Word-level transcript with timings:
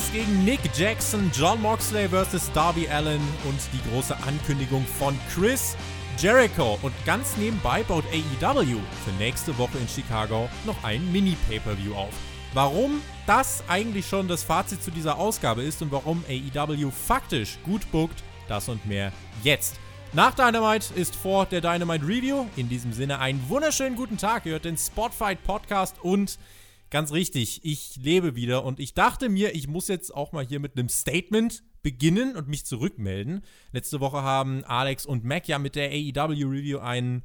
Phoenix 0.00 0.12
gegen 0.12 0.44
Nick 0.44 0.60
Jackson, 0.76 1.30
John 1.34 1.60
Moxley 1.60 2.08
vs. 2.08 2.50
Darby 2.52 2.88
Allen 2.88 3.20
und 3.44 3.58
die 3.72 3.90
große 3.90 4.16
Ankündigung 4.24 4.84
von 4.98 5.18
Chris 5.34 5.76
Jericho. 6.18 6.78
Und 6.82 6.92
ganz 7.04 7.36
nebenbei 7.36 7.82
baut 7.82 8.04
AEW 8.06 8.78
für 9.04 9.10
nächste 9.18 9.56
Woche 9.58 9.78
in 9.78 9.88
Chicago 9.88 10.48
noch 10.64 10.82
ein 10.84 11.10
Mini-Pay-Per-View 11.12 11.94
auf. 11.94 12.12
Warum 12.54 13.00
das 13.26 13.62
eigentlich 13.68 14.06
schon 14.06 14.28
das 14.28 14.42
Fazit 14.42 14.82
zu 14.82 14.90
dieser 14.90 15.18
Ausgabe 15.18 15.62
ist 15.62 15.82
und 15.82 15.92
warum 15.92 16.24
AEW 16.28 16.90
faktisch 16.90 17.58
gut 17.64 17.90
bookt, 17.92 18.22
das 18.48 18.68
und 18.68 18.84
mehr 18.86 19.12
jetzt. 19.42 19.76
Nach 20.12 20.34
Dynamite 20.34 20.92
ist 20.94 21.14
vor 21.14 21.46
der 21.46 21.60
Dynamite 21.60 22.04
Review. 22.06 22.46
In 22.56 22.68
diesem 22.68 22.92
Sinne 22.92 23.20
einen 23.20 23.48
wunderschönen 23.48 23.96
guten 23.96 24.18
Tag. 24.18 24.44
Ihr 24.46 24.52
hört 24.52 24.64
den 24.64 24.76
Spotfight 24.76 25.44
Podcast 25.44 25.96
und 26.02 26.38
Ganz 26.90 27.12
richtig, 27.12 27.64
ich 27.64 27.94
lebe 28.02 28.34
wieder 28.34 28.64
und 28.64 28.80
ich 28.80 28.94
dachte 28.94 29.28
mir, 29.28 29.54
ich 29.54 29.68
muss 29.68 29.86
jetzt 29.86 30.12
auch 30.12 30.32
mal 30.32 30.44
hier 30.44 30.58
mit 30.58 30.76
einem 30.76 30.88
Statement 30.88 31.62
beginnen 31.82 32.34
und 32.34 32.48
mich 32.48 32.66
zurückmelden. 32.66 33.42
Letzte 33.70 34.00
Woche 34.00 34.22
haben 34.22 34.64
Alex 34.64 35.06
und 35.06 35.24
Mac 35.24 35.46
ja 35.46 35.60
mit 35.60 35.76
der 35.76 35.90
AEW 35.90 36.48
Review 36.48 36.78
einen, 36.80 37.22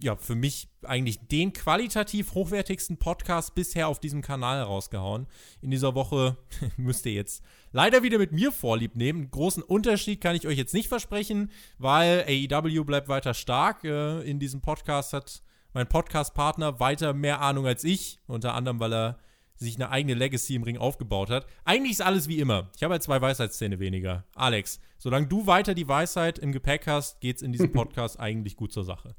ja, 0.00 0.14
für 0.14 0.36
mich 0.36 0.68
eigentlich 0.84 1.18
den 1.26 1.52
qualitativ 1.52 2.34
hochwertigsten 2.34 2.98
Podcast 2.98 3.56
bisher 3.56 3.88
auf 3.88 3.98
diesem 3.98 4.22
Kanal 4.22 4.62
rausgehauen. 4.62 5.26
In 5.60 5.72
dieser 5.72 5.96
Woche 5.96 6.36
müsst 6.76 7.04
ihr 7.04 7.12
jetzt 7.12 7.42
leider 7.72 8.04
wieder 8.04 8.18
mit 8.18 8.30
mir 8.30 8.52
Vorlieb 8.52 8.94
nehmen. 8.94 9.22
Einen 9.22 9.30
großen 9.32 9.64
Unterschied 9.64 10.20
kann 10.20 10.36
ich 10.36 10.46
euch 10.46 10.56
jetzt 10.56 10.72
nicht 10.72 10.88
versprechen, 10.88 11.50
weil 11.78 12.24
AEW 12.28 12.84
bleibt 12.84 13.08
weiter 13.08 13.34
stark. 13.34 13.82
Äh, 13.82 14.20
in 14.20 14.38
diesem 14.38 14.60
Podcast 14.60 15.14
hat 15.14 15.42
mein 15.72 15.88
Podcast-Partner 15.88 16.80
weiter 16.80 17.12
mehr 17.14 17.40
Ahnung 17.40 17.66
als 17.66 17.84
ich, 17.84 18.20
unter 18.26 18.54
anderem, 18.54 18.80
weil 18.80 18.92
er 18.92 19.18
sich 19.56 19.76
eine 19.76 19.90
eigene 19.90 20.14
Legacy 20.14 20.54
im 20.54 20.62
Ring 20.62 20.78
aufgebaut 20.78 21.30
hat. 21.30 21.46
Eigentlich 21.64 21.92
ist 21.92 22.02
alles 22.02 22.28
wie 22.28 22.38
immer. 22.40 22.70
Ich 22.76 22.82
habe 22.82 22.92
halt 22.92 23.02
zwei 23.02 23.20
Weisheitszähne 23.20 23.78
weniger. 23.78 24.24
Alex, 24.34 24.80
solange 24.98 25.26
du 25.26 25.46
weiter 25.46 25.74
die 25.74 25.86
Weisheit 25.88 26.38
im 26.38 26.52
Gepäck 26.52 26.86
hast, 26.86 27.20
geht 27.20 27.36
es 27.36 27.42
in 27.42 27.52
diesem 27.52 27.70
Podcast 27.72 28.18
eigentlich 28.18 28.56
gut 28.56 28.72
zur 28.72 28.84
Sache. 28.84 29.14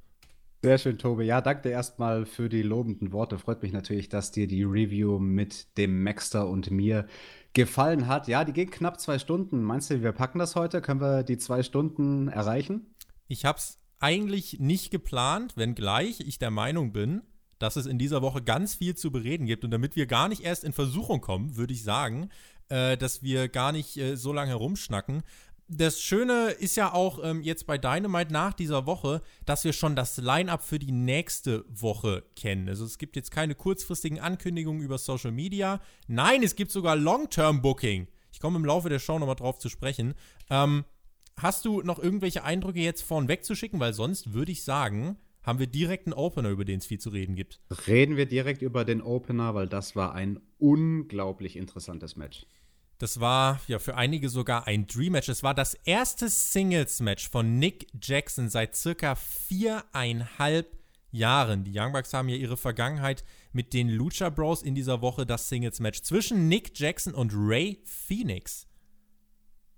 Sehr 0.64 0.78
schön, 0.78 1.00
Tobi. 1.00 1.26
Ja, 1.26 1.42
danke 1.42 1.64
dir 1.64 1.72
erstmal 1.72 2.26
für 2.26 2.48
die 2.48 2.62
lobenden 2.62 3.14
Worte. 3.14 3.40
Freut 3.40 3.64
mich 3.64 3.72
natürlich, 3.72 4.10
dass 4.10 4.32
dir 4.32 4.48
die 4.48 4.64
Review 4.64 5.18
mit 5.18 5.76
dem 5.78 6.04
Maxter 6.04 6.48
und 6.48 6.70
mir 6.70 7.08
gefallen 7.54 8.08
hat. 8.08 8.28
Ja, 8.28 8.46
die 8.46 8.54
geht 8.54 8.72
knapp 8.72 9.00
zwei 9.00 9.18
Stunden. 9.18 9.64
Meinst 9.64 9.90
du, 9.90 10.04
wir 10.04 10.12
packen 10.12 10.38
das 10.38 10.56
heute? 10.56 10.82
Können 10.82 11.02
wir 11.02 11.24
die 11.24 11.40
zwei 11.40 11.64
Stunden 11.64 12.28
erreichen? 12.28 12.94
Ich 13.28 13.46
habe 13.46 13.58
es 13.58 13.81
eigentlich 14.02 14.60
nicht 14.60 14.92
geplant, 14.92 15.56
wenngleich 15.56 16.20
ich 16.20 16.40
der 16.40 16.52
Meinung 16.52 16.92
bin, 16.92 17.22
dass 17.60 17.76
es 17.76 17.86
in 17.86 18.00
dieser 18.00 18.22
Woche 18.22 18.42
ganz 18.42 18.76
viel 18.76 18.96
zu 18.96 19.12
bereden 19.12 19.46
gibt. 19.46 19.64
Und 19.64 19.72
damit 19.72 19.96
wir 19.96 20.08
gar 20.08 20.28
nicht 20.28 20.42
erst 20.44 20.64
in 20.64 20.74
Versuchung 20.74 21.22
kommen, 21.22 21.56
würde 21.56 21.74
ich 21.74 21.84
sagen, 21.84 22.30
äh, 22.70 22.98
dass 22.98 23.22
wir 23.22 23.48
gar 23.48 23.72
nicht 23.72 23.98
äh, 23.98 24.16
so 24.16 24.34
lange 24.34 24.52
herumschnacken. 24.52 25.24
Das 25.68 26.02
Schöne 26.02 26.50
ist 26.50 26.76
ja 26.76 26.92
auch 26.92 27.24
ähm, 27.24 27.44
jetzt 27.44 27.66
bei 27.66 27.78
Dynamite 27.78 28.34
nach 28.34 28.54
dieser 28.54 28.86
Woche, 28.86 29.22
dass 29.46 29.64
wir 29.64 29.72
schon 29.72 29.96
das 29.96 30.18
Line-up 30.18 30.64
für 30.64 30.80
die 30.80 30.92
nächste 30.92 31.64
Woche 31.70 32.24
kennen. 32.36 32.68
Also 32.68 32.84
es 32.84 32.98
gibt 32.98 33.16
jetzt 33.16 33.32
keine 33.32 33.56
kurzfristigen 33.56 34.20
Ankündigungen 34.20 34.82
über 34.82 34.98
Social 34.98 35.32
Media. 35.32 35.80
Nein, 36.08 36.44
es 36.44 36.56
gibt 36.56 36.72
sogar 36.72 36.98
Long-Term-Booking. 36.98 38.08
Ich 38.34 38.40
komme 38.40 38.58
im 38.58 38.66
Laufe 38.66 38.90
der 38.90 39.00
Show 39.00 39.18
nochmal 39.18 39.36
drauf 39.36 39.60
zu 39.60 39.70
sprechen. 39.70 40.14
Ähm, 40.50 40.84
Hast 41.38 41.66
du 41.66 41.82
noch 41.82 42.00
irgendwelche 42.00 42.44
Eindrücke 42.44 42.80
jetzt 42.80 43.02
vorn 43.02 43.28
wegzuschicken? 43.28 43.80
Weil 43.80 43.94
sonst 43.94 44.34
würde 44.34 44.52
ich 44.52 44.64
sagen, 44.64 45.18
haben 45.44 45.60
wir 45.60 45.68
direkt 45.68 46.08
einen 46.08 46.14
Opener, 46.14 46.50
über 46.50 46.66
den 46.66 46.80
es 46.80 46.86
viel 46.86 47.00
zu 47.00 47.10
reden 47.10 47.36
gibt. 47.36 47.60
Reden 47.88 48.18
wir 48.18 48.26
direkt 48.26 48.62
über 48.62 48.86
den 48.86 49.02
Opener, 49.02 49.56
weil 49.56 49.68
das 49.68 49.96
war 49.96 50.14
ein 50.14 50.40
unglaublich 50.60 51.56
interessantes 51.56 52.16
Match. 52.16 52.46
Das 53.00 53.20
war 53.20 53.60
ja 53.68 53.80
für 53.80 53.96
einige 53.96 54.30
sogar 54.30 54.68
ein 54.68 54.86
Dream-Match. 54.86 55.30
Es 55.30 55.42
war 55.42 55.56
das 55.56 55.74
erste 55.74 56.30
Singles-Match 56.30 57.30
von 57.30 57.58
Nick 57.58 57.88
Jackson 58.00 58.48
seit 58.48 58.76
circa 58.76 59.16
viereinhalb 59.16 60.78
Jahren. 61.10 61.64
Die 61.64 61.72
Young 61.76 61.94
Bucks 61.94 62.14
haben 62.14 62.30
ja 62.30 62.36
ihre 62.36 62.58
Vergangenheit 62.58 63.24
mit 63.54 63.74
den 63.74 63.90
Lucha 63.90 64.30
Bros 64.30 64.62
in 64.62 64.76
dieser 64.76 65.02
Woche 65.02 65.26
das 65.26 65.50
Singles-Match 65.50 66.04
zwischen 66.04 66.48
Nick 66.48 66.78
Jackson 66.78 67.16
und 67.16 67.32
Ray 67.34 67.82
Phoenix. 67.86 68.68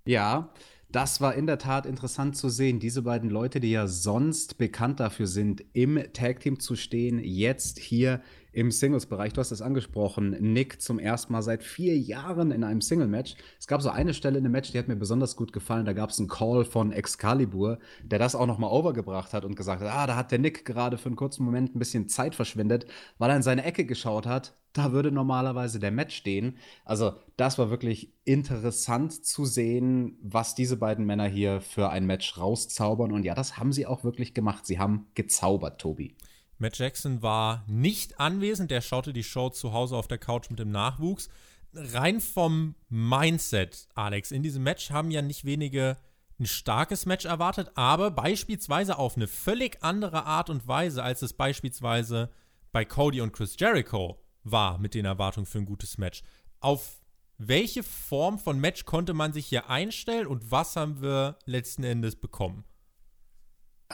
Ja, 0.06 0.52
das 0.94 1.20
war 1.20 1.34
in 1.34 1.48
der 1.48 1.58
Tat 1.58 1.86
interessant 1.86 2.36
zu 2.36 2.48
sehen. 2.48 2.78
Diese 2.78 3.02
beiden 3.02 3.28
Leute, 3.28 3.58
die 3.58 3.72
ja 3.72 3.88
sonst 3.88 4.58
bekannt 4.58 5.00
dafür 5.00 5.26
sind, 5.26 5.64
im 5.72 6.00
Tag 6.12 6.38
Team 6.38 6.60
zu 6.60 6.76
stehen, 6.76 7.18
jetzt 7.18 7.80
hier 7.80 8.20
im 8.54 8.70
Singles-Bereich. 8.70 9.32
Du 9.32 9.40
hast 9.40 9.50
es 9.50 9.60
angesprochen, 9.60 10.30
Nick 10.40 10.80
zum 10.80 10.98
ersten 10.98 11.32
Mal 11.32 11.42
seit 11.42 11.62
vier 11.62 11.98
Jahren 11.98 12.50
in 12.50 12.64
einem 12.64 12.80
Single-Match. 12.80 13.34
Es 13.58 13.66
gab 13.66 13.82
so 13.82 13.90
eine 13.90 14.14
Stelle 14.14 14.38
in 14.38 14.44
dem 14.44 14.52
Match, 14.52 14.72
die 14.72 14.78
hat 14.78 14.88
mir 14.88 14.96
besonders 14.96 15.36
gut 15.36 15.52
gefallen. 15.52 15.84
Da 15.84 15.92
gab 15.92 16.10
es 16.10 16.18
einen 16.18 16.28
Call 16.28 16.64
von 16.64 16.92
Excalibur, 16.92 17.78
der 18.02 18.18
das 18.18 18.34
auch 18.34 18.46
nochmal 18.46 18.70
overgebracht 18.70 19.32
hat 19.32 19.44
und 19.44 19.56
gesagt 19.56 19.82
hat, 19.82 19.90
ah, 19.90 20.06
da 20.06 20.16
hat 20.16 20.30
der 20.30 20.38
Nick 20.38 20.64
gerade 20.64 20.98
für 20.98 21.06
einen 21.06 21.16
kurzen 21.16 21.44
Moment 21.44 21.74
ein 21.74 21.78
bisschen 21.78 22.08
Zeit 22.08 22.34
verschwendet, 22.34 22.86
weil 23.18 23.30
er 23.30 23.36
in 23.36 23.42
seine 23.42 23.64
Ecke 23.64 23.84
geschaut 23.84 24.26
hat. 24.26 24.56
Da 24.72 24.90
würde 24.92 25.12
normalerweise 25.12 25.78
der 25.78 25.92
Match 25.92 26.16
stehen. 26.16 26.56
Also 26.84 27.14
das 27.36 27.58
war 27.58 27.70
wirklich 27.70 28.12
interessant 28.24 29.24
zu 29.24 29.44
sehen, 29.44 30.18
was 30.20 30.54
diese 30.54 30.76
beiden 30.76 31.06
Männer 31.06 31.26
hier 31.26 31.60
für 31.60 31.90
ein 31.90 32.06
Match 32.06 32.38
rauszaubern. 32.38 33.12
Und 33.12 33.24
ja, 33.24 33.34
das 33.34 33.56
haben 33.56 33.72
sie 33.72 33.86
auch 33.86 34.02
wirklich 34.02 34.34
gemacht. 34.34 34.66
Sie 34.66 34.78
haben 34.80 35.06
gezaubert, 35.14 35.80
Tobi. 35.80 36.16
Matt 36.58 36.78
Jackson 36.78 37.22
war 37.22 37.64
nicht 37.66 38.20
anwesend, 38.20 38.70
der 38.70 38.80
schaute 38.80 39.12
die 39.12 39.24
Show 39.24 39.50
zu 39.50 39.72
Hause 39.72 39.96
auf 39.96 40.08
der 40.08 40.18
Couch 40.18 40.50
mit 40.50 40.58
dem 40.58 40.70
Nachwuchs. 40.70 41.28
Rein 41.72 42.20
vom 42.20 42.76
Mindset, 42.88 43.88
Alex, 43.94 44.30
in 44.30 44.42
diesem 44.42 44.62
Match 44.62 44.90
haben 44.90 45.10
ja 45.10 45.22
nicht 45.22 45.44
wenige 45.44 45.98
ein 46.38 46.46
starkes 46.46 47.06
Match 47.06 47.24
erwartet, 47.24 47.70
aber 47.74 48.10
beispielsweise 48.10 48.98
auf 48.98 49.16
eine 49.16 49.28
völlig 49.28 49.82
andere 49.82 50.24
Art 50.24 50.50
und 50.50 50.66
Weise, 50.66 51.02
als 51.02 51.22
es 51.22 51.32
beispielsweise 51.32 52.30
bei 52.72 52.84
Cody 52.84 53.20
und 53.20 53.32
Chris 53.32 53.56
Jericho 53.58 54.20
war 54.42 54.78
mit 54.78 54.94
den 54.94 55.04
Erwartungen 55.04 55.46
für 55.46 55.58
ein 55.58 55.66
gutes 55.66 55.96
Match. 55.96 56.22
Auf 56.60 57.00
welche 57.38 57.82
Form 57.82 58.38
von 58.38 58.60
Match 58.60 58.84
konnte 58.84 59.14
man 59.14 59.32
sich 59.32 59.46
hier 59.46 59.68
einstellen 59.68 60.26
und 60.26 60.50
was 60.50 60.76
haben 60.76 61.00
wir 61.00 61.38
letzten 61.46 61.84
Endes 61.84 62.16
bekommen? 62.16 62.64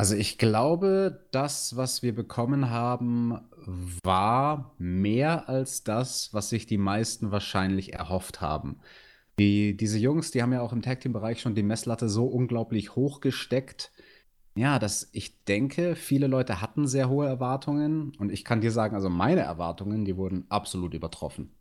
Also 0.00 0.15
ich 0.15 0.38
glaube, 0.38 1.27
das, 1.31 1.77
was 1.77 2.03
wir 2.03 2.15
bekommen 2.15 2.71
haben, 2.71 3.38
war 4.03 4.75
mehr 4.78 5.47
als 5.50 5.84
das, 5.84 6.33
was 6.33 6.49
sich 6.49 6.65
die 6.65 6.78
meisten 6.78 7.33
wahrscheinlich 7.33 7.93
erhofft 7.93 8.41
haben. 8.41 8.81
Die, 9.38 9.77
diese 9.77 9.99
Jungs, 9.99 10.31
die 10.31 10.41
haben 10.41 10.55
ja 10.55 10.62
auch 10.62 10.72
im 10.72 10.81
Tag 10.81 11.03
Team 11.03 11.12
Bereich 11.12 11.43
schon 11.43 11.55
die 11.55 11.62
Messlatte 11.62 12.09
so 12.09 12.25
unglaublich 12.25 12.97
hoch 12.97 13.21
gesteckt. 13.21 13.93
Ja, 14.55 14.78
dass 14.78 15.11
ich 15.12 15.44
denke, 15.44 15.94
viele 15.97 16.28
Leute 16.28 16.62
hatten 16.62 16.88
sehr 16.88 17.11
hohe 17.11 17.27
Erwartungen 17.27 18.12
und 18.19 18.32
ich 18.32 18.43
kann 18.43 18.62
dir 18.62 18.72
sagen, 18.72 18.94
also 18.94 19.11
meine 19.11 19.43
Erwartungen, 19.43 20.06
die 20.06 20.17
wurden 20.17 20.47
absolut 20.49 20.94
übertroffen. 20.94 21.53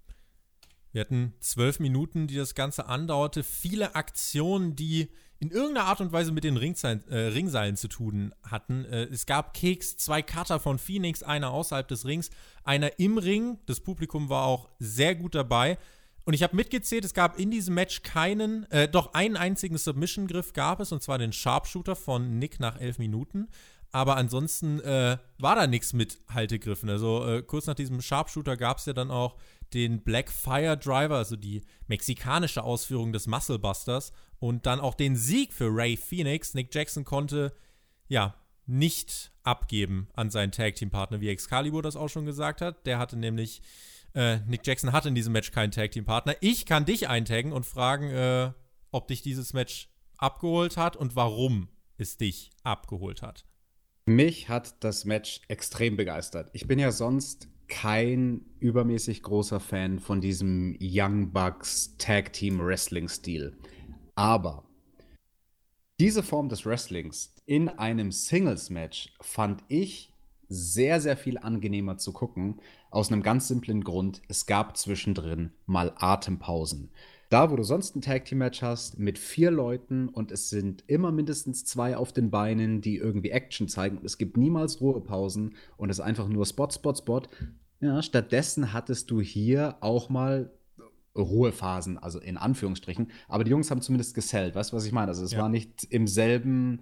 Wir 0.93 1.01
hatten 1.01 1.33
zwölf 1.41 1.81
Minuten, 1.81 2.27
die 2.27 2.37
das 2.37 2.55
Ganze 2.55 2.85
andauerte, 2.85 3.43
viele 3.43 3.95
Aktionen, 3.95 4.77
die 4.77 5.09
in 5.39 5.51
irgendeiner 5.51 5.87
Art 5.87 6.01
und 6.01 6.11
Weise 6.11 6.31
mit 6.31 6.43
den 6.43 6.57
Ringseilen, 6.57 7.07
äh, 7.09 7.17
Ringseilen 7.17 7.77
zu 7.77 7.87
tun 7.87 8.33
hatten. 8.43 8.85
Äh, 8.85 9.03
es 9.05 9.25
gab 9.25 9.53
Keks, 9.53 9.97
zwei 9.97 10.21
Cutter 10.21 10.59
von 10.59 10.77
Phoenix, 10.77 11.23
einer 11.23 11.51
außerhalb 11.51 11.87
des 11.87 12.05
Rings, 12.05 12.29
einer 12.63 12.99
im 12.99 13.17
Ring. 13.17 13.57
Das 13.65 13.79
Publikum 13.79 14.29
war 14.29 14.45
auch 14.45 14.69
sehr 14.79 15.15
gut 15.15 15.35
dabei. 15.35 15.77
Und 16.25 16.33
ich 16.33 16.43
habe 16.43 16.55
mitgezählt, 16.55 17.05
es 17.05 17.13
gab 17.13 17.39
in 17.39 17.49
diesem 17.49 17.73
Match 17.73 18.03
keinen, 18.03 18.69
äh, 18.71 18.87
doch 18.87 19.13
einen 19.13 19.37
einzigen 19.37 19.77
Submission-Griff 19.77 20.53
gab 20.53 20.81
es, 20.81 20.91
und 20.91 21.01
zwar 21.01 21.17
den 21.17 21.31
Sharpshooter 21.31 21.95
von 21.95 22.37
Nick 22.37 22.59
nach 22.59 22.79
elf 22.79 22.99
Minuten. 22.99 23.47
Aber 23.91 24.17
ansonsten 24.17 24.79
äh, 24.81 25.17
war 25.39 25.55
da 25.55 25.65
nichts 25.65 25.93
mit 25.93 26.19
Haltegriffen. 26.27 26.89
Also 26.89 27.25
äh, 27.25 27.41
kurz 27.41 27.65
nach 27.65 27.73
diesem 27.73 28.01
Sharpshooter 28.01 28.57
gab 28.57 28.77
es 28.77 28.85
ja 28.85 28.93
dann 28.93 29.09
auch 29.09 29.37
den 29.73 30.03
Black 30.03 30.31
Fire 30.31 30.77
Driver, 30.77 31.15
also 31.15 31.35
die 31.35 31.63
mexikanische 31.87 32.63
Ausführung 32.63 33.13
des 33.13 33.25
Muscle 33.25 33.57
Busters 33.57 34.11
und 34.39 34.65
dann 34.65 34.79
auch 34.79 34.95
den 34.95 35.15
Sieg 35.15 35.53
für 35.53 35.69
Ray 35.71 35.97
Phoenix. 35.97 36.53
Nick 36.53 36.73
Jackson 36.73 37.05
konnte 37.05 37.53
ja 38.07 38.35
nicht 38.65 39.31
abgeben 39.43 40.09
an 40.13 40.29
seinen 40.29 40.51
Tag 40.51 40.75
Team 40.75 40.89
Partner, 40.89 41.21
wie 41.21 41.29
Excalibur 41.29 41.81
das 41.81 41.95
auch 41.95 42.09
schon 42.09 42.25
gesagt 42.25 42.61
hat. 42.61 42.85
Der 42.85 42.99
hatte 42.99 43.17
nämlich 43.17 43.61
äh, 44.13 44.39
Nick 44.47 44.65
Jackson 44.65 44.91
hatte 44.91 45.09
in 45.09 45.15
diesem 45.15 45.33
Match 45.33 45.51
keinen 45.51 45.71
Tag 45.71 45.91
Team 45.91 46.05
Partner. 46.05 46.35
Ich 46.41 46.65
kann 46.65 46.85
dich 46.85 47.09
eintaggen 47.09 47.51
und 47.51 47.65
fragen, 47.65 48.09
äh, 48.09 48.51
ob 48.91 49.07
dich 49.07 49.21
dieses 49.21 49.53
Match 49.53 49.89
abgeholt 50.17 50.77
hat 50.77 50.95
und 50.95 51.15
warum 51.15 51.69
es 51.97 52.17
dich 52.17 52.51
abgeholt 52.63 53.21
hat? 53.21 53.45
Mich 54.05 54.49
hat 54.49 54.83
das 54.83 55.05
Match 55.05 55.41
extrem 55.47 55.97
begeistert. 55.97 56.49
Ich 56.53 56.67
bin 56.67 56.79
ja 56.79 56.91
sonst 56.91 57.47
kein 57.67 58.41
übermäßig 58.59 59.21
großer 59.21 59.59
Fan 59.59 59.99
von 59.99 60.21
diesem 60.21 60.75
Young 60.81 61.31
Bucks 61.31 61.95
Tag 61.97 62.33
Team 62.33 62.59
Wrestling 62.59 63.07
Stil. 63.07 63.55
Aber 64.19 64.65
diese 65.97 66.23
Form 66.23 66.49
des 66.49 66.65
Wrestlings 66.65 67.33
in 67.45 67.69
einem 67.69 68.11
Singles 68.11 68.69
Match 68.69 69.13
fand 69.21 69.63
ich 69.69 70.11
sehr, 70.49 70.99
sehr 70.99 71.15
viel 71.15 71.37
angenehmer 71.37 71.97
zu 71.97 72.11
gucken. 72.11 72.59
Aus 72.91 73.13
einem 73.13 73.23
ganz 73.23 73.47
simplen 73.47 73.81
Grund. 73.81 74.21
Es 74.27 74.45
gab 74.45 74.75
zwischendrin 74.75 75.53
mal 75.67 75.93
Atempausen. 75.95 76.91
Da, 77.29 77.49
wo 77.49 77.55
du 77.55 77.63
sonst 77.63 77.95
ein 77.95 78.01
Tag 78.01 78.25
Team 78.25 78.39
Match 78.39 78.61
hast 78.61 78.99
mit 78.99 79.17
vier 79.17 79.51
Leuten 79.51 80.09
und 80.09 80.33
es 80.33 80.49
sind 80.49 80.83
immer 80.87 81.13
mindestens 81.13 81.63
zwei 81.63 81.95
auf 81.95 82.11
den 82.11 82.29
Beinen, 82.29 82.81
die 82.81 82.97
irgendwie 82.97 83.29
Action 83.29 83.69
zeigen. 83.69 84.01
Es 84.03 84.17
gibt 84.17 84.35
niemals 84.35 84.81
Ruhepausen 84.81 85.55
und 85.77 85.89
es 85.89 85.99
ist 85.99 86.03
einfach 86.03 86.27
nur 86.27 86.45
Spot, 86.45 86.69
Spot, 86.69 86.93
Spot. 86.93 87.21
Ja, 87.79 88.01
stattdessen 88.01 88.73
hattest 88.73 89.11
du 89.11 89.21
hier 89.21 89.77
auch 89.79 90.09
mal 90.09 90.51
Ruhephasen, 91.21 91.97
also 91.97 92.19
in 92.19 92.37
Anführungsstrichen. 92.37 93.11
Aber 93.27 93.43
die 93.43 93.51
Jungs 93.51 93.71
haben 93.71 93.81
zumindest 93.81 94.15
gesellt. 94.15 94.55
Weißt 94.55 94.71
du, 94.71 94.77
was 94.77 94.85
ich 94.85 94.91
meine? 94.91 95.09
Also 95.09 95.23
es 95.23 95.31
ja. 95.31 95.39
war 95.39 95.49
nicht 95.49 95.85
im 95.85 96.07
selben 96.07 96.81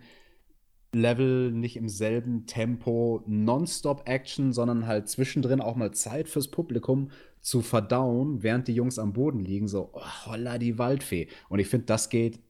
Level, 0.93 1.51
nicht 1.51 1.75
im 1.75 1.89
selben 1.89 2.45
Tempo 2.45 3.23
Nonstop-Action, 3.27 4.53
sondern 4.53 4.87
halt 4.87 5.09
zwischendrin 5.09 5.61
auch 5.61 5.75
mal 5.75 5.91
Zeit 5.91 6.29
fürs 6.29 6.49
Publikum 6.49 7.11
zu 7.41 7.61
verdauen, 7.61 8.43
während 8.43 8.67
die 8.67 8.73
Jungs 8.73 8.99
am 8.99 9.13
Boden 9.13 9.39
liegen, 9.39 9.67
so, 9.67 9.89
oh, 9.93 10.01
holla 10.25 10.57
die 10.57 10.77
Waldfee. 10.77 11.27
Und 11.49 11.59
ich 11.59 11.67
finde, 11.67 11.85
das 11.85 12.09
geht 12.09 12.41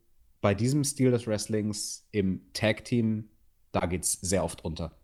bei 0.41 0.53
diesem 0.53 0.83
Stil 0.83 1.11
des 1.11 1.27
Wrestlings 1.27 2.07
im 2.11 2.41
Tag-Team, 2.53 3.29
da 3.71 3.85
geht 3.85 4.03
es 4.03 4.13
sehr 4.13 4.43
oft 4.43 4.63
unter. 4.63 4.97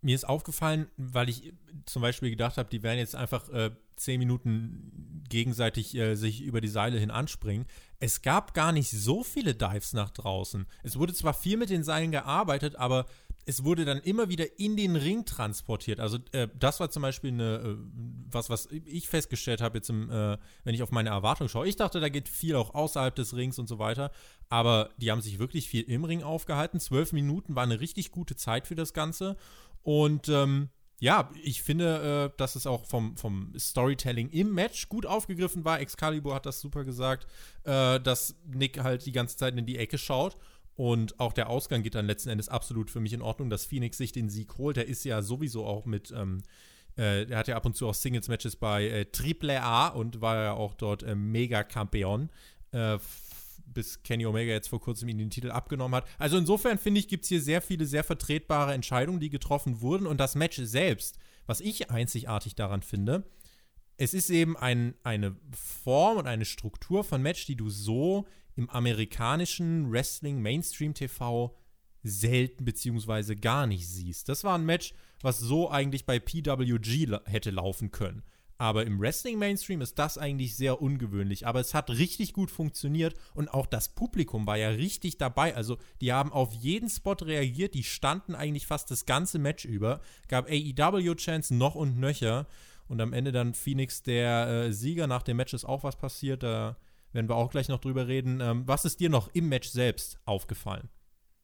Mir 0.00 0.14
ist 0.14 0.28
aufgefallen, 0.28 0.88
weil 0.96 1.28
ich 1.28 1.52
zum 1.86 2.02
Beispiel 2.02 2.30
gedacht 2.30 2.56
habe, 2.56 2.68
die 2.70 2.82
werden 2.82 2.98
jetzt 2.98 3.16
einfach 3.16 3.48
äh, 3.48 3.70
zehn 3.96 4.18
Minuten 4.18 5.24
gegenseitig 5.28 5.94
äh, 5.94 6.14
sich 6.14 6.42
über 6.42 6.60
die 6.60 6.68
Seile 6.68 6.98
hin 6.98 7.10
anspringen. 7.10 7.66
Es 8.00 8.22
gab 8.22 8.54
gar 8.54 8.72
nicht 8.72 8.90
so 8.90 9.24
viele 9.24 9.54
Dives 9.54 9.92
nach 9.92 10.10
draußen. 10.10 10.66
Es 10.82 10.98
wurde 10.98 11.12
zwar 11.12 11.34
viel 11.34 11.56
mit 11.56 11.70
den 11.70 11.82
Seilen 11.82 12.12
gearbeitet, 12.12 12.76
aber 12.76 13.06
es 13.48 13.64
wurde 13.64 13.86
dann 13.86 13.98
immer 14.00 14.28
wieder 14.28 14.58
in 14.58 14.76
den 14.76 14.94
Ring 14.94 15.24
transportiert. 15.24 16.00
Also 16.00 16.18
äh, 16.32 16.48
das 16.58 16.80
war 16.80 16.90
zum 16.90 17.00
Beispiel 17.00 17.32
eine, 17.32 17.56
äh, 17.56 17.76
was, 18.30 18.50
was 18.50 18.66
ich 18.66 19.08
festgestellt 19.08 19.62
habe 19.62 19.78
jetzt, 19.78 19.88
im, 19.88 20.10
äh, 20.10 20.36
wenn 20.64 20.74
ich 20.74 20.82
auf 20.82 20.90
meine 20.90 21.08
Erwartung 21.08 21.48
schaue. 21.48 21.66
Ich 21.66 21.76
dachte, 21.76 21.98
da 21.98 22.10
geht 22.10 22.28
viel 22.28 22.56
auch 22.56 22.74
außerhalb 22.74 23.14
des 23.14 23.34
Rings 23.34 23.58
und 23.58 23.66
so 23.66 23.78
weiter. 23.78 24.10
Aber 24.50 24.90
die 24.98 25.10
haben 25.10 25.22
sich 25.22 25.38
wirklich 25.38 25.66
viel 25.66 25.82
im 25.84 26.04
Ring 26.04 26.22
aufgehalten. 26.22 26.78
Zwölf 26.78 27.14
Minuten 27.14 27.54
war 27.54 27.62
eine 27.62 27.80
richtig 27.80 28.10
gute 28.10 28.36
Zeit 28.36 28.66
für 28.66 28.74
das 28.74 28.92
Ganze. 28.92 29.38
Und 29.82 30.28
ähm, 30.28 30.70
ja, 31.00 31.30
ich 31.42 31.62
finde, 31.62 32.30
äh, 32.32 32.36
dass 32.38 32.56
es 32.56 32.66
auch 32.66 32.84
vom, 32.86 33.16
vom 33.16 33.52
Storytelling 33.56 34.30
im 34.30 34.52
Match 34.52 34.88
gut 34.88 35.06
aufgegriffen 35.06 35.64
war. 35.64 35.80
Excalibur 35.80 36.34
hat 36.34 36.46
das 36.46 36.60
super 36.60 36.84
gesagt, 36.84 37.26
äh, 37.64 38.00
dass 38.00 38.34
Nick 38.46 38.82
halt 38.82 39.06
die 39.06 39.12
ganze 39.12 39.36
Zeit 39.36 39.56
in 39.56 39.66
die 39.66 39.78
Ecke 39.78 39.98
schaut. 39.98 40.36
Und 40.74 41.18
auch 41.18 41.32
der 41.32 41.50
Ausgang 41.50 41.82
geht 41.82 41.94
dann 41.94 42.06
letzten 42.06 42.28
Endes 42.30 42.48
absolut 42.48 42.90
für 42.90 43.00
mich 43.00 43.12
in 43.12 43.22
Ordnung, 43.22 43.50
dass 43.50 43.64
Phoenix 43.64 43.96
sich 43.96 44.12
den 44.12 44.28
Sieg 44.28 44.58
holt. 44.58 44.76
Der 44.76 44.86
ist 44.86 45.04
ja 45.04 45.22
sowieso 45.22 45.66
auch 45.66 45.86
mit, 45.86 46.12
ähm, 46.12 46.42
äh, 46.96 47.24
er 47.24 47.38
hat 47.38 47.48
ja 47.48 47.56
ab 47.56 47.66
und 47.66 47.76
zu 47.76 47.88
auch 47.88 47.94
Singles-Matches 47.94 48.56
bei 48.56 48.88
äh, 48.88 49.04
Triple 49.06 49.60
A 49.60 49.88
und 49.88 50.20
war 50.20 50.36
ja 50.36 50.52
auch 50.52 50.74
dort 50.74 51.02
äh, 51.02 51.14
Mega-Campeon. 51.14 52.30
Äh, 52.72 52.98
bis 53.72 54.02
Kenny 54.02 54.26
Omega 54.26 54.52
jetzt 54.52 54.68
vor 54.68 54.80
kurzem 54.80 55.08
ihn 55.08 55.18
den 55.18 55.30
Titel 55.30 55.50
abgenommen 55.50 55.96
hat. 55.96 56.08
Also 56.18 56.36
insofern 56.36 56.78
finde 56.78 57.00
ich, 57.00 57.08
gibt 57.08 57.24
es 57.24 57.28
hier 57.28 57.40
sehr 57.40 57.62
viele 57.62 57.86
sehr 57.86 58.04
vertretbare 58.04 58.74
Entscheidungen, 58.74 59.20
die 59.20 59.30
getroffen 59.30 59.80
wurden. 59.80 60.06
Und 60.06 60.18
das 60.18 60.34
Match 60.34 60.58
selbst, 60.62 61.18
was 61.46 61.60
ich 61.60 61.90
einzigartig 61.90 62.54
daran 62.54 62.82
finde, 62.82 63.24
es 63.96 64.14
ist 64.14 64.30
eben 64.30 64.56
ein, 64.56 64.94
eine 65.02 65.36
Form 65.52 66.18
und 66.18 66.26
eine 66.26 66.44
Struktur 66.44 67.04
von 67.04 67.20
Match, 67.20 67.46
die 67.46 67.56
du 67.56 67.68
so 67.68 68.26
im 68.54 68.70
amerikanischen 68.70 69.90
Wrestling 69.90 70.40
Mainstream 70.40 70.94
TV 70.94 71.56
selten 72.02 72.64
beziehungsweise 72.64 73.36
gar 73.36 73.66
nicht 73.66 73.88
siehst. 73.88 74.28
Das 74.28 74.44
war 74.44 74.56
ein 74.56 74.64
Match, 74.64 74.94
was 75.20 75.40
so 75.40 75.70
eigentlich 75.70 76.06
bei 76.06 76.18
PWG 76.18 77.20
hätte 77.24 77.50
laufen 77.50 77.90
können. 77.90 78.22
Aber 78.58 78.84
im 78.84 79.00
Wrestling 79.00 79.38
Mainstream 79.38 79.80
ist 79.80 80.00
das 80.00 80.18
eigentlich 80.18 80.56
sehr 80.56 80.82
ungewöhnlich. 80.82 81.46
Aber 81.46 81.60
es 81.60 81.74
hat 81.74 81.90
richtig 81.90 82.32
gut 82.32 82.50
funktioniert 82.50 83.14
und 83.34 83.48
auch 83.48 83.66
das 83.66 83.88
Publikum 83.90 84.48
war 84.48 84.56
ja 84.56 84.70
richtig 84.70 85.16
dabei. 85.16 85.54
Also 85.54 85.78
die 86.00 86.12
haben 86.12 86.32
auf 86.32 86.52
jeden 86.52 86.90
Spot 86.90 87.12
reagiert. 87.12 87.74
Die 87.74 87.84
standen 87.84 88.34
eigentlich 88.34 88.66
fast 88.66 88.90
das 88.90 89.06
ganze 89.06 89.38
Match 89.38 89.64
über. 89.64 90.00
Gab 90.26 90.50
AEW-Chance 90.50 91.54
noch 91.54 91.76
und 91.76 91.98
nöcher. 91.98 92.46
Und 92.88 93.00
am 93.00 93.12
Ende 93.12 93.30
dann 93.30 93.54
Phoenix 93.54 94.02
der 94.02 94.48
äh, 94.48 94.72
Sieger. 94.72 95.06
Nach 95.06 95.22
dem 95.22 95.36
Match 95.36 95.54
ist 95.54 95.64
auch 95.64 95.84
was 95.84 95.96
passiert. 95.96 96.42
Da 96.42 96.76
werden 97.12 97.28
wir 97.28 97.36
auch 97.36 97.50
gleich 97.50 97.68
noch 97.68 97.80
drüber 97.80 98.08
reden. 98.08 98.40
Ähm, 98.40 98.66
was 98.66 98.84
ist 98.84 98.98
dir 98.98 99.08
noch 99.08 99.28
im 99.34 99.48
Match 99.48 99.68
selbst 99.68 100.18
aufgefallen? 100.24 100.88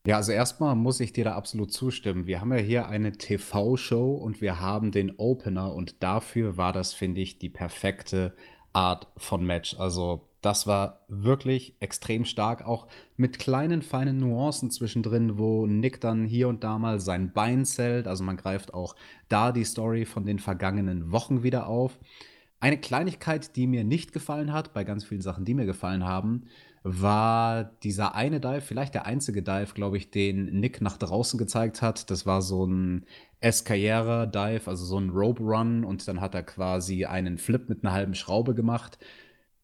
Ja, 0.07 0.17
also 0.17 0.33
erstmal 0.33 0.77
muss 0.77 1.01
ich 1.01 1.15
dir 1.15 1.25
da 1.25 1.35
absolut 1.35 1.73
zustimmen. 1.73 2.27
Wir 2.27 2.43
haben 2.43 2.53
ja 2.53 2.59
hier 2.59 2.89
eine 2.89 3.13
TV-Show 3.13 4.13
und 4.15 4.43
wir 4.43 4.61
haben 4.61 4.93
den 4.93 5.15
Opener 5.17 5.73
und 5.73 6.03
dafür 6.03 6.59
war 6.59 6.75
das, 6.75 6.93
finde 6.93 7.23
ich, 7.23 7.39
die 7.39 7.49
perfekte 7.49 8.37
Art 8.75 9.07
von 9.17 9.47
Match. 9.47 9.81
Also 9.81 10.29
das 10.43 10.67
war 10.67 11.07
wirklich 11.09 11.77
extrem 11.81 12.27
stark, 12.27 12.67
auch 12.67 12.87
mit 13.17 13.39
kleinen, 13.39 13.81
feinen 13.81 14.19
Nuancen 14.19 14.71
zwischendrin, 14.71 15.39
wo 15.39 15.67
Nick 15.67 16.03
dann 16.03 16.27
hier 16.27 16.49
und 16.49 16.65
da 16.65 16.79
mal 16.79 17.01
sein 17.01 17.33
Bein 17.33 17.65
zählt. 17.65 18.07
Also 18.07 18.25
man 18.25 18.37
greift 18.37 18.75
auch 18.75 18.97
da 19.31 19.53
die 19.53 19.65
Story 19.65 20.05
von 20.05 20.27
den 20.27 20.39
vergangenen 20.39 21.13
Wochen 21.13 21.43
wieder 21.43 21.67
auf. 21.67 21.99
Eine 22.61 22.79
Kleinigkeit, 22.79 23.57
die 23.57 23.67
mir 23.67 23.85
nicht 23.85 24.13
gefallen 24.13 24.53
hat, 24.53 24.75
bei 24.75 24.85
ganz 24.85 25.05
vielen 25.05 25.23
Sachen, 25.23 25.47
die 25.47 25.55
mir 25.55 25.67
gefallen 25.67 26.05
haben, 26.05 26.45
war 26.87 27.65
dieser 27.83 28.15
eine 28.15 28.41
Dive, 28.41 28.61
vielleicht 28.61 28.93
der 28.93 29.07
einzige 29.07 29.43
Dive, 29.43 29.73
glaube 29.75 29.97
ich, 29.97 30.11
den 30.11 30.61
Nick 30.61 30.83
nach 30.83 30.99
draußen 30.99 31.39
gezeigt 31.39 31.81
hat. 31.81 32.11
Das 32.11 32.27
war 32.27 32.43
so 32.43 32.67
ein 32.67 33.07
Escayera-Dive, 33.41 34.69
also 34.69 34.85
so 34.85 34.99
ein 34.99 35.09
Rope 35.09 35.43
Run 35.43 35.85
und 35.85 36.07
dann 36.07 36.21
hat 36.21 36.35
er 36.35 36.43
quasi 36.43 37.07
einen 37.07 37.39
Flip 37.39 37.71
mit 37.71 37.83
einer 37.83 37.95
halben 37.95 38.15
Schraube 38.15 38.55
gemacht. 38.55 38.99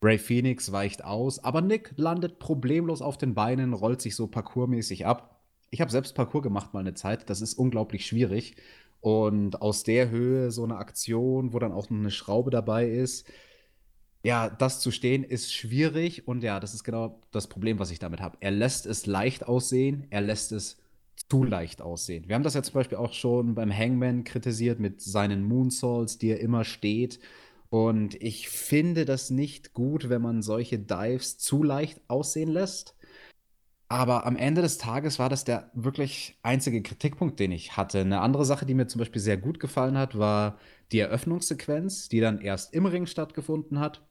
Ray 0.02 0.16
Phoenix 0.16 0.72
weicht 0.72 1.04
aus, 1.04 1.44
aber 1.44 1.60
Nick 1.60 1.92
landet 1.96 2.38
problemlos 2.38 3.02
auf 3.02 3.18
den 3.18 3.34
Beinen, 3.34 3.74
rollt 3.74 4.00
sich 4.00 4.16
so 4.16 4.26
parkourmäßig 4.26 5.04
ab. 5.04 5.42
Ich 5.68 5.82
habe 5.82 5.90
selbst 5.90 6.14
Parkour 6.14 6.40
gemacht 6.40 6.72
mal 6.72 6.80
eine 6.80 6.94
Zeit, 6.94 7.28
das 7.28 7.42
ist 7.42 7.52
unglaublich 7.52 8.06
schwierig. 8.06 8.56
Und 9.00 9.60
aus 9.60 9.82
der 9.82 10.08
Höhe 10.08 10.50
so 10.50 10.64
eine 10.64 10.76
Aktion, 10.78 11.52
wo 11.52 11.58
dann 11.58 11.72
auch 11.72 11.90
noch 11.90 11.98
eine 11.98 12.10
Schraube 12.10 12.50
dabei 12.50 12.88
ist, 12.88 13.30
ja, 14.22 14.50
das 14.50 14.80
zu 14.80 14.90
stehen 14.90 15.24
ist 15.24 15.52
schwierig 15.52 16.28
und 16.28 16.42
ja, 16.42 16.60
das 16.60 16.74
ist 16.74 16.84
genau 16.84 17.20
das 17.30 17.46
Problem, 17.46 17.78
was 17.78 17.90
ich 17.90 17.98
damit 17.98 18.20
habe. 18.20 18.36
Er 18.40 18.50
lässt 18.50 18.86
es 18.86 19.06
leicht 19.06 19.46
aussehen, 19.46 20.06
er 20.10 20.20
lässt 20.20 20.52
es 20.52 20.76
zu 21.28 21.44
leicht 21.44 21.80
aussehen. 21.80 22.28
Wir 22.28 22.34
haben 22.34 22.42
das 22.42 22.54
ja 22.54 22.62
zum 22.62 22.74
Beispiel 22.74 22.98
auch 22.98 23.12
schon 23.12 23.54
beim 23.54 23.74
Hangman 23.74 24.24
kritisiert 24.24 24.80
mit 24.80 25.00
seinen 25.00 25.44
Moonsaults, 25.44 26.18
die 26.18 26.28
er 26.30 26.40
immer 26.40 26.64
steht. 26.64 27.20
Und 27.70 28.20
ich 28.20 28.48
finde 28.48 29.04
das 29.04 29.30
nicht 29.30 29.72
gut, 29.74 30.08
wenn 30.08 30.22
man 30.22 30.42
solche 30.42 30.78
Dives 30.78 31.38
zu 31.38 31.62
leicht 31.62 32.00
aussehen 32.08 32.50
lässt. 32.50 32.96
Aber 33.88 34.26
am 34.26 34.36
Ende 34.36 34.62
des 34.62 34.78
Tages 34.78 35.18
war 35.18 35.28
das 35.28 35.44
der 35.44 35.70
wirklich 35.74 36.38
einzige 36.42 36.82
Kritikpunkt, 36.82 37.40
den 37.40 37.52
ich 37.52 37.76
hatte. 37.76 38.00
Eine 38.00 38.20
andere 38.20 38.44
Sache, 38.44 38.66
die 38.66 38.74
mir 38.74 38.86
zum 38.86 39.00
Beispiel 39.00 39.20
sehr 39.20 39.36
gut 39.36 39.58
gefallen 39.60 39.98
hat, 39.98 40.18
war 40.18 40.58
die 40.92 41.00
Eröffnungssequenz, 41.00 42.08
die 42.08 42.20
dann 42.20 42.40
erst 42.40 42.74
im 42.74 42.86
Ring 42.86 43.06
stattgefunden 43.06 43.80
hat. 43.80 44.02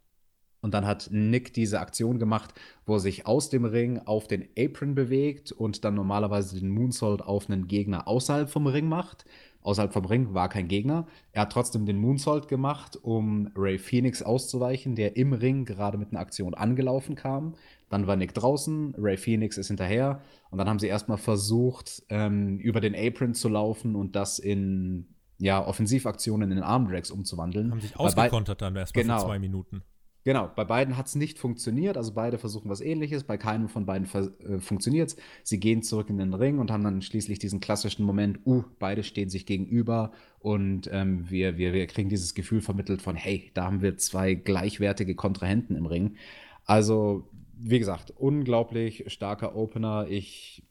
Und 0.62 0.74
dann 0.74 0.86
hat 0.86 1.10
Nick 1.12 1.54
diese 1.54 1.80
Aktion 1.80 2.20
gemacht, 2.20 2.54
wo 2.86 2.96
er 2.96 3.00
sich 3.00 3.26
aus 3.26 3.50
dem 3.50 3.66
Ring 3.66 4.00
auf 4.00 4.28
den 4.28 4.48
Apron 4.58 4.94
bewegt 4.94 5.52
und 5.52 5.86
dann 5.86 5.96
normalerweise 5.96 6.60
den 6.60 6.70
Moonsault 6.70 7.22
auf 7.22 7.50
einen 7.50 7.68
Gegner 7.68 8.08
außerhalb 8.08 8.50
vom 8.50 8.68
Ring 8.68 8.88
macht. 8.90 9.26
Außerhalb 9.62 9.92
vom 9.92 10.06
Ring 10.06 10.34
war 10.34 10.48
kein 10.50 10.68
Gegner. 10.68 11.06
Er 11.32 11.44
hat 11.44 11.52
trotzdem 11.52 11.86
den 11.86 11.98
Moonsault 11.98 12.48
gemacht, 12.48 12.98
um 13.02 13.52
Ray 13.56 13.78
Phoenix 13.78 14.22
auszuweichen, 14.22 14.96
der 14.96 15.18
im 15.18 15.34
Ring 15.34 15.66
gerade 15.66 15.98
mit 15.98 16.12
einer 16.12 16.22
Aktion 16.22 16.54
angelaufen 16.54 17.16
kam. 17.16 17.56
Dann 17.90 18.08
war 18.08 18.16
Nick 18.16 18.34
draußen, 18.34 18.96
Ray 18.98 19.18
Phoenix 19.18 19.58
ist 19.58 19.68
hinterher 19.68 20.22
und 20.50 20.60
dann 20.60 20.70
haben 20.70 20.80
sie 20.80 20.88
erstmal 20.88 21.18
versucht, 21.18 22.04
ähm, 22.10 22.58
über 22.60 22.80
den 22.82 22.96
Apron 22.96 23.34
zu 23.34 23.50
laufen 23.50 23.96
und 23.96 24.16
das 24.16 24.40
in 24.40 25.08
ja, 25.40 25.66
Offensivaktionen 25.66 26.52
in 26.52 26.60
Armdrags 26.60 27.12
umzuwandeln. 27.12 27.72
Haben 27.72 27.82
sich 27.82 27.98
ausgekontert 27.98 28.62
dann 28.62 28.76
erstmal 28.76 29.04
genau. 29.04 29.20
für 29.20 29.26
zwei 29.26 29.40
Minuten. 29.40 29.84
Genau, 30.26 30.52
bei 30.54 30.66
beiden 30.66 30.98
hat 30.98 31.08
es 31.08 31.16
nicht 31.16 31.40
funktioniert, 31.40 31.96
also 31.96 32.14
beide 32.14 32.38
versuchen 32.38 32.70
was 32.70 32.82
ähnliches, 32.82 33.24
bei 33.24 33.38
keinem 33.38 33.70
von 33.70 33.86
beiden 33.86 34.06
äh, 34.06 34.60
funktioniert 34.60 35.10
es. 35.10 35.18
Sie 35.44 35.60
gehen 35.60 35.82
zurück 35.82 36.10
in 36.10 36.18
den 36.18 36.34
Ring 36.34 36.60
und 36.60 36.72
haben 36.72 36.84
dann 36.84 37.02
schließlich 37.02 37.40
diesen 37.40 37.62
klassischen 37.62 38.06
Moment, 38.06 38.40
uh, 38.46 38.64
beide 38.80 39.04
stehen 39.04 39.30
sich 39.30 39.46
gegenüber 39.46 40.12
und 40.40 40.90
ähm, 40.92 41.30
wir, 41.30 41.58
wir, 41.58 41.72
wir 41.74 41.88
kriegen 41.88 42.10
dieses 42.10 42.34
Gefühl 42.34 42.62
vermittelt 42.62 43.02
von, 43.02 43.16
hey, 43.16 43.50
da 43.54 43.66
haben 43.66 43.82
wir 43.82 43.98
zwei 43.98 44.34
gleichwertige 44.34 45.16
Kontrahenten 45.16 45.76
im 45.76 45.86
Ring. 45.86 46.18
Also 46.66 47.30
wie 47.60 47.80
gesagt, 47.80 48.12
unglaublich 48.12 49.06
starker 49.08 49.56
Opener. 49.56 50.08
Ich 50.10 50.64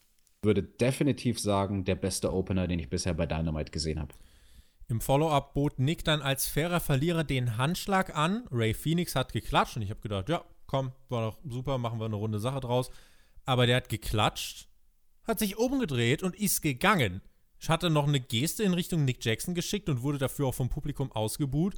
würde 0.43 0.63
definitiv 0.63 1.39
sagen, 1.39 1.85
der 1.85 1.97
beste 1.97 2.33
Opener, 2.33 2.67
den 2.67 2.79
ich 2.79 2.89
bisher 2.89 3.15
bei 3.15 3.27
Dynamite 3.27 3.71
gesehen 3.71 4.01
habe. 4.01 4.15
Im 4.91 5.03
Follow-up 5.03 5.53
bot 5.53 5.79
Nick 5.79 6.03
dann 6.05 6.23
als 6.23 6.49
fairer 6.49 6.81
Verlierer 6.81 7.23
den 7.23 7.59
Handschlag 7.59 8.17
an. 8.17 8.49
Ray 8.51 8.73
Phoenix 8.73 9.15
hat 9.15 9.35
geklatscht 9.35 9.77
und 9.77 9.83
ich 9.83 9.91
habe 9.91 10.01
gedacht, 10.01 10.31
ja, 10.31 10.43
komm, 10.67 10.93
war 11.11 11.31
doch 11.31 11.39
super, 11.45 11.77
machen 11.77 12.01
wir 12.01 12.07
eine 12.07 12.17
runde 12.17 12.41
Sache 12.41 12.61
draus. 12.61 12.91
Aber 13.45 13.67
der 13.67 13.77
hat 13.77 13.91
geklatscht, 13.91 14.69
hat 15.25 15.39
sich 15.39 15.59
umgedreht 15.59 16.23
und 16.23 16.35
ist 16.35 16.63
gegangen. 16.63 17.21
Ich 17.61 17.69
hatte 17.69 17.91
noch 17.91 18.07
eine 18.07 18.21
Geste 18.21 18.63
in 18.63 18.73
Richtung 18.73 19.05
Nick 19.05 19.23
Jackson 19.23 19.55
geschickt 19.55 19.91
und 19.91 20.03
wurde 20.03 20.19
dafür 20.19 20.47
auch 20.47 20.55
vom 20.55 20.71
Publikum 20.71 21.13
ausgebuht. 21.13 21.75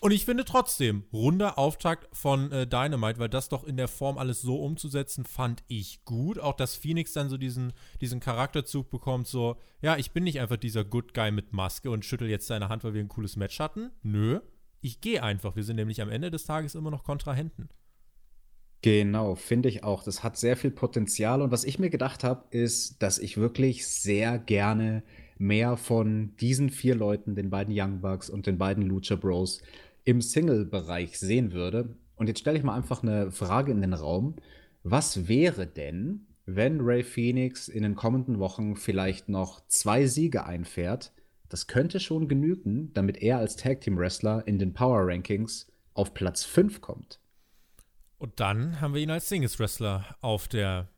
Und 0.00 0.12
ich 0.12 0.24
finde 0.24 0.44
trotzdem, 0.44 1.04
runder 1.12 1.58
Auftakt 1.58 2.08
von 2.16 2.52
äh, 2.52 2.68
Dynamite, 2.68 3.18
weil 3.18 3.28
das 3.28 3.48
doch 3.48 3.64
in 3.64 3.76
der 3.76 3.88
Form 3.88 4.16
alles 4.16 4.40
so 4.40 4.62
umzusetzen, 4.62 5.24
fand 5.24 5.64
ich 5.66 6.04
gut. 6.04 6.38
Auch 6.38 6.54
dass 6.54 6.76
Phoenix 6.76 7.12
dann 7.14 7.28
so 7.28 7.36
diesen, 7.36 7.72
diesen 8.00 8.20
Charakterzug 8.20 8.90
bekommt, 8.90 9.26
so, 9.26 9.56
ja, 9.82 9.96
ich 9.96 10.12
bin 10.12 10.22
nicht 10.22 10.38
einfach 10.38 10.56
dieser 10.56 10.84
Good 10.84 11.14
Guy 11.14 11.32
mit 11.32 11.52
Maske 11.52 11.90
und 11.90 12.04
schüttel 12.04 12.28
jetzt 12.28 12.46
seine 12.46 12.68
Hand, 12.68 12.84
weil 12.84 12.94
wir 12.94 13.00
ein 13.00 13.08
cooles 13.08 13.34
Match 13.34 13.58
hatten. 13.58 13.90
Nö, 14.02 14.40
ich 14.80 15.00
gehe 15.00 15.20
einfach. 15.20 15.56
Wir 15.56 15.64
sind 15.64 15.76
nämlich 15.76 16.00
am 16.00 16.10
Ende 16.10 16.30
des 16.30 16.44
Tages 16.44 16.76
immer 16.76 16.92
noch 16.92 17.02
Kontrahenten. 17.02 17.68
Genau, 18.82 19.34
finde 19.34 19.68
ich 19.68 19.82
auch. 19.82 20.04
Das 20.04 20.22
hat 20.22 20.36
sehr 20.36 20.56
viel 20.56 20.70
Potenzial. 20.70 21.42
Und 21.42 21.50
was 21.50 21.64
ich 21.64 21.80
mir 21.80 21.90
gedacht 21.90 22.22
habe, 22.22 22.44
ist, 22.56 23.02
dass 23.02 23.18
ich 23.18 23.36
wirklich 23.36 23.88
sehr 23.88 24.38
gerne 24.38 25.02
mehr 25.38 25.76
von 25.76 26.36
diesen 26.36 26.70
vier 26.70 26.94
Leuten, 26.94 27.34
den 27.34 27.50
beiden 27.50 27.74
Young 27.76 28.00
Bucks 28.00 28.30
und 28.30 28.46
den 28.46 28.58
beiden 28.58 28.84
Lucha 28.84 29.16
Bros, 29.16 29.62
im 30.08 30.22
Single-Bereich 30.22 31.18
sehen 31.18 31.52
würde. 31.52 31.94
Und 32.16 32.28
jetzt 32.28 32.40
stelle 32.40 32.56
ich 32.56 32.64
mal 32.64 32.74
einfach 32.74 33.02
eine 33.02 33.30
Frage 33.30 33.72
in 33.72 33.82
den 33.82 33.92
Raum. 33.92 34.36
Was 34.82 35.28
wäre 35.28 35.66
denn, 35.66 36.28
wenn 36.46 36.80
Ray 36.80 37.02
Phoenix 37.02 37.68
in 37.68 37.82
den 37.82 37.94
kommenden 37.94 38.38
Wochen 38.38 38.74
vielleicht 38.74 39.28
noch 39.28 39.60
zwei 39.66 40.06
Siege 40.06 40.46
einfährt? 40.46 41.12
Das 41.50 41.66
könnte 41.66 42.00
schon 42.00 42.26
genügen, 42.26 42.90
damit 42.94 43.18
er 43.18 43.36
als 43.36 43.56
Tag 43.56 43.82
Team 43.82 43.98
Wrestler 43.98 44.48
in 44.48 44.58
den 44.58 44.72
Power 44.72 45.06
Rankings 45.06 45.70
auf 45.92 46.14
Platz 46.14 46.42
5 46.42 46.80
kommt. 46.80 47.20
Und 48.16 48.40
dann 48.40 48.80
haben 48.80 48.94
wir 48.94 49.02
ihn 49.02 49.10
als 49.10 49.28
Singles 49.28 49.58
Wrestler 49.58 50.16
auf 50.22 50.48
der 50.48 50.88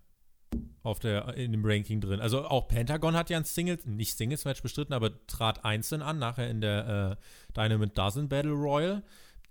auf 0.82 0.98
der, 0.98 1.34
in 1.34 1.52
dem 1.52 1.64
Ranking 1.64 2.00
drin. 2.00 2.20
Also 2.20 2.44
auch 2.46 2.68
Pentagon 2.68 3.14
hat 3.14 3.30
ja 3.30 3.36
ein 3.36 3.44
Singles, 3.44 3.84
nicht 3.86 4.16
Singles-Match 4.16 4.62
bestritten, 4.62 4.92
aber 4.92 5.26
trat 5.26 5.64
einzeln 5.64 6.02
an, 6.02 6.18
nachher 6.18 6.48
in 6.48 6.60
der 6.60 7.18
äh, 7.18 7.52
Dynamite 7.54 7.94
Dozen 7.94 8.28
Battle 8.28 8.52
Royal. 8.52 9.02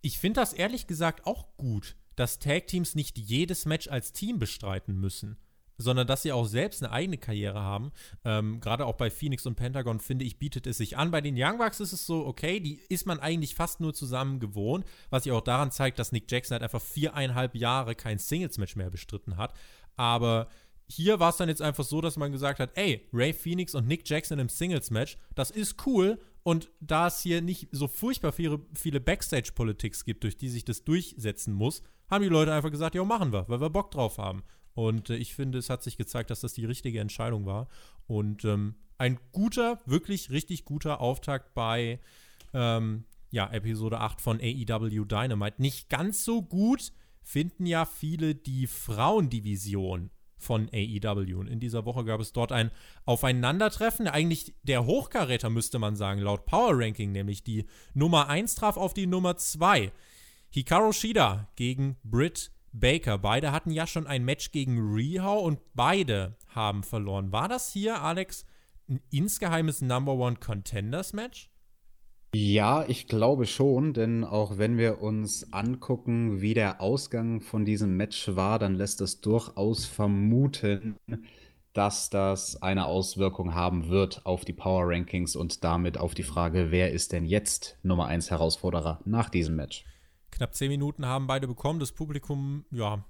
Ich 0.02 0.18
finde 0.18 0.42
das 0.42 0.54
ehrlich 0.54 0.88
gesagt 0.88 1.26
auch 1.26 1.46
gut, 1.58 1.96
dass 2.16 2.40
Tag-Teams 2.40 2.96
nicht 2.96 3.18
jedes 3.18 3.66
Match 3.66 3.88
als 3.88 4.12
Team 4.12 4.40
bestreiten 4.40 5.00
müssen, 5.00 5.38
sondern 5.78 6.08
dass 6.08 6.24
sie 6.24 6.32
auch 6.32 6.46
selbst 6.46 6.84
eine 6.84 6.92
eigene 6.92 7.18
Karriere 7.18 7.62
haben. 7.62 7.92
Ähm, 8.26 8.60
Gerade 8.60 8.86
auch 8.86 8.96
bei 8.96 9.10
Phoenix 9.10 9.46
und 9.46 9.56
Pentagon, 9.56 10.00
finde 10.00 10.26
ich, 10.26 10.40
bietet 10.40 10.68
es 10.68 10.78
sich 10.78 10.98
an. 10.98 11.12
Bei 11.12 11.22
den 11.22 11.36
Young 11.38 11.60
Bucks 11.60 11.80
ist 11.80 11.94
es 11.94 12.06
so, 12.06 12.26
okay, 12.26 12.60
die 12.60 12.82
ist 12.90 13.06
man 13.06 13.20
eigentlich 13.20 13.56
fast 13.56 13.80
nur 13.80 13.94
zusammen 13.94 14.40
gewohnt, 14.40 14.86
was 15.10 15.24
sich 15.24 15.32
auch 15.32 15.42
daran 15.42 15.72
zeigt, 15.72 16.00
dass 16.00 16.12
Nick 16.12 16.30
Jackson 16.30 16.56
halt 16.56 16.64
einfach 16.64 16.82
viereinhalb 16.82 17.56
Jahre 17.56 17.96
kein 17.96 18.18
Singles-Match 18.18 18.76
mehr 18.76 18.90
bestritten 18.90 19.38
hat. 19.38 19.54
Aber 19.96 20.50
hier 20.92 21.20
war 21.20 21.30
es 21.30 21.38
dann 21.38 21.50
jetzt 21.50 21.62
einfach 21.62 21.84
so, 21.84 22.02
dass 22.02 22.18
man 22.18 22.32
gesagt 22.32 22.60
hat, 22.60 22.72
ey, 22.76 23.08
Ray 23.14 23.32
Phoenix 23.32 23.76
und 23.76 23.88
Nick 23.88 24.10
Jackson 24.10 24.40
im 24.40 24.50
Singles-Match, 24.50 25.18
das 25.36 25.52
ist 25.52 25.86
cool. 25.86 26.20
Und 26.42 26.72
da 26.80 27.08
es 27.08 27.22
hier 27.22 27.42
nicht 27.42 27.68
so 27.72 27.88
furchtbar 27.88 28.32
viele, 28.32 28.60
viele 28.74 29.00
Backstage-Politics 29.00 30.04
gibt, 30.04 30.24
durch 30.24 30.38
die 30.38 30.50
sich 30.50 30.66
das 30.66 30.84
durchsetzen 30.84 31.54
muss, 31.54 31.84
haben 32.10 32.24
die 32.24 32.30
Leute 32.30 32.54
einfach 32.54 32.72
gesagt, 32.72 32.96
ja, 32.96 33.04
machen 33.04 33.32
wir, 33.32 33.48
weil 33.48 33.62
wir 33.62 33.70
Bock 33.70 33.92
drauf 33.92 34.18
haben. 34.18 34.42
Und 34.74 35.12
äh, 35.12 35.18
ich 35.18 35.36
finde, 35.36 35.60
es 35.60 35.70
hat 35.70 35.84
sich 35.84 35.96
gezeigt, 35.96 36.32
dass 36.32 36.42
das 36.42 36.54
die 36.54 36.66
richtige 36.66 37.00
Entscheidung 37.00 37.46
war. 37.46 37.68
Und 38.08 38.44
ähm, 38.46 38.76
ein 38.98 39.20
guter, 39.32 39.80
wirklich 39.86 40.32
richtig 40.32 40.66
guter 40.66 41.02
Auftakt 41.02 41.54
bei 41.54 42.00
ähm, 42.54 43.04
ja, 43.30 43.48
Episode 43.52 44.00
8 44.00 44.22
von 44.22 44.40
AEW 44.42 45.06
Dynamite. 45.06 45.62
Nicht 45.62 45.90
ganz 45.90 46.26
so 46.26 46.42
gut 46.42 46.94
finden 47.22 47.68
ja 47.68 47.86
viele 47.86 48.34
die 48.34 48.66
Frauendivision 48.66 50.10
von 50.40 50.70
AEW. 50.74 51.38
Und 51.38 51.48
in 51.48 51.60
dieser 51.60 51.86
Woche 51.86 52.04
gab 52.06 52.20
es 52.20 52.34
dort 52.34 52.52
ein 52.52 52.72
Aufeinandertreffen. 53.06 54.08
Eigentlich 54.08 54.56
der 54.64 54.86
Hochkaräter, 54.86 55.50
müsste 55.50 55.78
man 55.78 55.96
sagen, 55.96 56.22
laut 56.22 56.46
Power 56.46 56.72
Ranking, 56.74 57.12
nämlich 57.12 57.44
die 57.44 57.66
Nummer 57.94 58.30
1 58.30 58.56
traf 58.56 58.78
auf 58.78 58.94
die 58.94 59.08
Nummer 59.08 59.38
2. 59.38 59.92
Hikaru 60.50 60.92
Shida 60.92 61.50
gegen 61.56 61.98
Britt 62.04 62.52
Baker. 62.72 63.18
Beide 63.18 63.52
hatten 63.52 63.72
ja 63.72 63.86
schon 63.86 64.08
ein 64.08 64.26
Match 64.26 64.52
gegen 64.52 64.94
Rehau 64.94 65.40
und 65.40 65.60
beide 65.74 66.38
haben 66.48 66.84
verloren. 66.84 67.32
War 67.32 67.48
das 67.48 67.72
hier, 67.72 68.02
Alex, 68.02 68.46
ein 68.88 69.02
insgeheimes 69.12 69.82
Number 69.82 70.14
One 70.14 70.38
Contenders 70.38 71.14
Match? 71.14 71.49
Ja, 72.34 72.86
ich 72.88 73.08
glaube 73.08 73.48
schon, 73.48 73.94
denn 73.94 74.24
auch 74.24 74.60
wenn 74.60 74.78
wir 74.78 75.02
uns 75.02 75.52
angucken, 75.52 76.42
wie 76.42 76.54
der 76.54 76.80
Ausgang 76.80 77.42
von 77.42 77.66
diesem 77.66 77.98
Match 77.98 78.36
war, 78.36 78.60
dann 78.60 78.76
lässt 78.76 79.02
es 79.02 79.20
durchaus 79.20 79.86
vermuten, 79.86 80.96
dass 81.74 82.12
das 82.12 82.62
eine 82.62 82.86
Auswirkung 82.86 83.56
haben 83.56 83.90
wird 83.90 84.26
auf 84.28 84.46
die 84.46 84.54
Power 84.54 84.90
Rankings 84.90 85.36
und 85.36 85.64
damit 85.64 85.98
auf 85.98 86.14
die 86.14 86.24
Frage, 86.24 86.70
wer 86.70 86.92
ist 86.92 87.14
denn 87.14 87.26
jetzt 87.26 87.78
Nummer 87.82 88.06
1 88.06 88.30
Herausforderer 88.30 89.00
nach 89.06 89.30
diesem 89.30 89.56
Match. 89.56 89.86
Knapp 90.30 90.54
zehn 90.54 90.70
Minuten 90.70 91.08
haben 91.08 91.26
beide 91.26 91.48
bekommen. 91.48 91.80
Das 91.80 91.92
Publikum, 91.92 92.66
ja, 92.70 93.04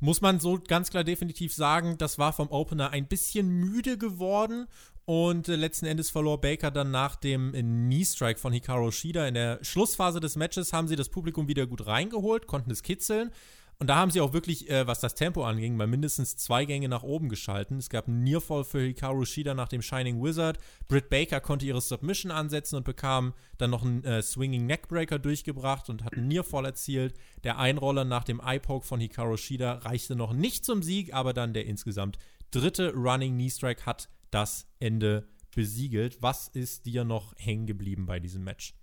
muss 0.00 0.20
man 0.20 0.40
so 0.40 0.58
ganz 0.58 0.90
klar 0.90 1.04
definitiv 1.04 1.54
sagen, 1.54 1.98
das 1.98 2.18
war 2.18 2.32
vom 2.32 2.50
Opener 2.50 2.90
ein 2.90 3.06
bisschen 3.06 3.48
müde 3.48 3.96
geworden 3.96 4.66
und 5.06 5.48
äh, 5.48 5.54
letzten 5.54 5.86
Endes 5.86 6.10
verlor 6.10 6.40
Baker 6.40 6.70
dann 6.70 6.90
nach 6.90 7.16
dem 7.16 7.54
äh, 7.54 7.62
Knee-Strike 7.62 8.38
von 8.38 8.52
Hikaru 8.52 8.90
Shida. 8.90 9.26
In 9.26 9.34
der 9.34 9.60
Schlussphase 9.62 10.20
des 10.20 10.36
Matches 10.36 10.72
haben 10.72 10.88
sie 10.88 10.96
das 10.96 11.08
Publikum 11.08 11.48
wieder 11.48 11.66
gut 11.66 11.86
reingeholt, 11.86 12.46
konnten 12.46 12.72
es 12.72 12.82
kitzeln. 12.82 13.30
Und 13.78 13.88
da 13.88 13.96
haben 13.96 14.10
sie 14.10 14.20
auch 14.20 14.32
wirklich, 14.32 14.68
äh, 14.68 14.86
was 14.86 15.00
das 15.00 15.14
Tempo 15.14 15.44
anging, 15.44 15.76
mal 15.76 15.86
mindestens 15.86 16.36
zwei 16.36 16.64
Gänge 16.64 16.88
nach 16.88 17.04
oben 17.04 17.28
geschalten. 17.28 17.76
Es 17.76 17.88
gab 17.88 18.08
einen 18.08 18.24
Nearfall 18.24 18.64
für 18.64 18.80
Hikaru 18.80 19.24
Shida 19.24 19.54
nach 19.54 19.68
dem 19.68 19.82
Shining 19.82 20.20
Wizard. 20.20 20.58
Britt 20.88 21.08
Baker 21.08 21.40
konnte 21.40 21.66
ihre 21.66 21.80
Submission 21.80 22.32
ansetzen 22.32 22.74
und 22.76 22.84
bekam 22.84 23.32
dann 23.58 23.70
noch 23.70 23.84
einen 23.84 24.02
äh, 24.02 24.22
Swinging 24.22 24.66
Neckbreaker 24.66 25.20
durchgebracht 25.20 25.88
und 25.88 26.02
hat 26.04 26.14
einen 26.14 26.26
Nearfall 26.26 26.64
erzielt. 26.64 27.14
Der 27.44 27.58
Einroller 27.58 28.04
nach 28.04 28.24
dem 28.24 28.40
Eye-Poke 28.40 28.86
von 28.86 28.98
Hikaru 28.98 29.36
Shida 29.36 29.74
reichte 29.74 30.16
noch 30.16 30.32
nicht 30.32 30.64
zum 30.64 30.82
Sieg, 30.82 31.14
aber 31.14 31.32
dann 31.32 31.52
der 31.52 31.66
insgesamt 31.66 32.18
dritte 32.50 32.92
Running 32.92 33.34
Knee 33.34 33.50
Strike 33.50 33.86
hat 33.86 34.08
das 34.30 34.66
Ende 34.78 35.28
besiegelt. 35.54 36.22
Was 36.22 36.48
ist 36.48 36.86
dir 36.86 37.04
noch 37.04 37.34
hängen 37.36 37.66
geblieben 37.66 38.06
bei 38.06 38.20
diesem 38.20 38.44
Match? 38.44 38.74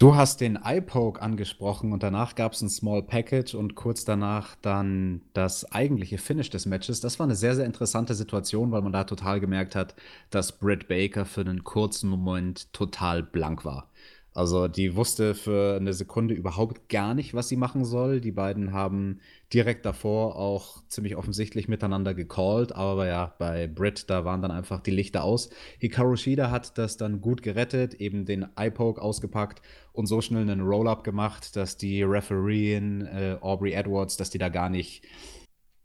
Du 0.00 0.14
hast 0.14 0.40
den 0.40 0.54
Eye-Poke 0.54 1.20
angesprochen 1.20 1.92
und 1.92 2.04
danach 2.04 2.36
gab 2.36 2.52
es 2.52 2.62
ein 2.62 2.68
Small 2.68 3.02
Package 3.02 3.54
und 3.54 3.74
kurz 3.74 4.04
danach 4.04 4.54
dann 4.62 5.22
das 5.32 5.72
eigentliche 5.72 6.18
Finish 6.18 6.50
des 6.50 6.66
Matches. 6.66 7.00
Das 7.00 7.18
war 7.18 7.24
eine 7.26 7.34
sehr, 7.34 7.56
sehr 7.56 7.64
interessante 7.64 8.14
Situation, 8.14 8.70
weil 8.70 8.82
man 8.82 8.92
da 8.92 9.02
total 9.02 9.40
gemerkt 9.40 9.74
hat, 9.74 9.96
dass 10.30 10.56
Britt 10.56 10.86
Baker 10.86 11.24
für 11.24 11.40
einen 11.40 11.64
kurzen 11.64 12.08
Moment 12.08 12.72
total 12.72 13.24
blank 13.24 13.64
war. 13.64 13.90
Also 14.34 14.68
die 14.68 14.94
wusste 14.94 15.34
für 15.34 15.78
eine 15.80 15.92
Sekunde 15.92 16.32
überhaupt 16.32 16.88
gar 16.88 17.14
nicht, 17.14 17.34
was 17.34 17.48
sie 17.48 17.56
machen 17.56 17.84
soll. 17.84 18.20
Die 18.20 18.30
beiden 18.30 18.72
haben 18.72 19.18
direkt 19.52 19.86
davor 19.86 20.36
auch 20.36 20.86
ziemlich 20.88 21.16
offensichtlich 21.16 21.68
miteinander 21.68 22.12
gecallt, 22.12 22.72
aber 22.72 23.06
ja, 23.06 23.34
bei 23.38 23.66
Britt, 23.66 24.10
da 24.10 24.24
waren 24.24 24.42
dann 24.42 24.50
einfach 24.50 24.80
die 24.80 24.90
Lichter 24.90 25.24
aus. 25.24 25.48
Hikaru 25.78 26.16
Shida 26.16 26.50
hat 26.50 26.76
das 26.76 26.98
dann 26.98 27.22
gut 27.22 27.42
gerettet, 27.42 27.94
eben 27.94 28.26
den 28.26 28.46
Eye-Poke 28.56 29.00
ausgepackt 29.00 29.62
und 29.92 30.06
so 30.06 30.20
schnell 30.20 30.42
einen 30.42 30.60
Roll-Up 30.60 31.02
gemacht, 31.02 31.56
dass 31.56 31.78
die 31.78 32.02
Refereein 32.02 33.06
äh, 33.06 33.38
Aubrey 33.40 33.72
Edwards, 33.72 34.18
dass 34.18 34.28
die 34.28 34.38
da 34.38 34.50
gar 34.50 34.68
nicht 34.68 35.04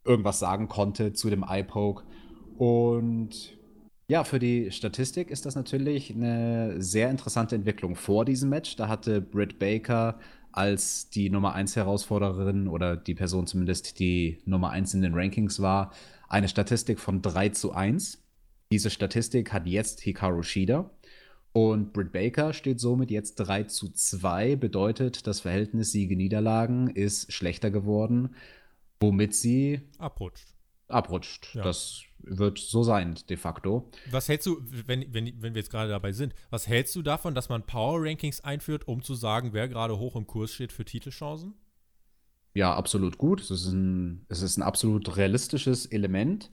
irgendwas 0.04 0.40
sagen 0.40 0.68
konnte 0.68 1.14
zu 1.14 1.30
dem 1.30 1.44
Eye-Poke. 1.48 2.04
Und 2.58 3.58
ja, 4.10 4.26
für 4.26 4.40
die 4.40 4.72
Statistik 4.72 5.32
ist 5.32 5.46
das 5.46 5.56
natürlich 5.56 6.14
eine 6.14 6.82
sehr 6.82 7.10
interessante 7.10 7.56
Entwicklung 7.56 7.96
vor 7.96 8.26
diesem 8.26 8.50
Match. 8.50 8.76
Da 8.76 8.90
hatte 8.90 9.22
Britt 9.22 9.58
Baker 9.58 10.20
als 10.54 11.10
die 11.10 11.30
Nummer 11.30 11.54
1 11.54 11.76
Herausforderin 11.76 12.68
oder 12.68 12.96
die 12.96 13.16
Person 13.16 13.48
zumindest, 13.48 14.00
die 14.00 14.42
Nummer 14.46 14.70
1 14.70 14.94
in 14.94 15.02
den 15.02 15.16
Rankings 15.16 15.60
war, 15.60 15.92
eine 16.30 16.48
Statistik 16.48 17.00
von 17.00 17.22
3 17.22 17.50
zu 17.50 17.74
1. 17.74 18.24
Diese 18.72 18.90
Statistik 18.90 19.52
hat 19.52 19.68
jetzt 19.68 20.02
Hikaru 20.02 20.44
Shida. 20.44 20.90
Und 21.54 21.94
Britt 21.94 22.12
Baker 22.12 22.54
steht 22.54 22.80
somit 22.80 23.12
jetzt 23.12 23.36
3 23.36 23.64
zu 23.66 23.90
2, 23.90 24.56
bedeutet, 24.56 25.28
das 25.28 25.42
Verhältnis 25.42 25.92
Siege-Niederlagen 25.92 26.88
ist 26.88 27.32
schlechter 27.32 27.70
geworden, 27.70 28.36
womit 29.00 29.36
sie 29.36 29.82
abrutscht. 30.00 30.48
Abrutscht. 30.88 31.54
Ja. 31.54 31.64
Das 31.64 32.02
wird 32.26 32.58
so 32.60 32.84
sein, 32.84 33.16
de 33.30 33.38
facto. 33.38 33.90
Was 34.12 34.30
hältst 34.30 34.48
du, 34.48 34.62
wenn, 34.86 35.14
wenn, 35.14 35.42
wenn 35.42 35.54
wir 35.54 35.62
jetzt 35.62 35.72
gerade 35.72 35.90
dabei 35.90 36.12
sind, 36.12 36.34
was 36.50 36.68
hältst 36.68 36.96
du 36.96 37.02
davon, 37.02 37.36
dass 37.36 37.50
man 37.50 37.66
Power 37.66 38.02
Rankings 38.02 38.42
einführt, 38.42 38.88
um 38.88 39.02
zu 39.02 39.16
sagen, 39.16 39.50
wer 39.54 39.68
gerade 39.68 39.98
hoch 40.00 40.16
im 40.16 40.28
Kurs 40.28 40.54
steht 40.54 40.72
für 40.72 40.86
Titelchancen? 40.86 41.54
Ja, 42.54 42.76
absolut 42.76 43.18
gut. 43.18 43.42
Es 43.42 43.52
ist 43.52 43.68
ein, 43.68 44.26
es 44.30 44.42
ist 44.42 44.58
ein 44.58 44.64
absolut 44.64 45.18
realistisches 45.18 45.86
Element. 45.88 46.52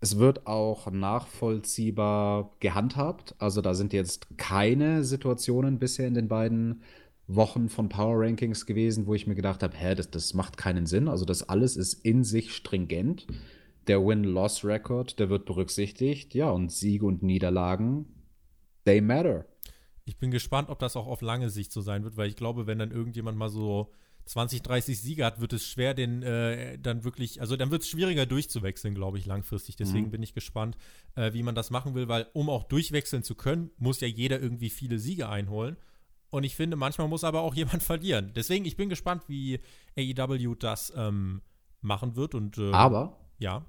Es 0.00 0.18
wird 0.18 0.46
auch 0.46 0.90
nachvollziehbar 0.90 2.54
gehandhabt. 2.60 3.34
Also 3.38 3.60
da 3.60 3.74
sind 3.74 3.92
jetzt 3.92 4.38
keine 4.38 5.04
Situationen 5.04 5.78
bisher 5.78 6.06
in 6.06 6.14
den 6.14 6.28
beiden 6.28 6.82
Wochen 7.26 7.68
von 7.68 7.88
Power 7.88 8.20
Rankings 8.20 8.66
gewesen, 8.66 9.06
wo 9.06 9.14
ich 9.14 9.26
mir 9.26 9.34
gedacht 9.34 9.62
habe, 9.62 9.76
hä, 9.76 9.94
das, 9.94 10.10
das 10.10 10.34
macht 10.34 10.56
keinen 10.56 10.86
Sinn. 10.86 11.08
Also 11.08 11.24
das 11.24 11.48
alles 11.48 11.76
ist 11.76 11.94
in 11.94 12.24
sich 12.24 12.54
stringent. 12.54 13.26
Der 13.90 14.06
Win-Loss-Record, 14.06 15.18
der 15.18 15.30
wird 15.30 15.46
berücksichtigt. 15.46 16.32
Ja, 16.32 16.50
und 16.50 16.70
Siege 16.70 17.04
und 17.04 17.24
Niederlagen, 17.24 18.06
they 18.84 19.00
matter. 19.00 19.46
Ich 20.04 20.16
bin 20.16 20.30
gespannt, 20.30 20.68
ob 20.68 20.78
das 20.78 20.94
auch 20.94 21.08
auf 21.08 21.22
lange 21.22 21.50
Sicht 21.50 21.72
so 21.72 21.80
sein 21.80 22.04
wird, 22.04 22.16
weil 22.16 22.28
ich 22.28 22.36
glaube, 22.36 22.68
wenn 22.68 22.78
dann 22.78 22.92
irgendjemand 22.92 23.36
mal 23.36 23.48
so 23.48 23.90
20, 24.26 24.62
30 24.62 25.00
Siege 25.00 25.24
hat, 25.24 25.40
wird 25.40 25.54
es 25.54 25.66
schwer, 25.66 25.94
den 25.94 26.22
äh, 26.22 26.78
dann 26.78 27.02
wirklich, 27.02 27.40
also 27.40 27.56
dann 27.56 27.72
wird 27.72 27.82
es 27.82 27.88
schwieriger 27.88 28.26
durchzuwechseln, 28.26 28.94
glaube 28.94 29.18
ich, 29.18 29.26
langfristig. 29.26 29.74
Deswegen 29.74 30.06
mhm. 30.06 30.10
bin 30.12 30.22
ich 30.22 30.34
gespannt, 30.34 30.76
äh, 31.16 31.32
wie 31.32 31.42
man 31.42 31.56
das 31.56 31.70
machen 31.70 31.96
will, 31.96 32.06
weil 32.06 32.28
um 32.32 32.48
auch 32.48 32.62
durchwechseln 32.62 33.24
zu 33.24 33.34
können, 33.34 33.72
muss 33.76 33.98
ja 33.98 34.06
jeder 34.06 34.40
irgendwie 34.40 34.70
viele 34.70 35.00
Siege 35.00 35.28
einholen. 35.28 35.76
Und 36.30 36.44
ich 36.44 36.54
finde, 36.54 36.76
manchmal 36.76 37.08
muss 37.08 37.24
aber 37.24 37.40
auch 37.40 37.54
jemand 37.56 37.82
verlieren. 37.82 38.30
Deswegen, 38.36 38.66
ich 38.66 38.76
bin 38.76 38.88
gespannt, 38.88 39.24
wie 39.26 39.58
AEW 39.98 40.54
das 40.54 40.92
ähm, 40.94 41.42
machen 41.80 42.14
wird. 42.14 42.36
Und, 42.36 42.56
äh, 42.56 42.70
aber 42.70 43.18
ja. 43.40 43.66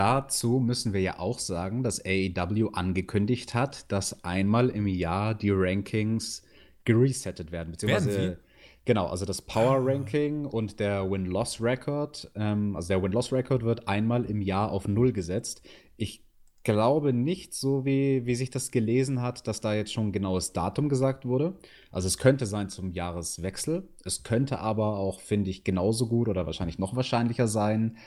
Dazu 0.00 0.60
müssen 0.60 0.94
wir 0.94 1.02
ja 1.02 1.18
auch 1.18 1.38
sagen, 1.38 1.82
dass 1.82 2.02
AEW 2.02 2.70
angekündigt 2.72 3.52
hat, 3.52 3.92
dass 3.92 4.24
einmal 4.24 4.70
im 4.70 4.86
Jahr 4.86 5.34
die 5.34 5.50
Rankings 5.50 6.42
geresettet 6.86 7.52
werden. 7.52 7.72
Beziehungsweise, 7.72 8.38
genau, 8.86 9.08
also 9.08 9.26
das 9.26 9.42
Power 9.42 9.76
ah. 9.76 9.82
Ranking 9.84 10.46
und 10.46 10.80
der 10.80 11.10
Win-Loss-Record, 11.10 12.30
ähm, 12.34 12.76
also 12.76 12.88
der 12.88 13.02
Win-Loss-Record 13.02 13.62
wird 13.62 13.88
einmal 13.88 14.24
im 14.24 14.40
Jahr 14.40 14.72
auf 14.72 14.88
Null 14.88 15.12
gesetzt. 15.12 15.60
Ich 15.98 16.24
glaube 16.64 17.12
nicht, 17.12 17.52
so 17.52 17.84
wie, 17.84 18.24
wie 18.24 18.36
sich 18.36 18.48
das 18.48 18.70
gelesen 18.70 19.20
hat, 19.20 19.46
dass 19.46 19.60
da 19.60 19.74
jetzt 19.74 19.92
schon 19.92 20.08
ein 20.08 20.12
genaues 20.12 20.54
Datum 20.54 20.88
gesagt 20.88 21.26
wurde. 21.26 21.58
Also 21.90 22.08
es 22.08 22.16
könnte 22.16 22.46
sein 22.46 22.70
zum 22.70 22.92
Jahreswechsel. 22.92 23.86
Es 24.02 24.22
könnte 24.22 24.60
aber 24.60 24.96
auch, 24.96 25.20
finde 25.20 25.50
ich, 25.50 25.62
genauso 25.62 26.06
gut 26.08 26.28
oder 26.30 26.46
wahrscheinlich 26.46 26.78
noch 26.78 26.96
wahrscheinlicher 26.96 27.48
sein, 27.48 27.98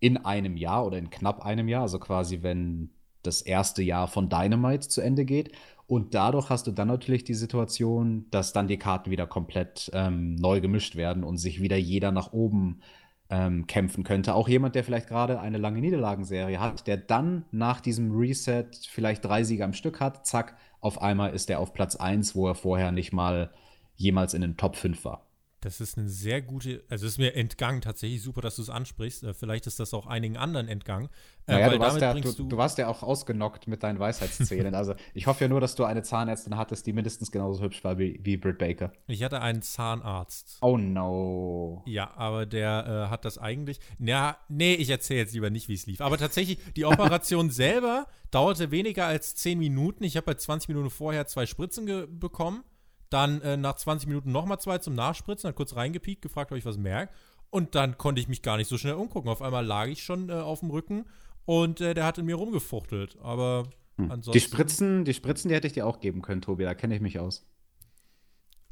in 0.00 0.16
einem 0.18 0.56
Jahr 0.56 0.86
oder 0.86 0.98
in 0.98 1.10
knapp 1.10 1.44
einem 1.44 1.68
Jahr, 1.68 1.82
also 1.82 1.98
quasi 1.98 2.42
wenn 2.42 2.90
das 3.22 3.42
erste 3.42 3.82
Jahr 3.82 4.08
von 4.08 4.28
Dynamite 4.28 4.88
zu 4.88 5.00
Ende 5.00 5.24
geht. 5.24 5.52
Und 5.86 6.14
dadurch 6.14 6.50
hast 6.50 6.66
du 6.66 6.70
dann 6.70 6.88
natürlich 6.88 7.24
die 7.24 7.34
Situation, 7.34 8.26
dass 8.30 8.52
dann 8.52 8.68
die 8.68 8.78
Karten 8.78 9.10
wieder 9.10 9.26
komplett 9.26 9.90
ähm, 9.92 10.36
neu 10.36 10.60
gemischt 10.60 10.96
werden 10.96 11.24
und 11.24 11.36
sich 11.36 11.60
wieder 11.60 11.76
jeder 11.76 12.12
nach 12.12 12.32
oben 12.32 12.80
ähm, 13.28 13.66
kämpfen 13.66 14.04
könnte. 14.04 14.34
Auch 14.34 14.48
jemand, 14.48 14.74
der 14.74 14.84
vielleicht 14.84 15.08
gerade 15.08 15.40
eine 15.40 15.58
lange 15.58 15.80
Niederlagenserie 15.80 16.60
hat, 16.60 16.86
der 16.86 16.96
dann 16.96 17.44
nach 17.50 17.80
diesem 17.80 18.16
Reset 18.16 18.66
vielleicht 18.88 19.24
drei 19.24 19.44
Siege 19.44 19.64
am 19.64 19.72
Stück 19.72 20.00
hat, 20.00 20.26
zack, 20.26 20.56
auf 20.80 21.02
einmal 21.02 21.34
ist 21.34 21.50
er 21.50 21.60
auf 21.60 21.74
Platz 21.74 21.96
1, 21.96 22.34
wo 22.34 22.48
er 22.48 22.54
vorher 22.54 22.90
nicht 22.92 23.12
mal 23.12 23.50
jemals 23.96 24.32
in 24.32 24.40
den 24.40 24.56
Top 24.56 24.76
5 24.76 25.04
war. 25.04 25.26
Das 25.62 25.80
ist 25.80 25.98
eine 25.98 26.08
sehr 26.08 26.40
gute, 26.40 26.82
also 26.88 27.06
es 27.06 27.12
ist 27.12 27.18
mir 27.18 27.34
entgangen 27.34 27.82
tatsächlich, 27.82 28.22
super, 28.22 28.40
dass 28.40 28.56
du 28.56 28.62
es 28.62 28.70
ansprichst. 28.70 29.24
Äh, 29.24 29.34
vielleicht 29.34 29.66
ist 29.66 29.78
das 29.78 29.92
auch 29.92 30.06
einigen 30.06 30.38
anderen 30.38 30.68
entgangen. 30.68 31.10
Äh, 31.46 31.52
naja, 31.52 31.68
du, 31.68 31.78
warst 31.78 32.00
ja, 32.00 32.14
du, 32.14 32.32
du, 32.32 32.56
warst 32.56 32.78
ja 32.78 32.88
auch 32.88 33.02
ausgenockt 33.02 33.68
mit 33.68 33.82
deinen 33.82 33.98
Weisheitszählen. 33.98 34.74
also 34.76 34.94
ich 35.12 35.26
hoffe 35.26 35.44
ja 35.44 35.48
nur, 35.48 35.60
dass 35.60 35.74
du 35.74 35.84
eine 35.84 36.02
Zahnärztin 36.02 36.56
hattest, 36.56 36.86
die 36.86 36.94
mindestens 36.94 37.30
genauso 37.30 37.62
hübsch 37.62 37.84
war 37.84 37.98
wie, 37.98 38.18
wie 38.22 38.38
Britt 38.38 38.58
Baker. 38.58 38.92
Ich 39.06 39.22
hatte 39.22 39.42
einen 39.42 39.60
Zahnarzt. 39.60 40.58
Oh 40.62 40.78
no. 40.78 41.82
Ja, 41.86 42.10
aber 42.16 42.46
der 42.46 43.06
äh, 43.06 43.10
hat 43.10 43.26
das 43.26 43.36
eigentlich. 43.36 43.80
Na, 43.98 44.38
nee, 44.48 44.74
ich 44.74 44.88
erzähle 44.88 45.20
jetzt 45.20 45.34
lieber 45.34 45.50
nicht, 45.50 45.68
wie 45.68 45.74
es 45.74 45.84
lief. 45.84 46.00
Aber 46.00 46.16
tatsächlich, 46.16 46.58
die 46.74 46.86
Operation 46.86 47.50
selber 47.50 48.06
dauerte 48.30 48.70
weniger 48.70 49.06
als 49.06 49.34
10 49.34 49.58
Minuten. 49.58 50.04
Ich 50.04 50.16
habe 50.16 50.24
bei 50.24 50.34
20 50.34 50.68
Minuten 50.68 50.88
vorher 50.88 51.26
zwei 51.26 51.44
Spritzen 51.44 52.18
bekommen. 52.18 52.64
Dann 53.10 53.42
äh, 53.42 53.56
nach 53.56 53.74
20 53.74 54.08
Minuten 54.08 54.32
nochmal 54.32 54.60
zwei 54.60 54.78
zum 54.78 54.94
Nachspritzen, 54.94 55.48
hat 55.48 55.56
kurz 55.56 55.74
reingepiekt, 55.74 56.22
gefragt, 56.22 56.52
ob 56.52 56.58
ich 56.58 56.64
was 56.64 56.78
merke. 56.78 57.12
Und 57.50 57.74
dann 57.74 57.98
konnte 57.98 58.20
ich 58.20 58.28
mich 58.28 58.42
gar 58.42 58.56
nicht 58.56 58.68
so 58.68 58.78
schnell 58.78 58.94
umgucken. 58.94 59.28
Auf 59.28 59.42
einmal 59.42 59.66
lag 59.66 59.88
ich 59.88 60.02
schon 60.04 60.30
äh, 60.30 60.34
auf 60.34 60.60
dem 60.60 60.70
Rücken 60.70 61.04
und 61.44 61.80
äh, 61.80 61.94
der 61.94 62.04
hat 62.04 62.18
in 62.18 62.26
mir 62.26 62.36
rumgefuchtelt. 62.36 63.18
Aber 63.20 63.64
hm. 63.96 64.10
ansonsten. 64.10 64.32
Die 64.32 64.40
Spritzen, 64.40 65.04
die 65.04 65.14
Spritzen, 65.14 65.48
die 65.48 65.54
hätte 65.54 65.66
ich 65.66 65.72
dir 65.72 65.86
auch 65.86 66.00
geben 66.00 66.22
können, 66.22 66.40
Tobi. 66.40 66.64
Da 66.64 66.74
kenne 66.74 66.94
ich 66.94 67.00
mich 67.00 67.18
aus. 67.18 67.44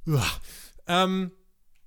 Uah. 0.06 0.24
Ähm, 0.86 1.32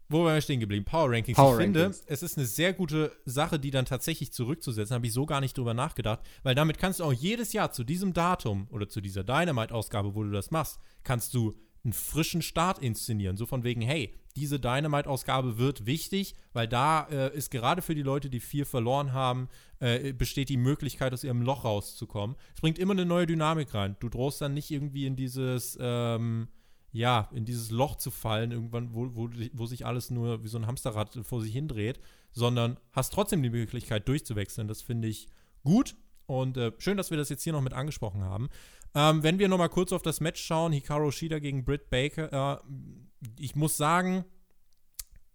wo 0.10 0.26
waren 0.26 0.36
wir 0.36 0.42
stehen 0.42 0.60
geblieben? 0.60 0.84
Power 0.84 1.10
Rankings. 1.10 1.38
Power 1.38 1.54
ich 1.54 1.66
Rankings. 1.66 2.00
finde, 2.00 2.14
es 2.14 2.22
ist 2.22 2.38
eine 2.38 2.46
sehr 2.46 2.74
gute 2.74 3.14
Sache, 3.24 3.58
die 3.58 3.72
dann 3.72 3.86
tatsächlich 3.86 4.34
zurückzusetzen. 4.34 4.94
Habe 4.94 5.08
ich 5.08 5.14
so 5.14 5.26
gar 5.26 5.40
nicht 5.40 5.58
drüber 5.58 5.74
nachgedacht, 5.74 6.20
weil 6.44 6.54
damit 6.54 6.78
kannst 6.78 7.00
du 7.00 7.06
auch 7.06 7.14
jedes 7.14 7.54
Jahr 7.54 7.72
zu 7.72 7.86
diesem 7.86 8.12
Datum 8.12 8.68
oder 8.70 8.90
zu 8.90 9.00
dieser 9.00 9.24
Dynamite-Ausgabe, 9.24 10.14
wo 10.14 10.24
du 10.24 10.32
das 10.32 10.52
machst, 10.52 10.80
kannst 11.04 11.34
du 11.34 11.56
einen 11.84 11.94
frischen 11.94 12.42
Start 12.42 12.80
inszenieren. 12.80 13.38
So 13.38 13.46
von 13.46 13.64
wegen, 13.64 13.82
hey, 13.82 14.14
diese 14.36 14.60
Dynamite-Ausgabe 14.60 15.58
wird 15.58 15.86
wichtig, 15.86 16.36
weil 16.54 16.68
da 16.68 17.08
äh, 17.10 17.36
ist 17.36 17.52
gerade 17.52 17.82
für 17.82 17.96
die 17.96 18.04
Leute, 18.04 18.30
die 18.30 18.40
viel 18.40 18.66
verloren 18.66 19.14
haben, 19.14 19.50
äh, 19.80 20.14
besteht 20.14 20.50
die 20.50 20.58
Möglichkeit, 20.58 21.14
aus 21.14 21.24
ihrem 21.24 21.42
Loch 21.42 21.66
rauszukommen. 21.66 22.36
Es 22.56 22.62
bringt 22.62 22.80
immer 22.80 22.94
eine 22.94 23.06
neue 23.06 23.26
Dynamik 23.26 23.74
rein. 23.74 23.98
Du 24.00 24.10
drohst 24.10 24.42
dann 24.42 24.54
nicht 24.54 24.72
irgendwie 24.72 25.06
in 25.06 25.16
dieses, 25.16 25.78
ähm, 25.82 26.48
ja, 26.92 27.30
in 27.34 27.46
dieses 27.46 27.72
Loch 27.72 27.96
zu 27.96 28.12
fallen, 28.12 28.52
irgendwann, 28.52 28.94
wo, 28.94 29.16
wo, 29.16 29.30
wo 29.54 29.66
sich 29.66 29.86
alles 29.86 30.12
nur 30.12 30.44
wie 30.44 30.50
so 30.50 30.58
ein 30.58 30.68
Hamsterrad 30.68 31.20
vor 31.24 31.42
sich 31.42 31.54
hindreht, 31.54 32.00
sondern 32.32 32.78
hast 32.92 33.14
trotzdem 33.14 33.44
die 33.44 33.50
Möglichkeit 33.50 34.08
durchzuwechseln. 34.08 34.68
Das 34.68 34.82
finde 34.82 35.08
ich 35.08 35.28
gut 35.64 35.96
und 36.26 36.56
äh, 36.56 36.72
schön, 36.78 36.96
dass 36.96 37.12
wir 37.12 37.18
das 37.18 37.30
jetzt 37.30 37.44
hier 37.44 37.54
noch 37.54 37.62
mit 37.62 37.74
angesprochen 37.74 38.24
haben. 38.24 38.50
Ähm, 38.94 39.24
wenn 39.24 39.40
wir 39.40 39.48
noch 39.48 39.58
mal 39.58 39.70
kurz 39.70 39.94
auf 39.94 40.02
das 40.02 40.20
Match 40.20 40.42
schauen, 40.42 40.74
Hikaru 40.74 41.12
Shida 41.12 41.40
gegen 41.40 41.64
Britt 41.64 41.90
Baker, 41.90 42.62
äh, 42.62 43.28
ich 43.40 43.56
muss 43.56 43.78
sagen, 43.78 44.26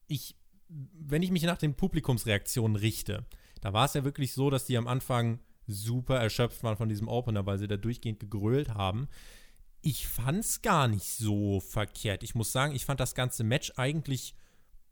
ich, 0.06 0.36
wenn 0.68 1.22
ich 1.22 1.30
mich 1.30 1.44
nach 1.44 1.58
den 1.58 1.74
Publikumsreaktionen 1.74 2.76
richte, 2.76 3.24
da 3.60 3.72
war 3.72 3.86
es 3.86 3.94
ja 3.94 4.04
wirklich 4.04 4.32
so, 4.32 4.50
dass 4.50 4.66
die 4.66 4.76
am 4.76 4.86
Anfang 4.86 5.40
super 5.66 6.16
erschöpft 6.16 6.62
waren 6.62 6.76
von 6.76 6.88
diesem 6.88 7.08
Opener, 7.08 7.46
weil 7.46 7.58
sie 7.58 7.66
da 7.66 7.76
durchgehend 7.76 8.20
gegrölt 8.20 8.70
haben. 8.70 9.08
Ich 9.82 10.06
fand 10.06 10.40
es 10.40 10.62
gar 10.62 10.88
nicht 10.88 11.04
so 11.04 11.60
verkehrt. 11.60 12.22
Ich 12.22 12.34
muss 12.34 12.52
sagen, 12.52 12.74
ich 12.74 12.84
fand 12.84 13.00
das 13.00 13.14
ganze 13.14 13.44
Match 13.44 13.72
eigentlich 13.76 14.34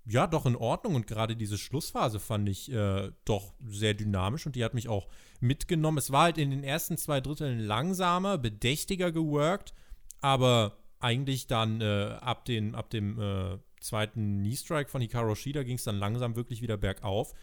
ja, 0.06 0.26
doch 0.26 0.46
in 0.46 0.56
Ordnung. 0.56 0.94
Und 0.94 1.06
gerade 1.06 1.36
diese 1.36 1.58
Schlussphase 1.58 2.20
fand 2.20 2.48
ich 2.48 2.70
äh, 2.70 3.10
doch 3.24 3.54
sehr 3.66 3.94
dynamisch 3.94 4.46
und 4.46 4.56
die 4.56 4.64
hat 4.64 4.74
mich 4.74 4.88
auch 4.88 5.08
mitgenommen. 5.40 5.98
Es 5.98 6.10
war 6.12 6.24
halt 6.24 6.38
in 6.38 6.50
den 6.50 6.64
ersten 6.64 6.96
zwei 6.96 7.20
Dritteln 7.20 7.58
langsamer, 7.58 8.38
bedächtiger 8.38 9.12
geworkt, 9.12 9.74
aber 10.20 10.78
eigentlich 11.00 11.46
dann 11.46 11.80
äh, 11.80 12.16
ab, 12.20 12.44
den, 12.44 12.74
ab 12.74 12.90
dem 12.90 13.20
äh, 13.20 13.58
zweiten 13.80 14.40
Knee-Strike 14.40 14.90
von 14.90 15.02
Hikaru 15.02 15.34
Shida 15.34 15.62
ging 15.62 15.76
es 15.76 15.84
dann 15.84 15.98
langsam 15.98 16.36
wirklich 16.36 16.62
wieder 16.62 16.76
bergauf. 16.76 17.34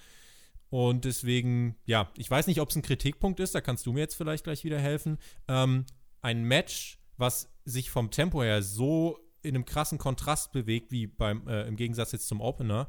Und 0.70 1.06
deswegen, 1.06 1.76
ja, 1.86 2.10
ich 2.16 2.32
weiß 2.32 2.48
nicht, 2.48 2.62
ob 2.62 2.70
es 2.70 2.76
ein 2.76 2.82
Kritikpunkt 2.82 3.40
ist, 3.40 3.54
da 3.54 3.62
kannst 3.62 3.86
du 3.86 3.94
mir 3.94 4.00
jetzt 4.00 4.16
vielleicht 4.16 4.46
gleich 4.46 4.64
wieder 4.64 4.80
helfen. 4.80 5.18
Ähm, 5.48 5.86
ein 6.22 6.44
Match, 6.44 6.98
was 7.18 7.52
sich 7.66 7.92
vom 7.92 8.10
Tempo 8.10 8.42
her 8.42 8.64
so 8.64 9.20
in 9.44 9.56
einem 9.56 9.66
krassen 9.66 9.98
Kontrast 9.98 10.52
bewegt, 10.52 10.92
wie 10.92 11.08
beim, 11.08 11.48
äh, 11.48 11.68
im 11.68 11.76
Gegensatz 11.76 12.12
jetzt 12.12 12.28
zum 12.28 12.42
Opener. 12.42 12.88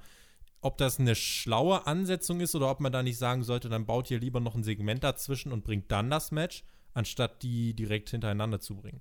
Ob 0.61 0.79
das 0.79 1.01
eine 1.01 1.15
schlaue 1.15 1.87
Ansetzung 1.87 2.41
ist 2.41 2.55
oder 2.55 2.71
ob 2.71 2.81
man 2.81 2.93
da 2.93 3.03
nicht 3.03 3.19
sagen 3.19 3.43
sollte, 3.43 3.69
dann 3.69 3.87
baut 3.87 4.11
ihr 4.11 4.21
lieber 4.21 4.41
noch 4.41 4.55
ein 4.55 4.63
Segment 4.63 5.03
dazwischen 5.03 5.53
und 5.53 5.65
bringt 5.65 5.91
dann 5.91 6.09
das 6.09 6.31
Match, 6.31 6.65
anstatt 6.95 7.43
die 7.43 7.75
direkt 7.75 8.11
hintereinander 8.11 8.61
zu 8.61 8.77
bringen. 8.77 9.01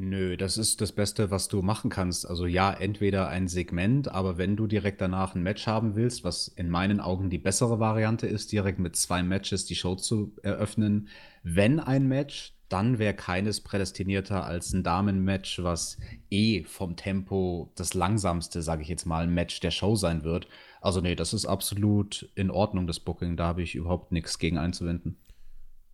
Nö, 0.00 0.36
das 0.36 0.58
ist 0.58 0.80
das 0.80 0.90
Beste, 0.90 1.30
was 1.30 1.46
du 1.46 1.62
machen 1.62 1.88
kannst. 1.88 2.28
Also 2.28 2.46
ja, 2.46 2.72
entweder 2.72 3.28
ein 3.28 3.46
Segment, 3.46 4.08
aber 4.08 4.38
wenn 4.38 4.56
du 4.56 4.66
direkt 4.66 5.00
danach 5.00 5.36
ein 5.36 5.42
Match 5.44 5.68
haben 5.68 5.94
willst, 5.94 6.24
was 6.24 6.48
in 6.48 6.68
meinen 6.68 7.00
Augen 7.00 7.30
die 7.30 7.38
bessere 7.38 7.78
Variante 7.78 8.26
ist, 8.26 8.50
direkt 8.50 8.80
mit 8.80 8.96
zwei 8.96 9.22
Matches 9.22 9.66
die 9.66 9.76
Show 9.76 9.94
zu 9.94 10.34
eröffnen, 10.42 11.08
wenn 11.44 11.78
ein 11.78 12.08
Match, 12.08 12.54
dann 12.68 12.98
wäre 12.98 13.14
keines 13.14 13.60
prädestinierter 13.60 14.44
als 14.44 14.72
ein 14.72 14.82
Damenmatch, 14.82 15.62
was 15.62 15.98
eh 16.30 16.64
vom 16.64 16.96
Tempo 16.96 17.70
das 17.76 17.94
langsamste, 17.94 18.62
sage 18.62 18.82
ich 18.82 18.88
jetzt 18.88 19.04
mal, 19.04 19.26
Match 19.26 19.60
der 19.60 19.70
Show 19.70 19.96
sein 19.96 20.24
wird. 20.24 20.48
Also 20.80 21.00
nee, 21.00 21.14
das 21.14 21.34
ist 21.34 21.46
absolut 21.46 22.28
in 22.34 22.50
Ordnung, 22.50 22.86
das 22.86 23.00
Booking. 23.00 23.36
Da 23.36 23.46
habe 23.46 23.62
ich 23.62 23.74
überhaupt 23.74 24.12
nichts 24.12 24.38
gegen 24.38 24.58
einzuwenden. 24.58 25.18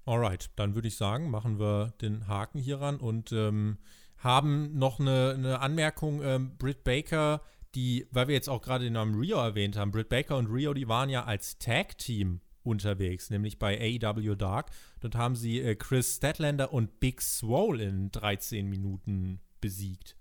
Alright, 0.06 0.50
dann 0.56 0.74
würde 0.74 0.88
ich 0.88 0.96
sagen, 0.96 1.30
machen 1.30 1.58
wir 1.58 1.92
den 2.00 2.26
Haken 2.26 2.58
hier 2.58 2.80
ran 2.80 2.96
und 2.96 3.32
ähm, 3.32 3.78
haben 4.18 4.76
noch 4.78 5.00
eine, 5.00 5.34
eine 5.36 5.60
Anmerkung. 5.60 6.22
Ähm, 6.22 6.56
Britt 6.56 6.84
Baker, 6.84 7.42
die, 7.74 8.06
weil 8.10 8.28
wir 8.28 8.34
jetzt 8.34 8.48
auch 8.48 8.62
gerade 8.62 8.84
den 8.84 8.94
Namen 8.94 9.14
Rio 9.14 9.38
erwähnt 9.38 9.76
haben, 9.76 9.92
Britt 9.92 10.08
Baker 10.08 10.36
und 10.36 10.46
Rio, 10.46 10.74
die 10.74 10.88
waren 10.88 11.10
ja 11.10 11.24
als 11.24 11.58
Tag-Team 11.58 12.40
unterwegs, 12.62 13.30
nämlich 13.30 13.58
bei 13.58 13.98
AEW 14.02 14.34
Dark. 14.34 14.70
Dort 15.00 15.14
haben 15.14 15.36
sie 15.36 15.60
äh, 15.60 15.74
Chris 15.74 16.16
Statlander 16.16 16.72
und 16.72 17.00
Big 17.00 17.22
Swole 17.22 17.82
in 17.82 18.10
13 18.10 18.68
Minuten 18.68 19.40
besiegt. 19.60 20.16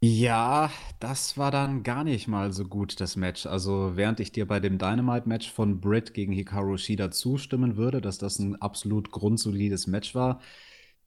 Ja, 0.00 0.70
das 1.00 1.36
war 1.36 1.50
dann 1.50 1.82
gar 1.82 2.04
nicht 2.04 2.28
mal 2.28 2.52
so 2.52 2.64
gut, 2.64 3.00
das 3.00 3.16
Match. 3.16 3.46
Also, 3.46 3.96
während 3.96 4.20
ich 4.20 4.30
dir 4.30 4.46
bei 4.46 4.60
dem 4.60 4.78
Dynamite-Match 4.78 5.50
von 5.50 5.80
Britt 5.80 6.14
gegen 6.14 6.32
Hikaru 6.32 6.76
Shida 6.76 7.10
zustimmen 7.10 7.76
würde, 7.76 8.00
dass 8.00 8.16
das 8.18 8.38
ein 8.38 8.54
absolut 8.62 9.10
grundsolides 9.10 9.88
Match 9.88 10.14
war, 10.14 10.40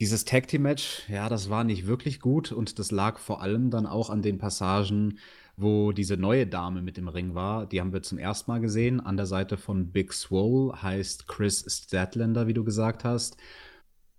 dieses 0.01 0.25
Tag 0.25 0.47
Team 0.47 0.63
Match, 0.63 1.03
ja, 1.09 1.29
das 1.29 1.49
war 1.49 1.63
nicht 1.63 1.85
wirklich 1.85 2.19
gut 2.19 2.51
und 2.51 2.79
das 2.79 2.91
lag 2.91 3.19
vor 3.19 3.41
allem 3.41 3.69
dann 3.69 3.85
auch 3.85 4.09
an 4.09 4.23
den 4.23 4.39
Passagen, 4.39 5.19
wo 5.61 5.91
diese 5.91 6.17
neue 6.17 6.47
Dame 6.47 6.81
mit 6.81 6.97
im 6.97 7.07
Ring 7.07 7.35
war. 7.35 7.65
Die 7.65 7.79
haben 7.79 7.93
wir 7.93 8.01
zum 8.01 8.17
ersten 8.17 8.51
Mal 8.51 8.59
gesehen. 8.59 8.99
An 8.99 9.17
der 9.17 9.25
Seite 9.25 9.57
von 9.57 9.91
Big 9.91 10.13
Swole 10.13 10.81
heißt 10.81 11.27
Chris 11.27 11.65
Statlander, 11.67 12.47
wie 12.47 12.53
du 12.53 12.63
gesagt 12.63 13.03
hast. 13.03 13.37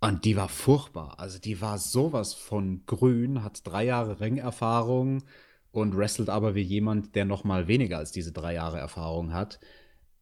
Und 0.00 0.24
die 0.24 0.36
war 0.36 0.48
furchtbar. 0.48 1.18
Also 1.18 1.38
die 1.38 1.60
war 1.60 1.78
sowas 1.78 2.34
von 2.34 2.84
grün, 2.86 3.44
hat 3.44 3.60
drei 3.64 3.84
Jahre 3.84 4.20
Ringerfahrung 4.20 5.22
und 5.70 5.96
wrestelt 5.96 6.28
aber 6.28 6.54
wie 6.54 6.62
jemand, 6.62 7.14
der 7.14 7.24
noch 7.24 7.44
mal 7.44 7.68
weniger 7.68 7.98
als 7.98 8.12
diese 8.12 8.32
drei 8.32 8.54
Jahre 8.54 8.78
Erfahrung 8.78 9.32
hat. 9.32 9.60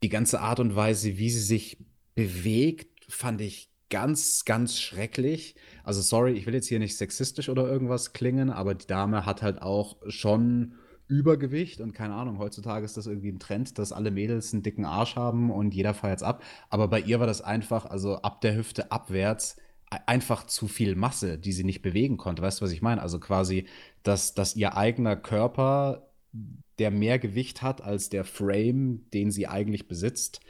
Die 0.03 0.09
ganze 0.09 0.41
Art 0.41 0.61
und 0.61 0.77
Weise, 0.77 1.19
wie 1.19 1.31
sie 1.31 1.41
sich 1.41 1.79
bewegt, 2.15 3.07
fand 3.09 3.41
ich 3.41 3.71
ganz, 3.91 4.45
ganz 4.45 4.79
schrecklich. 4.79 5.57
Also 5.85 6.01
sorry, 6.01 6.33
ich 6.33 6.47
will 6.47 6.55
jetzt 6.55 6.69
hier 6.69 6.79
nicht 6.79 6.97
sexistisch 6.97 7.49
oder 7.49 7.67
irgendwas 7.67 8.13
klingen, 8.13 8.51
aber 8.51 8.75
die 8.75 8.87
Dame 8.87 9.27
hat 9.27 9.43
halt 9.43 9.61
auch 9.61 9.97
schon 10.09 10.75
Übergewicht 11.11 11.81
und 11.81 11.93
keine 11.93 12.15
Ahnung, 12.15 12.39
heutzutage 12.39 12.85
ist 12.85 12.97
das 12.97 13.07
irgendwie 13.07 13.33
ein 13.33 13.41
Trend, 13.41 13.79
dass 13.79 13.93
alle 13.93 14.13
Mädels 14.13 14.53
einen 14.53 14.63
dicken 14.63 14.85
Arsch 14.85 15.17
haben 15.17 15.51
und 15.51 15.75
jeder 15.75 15.93
feiert's 15.93 16.23
ab. 16.23 16.43
Aber 16.69 16.87
bei 16.87 17.01
ihr 17.01 17.19
war 17.19 17.27
das 17.27 17.43
einfach, 17.43 17.85
also 17.85 18.17
ab 18.23 18.41
der 18.41 18.57
Hüfte 18.57 18.93
abwärts, 18.93 19.57
einfach 20.07 20.47
zu 20.47 20.69
viel 20.69 20.95
Masse, 20.95 21.37
die 21.37 21.53
sie 21.53 21.65
nicht 21.65 21.83
bewegen 21.83 22.17
konnte. 22.17 22.43
Weißt 22.43 22.61
du, 22.61 22.65
was 22.65 22.71
ich 22.71 22.81
meine? 22.81 23.03
Also 23.03 23.19
quasi, 23.19 23.67
dass, 24.05 24.35
dass 24.35 24.55
ihr 24.55 24.77
eigener 24.77 25.17
Körper, 25.17 26.09
der 26.79 26.93
mehr 26.93 27.19
Gewicht 27.19 27.61
hat 27.61 27.83
als 27.83 28.09
der 28.09 28.25
Frame, 28.25 29.11
den 29.13 29.33
sie 29.33 29.49
eigentlich 29.49 29.89
besitzt, 29.89 30.41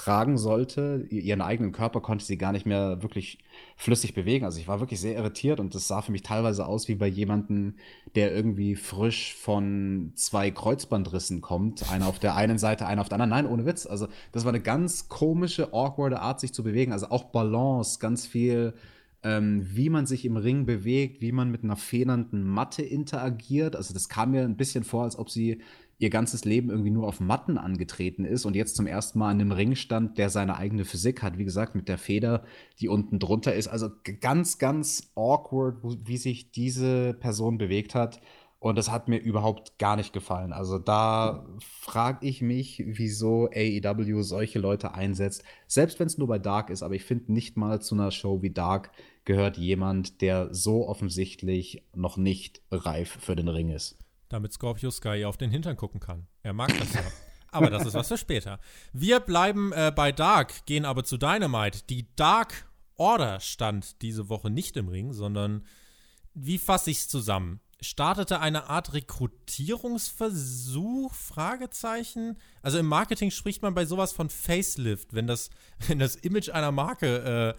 tragen 0.00 0.38
sollte. 0.38 1.06
Ihren 1.10 1.42
eigenen 1.42 1.72
Körper 1.72 2.00
konnte 2.00 2.24
sie 2.24 2.38
gar 2.38 2.52
nicht 2.52 2.64
mehr 2.64 3.02
wirklich 3.02 3.38
flüssig 3.76 4.14
bewegen. 4.14 4.46
Also 4.46 4.58
ich 4.58 4.66
war 4.66 4.80
wirklich 4.80 4.98
sehr 4.98 5.14
irritiert 5.14 5.60
und 5.60 5.74
das 5.74 5.88
sah 5.88 6.00
für 6.00 6.10
mich 6.10 6.22
teilweise 6.22 6.64
aus 6.64 6.88
wie 6.88 6.94
bei 6.94 7.06
jemandem, 7.06 7.74
der 8.14 8.34
irgendwie 8.34 8.76
frisch 8.76 9.34
von 9.34 10.12
zwei 10.14 10.50
Kreuzbandrissen 10.50 11.42
kommt. 11.42 11.90
Einer 11.92 12.06
auf 12.06 12.18
der 12.18 12.34
einen 12.34 12.56
Seite, 12.56 12.86
einer 12.86 13.02
auf 13.02 13.10
der 13.10 13.20
anderen. 13.20 13.44
Nein, 13.44 13.46
ohne 13.46 13.66
Witz. 13.66 13.84
Also 13.86 14.08
das 14.32 14.44
war 14.44 14.52
eine 14.52 14.62
ganz 14.62 15.10
komische, 15.10 15.74
awkwarde 15.74 16.20
Art, 16.20 16.40
sich 16.40 16.54
zu 16.54 16.62
bewegen. 16.62 16.92
Also 16.92 17.10
auch 17.10 17.24
Balance, 17.24 17.98
ganz 17.98 18.26
viel 18.26 18.72
ähm, 19.22 19.66
wie 19.70 19.90
man 19.90 20.06
sich 20.06 20.24
im 20.24 20.38
Ring 20.38 20.64
bewegt, 20.64 21.20
wie 21.20 21.32
man 21.32 21.50
mit 21.50 21.62
einer 21.62 21.76
federnden 21.76 22.42
Matte 22.42 22.82
interagiert. 22.82 23.76
Also 23.76 23.92
das 23.92 24.08
kam 24.08 24.30
mir 24.30 24.44
ein 24.44 24.56
bisschen 24.56 24.82
vor, 24.82 25.04
als 25.04 25.18
ob 25.18 25.28
sie 25.28 25.60
ihr 26.00 26.08
ganzes 26.08 26.46
Leben 26.46 26.70
irgendwie 26.70 26.90
nur 26.90 27.06
auf 27.06 27.20
Matten 27.20 27.58
angetreten 27.58 28.24
ist 28.24 28.46
und 28.46 28.56
jetzt 28.56 28.74
zum 28.74 28.86
ersten 28.86 29.18
Mal 29.18 29.30
an 29.30 29.40
einem 29.40 29.52
Ring 29.52 29.74
stand, 29.74 30.16
der 30.16 30.30
seine 30.30 30.56
eigene 30.56 30.86
Physik 30.86 31.22
hat. 31.22 31.36
Wie 31.36 31.44
gesagt, 31.44 31.74
mit 31.74 31.88
der 31.88 31.98
Feder, 31.98 32.42
die 32.80 32.88
unten 32.88 33.18
drunter 33.18 33.54
ist. 33.54 33.68
Also 33.68 33.90
ganz, 34.20 34.56
ganz 34.56 35.12
awkward, 35.14 35.76
wie 35.82 36.16
sich 36.16 36.52
diese 36.52 37.12
Person 37.12 37.58
bewegt 37.58 37.94
hat. 37.94 38.22
Und 38.58 38.76
das 38.76 38.90
hat 38.90 39.08
mir 39.08 39.18
überhaupt 39.18 39.78
gar 39.78 39.96
nicht 39.96 40.14
gefallen. 40.14 40.54
Also 40.54 40.78
da 40.78 41.46
frage 41.60 42.26
ich 42.26 42.40
mich, 42.40 42.82
wieso 42.86 43.50
AEW 43.54 44.22
solche 44.22 44.58
Leute 44.58 44.94
einsetzt. 44.94 45.44
Selbst 45.66 46.00
wenn 46.00 46.06
es 46.06 46.16
nur 46.16 46.28
bei 46.28 46.38
Dark 46.38 46.70
ist, 46.70 46.82
aber 46.82 46.94
ich 46.94 47.04
finde 47.04 47.32
nicht 47.32 47.58
mal 47.58 47.82
zu 47.82 47.94
einer 47.94 48.10
Show 48.10 48.40
wie 48.40 48.50
Dark 48.50 48.90
gehört 49.26 49.58
jemand, 49.58 50.22
der 50.22 50.52
so 50.54 50.88
offensichtlich 50.88 51.84
noch 51.94 52.16
nicht 52.16 52.62
reif 52.70 53.18
für 53.20 53.36
den 53.36 53.48
Ring 53.48 53.68
ist 53.68 53.98
damit 54.30 54.54
Scorpio 54.54 54.90
Sky 54.90 55.26
auf 55.26 55.36
den 55.36 55.50
Hintern 55.50 55.76
gucken 55.76 56.00
kann. 56.00 56.26
Er 56.42 56.54
mag 56.54 56.72
das 56.78 56.94
ja. 56.94 57.02
aber 57.50 57.68
das 57.68 57.84
ist 57.84 57.92
was 57.92 58.08
für 58.08 58.16
später. 58.16 58.58
Wir 58.94 59.20
bleiben 59.20 59.72
äh, 59.72 59.92
bei 59.94 60.12
Dark, 60.12 60.64
gehen 60.64 60.86
aber 60.86 61.04
zu 61.04 61.18
Dynamite. 61.18 61.82
Die 61.90 62.06
Dark 62.16 62.66
Order 62.96 63.40
stand 63.40 64.00
diese 64.02 64.28
Woche 64.28 64.50
nicht 64.50 64.76
im 64.76 64.88
Ring, 64.88 65.12
sondern 65.12 65.64
wie 66.32 66.58
fasse 66.58 66.90
ich 66.90 66.98
es 66.98 67.08
zusammen? 67.08 67.60
Startete 67.80 68.40
eine 68.40 68.68
Art 68.68 68.92
Rekrutierungsversuch? 68.92 71.14
Fragezeichen. 71.14 72.36
Also 72.62 72.78
im 72.78 72.86
Marketing 72.86 73.30
spricht 73.30 73.62
man 73.62 73.72
bei 73.74 73.86
sowas 73.86 74.12
von 74.12 74.28
Facelift, 74.28 75.14
wenn 75.14 75.26
das, 75.26 75.48
wenn 75.88 75.98
das 75.98 76.16
Image 76.16 76.50
einer 76.50 76.72
Marke 76.72 77.56
äh, 77.56 77.58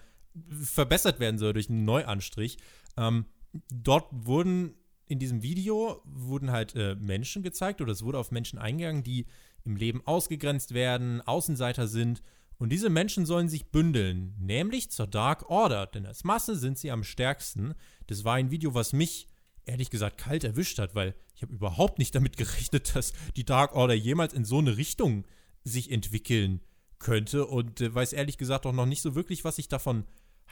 verbessert 0.64 1.20
werden 1.20 1.40
soll 1.40 1.54
durch 1.54 1.70
einen 1.70 1.84
Neuanstrich. 1.84 2.58
Ähm, 2.98 3.26
dort 3.70 4.08
wurden 4.12 4.76
in 5.12 5.20
diesem 5.20 5.44
Video 5.44 6.02
wurden 6.06 6.52
halt 6.52 6.74
äh, 6.74 6.96
Menschen 6.96 7.44
gezeigt 7.44 7.82
oder 7.82 7.92
es 7.92 8.02
wurde 8.02 8.18
auf 8.18 8.32
Menschen 8.32 8.58
eingegangen, 8.58 9.04
die 9.04 9.26
im 9.66 9.76
Leben 9.76 10.02
ausgegrenzt 10.06 10.74
werden, 10.74 11.20
Außenseiter 11.20 11.90
sind. 11.90 12.24
Und 12.58 12.70
diese 12.70 12.90
Menschen 12.90 13.26
sollen 13.26 13.50
sich 13.50 13.72
bündeln, 13.72 14.34
nämlich 14.40 14.90
zur 14.90 15.08
Dark 15.08 15.50
Order, 15.50 15.86
denn 15.86 16.06
als 16.06 16.24
Masse 16.24 16.56
sind 16.56 16.78
sie 16.78 16.92
am 16.92 17.04
stärksten. 17.04 17.74
Das 18.08 18.24
war 18.24 18.36
ein 18.36 18.52
Video, 18.52 18.74
was 18.74 18.94
mich 18.94 19.28
ehrlich 19.66 19.90
gesagt 19.90 20.18
kalt 20.18 20.46
erwischt 20.46 20.80
hat, 20.80 20.96
weil 20.96 21.14
ich 21.36 21.42
habe 21.42 21.54
überhaupt 21.54 22.00
nicht 22.00 22.16
damit 22.16 22.38
gerechnet, 22.38 22.96
dass 22.96 23.12
die 23.36 23.46
Dark 23.46 23.76
Order 23.76 23.96
jemals 23.96 24.34
in 24.34 24.46
so 24.46 24.60
eine 24.60 24.78
Richtung 24.78 25.26
sich 25.66 25.92
entwickeln 25.92 26.62
könnte 27.00 27.48
und 27.48 27.82
äh, 27.82 27.94
weiß 27.94 28.14
ehrlich 28.14 28.38
gesagt 28.38 28.66
auch 28.66 28.74
noch 28.74 28.86
nicht 28.86 29.02
so 29.02 29.14
wirklich, 29.14 29.44
was 29.44 29.58
ich 29.58 29.68
davon 29.68 30.06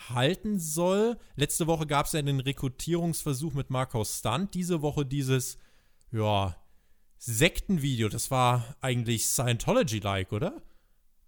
halten 0.10 0.60
soll. 0.60 1.18
Letzte 1.36 1.68
Woche 1.68 1.86
gab 1.86 2.06
es 2.06 2.14
ja 2.14 2.22
den 2.22 2.40
Rekrutierungsversuch 2.40 3.54
mit 3.54 3.70
Marcos 3.70 4.20
Stunt. 4.20 4.54
Diese 4.54 4.82
Woche 4.82 5.06
dieses, 5.06 5.58
ja, 6.12 6.56
Sektenvideo. 7.20 8.10
Das 8.10 8.32
war 8.32 8.76
eigentlich 8.82 9.28
Scientology-like, 9.28 10.32
oder? 10.32 10.62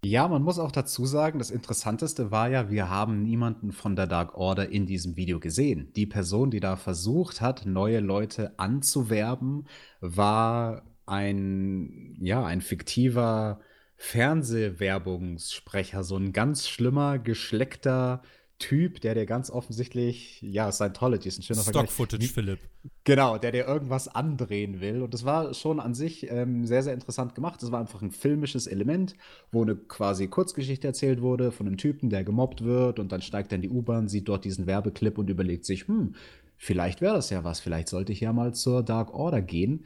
Ja, 0.03 0.27
man 0.27 0.41
muss 0.41 0.57
auch 0.57 0.71
dazu 0.71 1.05
sagen, 1.05 1.37
das 1.37 1.51
Interessanteste 1.51 2.31
war 2.31 2.49
ja, 2.49 2.71
wir 2.71 2.89
haben 2.89 3.21
niemanden 3.21 3.71
von 3.71 3.95
der 3.95 4.07
Dark 4.07 4.35
Order 4.35 4.69
in 4.69 4.87
diesem 4.87 5.15
Video 5.15 5.39
gesehen. 5.39 5.93
Die 5.95 6.07
Person, 6.07 6.49
die 6.49 6.59
da 6.59 6.75
versucht 6.75 7.39
hat, 7.39 7.67
neue 7.67 7.99
Leute 7.99 8.57
anzuwerben, 8.57 9.67
war 9.99 10.81
ein, 11.05 12.17
ja, 12.19 12.43
ein 12.43 12.61
fiktiver 12.61 13.59
Fernsehwerbungssprecher, 13.95 16.03
so 16.03 16.17
ein 16.17 16.33
ganz 16.33 16.67
schlimmer, 16.67 17.19
geschleckter 17.19 18.23
Typ, 18.61 19.01
der 19.01 19.15
dir 19.15 19.25
ganz 19.25 19.49
offensichtlich, 19.49 20.39
ja, 20.41 20.71
Scientology 20.71 21.27
ist 21.27 21.39
ein 21.39 21.41
schöner 21.41 21.63
Stock 21.63 21.89
Footage, 21.89 22.27
Philipp. 22.27 22.59
Genau, 23.03 23.39
der 23.39 23.51
dir 23.51 23.65
irgendwas 23.65 24.07
andrehen 24.07 24.79
will. 24.81 25.01
Und 25.01 25.15
das 25.15 25.25
war 25.25 25.55
schon 25.55 25.79
an 25.79 25.95
sich 25.95 26.29
ähm, 26.29 26.67
sehr, 26.67 26.83
sehr 26.83 26.93
interessant 26.93 27.33
gemacht. 27.33 27.63
Das 27.63 27.71
war 27.71 27.79
einfach 27.79 28.03
ein 28.03 28.11
filmisches 28.11 28.67
Element, 28.67 29.15
wo 29.51 29.63
eine 29.63 29.75
quasi 29.75 30.27
Kurzgeschichte 30.27 30.85
erzählt 30.85 31.21
wurde 31.21 31.51
von 31.51 31.65
einem 31.65 31.77
Typen, 31.77 32.11
der 32.11 32.23
gemobbt 32.23 32.63
wird 32.63 32.99
und 32.99 33.11
dann 33.11 33.23
steigt 33.23 33.51
er 33.51 33.55
in 33.55 33.63
die 33.63 33.69
U-Bahn, 33.69 34.07
sieht 34.07 34.29
dort 34.29 34.45
diesen 34.45 34.67
Werbeclip 34.67 35.17
und 35.17 35.31
überlegt 35.31 35.65
sich, 35.65 35.87
hm, 35.87 36.13
vielleicht 36.55 37.01
wäre 37.01 37.15
das 37.15 37.31
ja 37.31 37.43
was, 37.43 37.59
vielleicht 37.59 37.89
sollte 37.89 38.11
ich 38.11 38.19
ja 38.19 38.31
mal 38.31 38.53
zur 38.53 38.83
Dark 38.83 39.11
Order 39.11 39.41
gehen. 39.41 39.85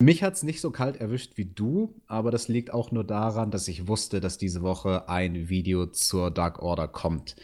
Mich 0.00 0.22
hat 0.22 0.34
es 0.34 0.42
nicht 0.42 0.60
so 0.60 0.70
kalt 0.70 0.96
erwischt 0.96 1.36
wie 1.36 1.44
du, 1.44 1.94
aber 2.06 2.30
das 2.30 2.48
liegt 2.48 2.72
auch 2.72 2.90
nur 2.90 3.04
daran, 3.04 3.50
dass 3.50 3.68
ich 3.68 3.86
wusste, 3.86 4.20
dass 4.20 4.38
diese 4.38 4.62
Woche 4.62 5.08
ein 5.08 5.48
Video 5.48 5.86
zur 5.86 6.30
Dark 6.30 6.60
Order 6.60 6.88
kommt. 6.88 7.36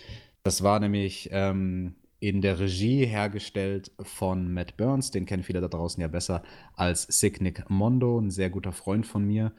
Das 0.42 0.62
war 0.62 0.80
nämlich 0.80 1.28
ähm, 1.32 1.94
in 2.18 2.42
der 2.42 2.58
Regie 2.58 3.06
hergestellt 3.06 3.92
von 4.02 4.52
Matt 4.52 4.76
Burns, 4.76 5.10
den 5.10 5.26
kennen 5.26 5.42
viele 5.42 5.60
da 5.60 5.68
draußen 5.68 6.00
ja 6.00 6.08
besser 6.08 6.42
als 6.74 7.04
Signic 7.04 7.68
Mondo, 7.70 8.18
ein 8.18 8.30
sehr 8.30 8.50
guter 8.50 8.72
Freund 8.72 9.06
von 9.06 9.24
mir. 9.24 9.52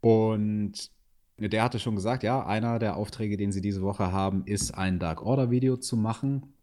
Und 0.00 0.90
der 1.38 1.62
hatte 1.62 1.78
schon 1.78 1.96
gesagt, 1.96 2.22
ja, 2.22 2.46
einer 2.46 2.78
der 2.78 2.96
Aufträge, 2.96 3.36
den 3.36 3.52
sie 3.52 3.60
diese 3.60 3.82
Woche 3.82 4.12
haben, 4.12 4.44
ist 4.46 4.72
ein 4.72 4.98
Dark 4.98 5.22
Order 5.22 5.50
Video 5.50 5.76
zu 5.76 5.96
machen. 5.96 6.54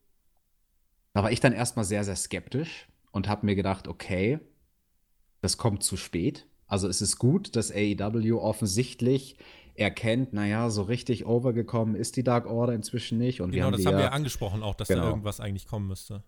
Da 1.14 1.24
war 1.24 1.32
ich 1.32 1.40
dann 1.40 1.54
erstmal 1.54 1.86
sehr, 1.86 2.04
sehr 2.04 2.16
skeptisch 2.16 2.88
und 3.12 3.28
habe 3.28 3.46
mir 3.46 3.56
gedacht, 3.56 3.88
okay, 3.88 4.40
das 5.46 5.58
kommt 5.58 5.84
zu 5.84 5.96
spät. 5.96 6.48
Also 6.68 6.90
es 6.90 7.02
ist 7.02 7.20
gut, 7.20 7.56
dass 7.56 7.72
AEW 7.72 8.40
offensichtlich 8.40 9.38
erkennt, 9.76 10.34
naja, 10.34 10.70
so 10.70 10.82
richtig 10.82 11.26
overgekommen 11.26 11.96
ist 11.96 12.16
die 12.16 12.24
Dark 12.24 12.48
Order 12.48 12.74
inzwischen 12.74 13.18
nicht. 13.20 13.42
Und 13.42 13.52
genau, 13.52 13.68
wir 13.68 13.72
das 13.72 13.82
die 13.82 13.88
haben 13.88 13.94
ja, 13.94 14.06
wir 14.06 14.14
angesprochen 14.14 14.64
auch, 14.64 14.74
dass 14.74 14.88
genau. 14.88 15.04
da 15.04 15.10
irgendwas 15.10 15.40
eigentlich 15.40 15.68
kommen 15.68 15.88
müsste. 15.88 16.24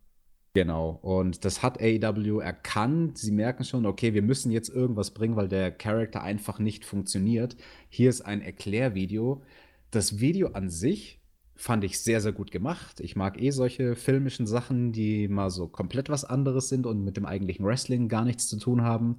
Genau, 0.54 0.90
und 1.02 1.46
das 1.46 1.64
hat 1.64 1.82
AEW 1.82 2.40
erkannt. 2.40 3.18
Sie 3.18 3.32
merken 3.32 3.64
schon, 3.64 3.86
okay, 3.86 4.14
wir 4.14 4.22
müssen 4.22 4.52
jetzt 4.52 4.70
irgendwas 4.70 5.12
bringen, 5.12 5.36
weil 5.36 5.48
der 5.48 5.72
Charakter 5.72 6.22
einfach 6.22 6.60
nicht 6.60 6.86
funktioniert. 6.86 7.58
Hier 7.90 8.10
ist 8.10 8.22
ein 8.22 8.42
Erklärvideo. 8.42 9.44
Das 9.92 10.20
Video 10.20 10.50
an 10.50 10.70
sich 10.70 11.17
fand 11.58 11.84
ich 11.84 12.00
sehr, 12.00 12.22
sehr 12.22 12.32
gut 12.32 12.52
gemacht. 12.52 13.00
Ich 13.00 13.16
mag 13.16 13.42
eh 13.42 13.50
solche 13.50 13.96
filmischen 13.96 14.48
Sachen, 14.48 14.94
die 14.94 15.28
mal 15.28 15.50
so 15.50 15.68
komplett 15.68 16.10
was 16.10 16.24
anderes 16.24 16.70
sind 16.70 16.86
und 16.86 17.04
mit 17.04 17.18
dem 17.18 17.26
eigentlichen 17.26 17.66
Wrestling 17.66 18.08
gar 18.08 18.24
nichts 18.24 18.48
zu 18.48 18.58
tun 18.58 18.84
haben. 18.84 19.18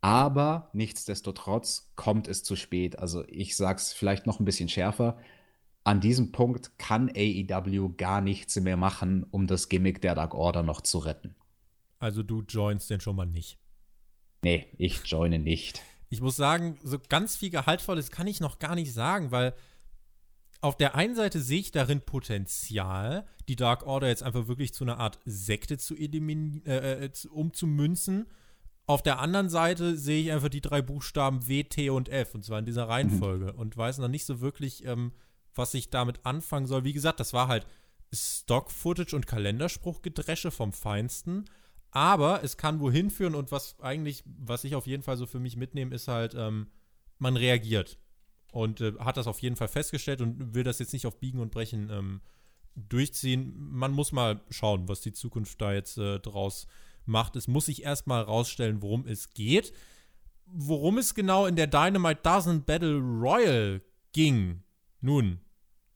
Aber 0.00 0.70
nichtsdestotrotz 0.72 1.92
kommt 1.96 2.28
es 2.28 2.42
zu 2.44 2.56
spät. 2.56 2.98
Also 2.98 3.24
ich 3.28 3.56
sag's 3.56 3.92
vielleicht 3.92 4.26
noch 4.26 4.40
ein 4.40 4.44
bisschen 4.44 4.68
schärfer. 4.68 5.18
An 5.84 6.00
diesem 6.00 6.30
Punkt 6.30 6.78
kann 6.78 7.08
AEW 7.08 7.94
gar 7.96 8.20
nichts 8.20 8.58
mehr 8.60 8.76
machen, 8.76 9.26
um 9.30 9.46
das 9.46 9.68
Gimmick 9.68 10.00
der 10.00 10.14
Dark 10.14 10.34
Order 10.34 10.62
noch 10.62 10.80
zu 10.80 10.98
retten. 10.98 11.34
Also 11.98 12.22
du 12.22 12.42
joinst 12.42 12.90
den 12.90 13.00
schon 13.00 13.16
mal 13.16 13.26
nicht. 13.26 13.58
Nee, 14.42 14.66
ich 14.78 15.04
joine 15.04 15.38
nicht. 15.38 15.82
Ich 16.08 16.20
muss 16.20 16.36
sagen, 16.36 16.78
so 16.82 16.98
ganz 17.08 17.36
viel 17.36 17.50
Gehaltvolles 17.50 18.10
kann 18.10 18.26
ich 18.26 18.40
noch 18.40 18.58
gar 18.58 18.74
nicht 18.74 18.92
sagen, 18.92 19.30
weil 19.30 19.54
auf 20.62 20.76
der 20.76 20.94
einen 20.94 21.16
Seite 21.16 21.40
sehe 21.40 21.58
ich 21.58 21.72
darin 21.72 22.00
Potenzial, 22.00 23.26
die 23.48 23.56
Dark 23.56 23.84
Order 23.84 24.08
jetzt 24.08 24.22
einfach 24.22 24.46
wirklich 24.46 24.72
zu 24.72 24.84
einer 24.84 24.98
Art 24.98 25.18
Sekte 25.24 25.76
zu 25.76 25.96
eliminieren, 25.96 26.64
äh, 26.64 27.04
äh 27.04 27.10
umzumünzen. 27.28 28.26
Auf 28.86 29.02
der 29.02 29.18
anderen 29.18 29.48
Seite 29.48 29.96
sehe 29.96 30.22
ich 30.22 30.32
einfach 30.32 30.48
die 30.48 30.60
drei 30.60 30.80
Buchstaben 30.80 31.48
W, 31.48 31.64
T 31.64 31.90
und 31.90 32.08
F, 32.08 32.34
und 32.34 32.44
zwar 32.44 32.60
in 32.60 32.64
dieser 32.64 32.88
Reihenfolge, 32.88 33.52
mhm. 33.52 33.58
und 33.58 33.76
weiß 33.76 33.98
noch 33.98 34.08
nicht 34.08 34.24
so 34.24 34.40
wirklich, 34.40 34.84
ähm, 34.84 35.12
was 35.54 35.74
ich 35.74 35.90
damit 35.90 36.24
anfangen 36.24 36.66
soll. 36.66 36.84
Wie 36.84 36.92
gesagt, 36.92 37.18
das 37.18 37.32
war 37.32 37.48
halt 37.48 37.66
Stock-Footage 38.12 39.16
und 39.16 39.26
Kalenderspruchgedresche 39.26 40.52
vom 40.52 40.72
Feinsten. 40.72 41.44
Aber 41.90 42.42
es 42.44 42.56
kann 42.56 42.80
wohin 42.80 43.10
führen 43.10 43.34
und 43.34 43.50
was 43.50 43.78
eigentlich, 43.80 44.22
was 44.24 44.64
ich 44.64 44.76
auf 44.76 44.86
jeden 44.86 45.02
Fall 45.02 45.16
so 45.16 45.26
für 45.26 45.40
mich 45.40 45.56
mitnehme, 45.56 45.94
ist 45.94 46.08
halt, 46.08 46.34
ähm, 46.34 46.68
man 47.18 47.36
reagiert. 47.36 47.98
Und 48.52 48.80
äh, 48.80 48.92
hat 49.00 49.16
das 49.16 49.26
auf 49.26 49.40
jeden 49.40 49.56
Fall 49.56 49.68
festgestellt 49.68 50.20
und 50.20 50.54
will 50.54 50.62
das 50.62 50.78
jetzt 50.78 50.92
nicht 50.92 51.06
auf 51.06 51.18
Biegen 51.18 51.40
und 51.40 51.50
Brechen 51.50 51.90
ähm, 51.90 52.20
durchziehen. 52.76 53.54
Man 53.56 53.92
muss 53.92 54.12
mal 54.12 54.40
schauen, 54.50 54.88
was 54.88 55.00
die 55.00 55.12
Zukunft 55.12 55.60
da 55.60 55.72
jetzt 55.72 55.98
äh, 55.98 56.20
draus 56.20 56.66
macht. 57.04 57.34
Es 57.34 57.48
muss 57.48 57.66
sich 57.66 57.82
erstmal 57.82 58.22
rausstellen, 58.22 58.82
worum 58.82 59.06
es 59.06 59.30
geht. 59.30 59.72
Worum 60.46 60.98
es 60.98 61.14
genau 61.14 61.46
in 61.46 61.56
der 61.56 61.66
Dynamite 61.66 62.20
Dozen 62.22 62.64
Battle 62.64 62.98
Royal 62.98 63.80
ging. 64.12 64.62
Nun, 65.00 65.40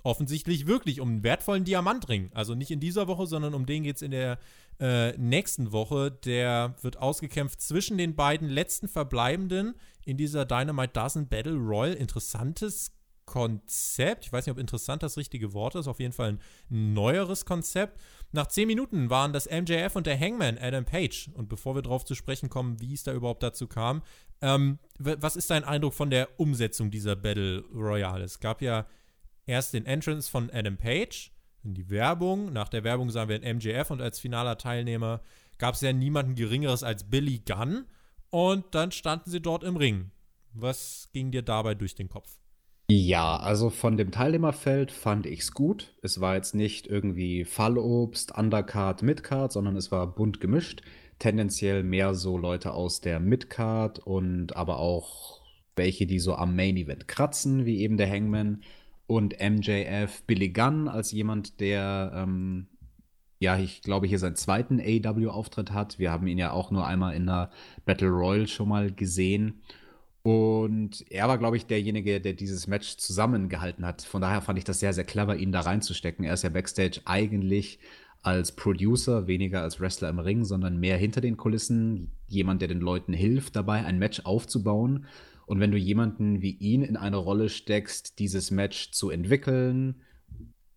offensichtlich 0.03 0.67
wirklich 0.67 1.01
um 1.01 1.09
einen 1.09 1.23
wertvollen 1.23 1.65
Diamantring. 1.65 2.31
Also 2.33 2.55
nicht 2.55 2.71
in 2.71 2.81
dieser 2.81 3.07
Woche, 3.07 3.27
sondern 3.27 3.55
um 3.55 3.67
den 3.67 3.83
geht 3.83 3.97
es 3.97 4.03
in 4.03 4.13
der 4.13 4.39
äh, 4.81 5.17
nächsten 5.17 5.73
Woche. 5.73 6.11
Der 6.11 6.77
wird 6.83 6.99
ausgekämpft 6.99 7.61
zwischen 7.61 7.99
den 7.99 8.15
beiden 8.15 8.49
letzten 8.49 8.89
Verbleibenden 8.89 9.75
in 10.05 10.17
dieser 10.17 10.45
Dynamite 10.45 10.93
Dozen 10.93 11.29
Battle 11.29 11.57
Royal. 11.57 11.95
Interessantes 11.95 12.93
Konzept. 13.27 14.25
Ich 14.25 14.33
weiß 14.33 14.47
nicht, 14.47 14.53
ob 14.53 14.59
interessant 14.59 15.03
das 15.03 15.17
richtige 15.17 15.53
Wort 15.53 15.75
ist. 15.75 15.89
Auf 15.89 16.01
jeden 16.01 16.13
Fall 16.13 16.39
ein 16.71 16.95
neueres 16.95 17.45
Konzept. 17.45 18.01
Nach 18.33 18.47
zehn 18.47 18.69
Minuten 18.69 19.11
waren 19.11 19.33
das 19.33 19.51
MJF 19.51 19.97
und 19.97 20.07
der 20.07 20.19
Hangman 20.19 20.59
Adam 20.59 20.85
Page. 20.85 21.31
Und 21.35 21.49
bevor 21.49 21.75
wir 21.75 21.83
darauf 21.83 22.05
zu 22.05 22.15
sprechen 22.15 22.49
kommen, 22.49 22.81
wie 22.81 22.95
es 22.95 23.03
da 23.03 23.13
überhaupt 23.13 23.43
dazu 23.43 23.67
kam, 23.67 24.03
ähm, 24.41 24.79
was 24.99 25.37
ist 25.37 25.51
dein 25.51 25.65
Eindruck 25.65 25.95
von 25.95 26.11
der 26.11 26.29
Umsetzung 26.39 26.91
dieser 26.91 27.17
Battle 27.17 27.65
Royale? 27.75 28.25
Es 28.25 28.39
gab 28.39 28.63
ja 28.63 28.87
erst 29.47 29.75
den 29.75 29.87
Entrance 29.87 30.31
von 30.31 30.51
Adam 30.51 30.77
Page, 30.77 31.33
in 31.67 31.75
die 31.75 31.91
Werbung. 31.91 32.53
Nach 32.53 32.69
der 32.69 32.85
Werbung 32.85 33.11
sahen 33.11 33.29
wir 33.29 33.43
ein 33.43 33.57
MJF 33.57 33.91
und 33.91 34.01
als 34.01 34.19
finaler 34.19 34.57
Teilnehmer 34.57 35.21
gab 35.59 35.75
es 35.75 35.81
ja 35.83 35.93
niemanden 35.93 36.35
Geringeres 36.35 36.83
als 36.83 37.05
Billy 37.05 37.43
Gunn. 37.45 37.85
Und 38.31 38.65
dann 38.75 38.93
standen 38.93 39.31
sie 39.31 39.41
dort 39.41 39.65
im 39.65 39.77
Ring. 39.77 40.11
Was 40.53 41.11
ging 41.13 41.31
dir 41.31 41.43
dabei 41.43 41.75
durch 41.75 41.95
den 41.95 42.09
Kopf? 42.09 42.39
Ja, 42.89 43.37
also 43.37 43.69
von 43.69 43.97
dem 43.97 44.13
Teilnehmerfeld 44.13 44.93
fand 44.93 45.27
ich 45.27 45.41
es 45.41 45.53
gut. 45.53 45.95
Es 46.03 46.21
war 46.21 46.37
jetzt 46.37 46.55
nicht 46.55 46.87
irgendwie 46.87 47.45
Fallobst, 47.45 48.37
Undercard, 48.37 49.03
Midcard, 49.03 49.53
sondern 49.53 49.77
es 49.77 49.91
war 49.91 50.07
bunt 50.07 50.41
gemischt. 50.41 50.83
Tendenziell 51.19 51.83
mehr 51.83 52.15
so 52.15 52.39
Leute 52.39 52.73
aus 52.73 53.01
der 53.01 53.19
Midcard 53.19 53.99
und 53.99 54.55
aber 54.55 54.79
auch 54.79 55.41
welche, 55.75 56.07
die 56.07 56.21
so 56.21 56.37
am 56.37 56.55
Main 56.55 56.77
Event 56.77 57.09
kratzen, 57.09 57.67
wie 57.67 57.81
eben 57.81 57.97
der 57.97 58.11
Hangman 58.11 58.63
und 59.07 59.37
MJF 59.41 60.23
Billy 60.25 60.51
Gunn 60.51 60.89
als 60.89 61.13
jemand, 61.13 61.61
der, 61.61 62.13
ähm, 62.15 62.67
ja, 63.39 63.59
ich 63.59 63.83
glaube, 63.83 64.07
hier 64.07 64.19
seinen 64.19 64.37
zweiten 64.37 64.81
AW-Auftritt 64.81 65.73
hat. 65.73 65.99
Wir 65.99 66.11
haben 66.11 66.27
ihn 66.27 66.39
ja 66.39 66.53
auch 66.53 66.71
nur 66.71 66.87
einmal 66.87 67.15
in 67.15 67.27
der 67.27 67.51
Battle 67.85 68.09
Royal 68.09 68.49
schon 68.49 68.69
mal 68.69 68.93
gesehen. 68.93 69.63
Und 70.23 71.05
er 71.09 71.29
war, 71.29 71.39
glaube 71.39 71.57
ich, 71.57 71.67
derjenige, 71.67 72.21
der 72.21 72.33
dieses 72.33 72.67
Match 72.67 72.97
zusammengehalten 72.97 73.87
hat. 73.87 74.03
Von 74.03 74.23
daher 74.23 74.43
fand 74.43 74.59
ich 74.59 74.65
das 74.65 74.81
sehr, 74.81 74.93
sehr 74.93 75.05
clever, 75.05 75.37
ihn 75.37 75.53
da 75.53 75.61
reinzustecken. 75.61 76.25
Er 76.25 76.35
ist 76.35 76.43
ja 76.43 76.49
backstage 76.49 77.01
eigentlich 77.05 77.79
als 78.23 78.51
Producer, 78.51 79.29
weniger 79.29 79.63
als 79.63 79.81
Wrestler 79.81 80.09
im 80.09 80.19
Ring, 80.19 80.43
sondern 80.43 80.81
mehr 80.81 80.97
hinter 80.97 81.21
den 81.21 81.37
Kulissen. 81.37 82.11
Jemand, 82.27 82.61
der 82.61 82.67
den 82.67 82.81
Leuten 82.81 83.13
hilft, 83.13 83.55
dabei 83.55 83.85
ein 83.85 84.01
Match 84.01 84.23
aufzubauen. 84.25 85.07
Und 85.47 85.61
wenn 85.61 85.71
du 85.71 85.79
jemanden 85.79 86.43
wie 86.43 86.57
ihn 86.57 86.83
in 86.83 86.97
eine 86.97 87.17
Rolle 87.17 87.49
steckst, 87.49 88.19
dieses 88.19 88.51
Match 88.51 88.91
zu 88.91 89.11
entwickeln, 89.11 90.03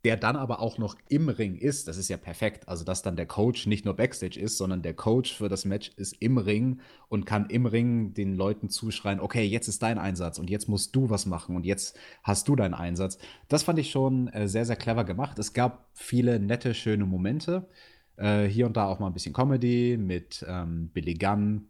der 0.05 0.15
dann 0.15 0.37
aber 0.37 0.61
auch 0.61 0.77
noch 0.77 0.95
im 1.09 1.27
Ring 1.27 1.55
ist, 1.55 1.89
das 1.89 1.97
ist 1.97 2.07
ja 2.07 2.15
perfekt. 2.15 2.69
Also, 2.69 2.85
dass 2.85 3.01
dann 3.01 3.17
der 3.17 3.25
Coach 3.25 3.67
nicht 3.67 3.83
nur 3.83 3.95
Backstage 3.95 4.39
ist, 4.39 4.57
sondern 4.57 4.81
der 4.81 4.93
Coach 4.93 5.35
für 5.35 5.49
das 5.49 5.65
Match 5.65 5.91
ist 5.97 6.13
im 6.21 6.37
Ring 6.37 6.79
und 7.09 7.25
kann 7.25 7.49
im 7.49 7.65
Ring 7.65 8.13
den 8.13 8.35
Leuten 8.35 8.69
zuschreien, 8.69 9.19
okay, 9.19 9.43
jetzt 9.43 9.67
ist 9.67 9.83
dein 9.83 9.97
Einsatz 9.97 10.39
und 10.39 10.49
jetzt 10.49 10.69
musst 10.69 10.95
du 10.95 11.09
was 11.09 11.25
machen 11.25 11.55
und 11.55 11.65
jetzt 11.65 11.97
hast 12.23 12.47
du 12.47 12.55
deinen 12.55 12.73
Einsatz. 12.73 13.17
Das 13.49 13.63
fand 13.63 13.77
ich 13.79 13.91
schon 13.91 14.29
äh, 14.29 14.47
sehr, 14.47 14.65
sehr 14.65 14.77
clever 14.77 15.03
gemacht. 15.03 15.37
Es 15.37 15.51
gab 15.53 15.89
viele 15.93 16.39
nette, 16.39 16.73
schöne 16.73 17.05
Momente. 17.05 17.67
Äh, 18.15 18.45
hier 18.45 18.67
und 18.67 18.77
da 18.77 18.85
auch 18.85 18.99
mal 18.99 19.07
ein 19.07 19.13
bisschen 19.13 19.33
Comedy 19.33 19.97
mit 19.97 20.45
ähm, 20.47 20.89
Billy 20.93 21.15
Gunn, 21.15 21.67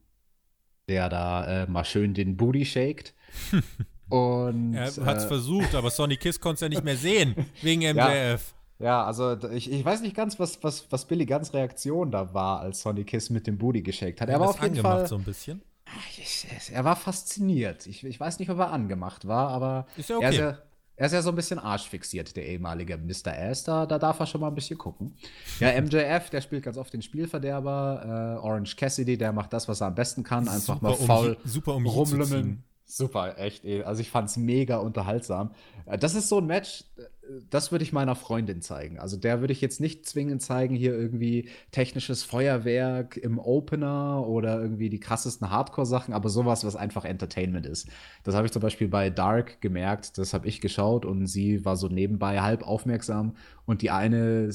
der 0.89 1.07
da 1.07 1.63
äh, 1.63 1.67
mal 1.67 1.85
schön 1.85 2.13
den 2.13 2.35
Booty 2.35 2.65
shakt. 2.65 3.13
Und, 4.09 4.73
er 4.73 4.85
hat 5.05 5.17
es 5.17 5.25
äh, 5.25 5.27
versucht, 5.27 5.75
aber 5.75 5.91
Sonny 5.91 6.17
Kiss 6.17 6.39
konnte 6.39 6.55
es 6.55 6.61
ja 6.61 6.69
nicht 6.69 6.83
mehr 6.83 6.97
sehen, 6.97 7.35
wegen 7.61 7.81
MJF. 7.81 7.95
Ja, 8.79 8.85
ja 8.85 9.03
also 9.05 9.37
ich, 9.51 9.71
ich 9.71 9.85
weiß 9.85 10.01
nicht 10.01 10.15
ganz, 10.15 10.39
was, 10.39 10.63
was, 10.63 10.91
was 10.91 11.05
Billy 11.05 11.27
Guns 11.27 11.53
Reaktion 11.53 12.09
da 12.09 12.33
war, 12.33 12.59
als 12.61 12.81
Sonny 12.81 13.03
Kiss 13.03 13.29
mit 13.29 13.45
dem 13.45 13.59
Booty 13.59 13.83
geschakt 13.83 14.19
hat. 14.19 14.29
Er 14.29 14.39
war 14.39 14.49
auf 14.49 14.63
jeden 14.63 14.77
Fall 14.77 15.05
so 15.05 15.15
ein 15.15 15.23
bisschen. 15.23 15.61
er 16.73 16.83
war 16.83 16.95
fasziniert. 16.95 17.85
Ich, 17.85 18.03
ich 18.03 18.19
weiß 18.19 18.39
nicht, 18.39 18.49
ob 18.49 18.57
er 18.57 18.71
angemacht 18.71 19.27
war, 19.27 19.49
aber 19.49 19.85
ist 19.95 20.09
ja 20.09 20.17
okay. 20.17 20.25
er, 20.25 20.31
ist 20.31 20.39
ja, 20.39 20.57
er 20.99 21.05
ist 21.05 21.13
ja 21.13 21.21
so 21.21 21.29
ein 21.29 21.35
bisschen 21.35 21.59
arschfixiert, 21.59 22.35
der 22.35 22.45
ehemalige 22.45 22.97
Mr. 22.97 23.31
Ass. 23.31 23.63
Da, 23.63 23.85
da 23.85 23.97
darf 23.97 24.19
er 24.19 24.25
schon 24.25 24.41
mal 24.41 24.49
ein 24.49 24.55
bisschen 24.55 24.77
gucken. 24.77 25.15
Ja, 25.61 25.71
MJF, 25.81 26.29
der 26.29 26.41
spielt 26.41 26.63
ganz 26.63 26.77
oft 26.77 26.91
den 26.91 27.01
Spielverderber. 27.01 28.37
Äh, 28.41 28.45
Orange 28.45 28.75
Cassidy, 28.75 29.17
der 29.17 29.31
macht 29.31 29.53
das, 29.53 29.69
was 29.69 29.79
er 29.79 29.87
am 29.87 29.95
besten 29.95 30.23
kann. 30.23 30.49
Einfach 30.49 30.75
super 30.75 30.89
mal 30.89 30.95
faul 30.95 31.37
um, 31.41 31.49
super 31.49 31.75
um 31.75 31.85
rumlümmeln. 31.85 32.63
Super, 32.91 33.37
echt. 33.37 33.63
Also 33.85 34.01
ich 34.01 34.09
fand 34.09 34.29
es 34.29 34.37
mega 34.37 34.77
unterhaltsam. 34.77 35.51
Äh, 35.85 35.99
das 35.99 36.15
ist 36.15 36.27
so 36.27 36.39
ein 36.39 36.47
Match, 36.47 36.85
äh, 36.97 37.03
das 37.51 37.71
würde 37.71 37.83
ich 37.83 37.93
meiner 37.93 38.15
Freundin 38.15 38.63
zeigen. 38.63 38.97
Also 38.97 39.15
der 39.15 39.41
würde 39.41 39.53
ich 39.53 39.61
jetzt 39.61 39.79
nicht 39.79 40.07
zwingend 40.07 40.41
zeigen, 40.41 40.73
hier 40.73 40.93
irgendwie 40.95 41.49
technisches 41.69 42.23
Feuerwerk 42.23 43.15
im 43.15 43.37
Opener 43.37 44.25
oder 44.27 44.59
irgendwie 44.59 44.89
die 44.89 44.99
krassesten 44.99 45.51
Hardcore-Sachen, 45.51 46.15
aber 46.15 46.29
sowas, 46.29 46.65
was 46.65 46.75
einfach 46.75 47.05
Entertainment 47.05 47.67
ist. 47.67 47.87
Das 48.23 48.33
habe 48.33 48.47
ich 48.47 48.51
zum 48.51 48.63
Beispiel 48.63 48.87
bei 48.87 49.11
Dark 49.11 49.61
gemerkt, 49.61 50.17
das 50.17 50.33
habe 50.33 50.47
ich 50.47 50.59
geschaut 50.59 51.05
und 51.05 51.27
sie 51.27 51.63
war 51.65 51.77
so 51.77 51.89
nebenbei 51.89 52.41
halb 52.41 52.63
aufmerksam 52.63 53.35
und 53.67 53.83
die 53.83 53.91
eine 53.91 54.51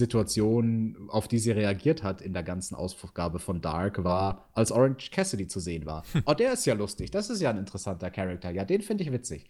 Situation, 0.00 1.08
auf 1.08 1.28
die 1.28 1.38
sie 1.38 1.50
reagiert 1.50 2.02
hat 2.02 2.20
in 2.20 2.32
der 2.32 2.42
ganzen 2.42 2.74
Ausgabe 2.74 3.38
von 3.38 3.60
Dark, 3.60 4.04
war, 4.04 4.48
als 4.52 4.70
Orange 4.70 5.10
Cassidy 5.10 5.48
zu 5.48 5.60
sehen 5.60 5.86
war. 5.86 6.04
oh, 6.26 6.34
der 6.34 6.52
ist 6.52 6.66
ja 6.66 6.74
lustig. 6.74 7.10
Das 7.10 7.30
ist 7.30 7.40
ja 7.40 7.50
ein 7.50 7.58
interessanter 7.58 8.10
Charakter. 8.10 8.50
Ja, 8.50 8.64
den 8.64 8.82
finde 8.82 9.04
ich 9.04 9.12
witzig. 9.12 9.46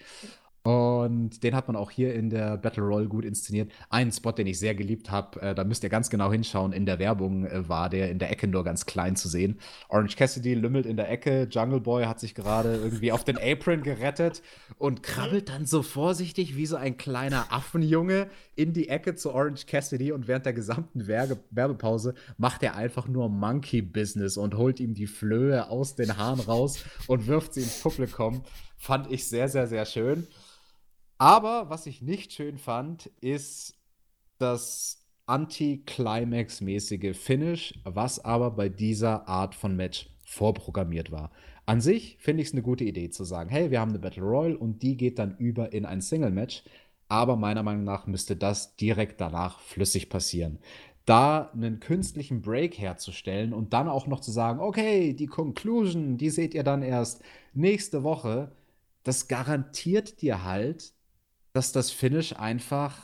Und 0.68 1.44
den 1.44 1.54
hat 1.54 1.66
man 1.66 1.76
auch 1.76 1.90
hier 1.90 2.12
in 2.12 2.28
der 2.28 2.59
Battle 2.59 2.83
Royale 2.83 3.09
gut 3.09 3.24
inszeniert. 3.24 3.72
Ein 3.88 4.12
Spot, 4.12 4.33
den 4.33 4.46
ich 4.46 4.59
sehr 4.59 4.74
geliebt 4.74 5.11
habe, 5.11 5.40
äh, 5.40 5.54
da 5.54 5.64
müsst 5.64 5.83
ihr 5.83 5.88
ganz 5.88 6.11
genau 6.11 6.31
hinschauen. 6.31 6.74
In 6.74 6.85
der 6.85 6.98
Werbung 6.98 7.46
äh, 7.46 7.66
war 7.70 7.88
der 7.88 8.11
in 8.11 8.18
der 8.18 8.31
Ecke 8.31 8.46
nur 8.48 8.64
ganz 8.64 8.85
klein 8.85 9.16
zu 9.16 9.31
sehen. 9.31 9.59
Orange 9.88 10.16
Cassidy 10.16 10.52
lümmelt 10.52 10.85
in 10.85 10.98
der 10.98 11.11
Ecke. 11.11 11.48
Jungle 11.50 11.81
Boy 11.81 12.04
hat 12.04 12.20
sich 12.20 12.35
gerade 12.35 12.76
irgendwie 12.76 13.12
auf 13.12 13.24
den 13.24 13.38
Apron 13.38 13.83
gerettet 13.83 14.42
und 14.76 15.02
krabbelt 15.02 15.48
dann 15.48 15.64
so 15.64 15.83
vorsichtig 15.83 16.54
wie 16.54 16.66
so 16.66 16.76
ein 16.76 16.98
kleiner 16.98 17.50
Affenjunge 17.50 18.26
in 18.54 18.74
die 18.74 18.90
Ecke 18.90 19.14
zu 19.14 19.33
Orange 19.33 19.64
Cassidy. 19.64 20.12
Und 20.12 20.28
während 20.28 20.44
der 20.44 20.52
gesamten 20.52 21.07
Werbe 21.07 21.38
Werbepause 21.50 22.12
macht 22.37 22.62
er 22.62 22.76
einfach 22.76 23.09
nur 23.09 23.31
Monkey 23.31 23.81
Business 23.81 24.37
und 24.37 24.54
holt 24.54 24.81
ihm 24.81 24.92
die 24.92 25.07
Flöhe 25.07 25.70
aus 25.70 25.94
den 25.94 26.18
Haaren 26.18 26.40
raus 26.40 26.85
und 27.07 27.26
wirft 27.26 27.54
sie 27.54 27.62
ins 27.62 27.81
Publikum. 27.81 28.42
Fand 28.76 29.11
ich 29.11 29.26
sehr, 29.26 29.48
sehr, 29.48 29.66
sehr 29.66 29.87
schön. 29.87 30.26
Aber 31.18 31.68
was 31.68 31.87
ich 31.87 32.00
nicht 32.00 32.33
schön 32.33 32.59
fand, 32.59 33.07
ist 33.20 33.74
das 34.38 35.04
Anti-Climax-mäßige 35.26 37.16
Finish, 37.16 37.74
was 37.85 38.24
aber 38.24 38.52
bei 38.52 38.68
dieser 38.68 39.28
Art 39.28 39.54
von 39.54 39.76
Match 39.76 40.09
vorprogrammiert 40.24 41.11
war. 41.11 41.33
An 41.66 41.81
sich 41.81 42.16
finde 42.18 42.42
ich 42.42 42.48
es 42.48 42.54
eine 42.54 42.62
gute 42.62 42.85
Idee 42.85 43.11
zu 43.11 43.24
sagen, 43.24 43.50
hey, 43.50 43.70
wir 43.70 43.81
haben 43.81 43.90
eine 43.90 43.98
Battle 43.98 44.22
Royale 44.22 44.57
und 44.57 44.83
die 44.83 44.96
geht 44.96 45.18
dann 45.18 45.37
über 45.37 45.72
in 45.72 45.85
ein 45.85 46.00
Single-Match. 46.00 46.62
Aber 47.09 47.37
meiner 47.37 47.62
Meinung 47.62 47.85
nach 47.85 48.07
müsste 48.07 48.37
das 48.37 48.76
direkt 48.76 49.20
danach 49.20 49.61
flüssig 49.61 50.09
passieren. 50.09 50.59
Da 51.04 51.50
einen 51.52 51.81
künstlichen 51.81 52.42
Break 52.42 52.78
herzustellen 52.78 53.52
und 53.52 53.72
dann 53.72 53.88
auch 53.88 54.07
noch 54.07 54.20
zu 54.20 54.31
sagen, 54.31 54.61
okay, 54.61 55.14
die 55.14 55.26
Conclusion, 55.26 56.16
die 56.16 56.31
seht 56.31 56.54
ihr 56.54 56.64
dann 56.64 56.83
erst 56.83 57.22
nächste 57.54 58.02
Woche, 58.02 58.52
das 59.04 59.26
garantiert 59.26 60.20
dir 60.22 60.44
halt, 60.44 60.92
dass 61.58 61.72
das 61.72 61.90
Finish 61.90 62.34
einfach 62.34 62.96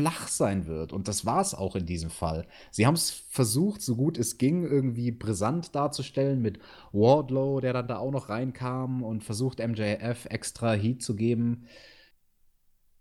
flach 0.00 0.26
sein 0.26 0.66
wird. 0.66 0.94
Und 0.94 1.06
das 1.06 1.26
war 1.26 1.42
es 1.42 1.54
auch 1.54 1.76
in 1.76 1.84
diesem 1.84 2.08
Fall. 2.08 2.46
Sie 2.70 2.86
haben 2.86 2.94
es 2.94 3.10
versucht, 3.10 3.82
so 3.82 3.94
gut 3.94 4.16
es 4.16 4.38
ging, 4.38 4.64
irgendwie 4.64 5.10
brisant 5.10 5.74
darzustellen 5.74 6.40
mit 6.40 6.58
Wardlow, 6.92 7.60
der 7.60 7.74
dann 7.74 7.88
da 7.88 7.98
auch 7.98 8.10
noch 8.10 8.30
reinkam 8.30 9.02
und 9.02 9.22
versucht, 9.22 9.58
MJF 9.58 10.24
extra 10.30 10.72
Heat 10.72 11.02
zu 11.02 11.14
geben. 11.14 11.66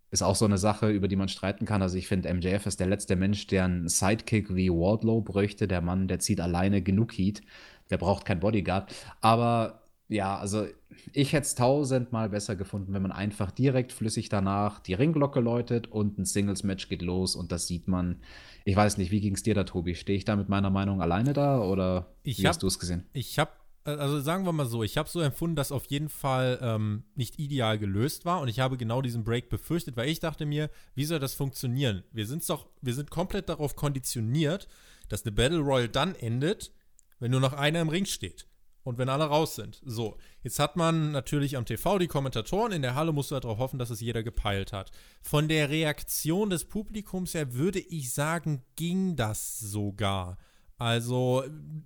Ist 0.09 0.21
auch 0.21 0.35
so 0.35 0.43
eine 0.43 0.57
Sache, 0.57 0.89
über 0.89 1.07
die 1.07 1.15
man 1.15 1.29
streiten 1.29 1.65
kann. 1.65 1.81
Also 1.81 1.95
ich 1.95 2.09
finde, 2.09 2.33
MJF 2.33 2.65
ist 2.65 2.81
der 2.81 2.87
letzte 2.87 3.15
Mensch, 3.15 3.47
der 3.47 3.63
einen 3.63 3.87
Sidekick 3.87 4.53
wie 4.53 4.69
Wardlow 4.69 5.21
bräuchte. 5.21 5.69
Der 5.69 5.79
Mann, 5.79 6.09
der 6.09 6.19
zieht 6.19 6.41
alleine 6.41 6.81
genug 6.81 7.13
Heat. 7.13 7.41
Der 7.89 7.97
braucht 7.97 8.25
kein 8.25 8.41
Bodyguard. 8.41 8.93
Aber 9.21 9.81
ja, 10.12 10.38
also 10.38 10.67
ich 11.13 11.32
hätte 11.32 11.45
es 11.45 11.56
tausendmal 11.56 12.30
besser 12.30 12.58
gefunden, 12.58 12.93
wenn 12.93 13.02
man 13.02 13.13
einfach 13.13 13.50
direkt 13.50 13.93
flüssig 13.93 14.28
danach 14.28 14.80
die 14.80 14.93
Ringglocke 14.93 15.39
läutet 15.39 15.88
und 15.88 16.19
ein 16.19 16.26
Singles-Match 16.26 16.89
geht 16.89 17.02
los 17.02 17.36
und 17.36 17.52
das 17.52 17.67
sieht 17.67 17.88
man. 17.88 18.21
Ich 18.65 18.76
weiß 18.76 18.97
nicht, 18.97 19.12
wie 19.12 19.21
ging 19.21 19.36
es 19.36 19.43
dir 19.43 19.56
da, 19.56 19.63
Tobi? 19.63 19.95
Stehe 19.95 20.17
ich 20.17 20.26
da 20.26 20.36
mit 20.36 20.50
meiner 20.50 20.69
Meinung 20.69 21.02
alleine 21.02 21.34
da 21.34 21.62
oder 21.62 22.13
ich 22.24 22.39
wie 22.39 22.43
hab, 22.43 22.50
hast 22.50 22.62
du 22.62 22.67
es 22.67 22.78
gesehen? 22.78 23.06
Ich 23.13 23.39
habe, 23.39 23.52
also 23.86 24.19
sagen 24.19 24.45
wir 24.45 24.52
mal 24.52 24.65
so, 24.65 24.84
ich 24.84 24.97
habe 24.97 25.10
so 25.10 25.21
empfunden, 25.21 25.56
dass 25.56 25.71
auf 25.71 25.86
jeden 25.86 26.10
Fall 26.10 26.60
ähm, 26.62 27.04
nicht 27.15 27.39
ideal 27.39 27.80
gelöst 27.80 28.26
war 28.26 28.41
und 28.41 28.50
ich 28.50 28.60
habe 28.60 28.76
genau 28.76 29.02
diesen 29.02 29.24
Break 29.24 29.50
befürchtet, 29.50 29.95
weil 29.95 30.10
ich 30.10 30.19
dachte 30.19 30.45
mir, 30.45 30.69
wie 30.93 31.06
soll 31.06 31.19
das 31.19 31.36
funktionieren? 31.36 32.04
Wir 32.12 32.28
sind 32.28 32.47
doch, 32.50 32.67
wir 32.82 32.93
sind 32.93 33.10
komplett 33.10 33.47
darauf 33.47 33.78
konditioniert, 33.78 34.67
dass 35.08 35.26
eine 35.26 35.32
Battle 35.32 35.60
Royal 35.60 35.88
dann 35.88 36.15
endet, 36.15 36.74
wenn 37.19 37.32
nur 37.32 37.39
noch 37.39 37.54
einer 37.54 37.80
im 37.80 37.89
Ring 37.89 38.06
steht 38.06 38.50
und 38.84 38.98
wenn 38.98 39.10
alle 39.10 39.26
raus 39.26 39.56
sind. 39.56 39.82
So, 39.86 40.17
jetzt 40.44 40.60
hat 40.60 40.76
man 40.76 41.12
natürlich 41.12 41.58
am 41.58 41.65
TV 41.65 42.00
die 42.00 42.08
Kommentatoren, 42.08 42.72
in 42.72 42.82
der 42.82 42.96
Halle 42.96 43.13
musst 43.13 43.32
du 43.32 43.39
darauf 43.39 43.60
hoffen, 43.60 43.80
dass 43.80 43.89
es 43.89 44.02
jeder 44.02 44.24
gepeilt 44.24 44.74
hat. 44.74 44.91
Von 45.22 45.48
der 45.48 45.70
Reaktion 45.70 46.50
des 46.50 46.65
Publikums 46.65 47.34
her 47.34 47.54
würde 47.54 47.80
ich 47.80 48.13
sagen, 48.13 48.63
ging 48.76 49.15
das 49.15 49.60
sogar. 49.60 50.38
Also, 50.82 51.44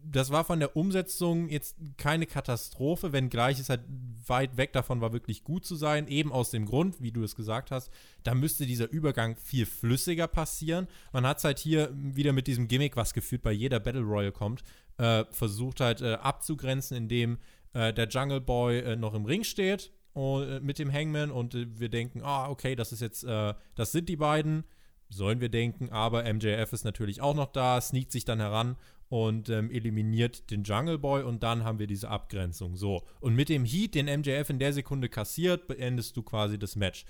das 0.09 0.31
war 0.31 0.45
von 0.45 0.61
der 0.61 0.77
Umsetzung 0.77 1.49
jetzt 1.49 1.75
keine 1.97 2.25
Katastrophe, 2.25 3.11
wenngleich 3.11 3.59
es 3.59 3.67
halt 3.67 3.81
weit 4.25 4.55
weg 4.55 4.71
davon 4.71 5.01
war, 5.01 5.11
wirklich 5.11 5.43
gut 5.43 5.65
zu 5.65 5.75
sein. 5.75 6.07
Eben 6.07 6.31
aus 6.31 6.51
dem 6.51 6.65
Grund, 6.65 7.01
wie 7.01 7.11
du 7.11 7.21
es 7.21 7.35
gesagt 7.35 7.71
hast, 7.71 7.91
da 8.23 8.33
müsste 8.33 8.65
dieser 8.65 8.89
Übergang 8.89 9.35
viel 9.35 9.65
flüssiger 9.65 10.29
passieren. 10.29 10.87
Man 11.11 11.27
hat 11.27 11.39
es 11.39 11.43
halt 11.43 11.59
hier 11.59 11.91
wieder 11.93 12.31
mit 12.31 12.47
diesem 12.47 12.69
Gimmick, 12.69 12.95
was 12.95 13.13
gefühlt 13.13 13.41
bei 13.41 13.51
jeder 13.51 13.81
Battle 13.81 13.99
Royale 13.99 14.31
kommt, 14.31 14.63
äh, 14.97 15.25
versucht 15.29 15.81
halt 15.81 15.99
äh, 15.99 16.13
abzugrenzen, 16.13 16.95
indem 16.95 17.37
äh, 17.73 17.91
der 17.91 18.07
Jungle 18.07 18.39
Boy 18.39 18.79
äh, 18.79 18.95
noch 18.95 19.13
im 19.13 19.25
Ring 19.25 19.43
steht 19.43 19.91
und, 20.13 20.43
äh, 20.47 20.61
mit 20.61 20.79
dem 20.79 20.89
Hangman 20.89 21.31
und 21.31 21.53
äh, 21.53 21.67
wir 21.77 21.89
denken, 21.89 22.21
ah, 22.23 22.47
okay, 22.47 22.77
das 22.77 22.93
ist 22.93 23.01
jetzt, 23.01 23.25
das 23.25 23.91
sind 23.91 24.07
die 24.07 24.15
beiden 24.15 24.63
sollen 25.09 25.39
wir 25.39 25.49
denken, 25.49 25.89
aber 25.89 26.31
MJF 26.31 26.73
ist 26.73 26.83
natürlich 26.83 27.21
auch 27.21 27.35
noch 27.35 27.51
da, 27.51 27.79
sneakt 27.79 28.11
sich 28.11 28.25
dann 28.25 28.39
heran 28.39 28.75
und 29.09 29.49
ähm, 29.49 29.69
eliminiert 29.69 30.49
den 30.49 30.63
Jungle 30.63 30.97
Boy 30.97 31.23
und 31.23 31.43
dann 31.43 31.63
haben 31.63 31.79
wir 31.79 31.87
diese 31.87 32.09
Abgrenzung. 32.09 32.75
So. 32.75 33.03
Und 33.19 33.35
mit 33.35 33.49
dem 33.49 33.65
Heat, 33.65 33.95
den 33.95 34.07
MJF 34.07 34.49
in 34.49 34.59
der 34.59 34.73
Sekunde 34.73 35.09
kassiert, 35.09 35.67
beendest 35.67 36.17
du 36.17 36.23
quasi 36.23 36.57
das 36.57 36.75
Match. 36.75 37.05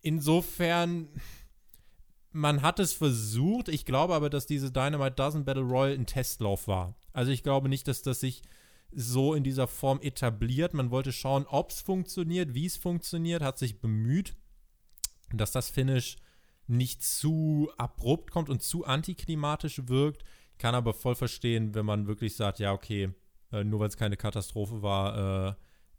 Insofern, 0.00 1.08
man 2.30 2.62
hat 2.62 2.78
es 2.78 2.92
versucht. 2.92 3.68
Ich 3.68 3.84
glaube 3.84 4.14
aber, 4.14 4.30
dass 4.30 4.46
diese 4.46 4.70
Dynamite 4.70 5.16
Dozen 5.16 5.44
Battle 5.44 5.62
Royal 5.62 5.94
ein 5.94 6.06
Testlauf 6.06 6.68
war. 6.68 6.94
Also 7.12 7.32
ich 7.32 7.42
glaube 7.42 7.68
nicht, 7.68 7.88
dass 7.88 8.02
das 8.02 8.20
sich 8.20 8.42
so 8.92 9.34
in 9.34 9.44
dieser 9.44 9.66
Form 9.66 10.00
etabliert. 10.00 10.74
Man 10.74 10.90
wollte 10.90 11.12
schauen, 11.12 11.46
ob 11.48 11.70
es 11.70 11.80
funktioniert, 11.80 12.54
wie 12.54 12.66
es 12.66 12.76
funktioniert, 12.76 13.42
hat 13.42 13.58
sich 13.58 13.80
bemüht, 13.80 14.34
dass 15.32 15.52
das 15.52 15.70
Finish 15.70 16.16
nicht 16.68 17.02
zu 17.02 17.70
abrupt 17.76 18.30
kommt 18.30 18.48
und 18.48 18.62
zu 18.62 18.84
antiklimatisch 18.84 19.88
wirkt. 19.88 20.24
Kann 20.58 20.74
aber 20.74 20.94
voll 20.94 21.14
verstehen, 21.14 21.74
wenn 21.74 21.86
man 21.86 22.06
wirklich 22.06 22.36
sagt, 22.36 22.58
ja, 22.58 22.72
okay, 22.72 23.10
äh, 23.52 23.64
nur 23.64 23.80
weil 23.80 23.88
es 23.88 23.96
keine 23.96 24.16
Katastrophe 24.16 24.82
war, 24.82 25.48
äh, 25.48 25.54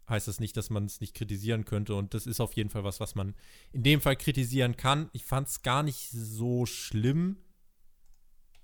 heißt 0.09 0.27
das 0.27 0.39
nicht, 0.39 0.57
dass 0.57 0.69
man 0.69 0.85
es 0.85 1.01
nicht 1.01 1.15
kritisieren 1.15 1.65
könnte. 1.65 1.95
Und 1.95 2.13
das 2.13 2.27
ist 2.27 2.39
auf 2.39 2.53
jeden 2.53 2.69
Fall 2.69 2.83
was, 2.83 2.99
was 2.99 3.15
man 3.15 3.35
in 3.71 3.83
dem 3.83 4.01
Fall 4.01 4.15
kritisieren 4.15 4.75
kann. 4.75 5.09
Ich 5.13 5.23
fand 5.23 5.47
es 5.47 5.61
gar 5.61 5.83
nicht 5.83 6.09
so 6.11 6.65
schlimm. 6.65 7.37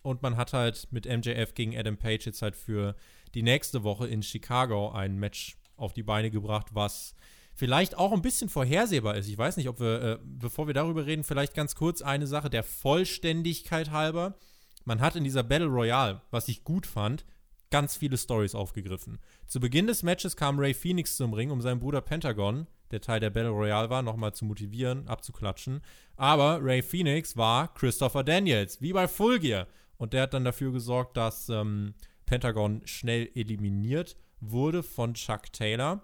Und 0.01 0.21
man 0.21 0.37
hat 0.37 0.53
halt 0.53 0.87
mit 0.91 1.05
MJF 1.05 1.53
gegen 1.53 1.75
Adam 1.75 1.97
Page 1.97 2.25
jetzt 2.25 2.41
halt 2.41 2.55
für 2.55 2.95
die 3.33 3.41
nächste 3.41 3.83
Woche 3.83 4.07
in 4.07 4.21
Chicago 4.21 4.91
ein 4.91 5.17
Match 5.17 5.57
auf 5.77 5.93
die 5.93 6.03
Beine 6.03 6.29
gebracht, 6.29 6.67
was 6.73 7.15
vielleicht 7.55 7.97
auch 7.97 8.11
ein 8.11 8.21
bisschen 8.21 8.49
vorhersehbar 8.49 9.15
ist. 9.15 9.27
Ich 9.27 9.37
weiß 9.37 9.57
nicht, 9.57 9.69
ob 9.69 9.79
wir, 9.79 10.01
äh, 10.01 10.19
bevor 10.23 10.67
wir 10.67 10.73
darüber 10.73 11.05
reden, 11.05 11.23
vielleicht 11.23 11.53
ganz 11.53 11.75
kurz 11.75 12.01
eine 12.01 12.27
Sache 12.27 12.49
der 12.49 12.63
Vollständigkeit 12.63 13.91
halber. 13.91 14.35
Man 14.83 14.99
hat 14.99 15.15
in 15.15 15.23
dieser 15.23 15.43
Battle 15.43 15.67
Royale, 15.67 16.21
was 16.31 16.47
ich 16.47 16.63
gut 16.63 16.85
fand, 16.85 17.25
ganz 17.71 17.97
viele 17.97 18.17
Stories 18.17 18.53
aufgegriffen. 18.53 19.19
Zu 19.47 19.59
Beginn 19.59 19.87
des 19.87 20.03
Matches 20.03 20.35
kam 20.35 20.59
Ray 20.59 20.73
Phoenix 20.73 21.17
zum 21.17 21.33
Ring, 21.33 21.49
um 21.49 21.61
seinen 21.61 21.79
Bruder 21.79 22.01
Pentagon, 22.01 22.67
der 22.91 23.01
Teil 23.01 23.19
der 23.19 23.31
Battle 23.31 23.49
Royale 23.49 23.89
war, 23.89 24.03
nochmal 24.03 24.33
zu 24.33 24.45
motivieren, 24.45 25.07
abzuklatschen. 25.07 25.81
Aber 26.17 26.59
Ray 26.61 26.83
Phoenix 26.83 27.35
war 27.35 27.73
Christopher 27.73 28.23
Daniels, 28.23 28.81
wie 28.81 28.93
bei 28.93 29.07
Full 29.07 29.39
Gear. 29.39 29.67
Und 29.97 30.13
der 30.13 30.23
hat 30.23 30.33
dann 30.33 30.45
dafür 30.45 30.71
gesorgt, 30.71 31.17
dass 31.17 31.49
ähm, 31.49 31.95
Pentagon 32.25 32.81
schnell 32.85 33.29
eliminiert 33.33 34.17
wurde 34.39 34.83
von 34.83 35.13
Chuck 35.13 35.51
Taylor. 35.51 36.01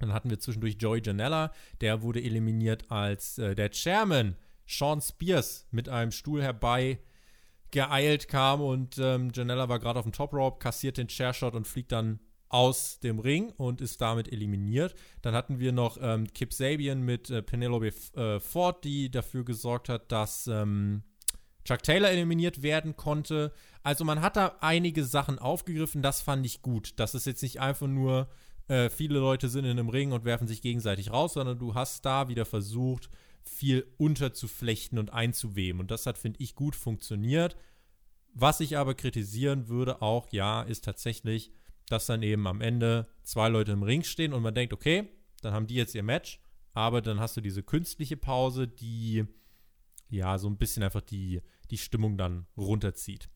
Dann 0.00 0.12
hatten 0.12 0.30
wir 0.30 0.40
zwischendurch 0.40 0.76
Joey 0.78 1.02
Janella, 1.04 1.52
der 1.80 2.02
wurde 2.02 2.22
eliminiert 2.22 2.90
als 2.90 3.38
äh, 3.38 3.54
der 3.54 3.70
Chairman 3.70 4.36
Sean 4.66 5.00
Spears 5.00 5.66
mit 5.70 5.88
einem 5.88 6.10
Stuhl 6.10 6.42
herbei 6.42 6.98
geeilt 7.70 8.28
kam 8.28 8.60
und 8.60 8.98
ähm, 8.98 9.30
Janella 9.34 9.68
war 9.68 9.78
gerade 9.78 9.98
auf 9.98 10.04
dem 10.04 10.12
Top 10.12 10.32
Rope, 10.32 10.58
kassiert 10.58 10.96
den 10.96 11.08
Chairshot 11.08 11.54
und 11.54 11.66
fliegt 11.66 11.92
dann 11.92 12.20
aus 12.48 13.00
dem 13.00 13.18
Ring 13.18 13.52
und 13.56 13.80
ist 13.80 14.00
damit 14.00 14.30
eliminiert. 14.32 14.94
Dann 15.22 15.34
hatten 15.34 15.58
wir 15.58 15.72
noch 15.72 15.98
ähm, 16.00 16.32
Kip 16.32 16.52
Sabian 16.52 17.02
mit 17.02 17.28
äh, 17.30 17.42
Penelope 17.42 17.88
äh, 18.14 18.38
Ford, 18.38 18.84
die 18.84 19.10
dafür 19.10 19.44
gesorgt 19.44 19.88
hat, 19.88 20.12
dass 20.12 20.46
ähm, 20.46 21.02
Chuck 21.64 21.82
Taylor 21.82 22.10
eliminiert 22.10 22.62
werden 22.62 22.94
konnte. 22.94 23.52
Also 23.82 24.04
man 24.04 24.20
hat 24.20 24.36
da 24.36 24.56
einige 24.60 25.04
Sachen 25.04 25.40
aufgegriffen, 25.40 26.00
das 26.00 26.20
fand 26.20 26.46
ich 26.46 26.62
gut. 26.62 26.92
Das 26.96 27.16
ist 27.16 27.26
jetzt 27.26 27.42
nicht 27.42 27.60
einfach 27.60 27.88
nur 27.88 28.28
äh, 28.68 28.88
viele 28.88 29.18
Leute 29.18 29.48
sind 29.48 29.64
in 29.64 29.72
einem 29.72 29.88
Ring 29.88 30.12
und 30.12 30.24
werfen 30.24 30.48
sich 30.48 30.62
gegenseitig 30.62 31.10
raus, 31.10 31.34
sondern 31.34 31.58
du 31.58 31.74
hast 31.74 32.04
da 32.04 32.28
wieder 32.28 32.44
versucht, 32.44 33.10
viel 33.42 33.86
unterzuflechten 33.98 34.98
und 34.98 35.12
einzuweben. 35.12 35.80
Und 35.80 35.90
das 35.90 36.06
hat, 36.06 36.18
finde 36.18 36.40
ich, 36.42 36.54
gut 36.54 36.74
funktioniert. 36.74 37.56
Was 38.32 38.60
ich 38.60 38.76
aber 38.78 38.94
kritisieren 38.94 39.68
würde 39.68 40.02
auch, 40.02 40.28
ja, 40.32 40.62
ist 40.62 40.84
tatsächlich, 40.84 41.52
dass 41.88 42.06
dann 42.06 42.22
eben 42.22 42.46
am 42.46 42.60
Ende 42.60 43.06
zwei 43.22 43.48
Leute 43.48 43.72
im 43.72 43.82
Ring 43.82 44.02
stehen 44.02 44.32
und 44.32 44.42
man 44.42 44.54
denkt, 44.54 44.72
okay, 44.72 45.08
dann 45.42 45.52
haben 45.52 45.66
die 45.66 45.74
jetzt 45.74 45.94
ihr 45.94 46.02
Match, 46.02 46.40
aber 46.72 47.02
dann 47.02 47.20
hast 47.20 47.36
du 47.36 47.40
diese 47.40 47.62
künstliche 47.62 48.16
Pause, 48.16 48.66
die 48.66 49.24
ja 50.08 50.38
so 50.38 50.48
ein 50.48 50.56
bisschen 50.56 50.82
einfach 50.82 51.02
die, 51.02 51.42
die 51.70 51.78
Stimmung 51.78 52.16
dann 52.16 52.46
runterzieht. 52.56 53.28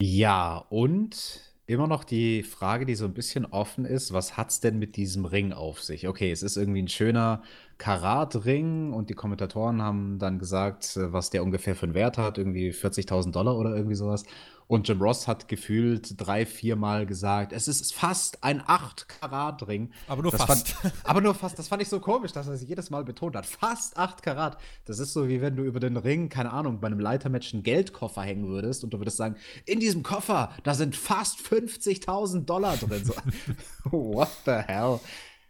Ja, 0.00 0.58
und 0.58 1.49
immer 1.70 1.86
noch 1.86 2.04
die 2.04 2.42
Frage, 2.42 2.86
die 2.86 2.94
so 2.94 3.04
ein 3.04 3.14
bisschen 3.14 3.46
offen 3.46 3.84
ist, 3.84 4.12
was 4.12 4.36
hat 4.36 4.50
es 4.50 4.60
denn 4.60 4.78
mit 4.78 4.96
diesem 4.96 5.24
Ring 5.24 5.52
auf 5.52 5.82
sich? 5.82 6.08
Okay, 6.08 6.30
es 6.30 6.42
ist 6.42 6.56
irgendwie 6.56 6.82
ein 6.82 6.88
schöner 6.88 7.42
Karatring 7.78 8.92
und 8.92 9.10
die 9.10 9.14
Kommentatoren 9.14 9.82
haben 9.82 10.18
dann 10.18 10.38
gesagt, 10.38 10.96
äh, 10.96 11.12
was 11.12 11.30
der 11.30 11.42
ungefähr 11.42 11.76
für 11.76 11.86
einen 11.86 11.94
Wert 11.94 12.18
hat, 12.18 12.38
irgendwie 12.38 12.70
40.000 12.72 13.32
Dollar 13.32 13.56
oder 13.56 13.74
irgendwie 13.74 13.94
sowas. 13.94 14.24
Und 14.70 14.86
Jim 14.86 15.02
Ross 15.02 15.26
hat 15.26 15.48
gefühlt 15.48 16.14
drei, 16.16 16.46
viermal 16.46 17.04
gesagt, 17.04 17.52
es 17.52 17.66
ist 17.66 17.92
fast 17.92 18.44
ein 18.44 18.62
8-Karat-Ring. 18.62 19.90
Aber 20.06 20.22
nur 20.22 20.30
das 20.30 20.44
fast. 20.44 20.68
Fand, 20.68 20.94
aber 21.02 21.20
nur 21.20 21.34
fast. 21.34 21.58
Das 21.58 21.66
fand 21.66 21.82
ich 21.82 21.88
so 21.88 21.98
komisch, 21.98 22.30
dass 22.30 22.46
er 22.46 22.54
es 22.54 22.62
jedes 22.62 22.88
Mal 22.88 23.02
betont 23.02 23.34
hat. 23.34 23.46
Fast 23.46 23.96
8 23.96 24.22
Karat. 24.22 24.58
Das 24.84 25.00
ist 25.00 25.12
so, 25.12 25.28
wie 25.28 25.40
wenn 25.40 25.56
du 25.56 25.64
über 25.64 25.80
den 25.80 25.96
Ring, 25.96 26.28
keine 26.28 26.52
Ahnung, 26.52 26.78
bei 26.78 26.86
einem 26.86 27.00
Leitermatch 27.00 27.52
einen 27.52 27.64
Geldkoffer 27.64 28.22
hängen 28.22 28.46
würdest 28.46 28.84
und 28.84 28.90
du 28.94 29.00
würdest 29.00 29.16
sagen, 29.16 29.34
in 29.66 29.80
diesem 29.80 30.04
Koffer, 30.04 30.52
da 30.62 30.74
sind 30.74 30.94
fast 30.94 31.40
50.000 31.40 32.44
Dollar 32.44 32.76
drin. 32.76 33.04
So, 33.04 33.14
what 33.90 34.30
the 34.44 34.52
hell? 34.52 35.00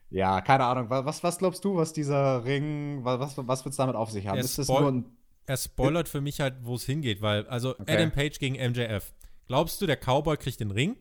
Ja, 0.09 0.41
keine 0.41 0.65
Ahnung. 0.65 0.87
Was, 0.89 1.23
was 1.23 1.37
glaubst 1.37 1.63
du, 1.67 1.77
was 1.77 1.93
dieser 1.93 2.47
Ring, 2.47 3.05
was, 3.05 3.37
was 3.37 3.67
wird 3.67 3.73
es 3.73 3.77
damit 3.77 3.97
auf 3.97 4.11
sich 4.11 4.27
haben? 4.27 4.39
nur 4.67 4.93
ein 4.93 5.05
er 5.51 5.57
spoilert 5.57 6.09
für 6.09 6.21
mich 6.21 6.41
halt, 6.41 6.55
wo 6.63 6.77
es 6.77 6.85
hingeht, 6.85 7.23
weil, 7.23 7.45
also 7.49 7.71
okay. 7.71 7.97
Adam 7.97 8.13
Page 8.13 8.39
gegen 8.39 8.55
MJF. 8.55 9.13
Glaubst 9.51 9.83
du, 9.83 9.87
der 9.87 9.97
Cowboy 9.97 10.37
kriegt 10.37 10.61
den 10.61 10.71
Ring? 10.71 10.97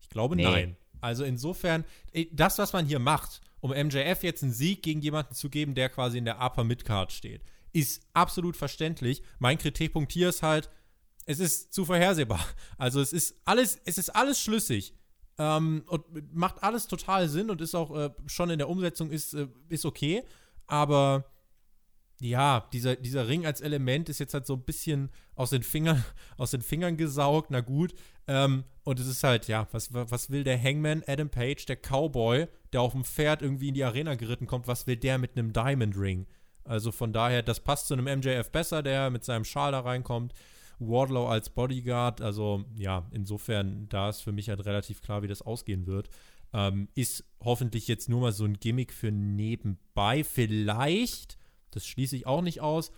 Ich 0.00 0.08
glaube 0.08 0.34
nee. 0.34 0.44
nein. 0.44 0.76
Also 1.02 1.22
insofern, 1.22 1.84
das, 2.32 2.56
was 2.56 2.72
man 2.72 2.86
hier 2.86 2.98
macht, 2.98 3.42
um 3.60 3.72
MJF 3.72 4.22
jetzt 4.22 4.42
einen 4.42 4.54
Sieg 4.54 4.82
gegen 4.82 5.02
jemanden 5.02 5.34
zu 5.34 5.50
geben, 5.50 5.74
der 5.74 5.90
quasi 5.90 6.16
in 6.16 6.24
der 6.24 6.40
Upper 6.40 6.64
Midcard 6.64 7.12
steht, 7.12 7.42
ist 7.74 8.00
absolut 8.14 8.56
verständlich. 8.56 9.22
Mein 9.38 9.58
Kritikpunkt 9.58 10.12
hier 10.12 10.30
ist 10.30 10.42
halt, 10.42 10.70
es 11.26 11.40
ist 11.40 11.74
zu 11.74 11.84
vorhersehbar. 11.84 12.40
Also 12.78 13.02
es 13.02 13.12
ist 13.12 13.38
alles, 13.44 13.78
es 13.84 13.98
ist 13.98 14.08
alles 14.16 14.40
schlüssig. 14.40 14.94
Ähm, 15.36 15.84
und 15.86 16.34
macht 16.34 16.62
alles 16.62 16.86
total 16.86 17.28
Sinn 17.28 17.50
und 17.50 17.60
ist 17.60 17.74
auch 17.74 17.94
äh, 17.94 18.10
schon 18.24 18.48
in 18.48 18.56
der 18.56 18.70
Umsetzung 18.70 19.10
ist, 19.10 19.34
äh, 19.34 19.46
ist 19.68 19.84
okay. 19.84 20.22
Aber 20.66 21.26
ja, 22.20 22.68
dieser, 22.72 22.96
dieser 22.96 23.28
Ring 23.28 23.46
als 23.46 23.60
Element 23.60 24.08
ist 24.08 24.20
jetzt 24.20 24.34
halt 24.34 24.46
so 24.46 24.54
ein 24.54 24.62
bisschen 24.62 25.10
aus 25.34 25.50
den 25.50 25.62
Fingern, 25.62 26.04
aus 26.36 26.50
den 26.50 26.60
Fingern 26.62 26.96
gesaugt, 26.96 27.50
na 27.50 27.60
gut. 27.60 27.94
Ähm, 28.26 28.64
und 28.84 29.00
es 29.00 29.06
ist 29.06 29.24
halt, 29.24 29.48
ja, 29.48 29.66
was, 29.72 29.92
was 29.92 30.30
will 30.30 30.44
der 30.44 30.62
Hangman 30.62 31.02
Adam 31.06 31.30
Page, 31.30 31.64
der 31.66 31.76
Cowboy, 31.76 32.46
der 32.72 32.82
auf 32.82 32.92
dem 32.92 33.04
Pferd 33.04 33.42
irgendwie 33.42 33.68
in 33.68 33.74
die 33.74 33.84
Arena 33.84 34.14
geritten 34.14 34.46
kommt, 34.46 34.68
was 34.68 34.86
will 34.86 34.96
der 34.96 35.18
mit 35.18 35.36
einem 35.36 35.52
Diamond 35.52 35.96
Ring? 35.96 36.26
Also 36.64 36.92
von 36.92 37.12
daher, 37.12 37.42
das 37.42 37.60
passt 37.60 37.88
zu 37.88 37.94
einem 37.94 38.04
MJF 38.18 38.50
besser, 38.50 38.82
der 38.82 39.10
mit 39.10 39.24
seinem 39.24 39.44
Schal 39.44 39.72
da 39.72 39.80
reinkommt. 39.80 40.34
Wardlow 40.78 41.26
als 41.26 41.50
Bodyguard, 41.50 42.20
also 42.20 42.64
ja, 42.76 43.06
insofern, 43.12 43.88
da 43.88 44.08
ist 44.08 44.20
für 44.20 44.32
mich 44.32 44.48
halt 44.48 44.64
relativ 44.64 45.02
klar, 45.02 45.22
wie 45.22 45.28
das 45.28 45.42
ausgehen 45.42 45.86
wird. 45.86 46.08
Ähm, 46.52 46.88
ist 46.94 47.24
hoffentlich 47.42 47.86
jetzt 47.86 48.08
nur 48.08 48.20
mal 48.20 48.32
so 48.32 48.44
ein 48.44 48.58
Gimmick 48.58 48.92
für 48.92 49.12
nebenbei. 49.12 50.24
Vielleicht 50.24 51.38
das 51.70 51.86
schließe 51.86 52.16
ich 52.16 52.26
auch 52.26 52.42
nicht 52.42 52.60
aus. 52.60 52.92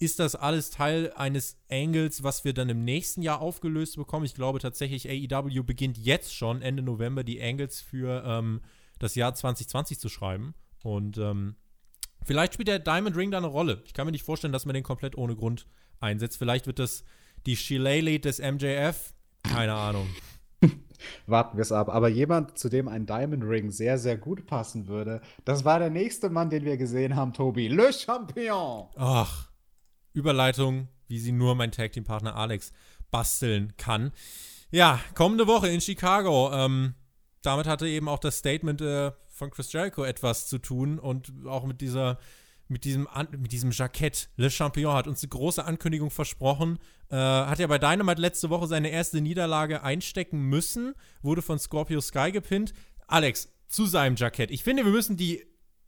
Ist 0.00 0.20
das 0.20 0.36
alles 0.36 0.70
Teil 0.70 1.12
eines 1.16 1.58
Angles, 1.70 2.22
was 2.22 2.44
wir 2.44 2.54
dann 2.54 2.68
im 2.68 2.84
nächsten 2.84 3.20
Jahr 3.20 3.40
aufgelöst 3.40 3.96
bekommen? 3.96 4.24
Ich 4.24 4.34
glaube 4.34 4.60
tatsächlich, 4.60 5.08
AEW 5.08 5.64
beginnt 5.64 5.98
jetzt 5.98 6.32
schon 6.34 6.62
Ende 6.62 6.82
November 6.82 7.24
die 7.24 7.42
Angles 7.42 7.80
für 7.80 8.22
ähm, 8.24 8.60
das 9.00 9.16
Jahr 9.16 9.34
2020 9.34 9.98
zu 9.98 10.08
schreiben. 10.08 10.54
Und 10.84 11.18
ähm, 11.18 11.56
vielleicht 12.24 12.54
spielt 12.54 12.68
der 12.68 12.78
Diamond 12.78 13.16
Ring 13.16 13.32
da 13.32 13.38
eine 13.38 13.48
Rolle. 13.48 13.82
Ich 13.86 13.92
kann 13.92 14.06
mir 14.06 14.12
nicht 14.12 14.22
vorstellen, 14.22 14.52
dass 14.52 14.66
man 14.66 14.74
den 14.74 14.84
komplett 14.84 15.18
ohne 15.18 15.34
Grund 15.34 15.66
einsetzt. 15.98 16.38
Vielleicht 16.38 16.68
wird 16.68 16.78
das 16.78 17.02
die 17.46 17.56
Shillelagh 17.56 18.20
des 18.20 18.38
MJF. 18.38 19.14
Keine 19.42 19.74
Ahnung. 19.74 20.08
Warten 21.26 21.56
wir 21.56 21.62
es 21.62 21.72
ab. 21.72 21.88
Aber 21.88 22.08
jemand, 22.08 22.58
zu 22.58 22.68
dem 22.68 22.88
ein 22.88 23.06
Diamond 23.06 23.44
Ring 23.44 23.70
sehr, 23.70 23.98
sehr 23.98 24.16
gut 24.16 24.46
passen 24.46 24.88
würde, 24.88 25.20
das 25.44 25.64
war 25.64 25.78
der 25.78 25.90
nächste 25.90 26.30
Mann, 26.30 26.50
den 26.50 26.64
wir 26.64 26.76
gesehen 26.76 27.16
haben, 27.16 27.32
Tobi. 27.32 27.68
Le 27.68 27.92
Champion. 27.92 28.88
Ach, 28.96 29.50
Überleitung, 30.12 30.88
wie 31.06 31.18
sie 31.18 31.32
nur 31.32 31.54
mein 31.54 31.72
Tag 31.72 31.92
Team 31.92 32.04
Partner 32.04 32.36
Alex 32.36 32.72
basteln 33.10 33.74
kann. 33.76 34.12
Ja, 34.70 35.00
kommende 35.14 35.46
Woche 35.46 35.68
in 35.68 35.80
Chicago. 35.80 36.50
Ähm, 36.52 36.94
damit 37.42 37.66
hatte 37.66 37.86
eben 37.86 38.08
auch 38.08 38.18
das 38.18 38.38
Statement 38.38 38.80
äh, 38.80 39.12
von 39.28 39.50
Chris 39.50 39.72
Jericho 39.72 40.04
etwas 40.04 40.48
zu 40.48 40.58
tun 40.58 40.98
und 40.98 41.32
auch 41.46 41.64
mit 41.64 41.80
dieser 41.80 42.18
mit 42.68 42.84
diesem, 42.84 43.08
mit 43.32 43.52
diesem 43.52 43.70
Jackett. 43.70 44.28
Le 44.36 44.50
Champion 44.50 44.94
hat 44.94 45.06
uns 45.06 45.22
eine 45.22 45.30
große 45.30 45.64
Ankündigung 45.64 46.10
versprochen. 46.10 46.78
Äh, 47.10 47.16
hat 47.16 47.58
ja 47.58 47.66
bei 47.66 47.78
Dynamite 47.78 48.20
letzte 48.20 48.50
Woche 48.50 48.66
seine 48.66 48.90
erste 48.90 49.20
Niederlage 49.20 49.82
einstecken 49.82 50.42
müssen. 50.42 50.94
Wurde 51.22 51.42
von 51.42 51.58
Scorpio 51.58 52.00
Sky 52.00 52.30
gepinnt. 52.30 52.72
Alex, 53.06 53.52
zu 53.68 53.86
seinem 53.86 54.16
Jackett. 54.16 54.50
Ich 54.50 54.62
finde, 54.62 54.84
wir 54.84 54.92
müssen 54.92 55.16
die 55.16 55.44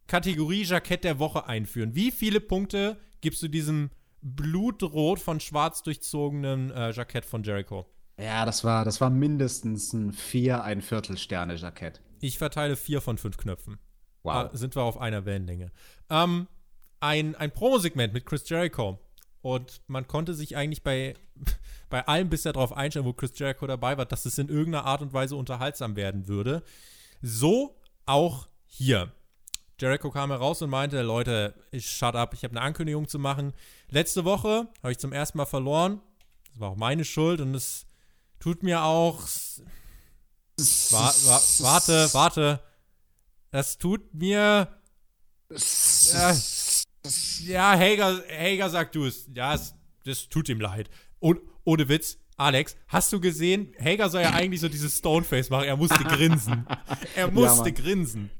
Kategorie 0.07 0.63
Jackett 0.63 1.03
der 1.03 1.19
Woche 1.19 1.45
einführen. 1.45 1.95
Wie 1.95 2.11
viele 2.11 2.39
Punkte 2.39 2.97
gibst 3.21 3.41
du 3.43 3.47
diesem 3.47 3.91
blutrot 4.21 5.19
von 5.19 5.39
schwarz 5.39 5.83
durchzogenen 5.83 6.71
äh, 6.71 6.91
Jackett 6.91 7.25
von 7.25 7.43
Jericho? 7.43 7.85
Ja, 8.19 8.45
das 8.45 8.63
war, 8.63 8.85
das 8.85 9.01
war 9.01 9.09
mindestens 9.09 9.93
ein 9.93 10.11
vier, 10.11 10.63
ein 10.63 10.81
Viertel 10.81 11.17
Sterne 11.17 11.55
Jackett. 11.55 12.01
Ich 12.19 12.37
verteile 12.37 12.75
vier 12.75 13.01
von 13.01 13.17
fünf 13.17 13.37
Knöpfen. 13.37 13.79
Wow. 14.23 14.53
Äh, 14.53 14.57
sind 14.57 14.75
wir 14.75 14.83
auf 14.83 14.99
einer 14.99 15.25
Wellenlänge. 15.25 15.71
Ähm, 16.09 16.47
ein, 17.01 17.35
ein 17.35 17.51
Promo-Segment 17.51 18.13
mit 18.13 18.25
Chris 18.25 18.47
Jericho. 18.47 18.99
Und 19.41 19.81
man 19.87 20.07
konnte 20.07 20.33
sich 20.33 20.55
eigentlich 20.55 20.83
bei, 20.83 21.15
bei 21.89 22.07
allem 22.07 22.29
bisher 22.29 22.53
darauf 22.53 22.73
einstellen, 22.73 23.05
wo 23.05 23.13
Chris 23.13 23.37
Jericho 23.37 23.67
dabei 23.67 23.97
war, 23.97 24.05
dass 24.05 24.25
es 24.25 24.37
in 24.37 24.49
irgendeiner 24.49 24.85
Art 24.85 25.01
und 25.01 25.13
Weise 25.13 25.35
unterhaltsam 25.35 25.95
werden 25.95 26.27
würde. 26.27 26.63
So 27.21 27.75
auch 28.05 28.47
hier. 28.65 29.11
Jericho 29.79 30.11
kam 30.11 30.29
heraus 30.29 30.61
und 30.61 30.69
meinte, 30.69 31.01
Leute, 31.01 31.55
ich 31.71 31.89
shut 31.89 32.15
up, 32.15 32.35
ich 32.35 32.43
habe 32.43 32.51
eine 32.51 32.61
Ankündigung 32.61 33.07
zu 33.07 33.17
machen. 33.17 33.53
Letzte 33.89 34.25
Woche 34.25 34.67
habe 34.83 34.91
ich 34.91 34.99
zum 34.99 35.11
ersten 35.11 35.39
Mal 35.39 35.47
verloren. 35.47 35.99
Das 36.51 36.59
war 36.59 36.69
auch 36.69 36.77
meine 36.77 37.03
Schuld 37.03 37.41
und 37.41 37.55
es 37.55 37.87
tut 38.39 38.61
mir 38.61 38.83
auch. 38.83 39.21
Wa 40.57 41.13
wa 41.23 41.41
warte, 41.59 42.13
warte. 42.13 42.59
Das 43.49 43.79
tut 43.79 44.13
mir. 44.13 44.67
Ja, 47.45 47.73
ja, 47.73 47.79
Hager, 47.79 48.23
Hager 48.29 48.69
sagt 48.69 48.95
du 48.95 49.05
es. 49.05 49.29
Ja, 49.33 49.53
es, 49.53 49.73
das 50.05 50.29
tut 50.29 50.49
ihm 50.49 50.61
leid. 50.61 50.89
Und 51.19 51.39
ohne 51.63 51.87
Witz, 51.89 52.17
Alex, 52.37 52.75
hast 52.87 53.13
du 53.13 53.19
gesehen, 53.19 53.73
Hager 53.79 54.09
soll 54.09 54.21
ja 54.21 54.31
eigentlich 54.31 54.61
so 54.61 54.69
dieses 54.69 54.97
Stoneface 54.97 55.49
machen. 55.49 55.65
Er 55.65 55.77
musste 55.77 56.03
grinsen. 56.03 56.65
Er 57.15 57.29
musste 57.29 57.69
ja, 57.69 57.75
grinsen. 57.75 58.31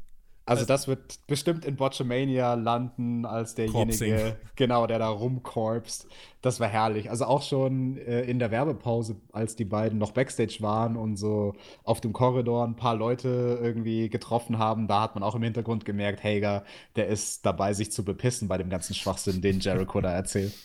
Also 0.52 0.66
das 0.66 0.88
wird 0.88 1.26
bestimmt 1.28 1.66
in 1.66 1.76
Botchamania 1.76 2.54
landen 2.54 3.26
als 3.26 3.56
derjenige, 3.56 3.98
Corpsing. 3.98 4.34
genau, 4.56 4.88
der 4.88 5.00
da 5.00 5.08
rumkorpst. 5.08 6.08
Das 6.42 6.60
war 6.60 6.68
herrlich. 6.68 7.10
Also 7.10 7.26
auch 7.26 7.42
schon 7.42 7.98
äh, 7.98 8.22
in 8.22 8.40
der 8.40 8.52
Werbepause, 8.52 9.16
als 9.32 9.56
die 9.56 9.66
beiden 9.66 10.00
noch 10.00 10.12
Backstage 10.12 10.58
waren 10.60 10.98
und 10.98 11.18
so 11.18 11.56
auf 11.84 12.02
dem 12.02 12.14
Korridor 12.14 12.66
ein 12.66 12.76
paar 12.76 12.96
Leute 12.96 13.60
irgendwie 13.62 14.10
getroffen 14.10 14.58
haben, 14.58 14.88
da 14.88 15.02
hat 15.02 15.16
man 15.16 15.24
auch 15.24 15.36
im 15.36 15.44
Hintergrund 15.44 15.86
gemerkt, 15.86 16.24
Hager, 16.24 16.64
der 16.96 17.08
ist 17.08 17.46
dabei, 17.46 17.74
sich 17.74 17.92
zu 17.92 18.04
bepissen 18.04 18.48
bei 18.48 18.58
dem 18.58 18.70
ganzen 18.70 18.94
Schwachsinn, 18.94 19.42
den 19.42 19.60
Jericho 19.60 20.02
da 20.02 20.12
erzählt. 20.12 20.54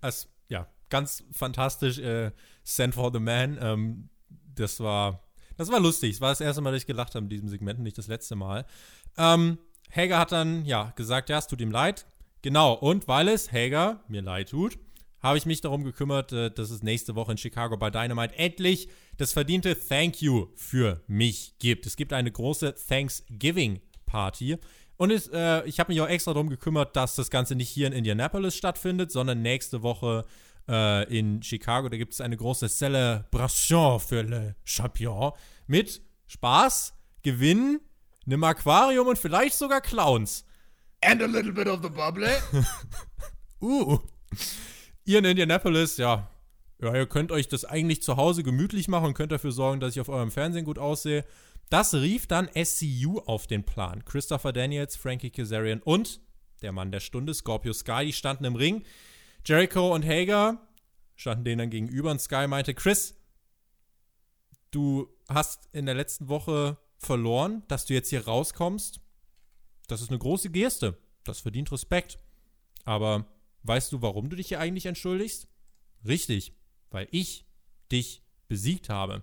Das, 0.00 0.28
ja, 0.48 0.66
ganz 0.88 1.24
fantastisch. 1.32 1.98
Äh, 1.98 2.30
Send 2.62 2.94
for 2.94 3.12
the 3.12 3.18
Man. 3.18 3.58
Ähm, 3.60 4.08
das 4.54 4.80
war 4.80 5.24
das 5.56 5.70
war 5.70 5.80
lustig. 5.80 6.14
Es 6.14 6.20
war 6.20 6.30
das 6.30 6.40
erste 6.40 6.62
Mal, 6.62 6.72
dass 6.72 6.82
ich 6.82 6.86
gelacht 6.86 7.14
habe 7.14 7.24
in 7.24 7.30
diesem 7.30 7.48
Segment, 7.48 7.80
nicht 7.80 7.98
das 7.98 8.08
letzte 8.08 8.34
Mal. 8.34 8.66
Ähm, 9.16 9.58
Hager 9.94 10.18
hat 10.18 10.32
dann, 10.32 10.64
ja, 10.64 10.92
gesagt, 10.96 11.28
ja, 11.28 11.38
es 11.38 11.46
tut 11.46 11.60
ihm 11.60 11.70
leid. 11.70 12.06
Genau, 12.42 12.74
und 12.74 13.08
weil 13.08 13.28
es 13.28 13.52
Hager 13.52 14.00
mir 14.08 14.22
leid 14.22 14.50
tut, 14.50 14.78
habe 15.22 15.38
ich 15.38 15.46
mich 15.46 15.62
darum 15.62 15.84
gekümmert, 15.84 16.32
äh, 16.32 16.50
dass 16.50 16.70
es 16.70 16.82
nächste 16.82 17.14
Woche 17.14 17.32
in 17.32 17.38
Chicago 17.38 17.76
bei 17.76 17.90
Dynamite 17.90 18.36
endlich 18.36 18.88
das 19.16 19.32
verdiente 19.32 19.76
Thank 19.78 20.20
You 20.20 20.48
für 20.54 21.00
mich 21.06 21.54
gibt. 21.58 21.86
Es 21.86 21.96
gibt 21.96 22.12
eine 22.12 22.30
große 22.30 22.74
Thanksgiving 22.88 23.80
Party. 24.04 24.58
Und 24.96 25.10
es, 25.10 25.28
äh, 25.28 25.64
ich 25.64 25.80
habe 25.80 25.92
mich 25.92 26.00
auch 26.00 26.08
extra 26.08 26.34
darum 26.34 26.50
gekümmert, 26.50 26.94
dass 26.96 27.16
das 27.16 27.30
Ganze 27.30 27.54
nicht 27.54 27.68
hier 27.68 27.86
in 27.86 27.92
Indianapolis 27.92 28.54
stattfindet, 28.54 29.10
sondern 29.10 29.42
nächste 29.42 29.82
Woche 29.82 30.24
äh, 30.68 31.04
in 31.16 31.42
Chicago. 31.42 31.88
Da 31.88 31.96
gibt 31.96 32.12
es 32.12 32.20
eine 32.20 32.36
große 32.36 32.68
Celebration 32.68 34.00
für 34.00 34.22
Le 34.22 34.56
Champion 34.64 35.32
mit 35.66 36.02
Spaß, 36.26 36.94
Gewinn, 37.22 37.80
einem 38.26 38.44
Aquarium 38.44 39.08
und 39.08 39.18
vielleicht 39.18 39.54
sogar 39.54 39.80
Clowns. 39.80 40.44
And 41.02 41.22
a 41.22 41.26
little 41.26 41.52
bit 41.52 41.66
of 41.66 41.80
the 41.82 41.88
bubbly. 41.88 42.32
uh. 43.60 43.98
Ihr 45.04 45.18
in 45.18 45.24
Indianapolis, 45.24 45.98
ja. 45.98 46.30
Ja, 46.80 46.94
ihr 46.94 47.06
könnt 47.06 47.30
euch 47.30 47.48
das 47.48 47.64
eigentlich 47.64 48.02
zu 48.02 48.16
Hause 48.16 48.42
gemütlich 48.42 48.88
machen 48.88 49.06
und 49.06 49.14
könnt 49.14 49.32
dafür 49.32 49.52
sorgen, 49.52 49.80
dass 49.80 49.94
ich 49.94 50.00
auf 50.00 50.08
eurem 50.08 50.30
Fernsehen 50.30 50.64
gut 50.64 50.78
aussehe. 50.78 51.24
Das 51.70 51.94
rief 51.94 52.26
dann 52.26 52.48
SCU 52.54 53.20
auf 53.20 53.46
den 53.46 53.64
Plan. 53.64 54.04
Christopher 54.04 54.52
Daniels, 54.52 54.96
Frankie 54.96 55.30
Kazarian 55.30 55.80
und 55.82 56.20
der 56.62 56.72
Mann 56.72 56.92
der 56.92 57.00
Stunde, 57.00 57.34
Scorpio 57.34 57.72
Sky, 57.72 58.06
die 58.06 58.12
standen 58.12 58.44
im 58.44 58.56
Ring. 58.56 58.84
Jericho 59.44 59.94
und 59.94 60.04
Hager 60.04 60.58
standen 61.16 61.44
denen 61.44 61.58
dann 61.58 61.70
gegenüber 61.70 62.10
und 62.10 62.20
Sky 62.20 62.46
meinte, 62.48 62.74
Chris, 62.74 63.14
du 64.70 65.08
hast 65.28 65.68
in 65.72 65.86
der 65.86 65.94
letzten 65.94 66.28
Woche 66.28 66.78
verloren, 67.06 67.62
dass 67.68 67.86
du 67.86 67.94
jetzt 67.94 68.10
hier 68.10 68.24
rauskommst. 68.24 69.00
Das 69.86 70.00
ist 70.00 70.10
eine 70.10 70.18
große 70.18 70.50
Geste. 70.50 70.98
Das 71.24 71.40
verdient 71.40 71.70
Respekt. 71.72 72.18
Aber 72.84 73.26
weißt 73.62 73.92
du, 73.92 74.02
warum 74.02 74.28
du 74.28 74.36
dich 74.36 74.48
hier 74.48 74.60
eigentlich 74.60 74.86
entschuldigst? 74.86 75.48
Richtig, 76.06 76.54
weil 76.90 77.08
ich 77.10 77.46
dich 77.90 78.22
besiegt 78.48 78.88
habe. 78.88 79.22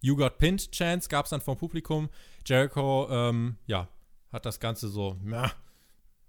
You 0.00 0.16
got 0.16 0.38
pinned 0.38 0.70
Chance 0.70 1.08
gab 1.08 1.24
es 1.24 1.30
dann 1.30 1.40
vom 1.40 1.56
Publikum. 1.56 2.10
Jericho, 2.44 3.08
ähm, 3.10 3.56
ja, 3.66 3.88
hat 4.30 4.44
das 4.44 4.60
Ganze 4.60 4.88
so, 4.88 5.18
na, 5.22 5.50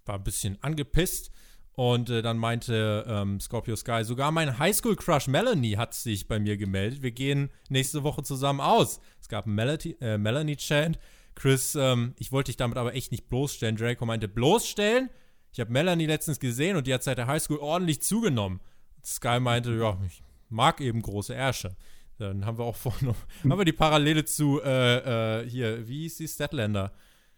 war 0.06 0.16
ein 0.16 0.24
bisschen 0.24 0.62
angepisst. 0.64 1.32
Und 1.76 2.10
äh, 2.10 2.22
dann 2.22 2.38
meinte 2.38 3.06
ähm, 3.08 3.40
Scorpio 3.42 3.76
Sky, 3.76 4.04
sogar 4.04 4.32
mein 4.32 4.58
Highschool-Crush 4.58 5.28
Melanie 5.28 5.76
hat 5.76 5.94
sich 5.94 6.28
bei 6.28 6.40
mir 6.40 6.56
gemeldet. 6.56 7.02
Wir 7.02 7.12
gehen 7.12 7.50
nächste 7.70 8.04
Woche 8.04 8.24
zusammen 8.24 8.62
aus. 8.62 9.02
Es 9.20 9.28
gab 9.28 9.46
einen 9.46 9.60
äh, 9.60 10.18
Melanie-Chant. 10.18 10.98
Chris, 11.36 11.76
ähm, 11.76 12.16
ich 12.18 12.32
wollte 12.32 12.50
dich 12.50 12.58
damit 12.58 12.78
aber 12.78 12.96
echt 12.96 13.12
nicht 13.12 13.28
bloßstellen. 13.28 13.76
Draco 13.76 14.06
meinte, 14.06 14.30
bloßstellen? 14.30 15.10
Ich 15.52 15.60
habe 15.60 15.72
Melanie 15.72 16.06
letztens 16.06 16.40
gesehen 16.40 16.78
und 16.78 16.88
die 16.88 16.94
hat 16.94 17.04
seit 17.04 17.18
der 17.18 17.28
Highschool 17.28 17.58
ordentlich 17.58 18.02
zugenommen. 18.02 18.62
Sky 19.04 19.42
meinte, 19.42 19.74
ja, 19.74 19.98
ich 20.06 20.24
mag 20.50 20.80
eben 20.80 21.02
große 21.02 21.36
Ärsche. 21.36 21.76
Dann 22.18 22.46
haben 22.46 22.58
wir 22.58 22.64
auch 22.64 22.76
vorhin 22.78 23.10
noch, 23.10 23.18
haben 23.44 23.60
wir 23.60 23.66
die 23.66 23.74
Parallele 23.74 24.24
zu, 24.24 24.62
äh, 24.64 25.42
äh, 25.42 25.50
hier, 25.50 25.88
wie 25.88 26.04
hieß 26.04 26.18
die 26.18 26.28
Statlander? 26.28 26.94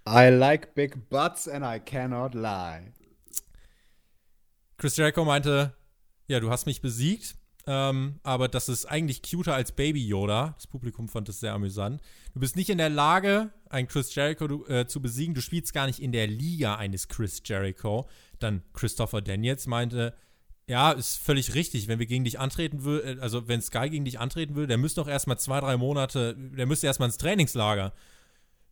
I 0.07 0.29
like 0.29 0.75
big 0.75 1.09
butts 1.09 1.47
and 1.47 1.65
I 1.65 1.79
cannot 1.79 2.33
lie. 2.33 2.93
Chris 4.77 4.95
Jericho 4.95 5.25
meinte, 5.25 5.73
ja, 6.27 6.39
du 6.39 6.49
hast 6.49 6.65
mich 6.65 6.81
besiegt. 6.81 7.35
ähm, 7.65 8.19
aber 8.23 8.47
das 8.47 8.69
ist 8.69 8.85
eigentlich 8.85 9.21
cuter 9.21 9.53
als 9.53 9.73
Baby 9.73 10.05
Yoda. 10.05 10.53
Das 10.55 10.67
Publikum 10.67 11.09
fand 11.09 11.27
es 11.29 11.39
sehr 11.41 11.53
amüsant. 11.53 12.01
Du 12.33 12.39
bist 12.39 12.55
nicht 12.55 12.69
in 12.69 12.77
der 12.77 12.89
Lage, 12.89 13.51
einen 13.69 13.87
Chris 13.87 14.13
Jericho 14.15 14.65
äh, 14.67 14.87
zu 14.87 15.01
besiegen. 15.01 15.33
Du 15.35 15.41
spielst 15.41 15.73
gar 15.73 15.85
nicht 15.85 15.99
in 15.99 16.11
der 16.11 16.27
Liga 16.27 16.75
eines 16.75 17.07
Chris 17.09 17.41
Jericho. 17.43 18.07
Dann 18.39 18.63
Christopher 18.73 19.21
Daniels 19.21 19.67
meinte, 19.67 20.13
ja, 20.67 20.91
ist 20.91 21.17
völlig 21.17 21.55
richtig. 21.55 21.87
Wenn 21.87 21.99
wir 21.99 22.05
gegen 22.05 22.23
dich 22.23 22.39
antreten 22.39 22.83
würden, 22.83 23.17
äh, 23.17 23.21
also 23.21 23.47
wenn 23.47 23.61
Sky 23.61 23.89
gegen 23.89 24.05
dich 24.05 24.19
antreten 24.19 24.55
würde, 24.55 24.67
der 24.67 24.77
müsste 24.77 25.01
doch 25.01 25.07
erstmal 25.07 25.39
zwei, 25.39 25.59
drei 25.59 25.75
Monate, 25.75 26.35
der 26.37 26.67
müsste 26.67 26.87
erstmal 26.87 27.09
ins 27.09 27.17
Trainingslager. 27.17 27.93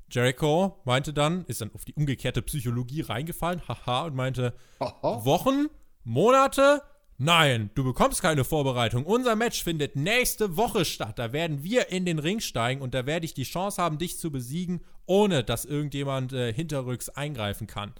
Jericho 0.09 0.79
meinte 0.85 1.13
dann, 1.13 1.45
ist 1.45 1.61
dann 1.61 1.73
auf 1.73 1.83
die 1.83 1.93
umgekehrte 1.95 2.41
Psychologie 2.43 3.01
reingefallen, 3.01 3.67
haha, 3.67 4.05
und 4.05 4.15
meinte, 4.15 4.53
Wochen, 4.79 5.67
Monate, 6.05 6.83
nein, 7.17 7.71
du 7.73 7.83
bekommst 7.83 8.21
keine 8.21 8.43
Vorbereitung. 8.43 9.05
Unser 9.05 9.35
Match 9.35 9.63
findet 9.63 9.95
nächste 9.95 10.55
Woche 10.55 10.85
statt. 10.85 11.17
Da 11.17 11.33
werden 11.33 11.63
wir 11.63 11.89
in 11.89 12.05
den 12.05 12.19
Ring 12.19 12.39
steigen 12.39 12.81
und 12.81 12.93
da 12.93 13.07
werde 13.07 13.25
ich 13.25 13.33
die 13.33 13.43
Chance 13.43 13.81
haben, 13.81 13.97
dich 13.97 14.19
zu 14.19 14.31
besiegen, 14.31 14.81
ohne 15.07 15.43
dass 15.43 15.65
irgendjemand 15.65 16.31
äh, 16.31 16.53
hinterrücks 16.53 17.09
eingreifen 17.09 17.65
kann. 17.65 17.93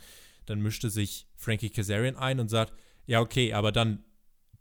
Dann 0.46 0.62
mischte 0.62 0.92
sich 0.92 1.28
Frankie 1.36 1.72
Kazarian 1.72 2.16
ein 2.16 2.40
und 2.40 2.50
sagt, 2.50 2.74
ja, 3.08 3.22
okay, 3.22 3.54
aber 3.54 3.72
dann, 3.72 4.04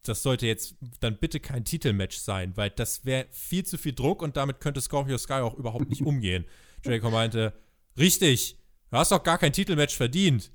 das 0.03 0.23
sollte 0.23 0.47
jetzt 0.47 0.77
dann 1.01 1.19
bitte 1.19 1.39
kein 1.39 1.67
Titelmatch 1.67 2.17
sein, 2.17 2.57
weil 2.57 2.71
das 2.71 3.05
wäre 3.05 3.27
viel 3.31 3.67
zu 3.67 3.77
viel 3.77 3.93
Druck 3.93 4.23
und 4.23 4.39
damit 4.39 4.61
könnte 4.61 4.81
Scorpio 4.81 5.19
Sky 5.19 5.35
auch 5.35 5.55
überhaupt 5.55 5.91
nicht 5.91 6.03
umgehen. 6.03 6.47
Jericho 6.85 7.11
meinte, 7.11 7.53
richtig, 7.99 8.57
du 8.91 8.97
hast 8.97 9.13
doch 9.13 9.23
gar 9.23 9.37
kein 9.37 9.53
Titelmatch 9.53 9.95
verdient. 9.95 10.51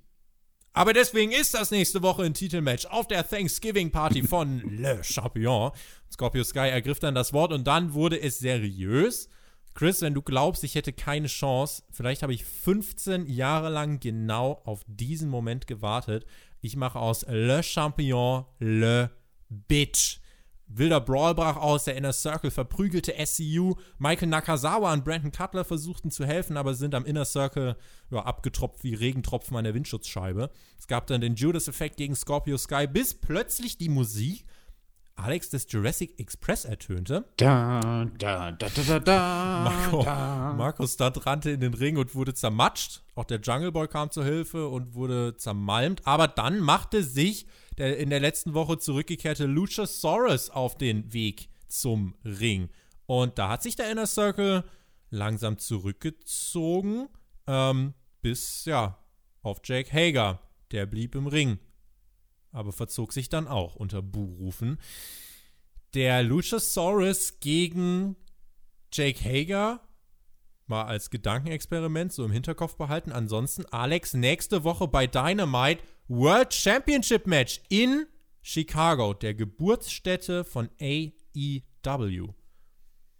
Aber 0.73 0.93
deswegen 0.93 1.31
ist 1.31 1.53
das 1.53 1.71
nächste 1.71 2.01
Woche 2.01 2.23
ein 2.23 2.33
Titelmatch 2.33 2.85
auf 2.85 3.07
der 3.07 3.27
Thanksgiving 3.27 3.91
Party 3.91 4.23
von 4.23 4.59
Le 4.77 5.03
Champion. 5.03 5.71
Scorpio 6.11 6.43
Sky 6.43 6.69
ergriff 6.69 6.99
dann 6.99 7.15
das 7.15 7.33
Wort 7.33 7.51
und 7.51 7.65
dann 7.65 7.93
wurde 7.93 8.19
es 8.21 8.39
seriös. 8.39 9.29
Chris, 9.73 10.01
wenn 10.01 10.13
du 10.13 10.21
glaubst, 10.21 10.63
ich 10.63 10.75
hätte 10.75 10.93
keine 10.93 11.27
Chance, 11.27 11.83
vielleicht 11.91 12.21
habe 12.21 12.33
ich 12.33 12.43
15 12.43 13.27
Jahre 13.27 13.69
lang 13.69 13.99
genau 13.99 14.61
auf 14.65 14.81
diesen 14.87 15.29
Moment 15.29 15.67
gewartet. 15.67 16.25
Ich 16.61 16.75
mache 16.75 16.99
aus 16.99 17.25
Le 17.27 17.63
Champion 17.63 18.45
Le 18.59 19.11
Bitch. 19.49 20.19
Wilder 20.69 21.01
Brawl 21.01 21.33
brach 21.33 21.57
aus, 21.57 21.85
der 21.85 21.97
Inner 21.97 22.13
Circle 22.13 22.51
verprügelte 22.51 23.13
SCU. 23.25 23.75
Michael 23.97 24.29
Nakazawa 24.29 24.93
und 24.93 25.03
Brandon 25.03 25.31
Cutler 25.31 25.65
versuchten 25.65 26.11
zu 26.11 26.25
helfen, 26.25 26.57
aber 26.57 26.75
sind 26.75 26.93
am 26.93 27.05
Inner 27.05 27.25
Circle 27.25 27.75
ja, 28.11 28.19
abgetropft 28.19 28.83
wie 28.83 28.93
Regentropfen 28.93 29.57
an 29.57 29.63
der 29.63 29.73
Windschutzscheibe. 29.73 30.51
Es 30.77 30.87
gab 30.87 31.07
dann 31.07 31.21
den 31.21 31.35
Judas-Effekt 31.35 31.97
gegen 31.97 32.15
Scorpio 32.15 32.57
Sky, 32.57 32.87
bis 32.87 33.15
plötzlich 33.15 33.77
die 33.77 33.89
Musik 33.89 34.45
Alex 35.19 35.49
des 35.49 35.67
Jurassic 35.69 36.17
Express 36.17 36.65
ertönte. 36.65 37.25
Da, 37.37 38.05
da, 38.17 38.51
da, 38.51 38.69
da, 38.69 38.81
da, 38.87 38.99
da. 38.99 39.63
Marco, 39.63 40.03
Marco 40.03 40.87
Stunt 40.87 41.25
rannte 41.25 41.51
in 41.51 41.59
den 41.59 41.73
Ring 41.73 41.97
und 41.97 42.15
wurde 42.15 42.33
zermatscht. 42.33 43.01
Auch 43.15 43.25
der 43.25 43.39
Jungle 43.41 43.71
Boy 43.71 43.87
kam 43.87 44.11
zur 44.11 44.23
Hilfe 44.23 44.67
und 44.69 44.93
wurde 44.93 45.35
zermalmt. 45.35 46.01
Aber 46.05 46.27
dann 46.27 46.59
machte 46.59 47.03
sich 47.03 47.47
der 47.79 47.97
in 47.97 48.09
der 48.09 48.19
letzten 48.19 48.53
Woche 48.53 48.77
zurückgekehrte 48.77 49.45
Luchasaurus 49.45 50.49
auf 50.49 50.77
den 50.77 51.11
Weg 51.13 51.49
zum 51.67 52.15
Ring. 52.23 52.69
Und 53.05 53.39
da 53.39 53.49
hat 53.49 53.63
sich 53.63 53.75
der 53.75 53.89
Inner 53.89 54.05
Circle 54.05 54.63
langsam 55.09 55.57
zurückgezogen, 55.57 57.07
ähm, 57.47 57.93
bis, 58.21 58.65
ja, 58.65 58.99
auf 59.41 59.61
Jake 59.63 59.91
Hager. 59.91 60.41
Der 60.71 60.85
blieb 60.85 61.15
im 61.15 61.25
Ring, 61.25 61.57
aber 62.51 62.71
verzog 62.71 63.13
sich 63.13 63.29
dann 63.29 63.47
auch 63.47 63.75
unter 63.75 64.03
Buhrufen. 64.03 64.77
Der 65.95 66.21
Luchasaurus 66.21 67.39
gegen 67.39 68.15
Jake 68.93 69.23
Hager 69.23 69.81
mal 70.67 70.83
als 70.83 71.09
Gedankenexperiment 71.09 72.13
so 72.13 72.23
im 72.23 72.31
Hinterkopf 72.31 72.75
behalten. 72.75 73.11
Ansonsten, 73.11 73.65
Alex, 73.71 74.13
nächste 74.13 74.63
Woche 74.63 74.87
bei 74.87 75.07
Dynamite 75.07 75.81
World 76.11 76.51
Championship 76.51 77.27
Match 77.27 77.61
in 77.69 78.07
Chicago, 78.41 79.13
der 79.13 79.35
Geburtsstätte 79.35 80.43
von 80.43 80.67
AEW. 80.81 82.29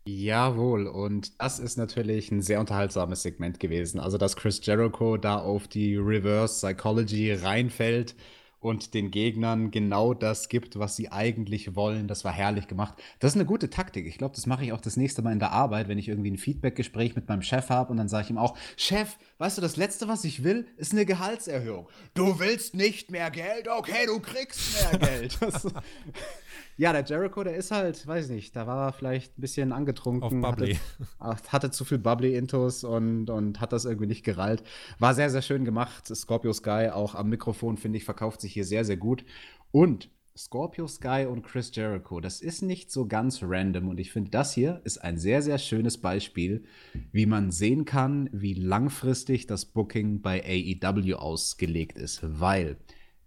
Jawohl, 0.07 0.87
und 0.87 1.39
das 1.39 1.59
ist 1.59 1.77
natürlich 1.77 2.31
ein 2.31 2.41
sehr 2.41 2.59
unterhaltsames 2.59 3.21
Segment 3.21 3.59
gewesen. 3.59 3.99
Also, 3.99 4.17
dass 4.17 4.35
Chris 4.35 4.59
Jericho 4.65 5.17
da 5.17 5.37
auf 5.37 5.67
die 5.67 5.97
Reverse 5.97 6.65
Psychology 6.65 7.31
reinfällt 7.31 8.15
und 8.59 8.93
den 8.93 9.11
Gegnern 9.11 9.71
genau 9.71 10.13
das 10.13 10.49
gibt, 10.49 10.77
was 10.77 10.95
sie 10.95 11.11
eigentlich 11.11 11.75
wollen. 11.75 12.07
Das 12.07 12.25
war 12.25 12.33
herrlich 12.33 12.67
gemacht. 12.67 12.95
Das 13.19 13.31
ist 13.31 13.35
eine 13.35 13.45
gute 13.45 13.69
Taktik. 13.69 14.05
Ich 14.05 14.17
glaube, 14.17 14.35
das 14.35 14.45
mache 14.45 14.65
ich 14.65 14.73
auch 14.73 14.81
das 14.81 14.97
nächste 14.97 15.21
Mal 15.21 15.31
in 15.31 15.39
der 15.39 15.51
Arbeit, 15.51 15.87
wenn 15.87 15.97
ich 15.97 16.07
irgendwie 16.07 16.31
ein 16.31 16.37
Feedbackgespräch 16.37 17.15
mit 17.15 17.27
meinem 17.27 17.41
Chef 17.41 17.69
habe 17.69 17.91
und 17.91 17.97
dann 17.97 18.09
sage 18.09 18.25
ich 18.25 18.29
ihm 18.29 18.37
auch, 18.37 18.57
Chef, 18.75 19.17
weißt 19.37 19.57
du, 19.57 19.61
das 19.61 19.77
Letzte, 19.77 20.07
was 20.07 20.23
ich 20.23 20.43
will, 20.43 20.67
ist 20.77 20.91
eine 20.91 21.05
Gehaltserhöhung. 21.05 21.87
Du 22.13 22.39
willst 22.39 22.75
nicht 22.75 23.11
mehr 23.11 23.31
Geld? 23.31 23.67
Okay, 23.67 24.05
du 24.05 24.19
kriegst 24.19 24.91
mehr 24.91 24.99
Geld. 25.07 25.39
ja, 26.79 26.93
der 26.93 27.03
Jericho, 27.03 27.43
der 27.43 27.57
ist 27.57 27.71
halt, 27.71 28.07
weiß 28.07 28.29
nicht, 28.29 28.55
da 28.55 28.65
war 28.65 28.87
er 28.87 28.93
vielleicht 28.93 29.37
ein 29.37 29.41
bisschen 29.41 29.73
angetrunken. 29.73 30.23
Auf 30.23 30.31
Bubbly. 30.55 30.77
Hatte, 31.19 31.51
hatte 31.51 31.71
zu 31.71 31.83
viel 31.83 31.97
Bubbly-Intos 31.97 32.85
und, 32.85 33.29
und 33.29 33.59
hat 33.59 33.73
das 33.73 33.83
irgendwie 33.83 34.07
nicht 34.07 34.23
gerallt. 34.23 34.63
War 34.97 35.13
sehr, 35.13 35.29
sehr 35.29 35.41
schön 35.41 35.65
gemacht. 35.65 36.07
Scorpio 36.07 36.53
Sky 36.53 36.89
auch 36.93 37.15
am 37.15 37.27
Mikrofon, 37.27 37.75
finde 37.75 37.97
ich, 37.97 38.05
verkauft 38.05 38.39
sich 38.39 38.53
hier 38.53 38.63
sehr, 38.63 38.85
sehr 38.85 38.95
gut. 38.95 39.25
Und 39.71 40.09
Scorpio 40.37 40.87
Sky 40.87 41.27
und 41.29 41.41
Chris 41.41 41.69
Jericho, 41.75 42.21
das 42.21 42.39
ist 42.39 42.61
nicht 42.61 42.91
so 42.91 43.07
ganz 43.07 43.39
random 43.43 43.89
und 43.89 43.99
ich 43.99 44.13
finde, 44.13 44.31
das 44.31 44.53
hier 44.53 44.79
ist 44.85 44.99
ein 44.99 45.17
sehr, 45.17 45.41
sehr 45.41 45.57
schönes 45.57 45.97
Beispiel, 45.97 46.63
wie 47.11 47.25
man 47.25 47.51
sehen 47.51 47.83
kann, 47.83 48.29
wie 48.31 48.53
langfristig 48.53 49.47
das 49.47 49.65
Booking 49.65 50.21
bei 50.21 50.41
AEW 50.45 51.15
ausgelegt 51.15 51.97
ist, 51.97 52.21
weil, 52.23 52.77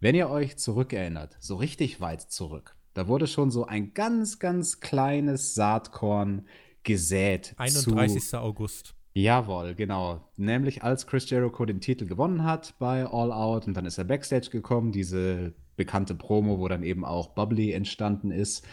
wenn 0.00 0.14
ihr 0.14 0.30
euch 0.30 0.56
zurückerinnert, 0.56 1.36
so 1.38 1.56
richtig 1.56 2.00
weit 2.00 2.22
zurück, 2.22 2.76
da 2.94 3.08
wurde 3.08 3.26
schon 3.26 3.50
so 3.50 3.66
ein 3.66 3.94
ganz, 3.94 4.38
ganz 4.38 4.80
kleines 4.80 5.54
Saatkorn 5.54 6.46
gesät. 6.82 7.54
31. 7.56 8.22
Zu, 8.22 8.40
August. 8.40 8.94
Jawohl, 9.14 9.74
genau. 9.74 10.30
Nämlich 10.36 10.82
als 10.82 11.06
Chris 11.06 11.28
Jericho 11.28 11.64
den 11.66 11.80
Titel 11.80 12.06
gewonnen 12.06 12.44
hat 12.44 12.74
bei 12.78 13.04
All 13.06 13.32
Out 13.32 13.66
und 13.66 13.74
dann 13.74 13.84
ist 13.84 13.98
er 13.98 14.04
Backstage 14.04 14.50
gekommen, 14.50 14.90
diese 14.90 15.52
bekannte 15.76 16.14
Promo, 16.14 16.58
wo 16.58 16.68
dann 16.68 16.82
eben 16.82 17.04
auch 17.04 17.28
Bubbly 17.28 17.72
entstanden 17.72 18.30
ist. 18.30 18.66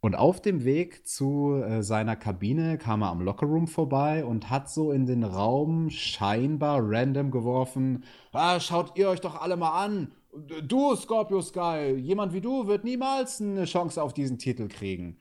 Und 0.00 0.14
auf 0.14 0.40
dem 0.40 0.64
Weg 0.64 1.06
zu 1.06 1.54
äh, 1.54 1.82
seiner 1.82 2.14
Kabine 2.14 2.78
kam 2.78 3.02
er 3.02 3.08
am 3.08 3.22
Lockerroom 3.22 3.66
vorbei 3.66 4.24
und 4.24 4.50
hat 4.50 4.70
so 4.70 4.92
in 4.92 5.06
den 5.06 5.24
Raum 5.24 5.90
scheinbar 5.90 6.80
random 6.82 7.30
geworfen: 7.30 8.04
ah, 8.32 8.60
Schaut 8.60 8.96
ihr 8.96 9.08
euch 9.08 9.20
doch 9.20 9.40
alle 9.40 9.56
mal 9.56 9.84
an! 9.84 10.12
Du, 10.36 10.94
Scorpio 10.96 11.40
Sky, 11.40 11.94
jemand 11.96 12.34
wie 12.34 12.42
du 12.42 12.66
wird 12.66 12.84
niemals 12.84 13.40
eine 13.40 13.64
Chance 13.64 14.02
auf 14.02 14.12
diesen 14.12 14.38
Titel 14.38 14.68
kriegen. 14.68 15.18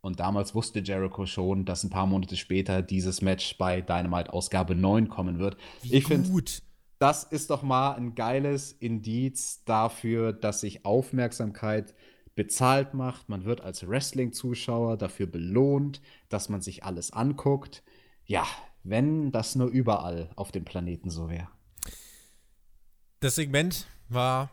Und 0.00 0.20
damals 0.20 0.54
wusste 0.54 0.80
Jericho 0.80 1.26
schon, 1.26 1.64
dass 1.64 1.84
ein 1.84 1.90
paar 1.90 2.06
Monate 2.06 2.36
später 2.36 2.80
dieses 2.80 3.20
Match 3.20 3.58
bei 3.58 3.82
Dynamite 3.82 4.32
Ausgabe 4.32 4.74
9 4.74 5.08
kommen 5.08 5.38
wird. 5.38 5.56
Wie 5.82 5.96
ich 5.96 6.06
finde, 6.06 6.44
das 6.98 7.24
ist 7.24 7.50
doch 7.50 7.62
mal 7.62 7.92
ein 7.92 8.14
geiles 8.14 8.72
Indiz 8.72 9.64
dafür, 9.64 10.32
dass 10.32 10.60
sich 10.60 10.86
Aufmerksamkeit 10.86 11.94
bezahlt 12.34 12.94
macht. 12.94 13.28
Man 13.28 13.44
wird 13.44 13.60
als 13.60 13.86
Wrestling-Zuschauer 13.86 14.96
dafür 14.96 15.26
belohnt, 15.26 16.00
dass 16.28 16.48
man 16.48 16.62
sich 16.62 16.84
alles 16.84 17.12
anguckt. 17.12 17.82
Ja, 18.24 18.46
wenn 18.82 19.30
das 19.30 19.56
nur 19.56 19.68
überall 19.68 20.30
auf 20.36 20.52
dem 20.52 20.64
Planeten 20.64 21.10
so 21.10 21.28
wäre. 21.28 21.48
Das 23.20 23.34
Segment 23.34 23.88
war 24.08 24.50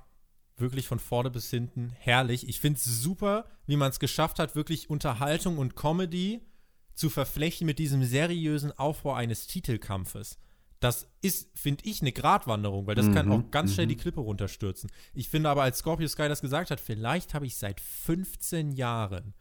wirklich 0.58 0.88
von 0.88 1.00
vorne 1.00 1.32
bis 1.32 1.50
hinten 1.50 1.92
herrlich. 2.00 2.48
Ich 2.48 2.60
finde 2.60 2.78
es 2.78 2.86
super, 2.86 3.46
wie 3.66 3.78
man 3.78 3.90
es 3.90 4.00
geschafft 4.00 4.40
hat, 4.40 4.56
wirklich 4.56 4.90
Unterhaltung 4.90 5.58
und 5.58 5.76
Comedy 5.76 6.42
zu 6.94 7.10
verflechten 7.10 7.66
mit 7.66 7.80
diesem 7.80 8.04
seriösen 8.04 8.72
Aufbau 8.78 9.14
eines 9.14 9.48
Titelkampfes. 9.48 10.38
Das 10.80 11.08
ist, 11.22 11.58
finde 11.58 11.86
ich, 11.86 12.02
eine 12.02 12.12
Gratwanderung, 12.12 12.86
weil 12.88 12.96
das 12.96 13.06
mhm, 13.06 13.14
kann 13.14 13.32
auch 13.32 13.52
ganz 13.52 13.74
schnell 13.74 13.88
die 13.88 13.96
mhm. 13.96 14.02
Klippe 14.02 14.20
runterstürzen. 14.20 14.92
Ich 15.14 15.30
finde 15.30 15.50
aber, 15.50 15.64
als 15.64 15.80
Scorpio 15.80 16.08
Sky 16.08 16.28
das 16.28 16.42
gesagt 16.42 16.72
hat, 16.72 16.80
vielleicht 16.80 17.34
habe 17.34 17.46
ich 17.46 17.56
seit 17.56 17.80
15 17.80 18.74
Jahren 18.74 19.34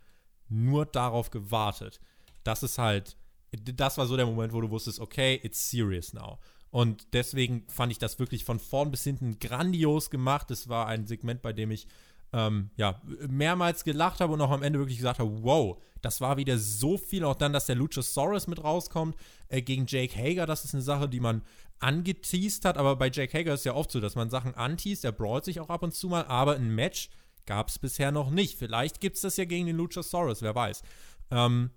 nur 0.49 0.87
darauf 0.87 1.31
gewartet. 1.31 2.01
Das 2.45 2.63
ist 2.63 2.79
halt, 2.79 3.17
das 3.51 3.99
war 3.99 4.07
so 4.07 4.17
der 4.17 4.27
Moment, 4.27 4.53
wo 4.53 4.61
du 4.61 4.71
wusstest, 4.71 5.01
okay, 5.01 5.41
it's 5.43 5.71
serious 5.71 6.13
now. 6.13 6.39
Und 6.73 7.13
deswegen 7.13 7.65
fand 7.69 7.93
ich 7.93 7.99
das 7.99 8.19
wirklich 8.19 8.45
von 8.45 8.59
vorn 8.59 8.91
bis 8.91 9.05
hinten 9.05 9.39
grandios 9.39 10.09
gemacht. 10.09 10.51
Es 10.51 10.71
war 10.71 10.87
ein 10.87 11.07
Segment, 11.07 11.43
bei 11.43 11.53
dem 11.53 11.71
ich 11.71 11.87
ähm, 12.33 12.71
ja, 12.77 12.99
mehrmals 13.29 13.85
gelacht 13.85 14.21
habe 14.21 14.33
und 14.33 14.41
auch 14.41 14.51
am 14.51 14.63
Ende 14.63 14.79
wirklich 14.79 14.97
gesagt 14.97 15.19
habe, 15.19 15.43
wow, 15.43 15.79
das 16.01 16.23
war 16.23 16.39
wieder 16.39 16.57
so 16.57 16.97
viel. 16.97 17.25
Auch 17.25 17.35
dann, 17.35 17.53
dass 17.53 17.67
der 17.67 17.77
Luchasaurus 17.77 18.47
mit 18.47 18.65
rauskommt 18.65 19.17
äh, 19.49 19.61
gegen 19.61 19.85
Jake 19.87 20.17
Hager, 20.17 20.47
das 20.47 20.65
ist 20.65 20.73
eine 20.73 20.83
Sache, 20.83 21.11
die 21.11 21.21
man 21.21 21.43
angeteased 21.79 22.65
hat. 22.65 22.79
Aber 22.79 22.97
bei 22.97 23.11
Jake 23.11 23.37
Hager 23.37 23.53
ist 23.53 23.67
ja 23.67 23.75
oft 23.75 23.91
so, 23.91 24.01
dass 24.01 24.15
man 24.15 24.31
Sachen 24.31 24.55
anteast, 24.55 25.05
er 25.05 25.13
brawlt 25.13 25.45
sich 25.45 25.61
auch 25.61 25.69
ab 25.69 25.83
und 25.83 25.93
zu 25.93 26.09
mal, 26.09 26.25
aber 26.25 26.57
ein 26.57 26.75
Match 26.75 27.11
gab 27.45 27.69
es 27.69 27.79
bisher 27.79 28.13
noch 28.13 28.31
nicht. 28.31 28.59
Vielleicht 28.59 28.99
gibt 29.03 29.17
es 29.17 29.23
das 29.23 29.37
ja 29.37 29.45
gegen 29.45 29.67
den 29.67 29.77
Luchasaurus, 29.77 30.41
wer 30.41 30.55
weiß. 30.55 30.83
Ähm, 31.31 31.71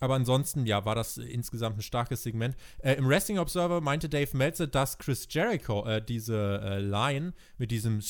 aber 0.00 0.14
ansonsten, 0.14 0.66
ja, 0.66 0.84
war 0.84 0.94
das 0.94 1.16
insgesamt 1.16 1.78
ein 1.78 1.82
starkes 1.82 2.22
Segment. 2.22 2.56
Äh, 2.78 2.94
Im 2.94 3.08
Wrestling 3.08 3.38
Observer 3.38 3.80
meinte 3.80 4.08
Dave 4.08 4.36
Meltzer, 4.36 4.66
dass 4.66 4.98
Chris 4.98 5.26
Jericho 5.30 5.86
äh, 5.86 6.02
diese 6.02 6.60
äh, 6.62 6.78
Line 6.80 7.32
mit 7.58 7.70
diesem 7.70 8.00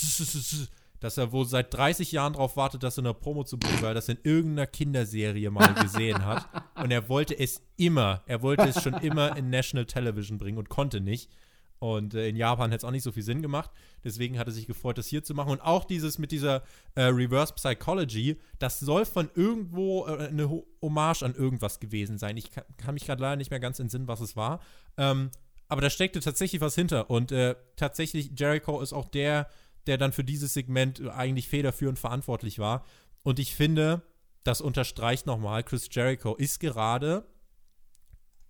dass 1.01 1.19
er 1.19 1.33
wohl 1.33 1.45
seit 1.45 1.73
30 1.75 2.13
Jahren 2.13 2.33
darauf 2.33 2.57
wartet, 2.57 2.83
das 2.83 2.99
in 2.99 3.05
der 3.05 3.13
Promo 3.13 3.45
zu 3.45 3.59
bringen, 3.59 3.83
weil 3.83 3.91
er 3.91 3.95
das 3.95 4.09
in 4.09 4.19
irgendeiner 4.23 4.67
Kinderserie 4.67 5.51
mal 5.51 5.75
gesehen 5.83 6.25
hat. 6.25 6.49
Und 6.75 6.91
er 6.91 7.09
wollte 7.09 7.39
es 7.39 7.63
immer, 7.77 8.23
er 8.27 8.43
wollte 8.43 8.65
es 8.65 8.83
schon 8.83 8.95
immer 8.95 9.37
in 9.37 9.51
National 9.51 9.87
Television 9.87 10.39
bringen 10.39 10.59
und 10.59 10.69
konnte 10.69 11.01
nicht. 11.01 11.31
Und 11.79 12.15
äh, 12.15 12.29
in 12.29 12.37
Japan 12.37 12.71
hätte 12.71 12.79
es 12.79 12.85
auch 12.85 12.91
nicht 12.91 13.03
so 13.03 13.13
viel 13.13 13.23
Sinn 13.23 13.43
gemacht. 13.43 13.71
Deswegen 14.05 14.39
hat 14.39 14.47
er 14.47 14.53
sich 14.53 14.67
gefreut, 14.67 14.99
das 14.99 15.07
hier 15.07 15.23
zu 15.23 15.35
machen. 15.35 15.51
Und 15.51 15.61
auch 15.61 15.85
dieses 15.85 16.19
mit 16.19 16.33
dieser 16.33 16.63
äh, 16.95 17.03
Reverse 17.03 17.55
Psychology, 17.55 18.41
das 18.59 18.81
soll 18.81 19.05
von 19.05 19.31
irgendwo 19.35 20.07
äh, 20.07 20.29
eine 20.29 20.51
Hommage 20.81 21.23
an 21.23 21.35
irgendwas 21.35 21.81
gewesen 21.81 22.19
sein. 22.19 22.37
Ich 22.37 22.51
kann, 22.51 22.65
kann 22.77 22.95
mich 22.95 23.07
gerade 23.07 23.21
leider 23.21 23.37
nicht 23.37 23.51
mehr 23.51 23.61
ganz 23.61 23.79
entsinnen, 23.79 24.09
was 24.09 24.21
es 24.21 24.37
war. 24.37 24.61
Ähm, 24.97 25.31
aber 25.69 25.81
da 25.81 25.91
steckte 25.91 26.21
tatsächlich 26.21 26.61
was 26.61 26.75
hinter. 26.75 27.11
Und 27.11 27.33
äh, 27.33 27.57
tatsächlich, 27.77 28.33
Jericho 28.37 28.81
ist 28.81 28.93
auch 28.93 29.09
der, 29.09 29.49
der 29.87 29.99
dann 29.99 30.13
für 30.13 30.25
dieses 30.25 30.55
Segment 30.55 31.07
eigentlich 31.09 31.49
federführend 31.49 31.99
verantwortlich 31.99 32.59
war. 32.59 32.85
Und 33.23 33.39
ich 33.39 33.55
finde, 33.55 34.03
das 34.45 34.61
unterstreicht 34.61 35.27
nochmal, 35.27 35.65
Chris 35.65 35.89
Jericho 35.91 36.35
ist 36.37 36.61
gerade, 36.61 37.27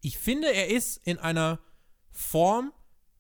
ich 0.03 0.19
finde, 0.19 0.53
er 0.53 0.69
ist 0.69 0.99
in 1.07 1.19
einer 1.19 1.59
Form, 2.13 2.73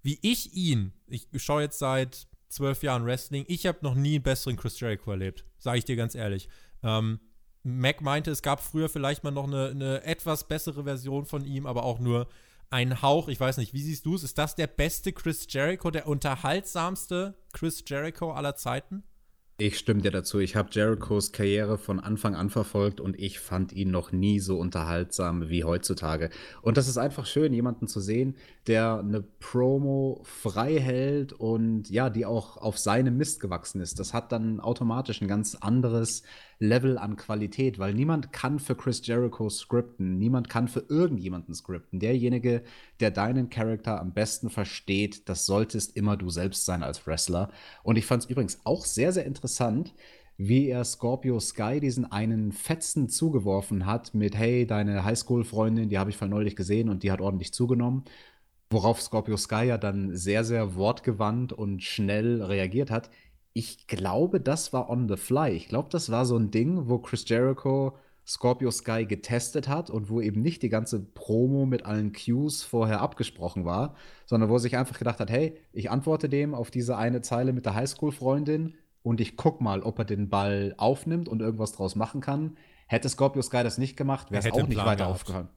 wie 0.06 0.20
ich 0.22 0.54
ihn, 0.54 0.92
ich 1.08 1.26
schaue 1.36 1.62
jetzt 1.62 1.80
seit 1.80 2.28
zwölf 2.48 2.84
Jahren 2.84 3.04
Wrestling, 3.04 3.44
ich 3.48 3.66
habe 3.66 3.78
noch 3.82 3.96
nie 3.96 4.14
einen 4.14 4.22
besseren 4.22 4.56
Chris 4.56 4.78
Jericho 4.78 5.10
erlebt, 5.10 5.44
sage 5.58 5.78
ich 5.78 5.84
dir 5.84 5.96
ganz 5.96 6.14
ehrlich. 6.14 6.48
Ähm, 6.84 7.18
Mac 7.64 8.00
meinte, 8.02 8.30
es 8.30 8.40
gab 8.40 8.62
früher 8.62 8.88
vielleicht 8.88 9.24
mal 9.24 9.32
noch 9.32 9.48
eine, 9.48 9.70
eine, 9.70 10.04
etwas 10.04 10.46
bessere 10.46 10.84
Version 10.84 11.26
von 11.26 11.44
ihm, 11.44 11.66
aber 11.66 11.82
auch 11.82 11.98
nur 11.98 12.28
ein 12.70 13.02
Hauch. 13.02 13.26
Ich 13.26 13.40
weiß 13.40 13.56
nicht, 13.56 13.74
wie 13.74 13.82
siehst 13.82 14.06
du 14.06 14.14
es? 14.14 14.22
Ist 14.22 14.38
das 14.38 14.54
der 14.54 14.68
beste 14.68 15.12
Chris 15.12 15.48
Jericho, 15.50 15.90
der 15.90 16.06
unterhaltsamste 16.06 17.34
Chris 17.52 17.82
Jericho 17.84 18.30
aller 18.30 18.54
Zeiten? 18.54 19.02
Ich 19.58 19.78
stimme 19.78 20.02
dir 20.02 20.10
dazu. 20.10 20.38
Ich 20.38 20.54
habe 20.54 20.68
Jerichos 20.70 21.32
Karriere 21.32 21.78
von 21.78 21.98
Anfang 21.98 22.34
an 22.34 22.50
verfolgt 22.50 23.00
und 23.00 23.18
ich 23.18 23.40
fand 23.40 23.72
ihn 23.72 23.90
noch 23.90 24.12
nie 24.12 24.38
so 24.38 24.58
unterhaltsam 24.58 25.48
wie 25.48 25.64
heutzutage. 25.64 26.28
Und 26.60 26.76
das 26.76 26.88
ist 26.88 26.98
einfach 26.98 27.24
schön, 27.24 27.54
jemanden 27.54 27.88
zu 27.88 28.00
sehen, 28.00 28.36
der 28.66 28.98
eine 28.98 29.22
Promo 29.22 30.20
frei 30.24 30.78
hält 30.78 31.32
und 31.32 31.88
ja, 31.88 32.10
die 32.10 32.26
auch 32.26 32.58
auf 32.58 32.76
seinem 32.76 33.16
Mist 33.16 33.40
gewachsen 33.40 33.80
ist. 33.80 33.98
Das 33.98 34.12
hat 34.12 34.30
dann 34.30 34.60
automatisch 34.60 35.22
ein 35.22 35.28
ganz 35.28 35.54
anderes 35.54 36.22
Level 36.58 36.96
an 36.98 37.16
Qualität, 37.16 37.78
weil 37.78 37.92
niemand 37.92 38.32
kann 38.32 38.58
für 38.58 38.74
Chris 38.74 39.06
Jericho 39.06 39.50
skripten, 39.50 40.18
niemand 40.18 40.48
kann 40.48 40.68
für 40.68 40.84
irgendjemanden 40.88 41.54
skripten. 41.54 42.00
Derjenige, 42.00 42.62
der 43.00 43.10
deinen 43.10 43.50
Charakter 43.50 44.00
am 44.00 44.14
besten 44.14 44.48
versteht, 44.48 45.28
das 45.28 45.46
solltest 45.46 45.96
immer 45.96 46.16
du 46.16 46.30
selbst 46.30 46.64
sein 46.64 46.82
als 46.82 47.06
Wrestler. 47.06 47.50
Und 47.82 47.96
ich 47.96 48.06
fand 48.06 48.24
es 48.24 48.30
übrigens 48.30 48.60
auch 48.64 48.84
sehr, 48.84 49.12
sehr 49.12 49.26
interessant, 49.26 49.94
wie 50.38 50.68
er 50.68 50.84
Scorpio 50.84 51.40
Sky 51.40 51.80
diesen 51.80 52.10
einen 52.10 52.52
Fetzen 52.52 53.08
zugeworfen 53.08 53.86
hat 53.86 54.14
mit, 54.14 54.36
hey, 54.36 54.66
deine 54.66 55.04
Highschool-Freundin, 55.04 55.88
die 55.88 55.98
habe 55.98 56.10
ich 56.10 56.20
neulich 56.20 56.56
gesehen 56.56 56.88
und 56.88 57.02
die 57.02 57.10
hat 57.10 57.20
ordentlich 57.20 57.52
zugenommen. 57.52 58.04
Worauf 58.70 59.00
Scorpio 59.00 59.36
Sky 59.36 59.66
ja 59.66 59.78
dann 59.78 60.14
sehr, 60.14 60.44
sehr 60.44 60.74
wortgewandt 60.74 61.52
und 61.52 61.82
schnell 61.82 62.42
reagiert 62.42 62.90
hat. 62.90 63.10
Ich 63.58 63.86
glaube, 63.86 64.38
das 64.38 64.74
war 64.74 64.90
on 64.90 65.08
the 65.08 65.16
fly. 65.16 65.48
Ich 65.48 65.68
glaube, 65.68 65.88
das 65.90 66.10
war 66.10 66.26
so 66.26 66.36
ein 66.36 66.50
Ding, 66.50 66.90
wo 66.90 66.98
Chris 66.98 67.26
Jericho 67.26 67.96
Scorpio 68.26 68.70
Sky 68.70 69.06
getestet 69.06 69.66
hat 69.66 69.88
und 69.88 70.10
wo 70.10 70.20
eben 70.20 70.42
nicht 70.42 70.60
die 70.60 70.68
ganze 70.68 71.00
Promo 71.00 71.64
mit 71.64 71.86
allen 71.86 72.12
Cues 72.12 72.62
vorher 72.62 73.00
abgesprochen 73.00 73.64
war, 73.64 73.94
sondern 74.26 74.50
wo 74.50 74.56
er 74.56 74.60
sich 74.60 74.76
einfach 74.76 74.98
gedacht 74.98 75.20
hat, 75.20 75.30
hey, 75.30 75.56
ich 75.72 75.90
antworte 75.90 76.28
dem 76.28 76.54
auf 76.54 76.70
diese 76.70 76.98
eine 76.98 77.22
Zeile 77.22 77.54
mit 77.54 77.64
der 77.64 77.74
Highschool-Freundin 77.74 78.74
und 79.02 79.22
ich 79.22 79.38
guck 79.38 79.62
mal, 79.62 79.82
ob 79.82 80.00
er 80.00 80.04
den 80.04 80.28
Ball 80.28 80.74
aufnimmt 80.76 81.26
und 81.26 81.40
irgendwas 81.40 81.72
draus 81.72 81.94
machen 81.94 82.20
kann. 82.20 82.58
Hätte 82.88 83.08
Scorpio 83.08 83.40
Sky 83.40 83.62
das 83.62 83.78
nicht 83.78 83.96
gemacht, 83.96 84.30
wäre 84.30 84.46
es 84.46 84.52
auch 84.52 84.68
nicht 84.68 84.84
weiter 84.84 85.06
aufgehört. 85.06 85.48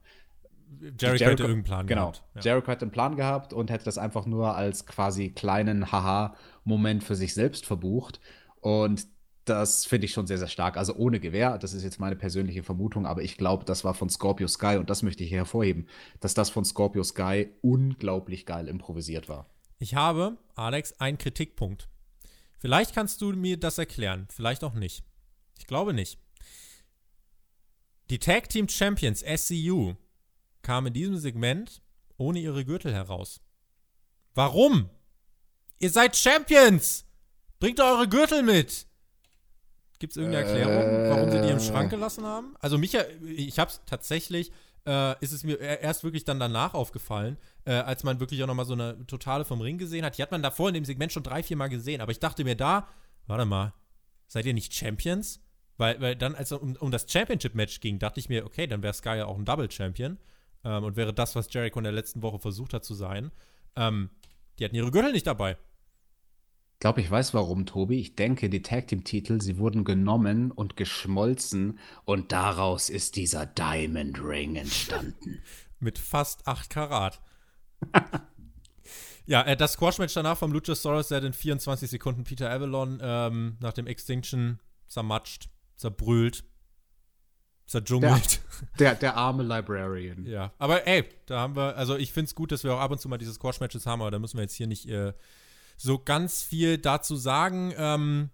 Jericho, 0.80 1.04
Jericho 1.04 1.24
hätte 1.24 1.42
irgendeinen 1.42 1.64
Plan 1.64 1.86
genau, 1.86 2.00
gehabt. 2.02 2.22
Genau. 2.32 2.44
Ja. 2.44 2.52
Jericho 2.52 2.70
hätte 2.70 2.82
einen 2.82 2.92
Plan 2.92 3.16
gehabt 3.16 3.52
und 3.52 3.70
hätte 3.70 3.84
das 3.84 3.98
einfach 3.98 4.24
nur 4.24 4.54
als 4.54 4.86
quasi 4.86 5.30
kleinen 5.30 5.92
Haha-Moment 6.64 7.04
für 7.04 7.16
sich 7.16 7.34
selbst 7.34 7.66
verbucht. 7.66 8.20
Und 8.60 9.06
das 9.44 9.84
finde 9.86 10.04
ich 10.04 10.12
schon 10.12 10.26
sehr, 10.26 10.38
sehr 10.38 10.48
stark. 10.48 10.76
Also 10.76 10.94
ohne 10.94 11.18
Gewehr, 11.18 11.58
das 11.58 11.72
ist 11.72 11.82
jetzt 11.82 11.98
meine 11.98 12.16
persönliche 12.16 12.62
Vermutung, 12.62 13.06
aber 13.06 13.22
ich 13.22 13.36
glaube, 13.36 13.64
das 13.64 13.84
war 13.84 13.94
von 13.94 14.08
Scorpio 14.08 14.46
Sky 14.46 14.76
und 14.76 14.90
das 14.90 15.02
möchte 15.02 15.24
ich 15.24 15.30
hier 15.30 15.38
hervorheben, 15.38 15.88
dass 16.20 16.34
das 16.34 16.50
von 16.50 16.64
Scorpio 16.64 17.02
Sky 17.02 17.48
unglaublich 17.62 18.46
geil 18.46 18.68
improvisiert 18.68 19.28
war. 19.28 19.48
Ich 19.78 19.94
habe, 19.94 20.36
Alex, 20.54 20.92
einen 21.00 21.18
Kritikpunkt. 21.18 21.88
Vielleicht 22.58 22.94
kannst 22.94 23.22
du 23.22 23.32
mir 23.32 23.56
das 23.56 23.78
erklären, 23.78 24.28
vielleicht 24.30 24.62
auch 24.62 24.74
nicht. 24.74 25.04
Ich 25.58 25.66
glaube 25.66 25.94
nicht. 25.94 26.18
Die 28.10 28.18
Tag 28.18 28.48
Team 28.50 28.68
Champions 28.68 29.20
SCU 29.20 29.94
kam 30.62 30.86
in 30.86 30.92
diesem 30.92 31.16
Segment 31.16 31.80
ohne 32.18 32.40
ihre 32.40 32.64
Gürtel 32.64 32.92
heraus. 32.92 33.40
Warum? 34.34 34.90
Ihr 35.82 35.88
seid 35.88 36.14
Champions! 36.14 37.06
Bringt 37.58 37.80
eure 37.80 38.06
Gürtel 38.06 38.42
mit! 38.42 38.86
Gibt 39.98 40.12
es 40.12 40.18
irgendeine 40.18 40.46
Erklärung, 40.46 41.08
warum 41.10 41.30
sie 41.30 41.40
die 41.40 41.48
im 41.48 41.58
Schrank 41.58 41.90
gelassen 41.90 42.24
haben? 42.24 42.54
Also 42.60 42.76
Micha, 42.76 43.00
ich 43.22 43.58
hab's 43.58 43.80
tatsächlich, 43.86 44.52
äh, 44.86 45.18
ist 45.24 45.32
es 45.32 45.42
mir 45.42 45.58
erst 45.58 46.04
wirklich 46.04 46.24
dann 46.24 46.38
danach 46.38 46.74
aufgefallen, 46.74 47.38
äh, 47.64 47.72
als 47.72 48.04
man 48.04 48.20
wirklich 48.20 48.42
auch 48.42 48.46
nochmal 48.46 48.66
so 48.66 48.74
eine 48.74 49.06
totale 49.06 49.46
vom 49.46 49.62
Ring 49.62 49.78
gesehen 49.78 50.04
hat. 50.04 50.18
Die 50.18 50.22
hat 50.22 50.30
man 50.30 50.42
davor 50.42 50.68
in 50.68 50.74
dem 50.74 50.84
Segment 50.84 51.12
schon 51.12 51.22
drei, 51.22 51.42
vier 51.42 51.56
Mal 51.56 51.68
gesehen, 51.68 52.02
aber 52.02 52.12
ich 52.12 52.20
dachte 52.20 52.44
mir 52.44 52.56
da, 52.56 52.86
warte 53.26 53.46
mal, 53.46 53.72
seid 54.26 54.44
ihr 54.44 54.54
nicht 54.54 54.74
Champions? 54.74 55.40
Weil, 55.78 55.98
weil 56.02 56.14
dann, 56.14 56.34
als 56.34 56.50
es 56.50 56.58
um, 56.58 56.76
um 56.76 56.90
das 56.90 57.06
Championship-Match 57.10 57.80
ging, 57.80 57.98
dachte 57.98 58.20
ich 58.20 58.28
mir, 58.28 58.44
okay, 58.44 58.66
dann 58.66 58.82
wäre 58.82 58.92
Sky 58.92 59.16
ja 59.16 59.24
auch 59.24 59.38
ein 59.38 59.46
Double-Champion 59.46 60.18
ähm, 60.62 60.84
und 60.84 60.96
wäre 60.96 61.14
das, 61.14 61.36
was 61.36 61.50
Jericho 61.50 61.78
in 61.78 61.84
der 61.84 61.92
letzten 61.92 62.20
Woche 62.22 62.38
versucht 62.38 62.74
hat 62.74 62.84
zu 62.84 62.92
sein. 62.92 63.30
Ähm, 63.76 64.10
die 64.58 64.66
hatten 64.66 64.76
ihre 64.76 64.90
Gürtel 64.90 65.12
nicht 65.12 65.26
dabei. 65.26 65.56
Ich 66.80 66.82
glaube, 66.82 67.02
ich 67.02 67.10
weiß 67.10 67.34
warum, 67.34 67.66
Tobi. 67.66 68.00
Ich 68.00 68.16
denke, 68.16 68.48
die 68.48 68.62
Tag 68.62 68.88
Team 68.88 69.04
Titel, 69.04 69.42
sie 69.42 69.58
wurden 69.58 69.84
genommen 69.84 70.50
und 70.50 70.78
geschmolzen 70.78 71.78
und 72.06 72.32
daraus 72.32 72.88
ist 72.88 73.16
dieser 73.16 73.44
Diamond 73.44 74.18
Ring 74.18 74.56
entstanden. 74.56 75.42
Mit 75.78 75.98
fast 75.98 76.48
8 76.48 76.70
Karat. 76.70 77.20
ja, 79.26 79.42
äh, 79.42 79.58
das 79.58 79.74
Squash-Match 79.74 80.14
danach 80.14 80.38
vom 80.38 80.52
Luchasaurus, 80.52 81.08
der 81.08 81.22
in 81.22 81.34
24 81.34 81.90
Sekunden 81.90 82.24
Peter 82.24 82.50
Avalon 82.50 82.98
ähm, 83.02 83.58
nach 83.60 83.74
dem 83.74 83.86
Extinction 83.86 84.58
zermatscht, 84.88 85.50
zerbrüllt, 85.76 86.44
zerdschungelt. 87.66 88.40
Der, 88.78 88.92
der, 88.92 88.94
der, 88.94 89.16
arme 89.16 89.42
Librarian. 89.42 90.24
Ja, 90.26 90.54
aber 90.56 90.86
ey, 90.86 91.04
da 91.26 91.40
haben 91.40 91.56
wir, 91.56 91.76
also 91.76 91.98
ich 91.98 92.10
finde 92.14 92.28
es 92.28 92.34
gut, 92.34 92.52
dass 92.52 92.64
wir 92.64 92.72
auch 92.72 92.80
ab 92.80 92.90
und 92.90 93.02
zu 93.02 93.10
mal 93.10 93.18
diese 93.18 93.34
Squash-Matches 93.34 93.84
haben, 93.84 94.00
aber 94.00 94.10
da 94.10 94.18
müssen 94.18 94.38
wir 94.38 94.44
jetzt 94.44 94.54
hier 94.54 94.66
nicht 94.66 94.88
äh, 94.88 95.12
so 95.80 95.98
ganz 95.98 96.42
viel 96.42 96.76
dazu 96.76 97.16
sagen. 97.16 97.72
Ähm, 97.76 98.30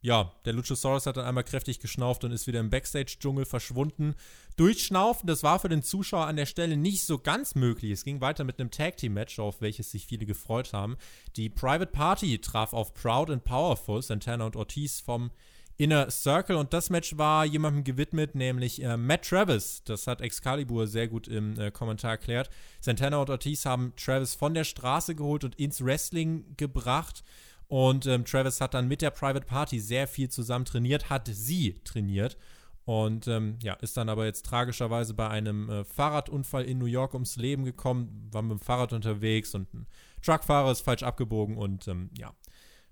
ja, 0.00 0.32
der 0.44 0.52
Luchasaurus 0.54 1.06
hat 1.06 1.16
dann 1.16 1.26
einmal 1.26 1.44
kräftig 1.44 1.80
geschnauft 1.80 2.24
und 2.24 2.30
ist 2.30 2.46
wieder 2.46 2.60
im 2.60 2.70
Backstage-Dschungel 2.70 3.44
verschwunden. 3.44 4.14
Durchschnaufen, 4.56 5.26
das 5.26 5.42
war 5.42 5.58
für 5.58 5.68
den 5.68 5.82
Zuschauer 5.82 6.26
an 6.26 6.36
der 6.36 6.46
Stelle 6.46 6.76
nicht 6.76 7.02
so 7.02 7.18
ganz 7.18 7.54
möglich. 7.54 7.90
Es 7.90 8.04
ging 8.04 8.20
weiter 8.20 8.44
mit 8.44 8.58
einem 8.58 8.70
Tag-Team-Match, 8.70 9.38
auf 9.38 9.60
welches 9.60 9.90
sich 9.90 10.06
viele 10.06 10.24
gefreut 10.24 10.72
haben. 10.72 10.96
Die 11.36 11.50
Private 11.50 11.90
Party 11.90 12.38
traf 12.38 12.72
auf 12.72 12.94
Proud 12.94 13.30
and 13.30 13.44
Powerful, 13.44 14.00
Santana 14.00 14.46
und 14.46 14.56
Ortiz 14.56 15.00
vom 15.00 15.30
Inner 15.78 16.10
Circle 16.10 16.56
und 16.56 16.72
das 16.72 16.88
Match 16.88 17.18
war 17.18 17.44
jemandem 17.44 17.84
gewidmet, 17.84 18.34
nämlich 18.34 18.82
äh, 18.82 18.96
Matt 18.96 19.28
Travis. 19.28 19.82
Das 19.84 20.06
hat 20.06 20.22
Excalibur 20.22 20.86
sehr 20.86 21.06
gut 21.06 21.28
im 21.28 21.58
äh, 21.60 21.70
Kommentar 21.70 22.12
erklärt. 22.12 22.48
Santana 22.80 23.18
und 23.18 23.28
Ortiz 23.28 23.66
haben 23.66 23.92
Travis 23.96 24.34
von 24.34 24.54
der 24.54 24.64
Straße 24.64 25.14
geholt 25.14 25.44
und 25.44 25.54
ins 25.56 25.84
Wrestling 25.84 26.56
gebracht. 26.56 27.22
Und 27.68 28.06
ähm, 28.06 28.24
Travis 28.24 28.60
hat 28.60 28.72
dann 28.72 28.88
mit 28.88 29.02
der 29.02 29.10
Private 29.10 29.44
Party 29.44 29.78
sehr 29.78 30.06
viel 30.06 30.30
zusammen 30.30 30.64
trainiert, 30.64 31.10
hat 31.10 31.28
sie 31.30 31.74
trainiert. 31.84 32.38
Und 32.86 33.26
ähm, 33.26 33.58
ja, 33.62 33.74
ist 33.74 33.96
dann 33.96 34.08
aber 34.08 34.26
jetzt 34.26 34.46
tragischerweise 34.46 35.12
bei 35.12 35.28
einem 35.28 35.68
äh, 35.68 35.84
Fahrradunfall 35.84 36.64
in 36.64 36.78
New 36.78 36.86
York 36.86 37.14
ums 37.14 37.36
Leben 37.36 37.64
gekommen, 37.64 38.28
war 38.30 38.42
mit 38.42 38.52
dem 38.52 38.60
Fahrrad 38.60 38.92
unterwegs 38.92 39.54
und 39.56 39.74
ein 39.74 39.86
Truckfahrer 40.22 40.70
ist 40.70 40.82
falsch 40.82 41.02
abgebogen 41.02 41.56
und 41.56 41.88
ähm, 41.88 42.10
ja. 42.16 42.32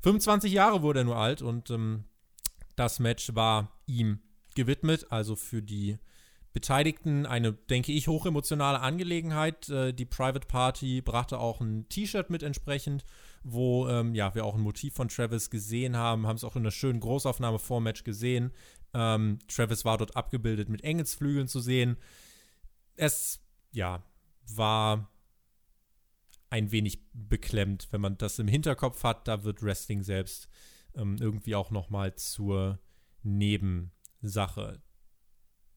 25 0.02 0.52
Jahre 0.52 0.82
wurde 0.82 1.00
er 1.00 1.04
nur 1.04 1.16
alt 1.16 1.40
und 1.40 1.70
ähm, 1.70 2.04
das 2.76 2.98
Match 2.98 3.34
war 3.34 3.72
ihm 3.86 4.20
gewidmet, 4.54 5.06
also 5.10 5.36
für 5.36 5.62
die 5.62 5.98
Beteiligten 6.52 7.26
eine, 7.26 7.52
denke 7.52 7.90
ich, 7.90 8.06
hochemotionale 8.06 8.80
Angelegenheit. 8.80 9.68
Äh, 9.68 9.92
die 9.92 10.04
Private 10.04 10.46
Party 10.46 11.02
brachte 11.02 11.38
auch 11.38 11.60
ein 11.60 11.88
T-Shirt 11.88 12.30
mit 12.30 12.44
entsprechend, 12.44 13.04
wo 13.42 13.88
ähm, 13.88 14.14
ja, 14.14 14.34
wir 14.36 14.44
auch 14.44 14.54
ein 14.54 14.60
Motiv 14.60 14.94
von 14.94 15.08
Travis 15.08 15.50
gesehen 15.50 15.96
haben, 15.96 16.28
haben 16.28 16.36
es 16.36 16.44
auch 16.44 16.54
in 16.54 16.62
einer 16.62 16.70
schönen 16.70 17.00
Großaufnahme 17.00 17.58
vor 17.58 17.80
Match 17.80 18.04
gesehen. 18.04 18.52
Ähm, 18.94 19.40
Travis 19.48 19.84
war 19.84 19.98
dort 19.98 20.16
abgebildet 20.16 20.68
mit 20.68 20.84
Engelsflügeln 20.84 21.48
zu 21.48 21.58
sehen. 21.58 21.96
Es, 22.94 23.40
ja, 23.72 24.04
war 24.46 25.10
ein 26.50 26.70
wenig 26.70 27.00
beklemmt, 27.12 27.88
wenn 27.90 28.00
man 28.00 28.16
das 28.16 28.38
im 28.38 28.46
Hinterkopf 28.46 29.02
hat. 29.02 29.26
Da 29.26 29.42
wird 29.42 29.60
Wrestling 29.60 30.04
selbst 30.04 30.48
ähm, 30.96 31.16
irgendwie 31.20 31.54
auch 31.54 31.70
noch 31.70 31.90
mal 31.90 32.14
zur 32.14 32.78
Nebensache 33.22 34.82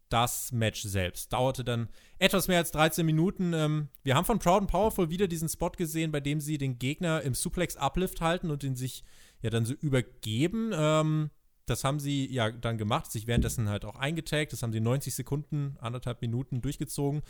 das 0.10 0.52
Match 0.52 0.84
selbst. 0.84 1.34
Dauerte 1.34 1.64
dann 1.64 1.90
etwas 2.20 2.48
mehr 2.48 2.60
als 2.60 2.72
13 2.72 3.06
Minuten. 3.06 3.54
Ähm, 3.54 3.90
wir 4.04 4.16
haben 4.16 4.26
von 4.26 4.40
Proud 4.40 4.62
and 4.62 4.72
Powerful 4.72 5.10
wieder 5.10 5.28
diesen 5.28 5.50
Spot 5.50 5.72
gesehen, 5.72 6.12
bei 6.12 6.20
dem 6.20 6.40
sie 6.40 6.58
den 6.58 6.80
Gegner 6.80 7.22
im 7.22 7.34
Suplex 7.34 7.76
Uplift 7.76 8.22
halten 8.22 8.50
und 8.50 8.64
ihn 8.64 8.76
sich 8.76 9.04
ja 9.42 9.50
dann 9.50 9.66
so 9.66 9.74
übergeben. 9.74 10.72
Ähm, 10.74 11.30
das 11.66 11.84
haben 11.84 12.00
sie 12.00 12.32
ja 12.32 12.50
dann 12.52 12.78
gemacht, 12.78 13.12
sich 13.12 13.28
währenddessen 13.28 13.70
halt 13.70 13.84
auch 13.84 13.98
eingetaggt. 13.98 14.54
Das 14.54 14.64
haben 14.64 14.72
sie 14.72 14.80
90 14.80 15.14
Sekunden, 15.14 15.76
anderthalb 15.80 16.22
Minuten 16.22 16.62
durchgezogen. 16.62 17.22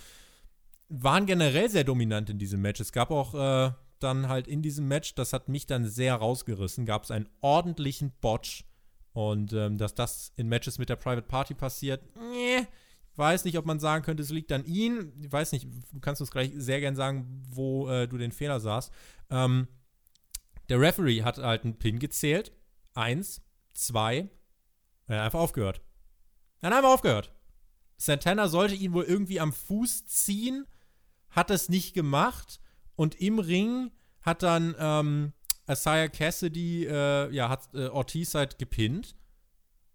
Waren 0.89 1.25
generell 1.25 1.69
sehr 1.69 1.83
dominant 1.83 2.29
in 2.29 2.37
diesem 2.37 2.61
Match. 2.61 2.79
Es 2.79 2.91
gab 2.91 3.09
auch 3.09 3.33
äh, 3.33 3.71
dann 3.99 4.27
halt 4.27 4.47
in 4.47 4.61
diesem 4.61 4.87
Match, 4.87 5.15
das 5.15 5.33
hat 5.33 5.49
mich 5.49 5.65
dann 5.67 5.85
sehr 5.85 6.15
rausgerissen, 6.15 6.85
gab 6.85 7.03
es 7.03 7.11
einen 7.11 7.29
ordentlichen 7.41 8.11
Botch 8.21 8.65
und 9.13 9.53
ähm, 9.53 9.77
dass 9.77 9.95
das 9.95 10.31
in 10.35 10.47
Matches 10.47 10.77
mit 10.77 10.89
der 10.89 10.95
Private 10.95 11.27
Party 11.27 11.53
passiert, 11.53 12.03
nee, 12.15 12.67
weiß 13.17 13.45
nicht, 13.45 13.57
ob 13.57 13.65
man 13.65 13.79
sagen 13.79 14.03
könnte, 14.03 14.23
es 14.23 14.29
liegt 14.29 14.51
an 14.51 14.63
ihm. 14.65 15.11
Ich 15.21 15.31
weiß 15.31 15.51
nicht, 15.51 15.67
du 15.91 15.99
kannst 15.99 16.21
uns 16.21 16.31
gleich 16.31 16.51
sehr 16.55 16.79
gern 16.79 16.95
sagen, 16.95 17.43
wo 17.49 17.89
äh, 17.89 18.07
du 18.07 18.17
den 18.17 18.31
Fehler 18.31 18.59
sahst. 18.59 18.93
Ähm, 19.29 19.67
der 20.69 20.79
Referee 20.79 21.23
hat 21.23 21.37
halt 21.39 21.63
einen 21.63 21.79
Pin 21.79 21.99
gezählt. 21.99 22.51
Eins, 22.93 23.41
zwei. 23.73 24.29
Er 25.07 25.17
hat 25.17 25.25
einfach 25.25 25.39
aufgehört. 25.39 25.81
Er 26.61 26.69
hat 26.69 26.77
einfach 26.77 26.93
aufgehört. 26.93 27.33
Santana 27.97 28.47
sollte 28.47 28.75
ihn 28.75 28.93
wohl 28.93 29.05
irgendwie 29.05 29.39
am 29.39 29.51
Fuß 29.51 30.05
ziehen, 30.05 30.67
hat 31.29 31.49
es 31.49 31.69
nicht 31.69 31.93
gemacht 31.93 32.59
und 32.97 33.21
im 33.21 33.39
Ring 33.39 33.91
hat 34.21 34.43
dann 34.43 34.75
ähm, 34.77 35.33
Isaiah 35.69 36.09
Cassidy, 36.09 36.85
äh, 36.85 37.31
ja, 37.33 37.47
hat 37.47 37.69
äh, 37.73 37.87
Ortiz 37.87 38.35
halt 38.35 38.57
gepinnt 38.57 39.15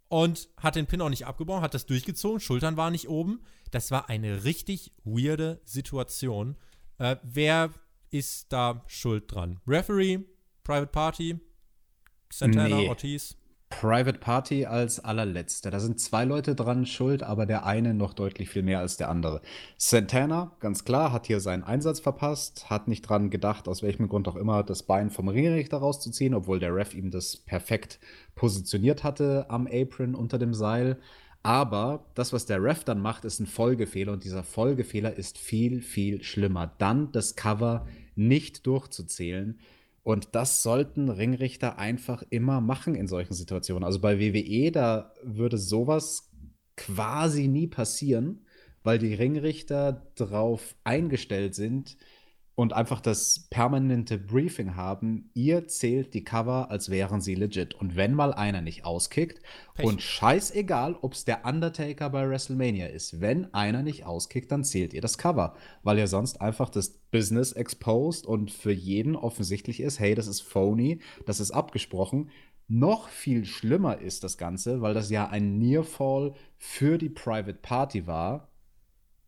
und 0.08 0.48
hat 0.56 0.76
den 0.76 0.86
Pin 0.86 1.02
auch 1.02 1.10
nicht 1.10 1.26
abgebaut, 1.26 1.62
hat 1.62 1.74
das 1.74 1.84
durchgezogen, 1.84 2.40
Schultern 2.40 2.78
waren 2.78 2.92
nicht 2.92 3.08
oben. 3.08 3.42
Das 3.70 3.90
war 3.90 4.08
eine 4.08 4.44
richtig 4.44 4.92
weirde 5.04 5.60
Situation. 5.64 6.56
Äh, 6.98 7.16
wer 7.22 7.72
ist 8.10 8.52
da 8.52 8.84
schuld 8.86 9.32
dran? 9.32 9.60
Referee, 9.66 10.20
Private 10.62 10.92
Party, 10.92 11.40
Santana, 12.30 12.76
nee. 12.76 12.88
Ortiz? 12.88 13.36
Private 13.80 14.18
Party 14.18 14.66
als 14.66 15.00
allerletzter. 15.00 15.70
Da 15.70 15.80
sind 15.80 15.98
zwei 15.98 16.24
Leute 16.24 16.54
dran 16.54 16.86
schuld, 16.86 17.22
aber 17.22 17.46
der 17.46 17.64
eine 17.64 17.94
noch 17.94 18.12
deutlich 18.12 18.50
viel 18.50 18.62
mehr 18.62 18.78
als 18.80 18.96
der 18.96 19.08
andere. 19.08 19.40
Santana, 19.76 20.52
ganz 20.60 20.84
klar, 20.84 21.10
hat 21.10 21.26
hier 21.26 21.40
seinen 21.40 21.64
Einsatz 21.64 21.98
verpasst, 21.98 22.68
hat 22.70 22.86
nicht 22.86 23.02
dran 23.02 23.30
gedacht, 23.30 23.68
aus 23.68 23.82
welchem 23.82 24.08
Grund 24.08 24.28
auch 24.28 24.36
immer, 24.36 24.62
das 24.62 24.82
Bein 24.82 25.10
vom 25.10 25.28
Ringrichter 25.28 25.78
rauszuziehen, 25.78 26.34
obwohl 26.34 26.60
der 26.60 26.74
Ref 26.74 26.94
ihm 26.94 27.10
das 27.10 27.36
perfekt 27.36 27.98
positioniert 28.34 29.04
hatte 29.04 29.46
am 29.48 29.66
Apron 29.66 30.14
unter 30.14 30.38
dem 30.38 30.54
Seil. 30.54 30.98
Aber 31.42 32.04
das, 32.14 32.32
was 32.32 32.46
der 32.46 32.62
Ref 32.62 32.84
dann 32.84 33.00
macht, 33.00 33.24
ist 33.24 33.40
ein 33.40 33.46
Folgefehler 33.46 34.12
und 34.12 34.22
dieser 34.22 34.44
Folgefehler 34.44 35.14
ist 35.16 35.38
viel, 35.38 35.80
viel 35.80 36.22
schlimmer. 36.22 36.72
Dann 36.78 37.10
das 37.10 37.36
Cover 37.36 37.86
nicht 38.14 38.66
durchzuzählen 38.66 39.58
und 40.02 40.34
das 40.34 40.62
sollten 40.62 41.08
Ringrichter 41.08 41.78
einfach 41.78 42.24
immer 42.30 42.60
machen 42.60 42.94
in 42.94 43.06
solchen 43.06 43.34
Situationen. 43.34 43.84
Also 43.84 44.00
bei 44.00 44.18
WWE, 44.18 44.72
da 44.72 45.12
würde 45.22 45.58
sowas 45.58 46.30
quasi 46.76 47.46
nie 47.46 47.68
passieren, 47.68 48.46
weil 48.82 48.98
die 48.98 49.14
Ringrichter 49.14 50.10
darauf 50.16 50.74
eingestellt 50.82 51.54
sind, 51.54 51.96
und 52.54 52.74
einfach 52.74 53.00
das 53.00 53.46
permanente 53.50 54.18
Briefing 54.18 54.76
haben, 54.76 55.30
ihr 55.32 55.68
zählt 55.68 56.12
die 56.12 56.24
Cover, 56.24 56.70
als 56.70 56.90
wären 56.90 57.20
sie 57.20 57.34
legit. 57.34 57.74
Und 57.74 57.96
wenn 57.96 58.14
mal 58.14 58.34
einer 58.34 58.60
nicht 58.60 58.84
auskickt, 58.84 59.40
Pech. 59.74 59.86
und 59.86 60.02
scheißegal, 60.02 60.96
ob 61.00 61.14
es 61.14 61.24
der 61.24 61.46
Undertaker 61.46 62.10
bei 62.10 62.28
WrestleMania 62.28 62.88
ist, 62.88 63.20
wenn 63.20 63.52
einer 63.54 63.82
nicht 63.82 64.04
auskickt, 64.04 64.52
dann 64.52 64.64
zählt 64.64 64.92
ihr 64.92 65.00
das 65.00 65.16
Cover, 65.16 65.54
weil 65.82 65.98
ihr 65.98 66.08
sonst 66.08 66.40
einfach 66.42 66.68
das 66.68 66.90
Business 67.10 67.52
exposed 67.52 68.26
und 68.26 68.50
für 68.50 68.72
jeden 68.72 69.16
offensichtlich 69.16 69.80
ist, 69.80 69.98
hey, 69.98 70.14
das 70.14 70.26
ist 70.26 70.42
phony, 70.42 71.00
das 71.24 71.40
ist 71.40 71.52
abgesprochen. 71.52 72.30
Noch 72.68 73.08
viel 73.08 73.44
schlimmer 73.44 73.98
ist 73.98 74.24
das 74.24 74.36
Ganze, 74.36 74.82
weil 74.82 74.94
das 74.94 75.10
ja 75.10 75.28
ein 75.28 75.58
Nearfall 75.58 76.34
für 76.58 76.98
die 76.98 77.10
Private 77.10 77.58
Party 77.60 78.06
war, 78.06 78.51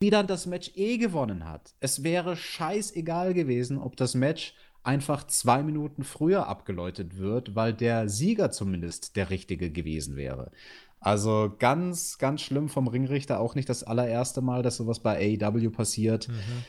die 0.03 0.11
dann 0.11 0.27
das 0.27 0.47
Match 0.47 0.73
eh 0.75 0.99
gewonnen 0.99 1.49
hat. 1.49 1.75
Es 1.81 2.03
wäre 2.03 2.37
scheißegal 2.37 3.35
gewesen, 3.35 3.79
ob 3.79 3.97
das 3.97 4.15
Match 4.15 4.55
einfach 4.83 5.27
zwei 5.27 5.63
Minuten 5.63 6.05
früher 6.05 6.47
abgeläutet 6.47 7.19
wird, 7.19 7.55
weil 7.55 7.73
der 7.73 8.09
Sieger 8.09 8.51
zumindest 8.51 9.17
der 9.17 9.31
richtige 9.31 9.71
gewesen 9.71 10.17
wäre. 10.17 10.53
Also 11.01 11.55
ganz, 11.59 12.19
ganz 12.19 12.41
schlimm 12.41 12.69
vom 12.69 12.89
Ringrichter, 12.89 13.41
auch 13.41 13.55
nicht 13.55 13.69
das 13.69 13.83
allererste 13.83 14.41
Mal, 14.41 14.63
dass 14.63 14.77
sowas 14.77 15.01
bei 15.01 15.39
AEW 15.41 15.71
passiert. 15.71 16.29
Mhm. 16.29 16.65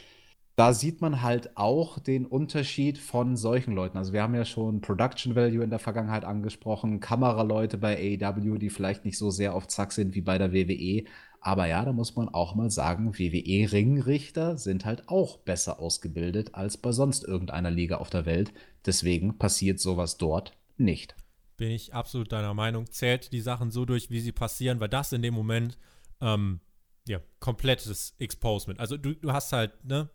Da 0.57 0.73
sieht 0.73 1.01
man 1.01 1.21
halt 1.21 1.57
auch 1.57 1.99
den 1.99 2.26
Unterschied 2.26 2.97
von 2.97 3.36
solchen 3.36 3.73
Leuten. 3.73 3.97
Also 3.97 4.13
wir 4.13 4.23
haben 4.23 4.36
ja 4.36 4.45
schon 4.45 4.80
Production 4.80 5.36
Value 5.36 5.63
in 5.63 5.69
der 5.69 5.80
Vergangenheit 5.80 6.23
angesprochen, 6.23 7.01
Kameraleute 7.01 7.78
bei 7.78 7.97
AEW, 7.97 8.57
die 8.57 8.69
vielleicht 8.69 9.03
nicht 9.03 9.17
so 9.17 9.32
sehr 9.32 9.53
auf 9.53 9.67
Zack 9.67 9.91
sind 9.91 10.15
wie 10.15 10.21
bei 10.21 10.38
der 10.38 10.53
WWE, 10.53 11.03
aber 11.46 11.68
ja, 11.68 11.86
da 11.86 11.93
muss 11.93 12.16
man 12.16 12.28
auch 12.28 12.56
mal 12.56 12.72
sagen, 12.72 13.20
WWE-Ringrichter 13.20 14.58
sind 14.58 14.84
halt 14.84 15.08
auch 15.10 15.38
besser 15.38 15.80
ausgebildet 15.80 16.56
als 16.56 16.76
bei 16.76 16.91
sonst 16.91 17.24
irgendeiner 17.24 17.70
Liga 17.70 17.98
auf 17.98 18.10
der 18.10 18.26
Welt. 18.26 18.52
Deswegen 18.84 19.38
passiert 19.38 19.80
sowas 19.80 20.18
dort 20.18 20.58
nicht. 20.78 21.16
Bin 21.56 21.70
ich 21.70 21.93
absolut 21.93 22.32
deiner 22.32 22.56
Meinung. 22.56 22.89
Zählt 22.89 23.32
die 23.32 23.41
Sachen 23.41 23.70
so 23.70 23.86
durch, 23.86 24.10
wie 24.10 24.22
sie 24.22 24.32
passieren, 24.32 24.80
weil 24.80 24.89
das 24.89 25.14
in 25.14 25.22
dem 25.22 25.36
Moment 25.36 25.78
ähm, 26.20 26.62
ja, 27.08 27.20
komplettes 27.39 28.16
Exposement. 28.18 28.80
Also 28.80 28.98
du, 28.98 29.14
du 29.14 29.32
hast 29.32 29.54
halt, 29.54 29.86
ne, 29.86 30.10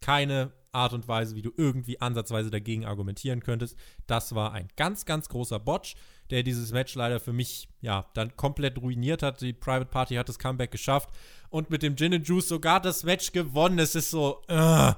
keine 0.00 0.54
Art 0.72 0.94
und 0.94 1.06
Weise, 1.06 1.36
wie 1.36 1.42
du 1.42 1.52
irgendwie 1.54 2.00
ansatzweise 2.00 2.50
dagegen 2.50 2.86
argumentieren 2.86 3.42
könntest. 3.42 3.76
Das 4.06 4.34
war 4.34 4.52
ein 4.52 4.68
ganz, 4.76 5.04
ganz 5.04 5.28
großer 5.28 5.60
Botch 5.60 5.96
der 6.30 6.42
dieses 6.42 6.72
Match 6.72 6.94
leider 6.94 7.20
für 7.20 7.32
mich 7.32 7.68
ja 7.80 8.06
dann 8.14 8.36
komplett 8.36 8.78
ruiniert 8.78 9.22
hat. 9.22 9.40
Die 9.40 9.52
Private 9.52 9.90
Party 9.90 10.14
hat 10.14 10.28
das 10.28 10.38
Comeback 10.38 10.70
geschafft 10.70 11.10
und 11.50 11.70
mit 11.70 11.82
dem 11.82 11.96
Gin 11.96 12.14
and 12.14 12.26
Juice 12.26 12.48
sogar 12.48 12.80
das 12.80 13.04
Match 13.04 13.32
gewonnen. 13.32 13.78
Es 13.78 13.94
ist 13.94 14.10
so, 14.10 14.42
uh, 14.50 14.92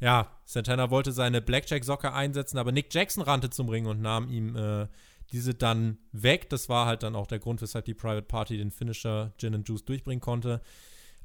ja, 0.00 0.30
Santana 0.44 0.90
wollte 0.90 1.12
seine 1.12 1.40
Blackjack-Socke 1.40 2.12
einsetzen, 2.12 2.58
aber 2.58 2.72
Nick 2.72 2.92
Jackson 2.92 3.22
rannte 3.22 3.50
zum 3.50 3.68
Ring 3.68 3.86
und 3.86 4.00
nahm 4.00 4.30
ihm 4.30 4.56
äh, 4.56 4.86
diese 5.32 5.54
dann 5.54 5.98
weg. 6.12 6.48
Das 6.50 6.68
war 6.68 6.86
halt 6.86 7.02
dann 7.02 7.16
auch 7.16 7.26
der 7.26 7.38
Grund, 7.38 7.60
weshalb 7.60 7.84
die 7.84 7.94
Private 7.94 8.26
Party 8.26 8.56
den 8.56 8.70
Finisher 8.70 9.32
Gin 9.38 9.54
and 9.54 9.68
Juice 9.68 9.84
durchbringen 9.84 10.20
konnte. 10.20 10.60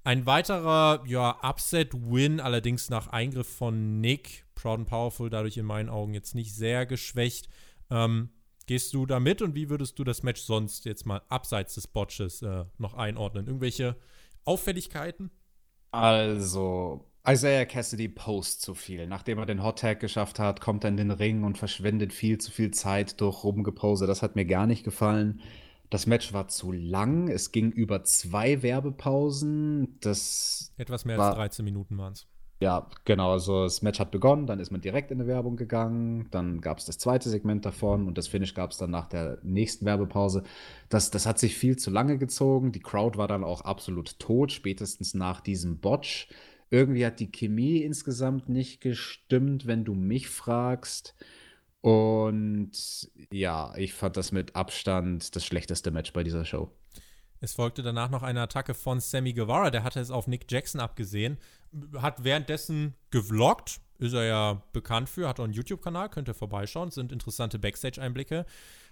Ein 0.03 0.25
weiterer, 0.25 1.03
ja, 1.07 1.37
Upset-Win, 1.41 2.41
allerdings 2.41 2.89
nach 2.89 3.07
Eingriff 3.07 3.47
von 3.47 4.01
Nick. 4.01 4.43
Proud 4.53 4.79
and 4.79 4.87
Powerful, 4.87 5.29
dadurch 5.29 5.57
in 5.57 5.65
meinen 5.65 5.89
Augen 5.89 6.13
jetzt 6.13 6.35
nicht 6.35 6.53
sehr 6.53 6.85
geschwächt. 6.85 7.47
Ähm, 7.89 8.29
Gehst 8.65 8.93
du 8.93 9.05
da 9.05 9.19
mit 9.19 9.41
und 9.41 9.55
wie 9.55 9.69
würdest 9.69 9.99
du 9.99 10.03
das 10.03 10.23
Match 10.23 10.41
sonst 10.41 10.85
jetzt 10.85 11.05
mal 11.05 11.21
abseits 11.29 11.75
des 11.75 11.87
Botches 11.87 12.41
äh, 12.41 12.65
noch 12.77 12.93
einordnen? 12.93 13.47
Irgendwelche 13.47 13.97
Auffälligkeiten? 14.45 15.31
Also, 15.91 17.05
Isaiah 17.27 17.65
Cassidy 17.65 18.07
post 18.07 18.61
zu 18.61 18.73
viel. 18.73 19.05
Nachdem 19.07 19.37
er 19.37 19.45
den 19.45 19.63
Hot 19.63 19.79
Tag 19.79 19.99
geschafft 19.99 20.39
hat, 20.39 20.61
kommt 20.61 20.83
er 20.83 20.89
in 20.89 20.97
den 20.97 21.11
Ring 21.11 21.43
und 21.43 21.57
verschwendet 21.57 22.13
viel 22.13 22.37
zu 22.37 22.51
viel 22.51 22.71
Zeit 22.71 23.21
durch 23.21 23.43
Rumgepose. 23.43 24.07
Das 24.07 24.21
hat 24.21 24.35
mir 24.35 24.45
gar 24.45 24.65
nicht 24.65 24.83
gefallen. 24.83 25.41
Das 25.89 26.07
Match 26.07 26.33
war 26.33 26.47
zu 26.47 26.71
lang. 26.71 27.29
Es 27.29 27.51
ging 27.51 27.71
über 27.71 28.03
zwei 28.03 28.63
Werbepausen. 28.63 29.99
Das 29.99 30.73
Etwas 30.77 31.05
mehr 31.05 31.19
als 31.19 31.35
13 31.35 31.63
Minuten 31.63 31.97
waren 31.97 32.13
es. 32.13 32.27
Ja, 32.63 32.87
genau. 33.03 33.33
Also 33.33 33.63
das 33.65 33.81
Match 33.81 33.99
hat 33.99 34.11
begonnen, 34.11 34.47
dann 34.47 34.61
ist 34.61 34.71
man 34.71 34.79
direkt 34.79 35.11
in 35.11 35.19
die 35.19 35.27
Werbung 35.27 35.57
gegangen, 35.57 36.29
dann 36.31 36.61
gab 36.61 36.77
es 36.77 36.85
das 36.85 36.97
zweite 36.97 37.27
Segment 37.27 37.65
davon 37.65 38.07
und 38.07 38.17
das 38.17 38.29
Finish 38.29 38.53
gab 38.53 38.71
es 38.71 38.77
dann 38.77 38.89
nach 38.89 39.09
der 39.09 39.39
nächsten 39.43 39.85
Werbepause. 39.85 40.43
Das, 40.87 41.11
das 41.11 41.25
hat 41.25 41.39
sich 41.39 41.57
viel 41.57 41.75
zu 41.75 41.91
lange 41.91 42.17
gezogen. 42.17 42.71
Die 42.71 42.79
Crowd 42.79 43.17
war 43.17 43.27
dann 43.27 43.43
auch 43.43 43.63
absolut 43.65 44.17
tot, 44.17 44.53
spätestens 44.53 45.13
nach 45.13 45.41
diesem 45.41 45.79
Botch. 45.79 46.29
Irgendwie 46.69 47.05
hat 47.05 47.19
die 47.19 47.33
Chemie 47.33 47.79
insgesamt 47.79 48.47
nicht 48.47 48.79
gestimmt, 48.79 49.67
wenn 49.67 49.83
du 49.83 49.93
mich 49.93 50.29
fragst. 50.29 51.15
Und 51.81 52.71
ja, 53.29 53.73
ich 53.75 53.93
fand 53.93 54.15
das 54.15 54.31
mit 54.31 54.55
Abstand 54.55 55.35
das 55.35 55.45
schlechteste 55.45 55.91
Match 55.91 56.13
bei 56.13 56.23
dieser 56.23 56.45
Show. 56.45 56.71
Es 57.41 57.55
folgte 57.55 57.83
danach 57.83 58.09
noch 58.09 58.23
eine 58.23 58.39
Attacke 58.39 58.73
von 58.73 59.01
Sammy 59.01 59.33
Guevara, 59.33 59.69
der 59.69 59.83
hatte 59.83 59.99
es 59.99 60.11
auf 60.11 60.27
Nick 60.27 60.49
Jackson 60.49 60.79
abgesehen, 60.79 61.37
hat 61.97 62.23
währenddessen 62.23 62.95
gevloggt, 63.11 63.79
ist 63.99 64.13
er 64.13 64.25
ja 64.25 64.63
bekannt 64.73 65.09
für, 65.09 65.27
hat 65.27 65.39
auch 65.39 65.45
einen 65.45 65.53
YouTube-Kanal, 65.53 66.09
könnt 66.09 66.27
ihr 66.27 66.33
vorbeischauen, 66.33 66.91
sind 66.91 67.11
interessante 67.11 67.59
Backstage-Einblicke. 67.59 68.45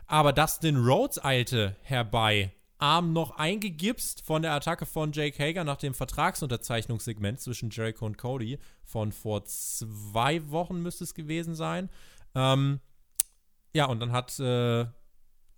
Aber 0.08 0.34
Dustin 0.34 0.78
Rhodes 0.78 1.24
eilte 1.24 1.76
herbei, 1.82 2.54
Arm 2.82 3.14
noch 3.14 3.38
eingegipst 3.38 4.26
von 4.26 4.42
der 4.42 4.54
Attacke 4.54 4.88
von 4.88 5.12
Jake 5.12 5.42
Hager 5.42 5.64
nach 5.64 5.78
dem 5.78 5.94
Vertragsunterzeichnungssegment 5.94 7.40
zwischen 7.40 7.70
Jericho 7.70 8.06
und 8.06 8.18
Cody 8.18 8.58
von 8.84 9.12
vor 9.12 9.46
zwei 9.46 10.50
Wochen 10.50 10.82
müsste 10.82 11.04
es 11.04 11.14
gewesen 11.14 11.54
sein. 11.54 11.90
Ähm, 12.34 12.80
ja, 13.74 13.86
und 13.86 14.00
dann 14.00 14.12
hat 14.12 14.40
äh, 14.40 14.88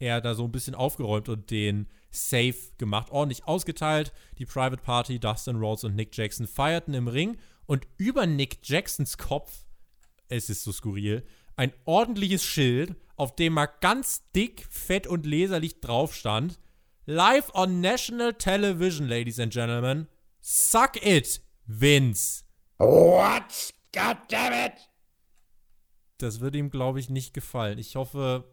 er 0.04 0.22
da 0.22 0.36
so 0.36 0.43
ein 0.43 0.51
bisschen 0.51 0.76
aufgeräumt 0.76 1.30
und 1.30 1.49
den 1.49 1.88
Safe 2.12 2.56
gemacht, 2.78 3.10
ordentlich 3.10 3.45
ausgeteilt. 3.45 4.12
Die 4.38 4.45
Private 4.45 4.82
Party, 4.84 5.20
Dustin 5.20 5.56
Rhodes 5.56 5.86
und 5.86 5.95
Nick 5.95 6.16
Jackson 6.16 6.45
feierten 6.45 6.93
im 6.93 7.08
Ring 7.08 7.38
und 7.66 7.88
über 7.97 8.28
Nick 8.28 8.60
Jacksons 8.64 9.18
Kopf, 9.18 9.66
es 10.28 10.49
ist 10.49 10.64
so 10.64 10.72
skurril, 10.72 11.24
ein 11.56 11.72
ordentliches 11.86 12.43
Schild, 12.43 12.95
auf 13.16 13.36
dem 13.36 13.54
mal 13.54 13.68
ganz 13.68 14.30
dick, 14.36 14.66
fett 14.70 15.08
und 15.08 15.26
leserlich 15.26 15.80
drauf 15.80 16.14
stand: 16.14 16.60
Live 17.06 17.54
on 17.54 17.80
national 17.80 18.34
television, 18.34 19.08
ladies 19.08 19.39
and 19.39 19.54
gentlemen. 19.54 20.08
Suck 20.41 21.04
it, 21.06 21.41
Vince. 21.66 22.43
What? 22.78 23.74
God 23.93 24.18
damn 24.28 24.51
it! 24.51 24.74
Das 26.18 26.39
würde 26.39 26.58
ihm, 26.58 26.70
glaube 26.70 26.99
ich, 26.99 27.10
nicht 27.10 27.34
gefallen. 27.34 27.78
Ich 27.78 27.95
hoffe, 27.95 28.53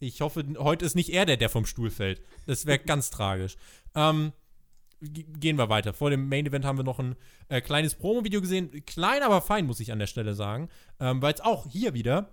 ich 0.00 0.20
hoffe, 0.20 0.44
heute 0.58 0.84
ist 0.84 0.94
nicht 0.94 1.10
er 1.10 1.26
der, 1.26 1.36
der 1.36 1.48
vom 1.48 1.66
Stuhl 1.66 1.90
fällt. 1.90 2.22
Das 2.46 2.66
wäre 2.66 2.78
ganz 2.86 3.10
tragisch. 3.10 3.56
Ähm, 3.94 4.32
gehen 5.00 5.58
wir 5.58 5.68
weiter. 5.68 5.92
Vor 5.92 6.10
dem 6.10 6.28
Main 6.28 6.46
Event 6.46 6.64
haben 6.64 6.78
wir 6.78 6.84
noch 6.84 6.98
ein 6.98 7.16
äh, 7.48 7.60
kleines 7.60 7.94
Promo-Video 7.94 8.40
gesehen. 8.40 8.84
Klein, 8.86 9.22
aber 9.22 9.40
fein, 9.40 9.66
muss 9.66 9.80
ich 9.80 9.92
an 9.92 9.98
der 9.98 10.06
Stelle 10.06 10.34
sagen. 10.34 10.68
Ähm, 11.00 11.20
Weil 11.22 11.34
es 11.34 11.40
auch 11.40 11.66
hier 11.68 11.94
wieder 11.94 12.30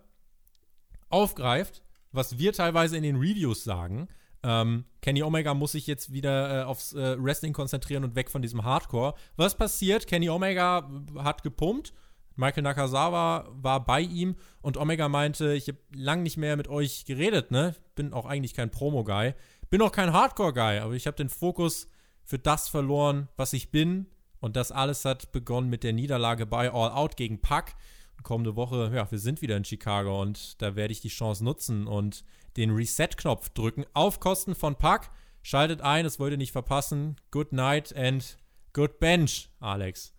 aufgreift, 1.10 1.84
was 2.12 2.38
wir 2.38 2.54
teilweise 2.54 2.98
in 2.98 3.04
den 3.04 3.18
Reviews 3.18 3.64
sagen. 3.64 4.08
Ähm, 4.44 4.86
Kenny 5.02 5.22
Omega 5.22 5.54
muss 5.54 5.74
sich 5.74 5.86
jetzt 5.88 6.14
wieder 6.14 6.62
äh, 6.62 6.64
aufs 6.64 6.94
äh, 6.94 7.22
Wrestling 7.22 7.54
konzentrieren 7.54 8.04
und 8.04 8.16
weg 8.16 8.32
von 8.32 8.42
diesem 8.42 8.64
Hardcore. 8.64 9.14
Was 9.36 9.56
passiert? 9.56 10.08
Kenny 10.08 10.30
Omega 10.30 10.90
hat 11.18 11.44
gepumpt. 11.44 11.94
Michael 12.36 12.64
Nakazawa 12.64 13.48
war 13.52 13.86
bei 13.86 14.02
ihm 14.02 14.36
und 14.62 14.78
Omega 14.78 15.10
meinte, 15.10 15.54
ich 15.54 15.68
habe 15.68 15.78
lang 15.94 16.24
nicht 16.24 16.38
mehr 16.38 16.58
mit 16.58 16.68
euch 16.68 17.06
geredet, 17.06 17.52
ne? 17.52 17.76
Bin 17.96 18.14
auch 18.14 18.26
eigentlich 18.26 18.54
kein 18.54 18.72
Promo-Guy. 18.72 19.34
Bin 19.70 19.82
auch 19.82 19.92
kein 19.92 20.14
Hardcore-Guy, 20.14 20.80
aber 20.80 20.94
ich 20.94 21.08
habe 21.08 21.18
den 21.18 21.30
Fokus 21.30 21.88
für 22.24 22.40
das 22.40 22.70
verloren, 22.70 23.30
was 23.38 23.54
ich 23.54 23.72
bin. 23.72 24.08
Und 24.40 24.56
das 24.56 24.72
alles 24.72 25.06
hat 25.06 25.32
begonnen 25.32 25.70
mit 25.70 25.84
der 25.84 25.94
Niederlage 25.94 26.46
bei 26.46 26.72
All 26.72 26.92
Out 26.92 27.16
gegen 27.16 27.42
Pack. 27.42 27.76
Kommende 28.24 28.56
Woche, 28.56 28.92
ja, 28.94 29.10
wir 29.10 29.20
sind 29.20 29.42
wieder 29.42 29.58
in 29.58 29.66
Chicago 29.66 30.22
und 30.22 30.62
da 30.62 30.76
werde 30.76 30.92
ich 30.92 31.02
die 31.02 31.10
Chance 31.10 31.44
nutzen 31.44 31.88
und 31.88 32.24
den 32.58 32.72
Reset-Knopf 32.72 33.50
drücken 33.50 33.86
auf 33.94 34.20
Kosten 34.20 34.56
von 34.56 34.76
Pack. 34.76 35.10
Schaltet 35.42 35.82
ein, 35.82 36.04
das 36.04 36.20
wollt 36.20 36.32
ihr 36.32 36.38
nicht 36.38 36.52
verpassen. 36.52 37.16
Good 37.32 37.52
night 37.52 37.96
and 37.96 38.38
good 38.74 39.00
bench, 39.00 39.50
Alex. 39.60 40.14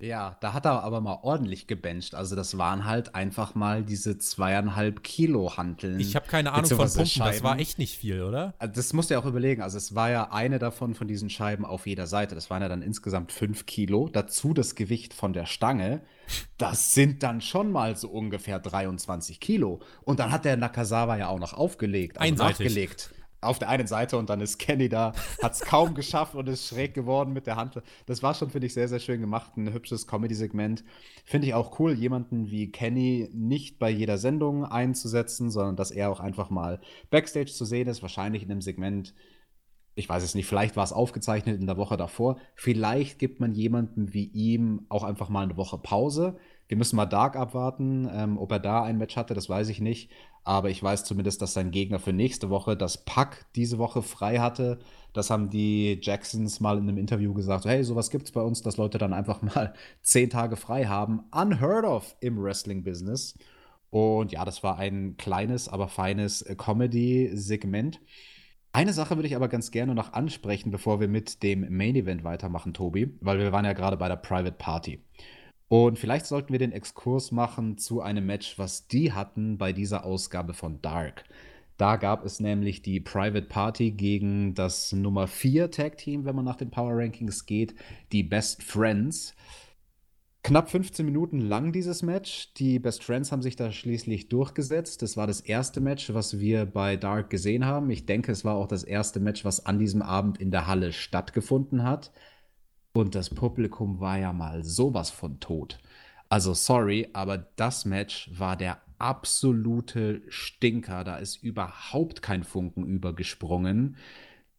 Ja, 0.00 0.36
da 0.40 0.52
hat 0.52 0.64
er 0.64 0.84
aber 0.84 1.00
mal 1.00 1.18
ordentlich 1.22 1.66
gebencht. 1.66 2.14
Also 2.14 2.36
das 2.36 2.56
waren 2.56 2.84
halt 2.84 3.16
einfach 3.16 3.56
mal 3.56 3.82
diese 3.82 4.16
zweieinhalb 4.16 5.02
Kilo 5.02 5.56
Hanteln. 5.56 5.98
Ich 5.98 6.14
habe 6.14 6.26
keine 6.28 6.52
Ahnung 6.52 6.66
von 6.66 6.78
Pumpen, 6.78 7.06
Scheiben. 7.06 7.32
das 7.32 7.42
war 7.42 7.58
echt 7.58 7.78
nicht 7.78 7.98
viel, 7.98 8.22
oder? 8.22 8.54
Also 8.58 8.74
das 8.74 8.92
musst 8.92 9.10
du 9.10 9.14
ja 9.14 9.20
auch 9.20 9.26
überlegen. 9.26 9.60
Also 9.60 9.76
es 9.76 9.96
war 9.96 10.10
ja 10.10 10.30
eine 10.30 10.60
davon 10.60 10.94
von 10.94 11.08
diesen 11.08 11.30
Scheiben 11.30 11.64
auf 11.64 11.86
jeder 11.86 12.06
Seite. 12.06 12.36
Das 12.36 12.48
waren 12.48 12.62
ja 12.62 12.68
dann 12.68 12.82
insgesamt 12.82 13.32
fünf 13.32 13.66
Kilo. 13.66 14.08
Dazu 14.08 14.54
das 14.54 14.76
Gewicht 14.76 15.14
von 15.14 15.32
der 15.32 15.46
Stange. 15.46 16.02
Das 16.58 16.94
sind 16.94 17.22
dann 17.24 17.40
schon 17.40 17.72
mal 17.72 17.96
so 17.96 18.08
ungefähr 18.08 18.60
23 18.60 19.40
Kilo. 19.40 19.80
Und 20.02 20.20
dann 20.20 20.30
hat 20.30 20.44
der 20.44 20.56
Nakazawa 20.56 21.16
ja 21.16 21.28
auch 21.28 21.40
noch 21.40 21.54
aufgelegt. 21.54 22.18
Also 22.18 22.30
Einseitig. 22.30 22.66
nachgelegt 22.66 23.10
auf 23.40 23.58
der 23.58 23.68
einen 23.68 23.86
Seite 23.86 24.18
und 24.18 24.30
dann 24.30 24.40
ist 24.40 24.58
Kenny 24.58 24.88
da, 24.88 25.12
hat 25.42 25.52
es 25.52 25.60
kaum 25.60 25.94
geschafft 25.94 26.34
und 26.34 26.48
ist 26.48 26.66
schräg 26.66 26.94
geworden 26.94 27.32
mit 27.32 27.46
der 27.46 27.56
Hand. 27.56 27.80
Das 28.06 28.22
war 28.22 28.34
schon, 28.34 28.50
finde 28.50 28.66
ich, 28.66 28.74
sehr, 28.74 28.88
sehr 28.88 28.98
schön 28.98 29.20
gemacht. 29.20 29.56
Ein 29.56 29.72
hübsches 29.72 30.06
Comedy-Segment. 30.06 30.84
Finde 31.24 31.46
ich 31.46 31.54
auch 31.54 31.78
cool, 31.78 31.92
jemanden 31.92 32.50
wie 32.50 32.70
Kenny 32.70 33.28
nicht 33.32 33.78
bei 33.78 33.90
jeder 33.90 34.18
Sendung 34.18 34.64
einzusetzen, 34.64 35.50
sondern 35.50 35.76
dass 35.76 35.90
er 35.90 36.10
auch 36.10 36.20
einfach 36.20 36.50
mal 36.50 36.80
Backstage 37.10 37.52
zu 37.52 37.64
sehen 37.64 37.88
ist, 37.88 38.02
wahrscheinlich 38.02 38.42
in 38.42 38.50
einem 38.50 38.62
Segment. 38.62 39.14
Ich 39.94 40.08
weiß 40.08 40.22
es 40.22 40.34
nicht, 40.34 40.46
vielleicht 40.46 40.76
war 40.76 40.84
es 40.84 40.92
aufgezeichnet 40.92 41.60
in 41.60 41.66
der 41.66 41.76
Woche 41.76 41.96
davor. 41.96 42.38
Vielleicht 42.54 43.18
gibt 43.18 43.40
man 43.40 43.52
jemanden 43.52 44.14
wie 44.14 44.26
ihm 44.26 44.86
auch 44.88 45.04
einfach 45.04 45.28
mal 45.28 45.42
eine 45.42 45.56
Woche 45.56 45.78
Pause. 45.78 46.38
Wir 46.68 46.76
müssen 46.76 46.96
mal 46.96 47.06
Dark 47.06 47.34
abwarten. 47.34 48.08
Ähm, 48.12 48.38
ob 48.38 48.52
er 48.52 48.60
da 48.60 48.84
ein 48.84 48.98
Match 48.98 49.16
hatte, 49.16 49.34
das 49.34 49.48
weiß 49.48 49.68
ich 49.70 49.80
nicht. 49.80 50.10
Aber 50.44 50.70
ich 50.70 50.82
weiß 50.82 51.04
zumindest, 51.04 51.42
dass 51.42 51.54
sein 51.54 51.70
Gegner 51.70 51.98
für 51.98 52.12
nächste 52.12 52.50
Woche 52.50 52.76
das 52.76 53.04
Pack 53.04 53.46
diese 53.56 53.78
Woche 53.78 54.02
frei 54.02 54.38
hatte. 54.38 54.78
Das 55.12 55.30
haben 55.30 55.50
die 55.50 55.98
Jacksons 56.00 56.60
mal 56.60 56.76
in 56.78 56.84
einem 56.84 56.98
Interview 56.98 57.34
gesagt. 57.34 57.64
Hey, 57.64 57.82
sowas 57.82 58.10
gibt 58.10 58.26
es 58.26 58.32
bei 58.32 58.42
uns, 58.42 58.62
dass 58.62 58.76
Leute 58.76 58.98
dann 58.98 59.12
einfach 59.12 59.42
mal 59.42 59.74
zehn 60.02 60.30
Tage 60.30 60.56
frei 60.56 60.86
haben. 60.86 61.24
Unheard 61.32 61.84
of 61.84 62.16
im 62.20 62.40
Wrestling-Business. 62.40 63.34
Und 63.90 64.32
ja, 64.32 64.44
das 64.44 64.62
war 64.62 64.78
ein 64.78 65.16
kleines, 65.16 65.68
aber 65.68 65.88
feines 65.88 66.42
äh, 66.42 66.54
Comedy-Segment. 66.54 68.00
Eine 68.72 68.92
Sache 68.92 69.16
würde 69.16 69.26
ich 69.28 69.36
aber 69.36 69.48
ganz 69.48 69.70
gerne 69.70 69.94
noch 69.94 70.12
ansprechen, 70.12 70.70
bevor 70.70 71.00
wir 71.00 71.08
mit 71.08 71.42
dem 71.42 71.66
Main 71.74 71.96
Event 71.96 72.22
weitermachen, 72.22 72.74
Tobi, 72.74 73.16
weil 73.20 73.38
wir 73.38 73.50
waren 73.50 73.64
ja 73.64 73.72
gerade 73.72 73.96
bei 73.96 74.08
der 74.08 74.16
Private 74.16 74.56
Party. 74.58 75.02
Und 75.68 75.98
vielleicht 75.98 76.26
sollten 76.26 76.52
wir 76.52 76.58
den 76.58 76.72
Exkurs 76.72 77.30
machen 77.30 77.76
zu 77.76 78.00
einem 78.00 78.24
Match, 78.24 78.58
was 78.58 78.88
die 78.88 79.12
hatten 79.12 79.58
bei 79.58 79.72
dieser 79.72 80.04
Ausgabe 80.04 80.54
von 80.54 80.80
Dark. 80.80 81.24
Da 81.76 81.96
gab 81.96 82.24
es 82.24 82.40
nämlich 82.40 82.82
die 82.82 82.98
Private 82.98 83.46
Party 83.46 83.92
gegen 83.92 84.54
das 84.54 84.92
Nummer 84.92 85.28
4 85.28 85.70
Tag 85.70 85.98
Team, 85.98 86.24
wenn 86.24 86.34
man 86.34 86.44
nach 86.44 86.56
den 86.56 86.70
Power 86.70 86.96
Rankings 86.96 87.46
geht, 87.46 87.74
die 88.10 88.24
Best 88.24 88.64
Friends. 88.64 89.36
Knapp 90.42 90.70
15 90.70 91.04
Minuten 91.04 91.40
lang 91.40 91.72
dieses 91.72 92.02
Match. 92.02 92.54
Die 92.54 92.78
Best 92.78 93.04
Friends 93.04 93.30
haben 93.30 93.42
sich 93.42 93.54
da 93.54 93.70
schließlich 93.70 94.28
durchgesetzt. 94.28 95.02
Das 95.02 95.16
war 95.16 95.26
das 95.26 95.40
erste 95.40 95.80
Match, 95.80 96.12
was 96.14 96.40
wir 96.40 96.64
bei 96.64 96.96
Dark 96.96 97.28
gesehen 97.28 97.66
haben. 97.66 97.90
Ich 97.90 98.06
denke, 98.06 98.32
es 98.32 98.44
war 98.44 98.54
auch 98.54 98.68
das 98.68 98.82
erste 98.82 99.20
Match, 99.20 99.44
was 99.44 99.66
an 99.66 99.78
diesem 99.78 100.00
Abend 100.00 100.40
in 100.40 100.50
der 100.50 100.66
Halle 100.66 100.92
stattgefunden 100.92 101.84
hat. 101.84 102.12
Und 102.92 103.14
das 103.14 103.30
Publikum 103.30 104.00
war 104.00 104.18
ja 104.18 104.32
mal 104.32 104.64
sowas 104.64 105.10
von 105.10 105.40
tot. 105.40 105.78
Also 106.28 106.52
sorry, 106.54 107.08
aber 107.12 107.38
das 107.38 107.84
Match 107.84 108.30
war 108.38 108.56
der 108.56 108.80
absolute 108.98 110.22
Stinker. 110.28 111.04
Da 111.04 111.16
ist 111.16 111.42
überhaupt 111.42 112.22
kein 112.22 112.44
Funken 112.44 112.84
übergesprungen. 112.84 113.96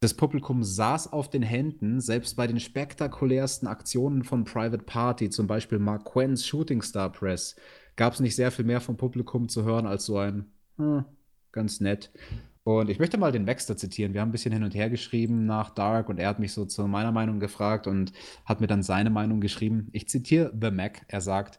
Das 0.00 0.14
Publikum 0.14 0.64
saß 0.64 1.12
auf 1.12 1.28
den 1.28 1.42
Händen, 1.42 2.00
selbst 2.00 2.34
bei 2.34 2.46
den 2.46 2.58
spektakulärsten 2.58 3.68
Aktionen 3.68 4.24
von 4.24 4.44
Private 4.44 4.82
Party, 4.82 5.28
zum 5.28 5.46
Beispiel 5.46 5.78
Mark 5.78 6.06
Quens 6.06 6.46
Shooting 6.46 6.80
Star 6.80 7.12
Press, 7.12 7.54
gab 7.96 8.14
es 8.14 8.20
nicht 8.20 8.34
sehr 8.34 8.50
viel 8.50 8.64
mehr 8.64 8.80
vom 8.80 8.96
Publikum 8.96 9.50
zu 9.50 9.62
hören 9.62 9.86
als 9.86 10.06
so 10.06 10.16
ein 10.16 10.46
hm, 10.78 11.04
ganz 11.52 11.80
nett. 11.80 12.10
Und 12.78 12.88
ich 12.88 12.98
möchte 13.00 13.18
mal 13.18 13.32
den 13.32 13.46
Baxter 13.46 13.76
zitieren. 13.76 14.14
Wir 14.14 14.20
haben 14.20 14.28
ein 14.28 14.32
bisschen 14.32 14.52
hin 14.52 14.62
und 14.62 14.74
her 14.74 14.88
geschrieben 14.88 15.44
nach 15.44 15.70
Dark 15.70 16.08
und 16.08 16.18
er 16.18 16.28
hat 16.28 16.38
mich 16.38 16.52
so 16.52 16.64
zu 16.64 16.86
meiner 16.86 17.10
Meinung 17.10 17.40
gefragt 17.40 17.86
und 17.86 18.12
hat 18.44 18.60
mir 18.60 18.68
dann 18.68 18.84
seine 18.84 19.10
Meinung 19.10 19.40
geschrieben. 19.40 19.88
Ich 19.92 20.08
zitiere 20.08 20.52
The 20.58 20.70
Mac. 20.70 21.02
Er 21.08 21.20
sagt, 21.20 21.58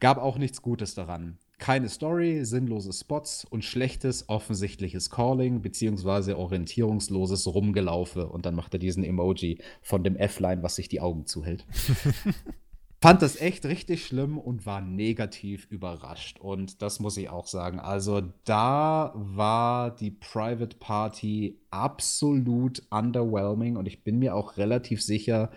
gab 0.00 0.18
auch 0.18 0.36
nichts 0.36 0.60
Gutes 0.60 0.94
daran. 0.94 1.38
Keine 1.58 1.88
Story, 1.88 2.44
sinnlose 2.44 2.92
Spots 2.92 3.44
und 3.44 3.64
schlechtes 3.64 4.28
offensichtliches 4.28 5.10
Calling 5.10 5.62
beziehungsweise 5.62 6.36
orientierungsloses 6.36 7.46
Rumgelaufe. 7.46 8.28
Und 8.28 8.46
dann 8.46 8.54
macht 8.54 8.74
er 8.74 8.80
diesen 8.80 9.04
Emoji 9.04 9.58
von 9.80 10.02
dem 10.02 10.16
F-Line, 10.16 10.62
was 10.62 10.76
sich 10.76 10.88
die 10.88 11.00
Augen 11.00 11.26
zuhält. 11.26 11.66
fand 13.00 13.22
das 13.22 13.40
echt 13.40 13.64
richtig 13.66 14.04
schlimm 14.06 14.38
und 14.38 14.66
war 14.66 14.80
negativ 14.80 15.66
überrascht. 15.70 16.40
Und 16.40 16.82
das 16.82 17.00
muss 17.00 17.16
ich 17.16 17.28
auch 17.28 17.46
sagen. 17.46 17.78
Also 17.78 18.22
da 18.44 19.12
war 19.14 19.94
die 19.94 20.10
Private 20.10 20.76
Party 20.78 21.58
absolut 21.70 22.82
underwhelming 22.90 23.76
und 23.76 23.86
ich 23.86 24.02
bin 24.02 24.18
mir 24.18 24.34
auch 24.34 24.56
relativ 24.56 25.02
sicher, 25.02 25.50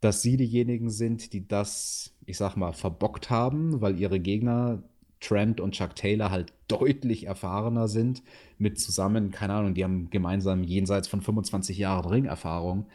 dass 0.00 0.22
sie 0.22 0.36
diejenigen 0.36 0.90
sind, 0.90 1.32
die 1.32 1.46
das, 1.46 2.12
ich 2.26 2.36
sag 2.36 2.56
mal, 2.56 2.72
verbockt 2.72 3.30
haben, 3.30 3.80
weil 3.80 4.00
ihre 4.00 4.18
Gegner 4.18 4.82
Trent 5.20 5.60
und 5.60 5.72
Chuck 5.76 5.94
Taylor 5.94 6.32
halt 6.32 6.52
deutlich 6.66 7.26
erfahrener 7.26 7.86
sind, 7.86 8.24
mit 8.58 8.80
zusammen, 8.80 9.30
keine 9.30 9.54
Ahnung, 9.54 9.74
die 9.74 9.84
haben 9.84 10.10
gemeinsam 10.10 10.64
jenseits 10.64 11.06
von 11.06 11.20
25 11.20 11.78
Jahren 11.78 12.10
Ringerfahrung. 12.10 12.86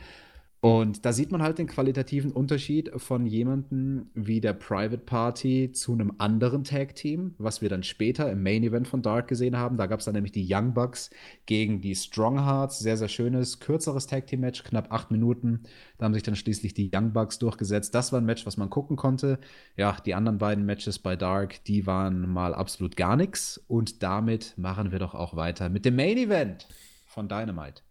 Und 0.60 1.06
da 1.06 1.14
sieht 1.14 1.32
man 1.32 1.44
halt 1.44 1.60
den 1.60 1.68
qualitativen 1.68 2.32
Unterschied 2.32 2.90
von 2.96 3.28
jemandem 3.28 4.08
wie 4.16 4.42
der 4.42 4.54
Private 4.54 4.98
Party 4.98 5.72
zu 5.72 5.94
einem 5.94 6.14
anderen 6.18 6.64
Tag 6.64 6.96
Team, 6.96 7.36
was 7.38 7.62
wir 7.62 7.70
dann 7.70 7.84
später 7.84 8.32
im 8.32 8.42
Main 8.42 8.64
Event 8.64 8.88
von 8.88 9.04
Dark 9.04 9.28
gesehen 9.28 9.56
haben. 9.56 9.78
Da 9.78 9.86
gab 9.86 10.00
es 10.00 10.06
dann 10.06 10.16
nämlich 10.16 10.32
die 10.32 10.48
Young 10.50 10.74
Bucks 10.74 11.12
gegen 11.46 11.80
die 11.82 11.94
Strong 11.94 12.44
Hearts. 12.44 12.80
Sehr, 12.80 12.98
sehr 12.98 13.08
schönes, 13.08 13.60
kürzeres 13.60 14.08
Tag 14.08 14.26
Team 14.26 14.40
Match, 14.40 14.64
knapp 14.64 14.92
acht 14.92 15.12
Minuten. 15.12 15.62
Da 16.00 16.06
haben 16.06 16.14
sich 16.16 16.24
dann 16.24 16.36
schließlich 16.36 16.74
die 16.74 16.90
Young 16.92 17.14
Bucks 17.14 17.38
durchgesetzt. 17.38 17.94
Das 17.94 18.12
war 18.12 18.20
ein 18.20 18.26
Match, 18.26 18.48
was 18.48 18.58
man 18.58 18.72
gucken 18.72 18.98
konnte. 18.98 19.40
Ja, 19.76 19.96
die 20.06 20.16
anderen 20.16 20.40
beiden 20.40 20.66
Matches 20.66 20.98
bei 20.98 21.16
Dark, 21.16 21.64
die 21.66 21.86
waren 21.86 22.28
mal 22.28 22.56
absolut 22.56 22.98
gar 22.98 23.16
nichts. 23.16 23.64
Und 23.68 24.02
damit 24.02 24.56
machen 24.58 24.92
wir 24.92 24.98
doch 24.98 25.14
auch 25.14 25.36
weiter 25.36 25.70
mit 25.70 25.86
dem 25.86 25.96
Main 25.96 26.18
Event 26.18 26.68
von 27.06 27.30
Dynamite. 27.30 27.87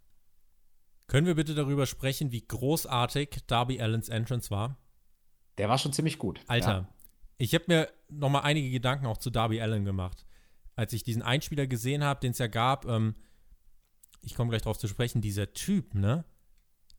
Können 1.07 1.25
wir 1.25 1.35
bitte 1.35 1.55
darüber 1.55 1.85
sprechen, 1.85 2.31
wie 2.31 2.45
großartig 2.45 3.39
Darby 3.47 3.81
Allens 3.81 4.09
Entrance 4.09 4.51
war? 4.51 4.77
Der 5.57 5.69
war 5.69 5.77
schon 5.77 5.93
ziemlich 5.93 6.17
gut. 6.17 6.41
Alter, 6.47 6.69
ja. 6.69 6.89
ich 7.37 7.53
habe 7.53 7.65
mir 7.67 7.89
noch 8.09 8.29
mal 8.29 8.41
einige 8.41 8.69
Gedanken 8.69 9.05
auch 9.05 9.17
zu 9.17 9.29
Darby 9.29 9.61
Allen 9.61 9.85
gemacht. 9.85 10.25
Als 10.75 10.93
ich 10.93 11.03
diesen 11.03 11.21
Einspieler 11.21 11.65
gesehen 11.65 12.03
habe, 12.03 12.19
den 12.19 12.31
es 12.31 12.37
ja 12.37 12.47
gab, 12.47 12.85
ähm, 12.85 13.15
ich 14.21 14.35
komme 14.35 14.49
gleich 14.49 14.61
drauf 14.61 14.77
zu 14.77 14.87
sprechen, 14.87 15.21
dieser 15.21 15.53
Typ, 15.53 15.95
ne? 15.95 16.25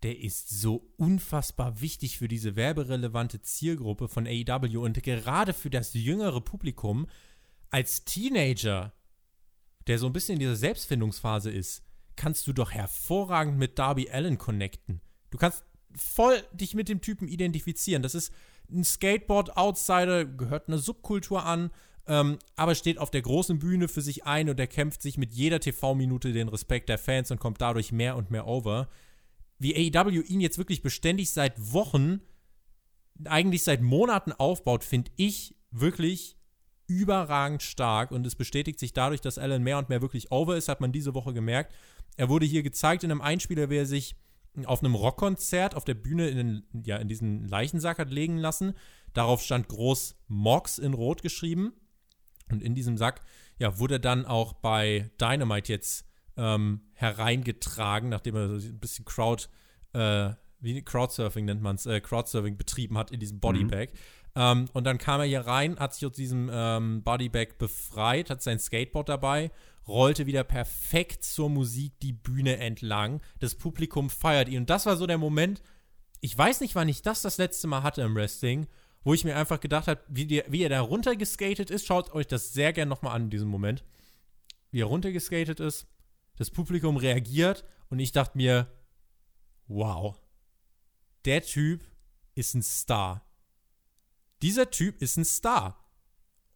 Der 0.02 0.18
ist 0.18 0.48
so 0.48 0.92
unfassbar 0.96 1.80
wichtig 1.80 2.18
für 2.18 2.28
diese 2.28 2.54
werberelevante 2.54 3.42
Zielgruppe 3.42 4.08
von 4.08 4.28
AEW 4.28 4.80
und 4.80 5.02
gerade 5.02 5.52
für 5.52 5.70
das 5.70 5.92
jüngere 5.92 6.40
Publikum 6.40 7.08
als 7.70 8.04
Teenager, 8.04 8.92
der 9.88 9.98
so 9.98 10.06
ein 10.06 10.12
bisschen 10.12 10.34
in 10.34 10.40
dieser 10.40 10.54
Selbstfindungsphase 10.56 11.50
ist 11.50 11.87
kannst 12.18 12.46
du 12.46 12.52
doch 12.52 12.72
hervorragend 12.72 13.56
mit 13.56 13.78
Darby 13.78 14.10
Allen 14.10 14.36
connecten. 14.36 15.00
Du 15.30 15.38
kannst 15.38 15.64
voll 15.94 16.42
dich 16.52 16.74
mit 16.74 16.88
dem 16.88 17.00
Typen 17.00 17.28
identifizieren. 17.28 18.02
Das 18.02 18.14
ist 18.14 18.32
ein 18.70 18.84
Skateboard-Outsider, 18.84 20.26
gehört 20.26 20.68
einer 20.68 20.78
Subkultur 20.78 21.46
an, 21.46 21.70
ähm, 22.06 22.38
aber 22.56 22.74
steht 22.74 22.98
auf 22.98 23.10
der 23.10 23.22
großen 23.22 23.58
Bühne 23.58 23.88
für 23.88 24.02
sich 24.02 24.24
ein 24.24 24.50
und 24.50 24.60
er 24.60 24.66
kämpft 24.66 25.00
sich 25.00 25.16
mit 25.16 25.32
jeder 25.32 25.60
TV-Minute 25.60 26.32
den 26.32 26.48
Respekt 26.48 26.88
der 26.88 26.98
Fans 26.98 27.30
und 27.30 27.40
kommt 27.40 27.60
dadurch 27.60 27.92
mehr 27.92 28.16
und 28.16 28.30
mehr 28.30 28.46
over. 28.46 28.88
Wie 29.58 29.74
AEW 29.74 30.22
ihn 30.22 30.40
jetzt 30.40 30.58
wirklich 30.58 30.82
beständig 30.82 31.30
seit 31.30 31.72
Wochen, 31.72 32.20
eigentlich 33.24 33.64
seit 33.64 33.80
Monaten 33.80 34.32
aufbaut, 34.32 34.84
finde 34.84 35.10
ich 35.16 35.56
wirklich 35.70 36.36
überragend 36.86 37.62
stark 37.62 38.10
und 38.10 38.26
es 38.26 38.34
bestätigt 38.34 38.78
sich 38.78 38.92
dadurch, 38.92 39.20
dass 39.20 39.38
Allen 39.38 39.62
mehr 39.62 39.78
und 39.78 39.90
mehr 39.90 40.00
wirklich 40.00 40.32
over 40.32 40.56
ist, 40.56 40.68
hat 40.68 40.80
man 40.80 40.90
diese 40.90 41.14
Woche 41.14 41.34
gemerkt. 41.34 41.72
Er 42.18 42.28
wurde 42.28 42.46
hier 42.46 42.64
gezeigt 42.64 43.04
in 43.04 43.12
einem 43.12 43.20
Einspieler, 43.20 43.70
wie 43.70 43.76
er 43.76 43.86
sich 43.86 44.16
auf 44.64 44.82
einem 44.82 44.96
Rockkonzert 44.96 45.76
auf 45.76 45.84
der 45.84 45.94
Bühne 45.94 46.28
in, 46.28 46.36
den, 46.36 46.82
ja, 46.84 46.96
in 46.96 47.06
diesen 47.06 47.46
Leichensack 47.46 47.98
hat 47.98 48.10
legen 48.10 48.38
lassen. 48.38 48.74
Darauf 49.14 49.40
stand 49.40 49.68
groß 49.68 50.16
Mox 50.26 50.78
in 50.78 50.94
Rot 50.94 51.22
geschrieben. 51.22 51.74
Und 52.50 52.60
in 52.60 52.74
diesem 52.74 52.98
Sack 52.98 53.20
ja, 53.58 53.78
wurde 53.78 54.00
dann 54.00 54.26
auch 54.26 54.52
bei 54.54 55.12
Dynamite 55.20 55.72
jetzt 55.72 56.06
ähm, 56.36 56.80
hereingetragen, 56.94 58.08
nachdem 58.08 58.34
er 58.34 58.58
so 58.58 58.66
ein 58.66 58.80
bisschen 58.80 59.04
Crowd, 59.04 59.44
äh, 59.92 60.30
wie 60.58 60.82
Crowdsurfing 60.82 61.44
nennt 61.44 61.62
man 61.62 61.76
es, 61.76 61.86
äh, 61.86 62.00
Crowdsurfing 62.00 62.56
betrieben 62.56 62.98
hat 62.98 63.12
in 63.12 63.20
diesem 63.20 63.38
Bodybag. 63.38 63.90
Mhm. 63.92 63.98
Ähm, 64.34 64.64
und 64.72 64.84
dann 64.84 64.98
kam 64.98 65.20
er 65.20 65.26
hier 65.26 65.42
rein, 65.42 65.78
hat 65.78 65.94
sich 65.94 66.04
aus 66.04 66.16
diesem 66.16 66.50
ähm, 66.52 67.04
Bodybag 67.04 67.58
befreit, 67.58 68.28
hat 68.28 68.42
sein 68.42 68.58
Skateboard 68.58 69.08
dabei 69.08 69.52
rollte 69.88 70.26
wieder 70.26 70.44
perfekt 70.44 71.24
zur 71.24 71.48
Musik 71.48 71.98
die 72.00 72.12
Bühne 72.12 72.58
entlang. 72.58 73.20
Das 73.40 73.54
Publikum 73.54 74.10
feiert 74.10 74.48
ihn. 74.48 74.58
Und 74.58 74.70
das 74.70 74.86
war 74.86 74.96
so 74.96 75.06
der 75.06 75.18
Moment, 75.18 75.62
ich 76.20 76.36
weiß 76.36 76.60
nicht, 76.60 76.74
wann 76.74 76.88
ich 76.88 77.02
das 77.02 77.22
das 77.22 77.38
letzte 77.38 77.66
Mal 77.66 77.82
hatte 77.82 78.02
im 78.02 78.14
Wrestling, 78.14 78.66
wo 79.02 79.14
ich 79.14 79.24
mir 79.24 79.36
einfach 79.36 79.60
gedacht 79.60 79.88
habe, 79.88 80.00
wie, 80.08 80.42
wie 80.48 80.62
er 80.62 80.68
da 80.68 80.80
runtergeskatet 80.80 81.70
ist. 81.70 81.86
Schaut 81.86 82.12
euch 82.12 82.26
das 82.26 82.52
sehr 82.52 82.72
gerne 82.72 82.88
nochmal 82.88 83.14
an 83.14 83.24
in 83.24 83.30
diesem 83.30 83.48
Moment. 83.48 83.84
Wie 84.70 84.80
er 84.80 84.86
runtergeskatet 84.86 85.60
ist, 85.60 85.86
das 86.36 86.50
Publikum 86.50 86.96
reagiert 86.96 87.64
und 87.88 87.98
ich 87.98 88.12
dachte 88.12 88.36
mir, 88.36 88.70
wow, 89.66 90.20
der 91.24 91.42
Typ 91.42 91.84
ist 92.34 92.54
ein 92.54 92.62
Star. 92.62 93.24
Dieser 94.42 94.70
Typ 94.70 95.00
ist 95.00 95.16
ein 95.16 95.24
Star. 95.24 95.84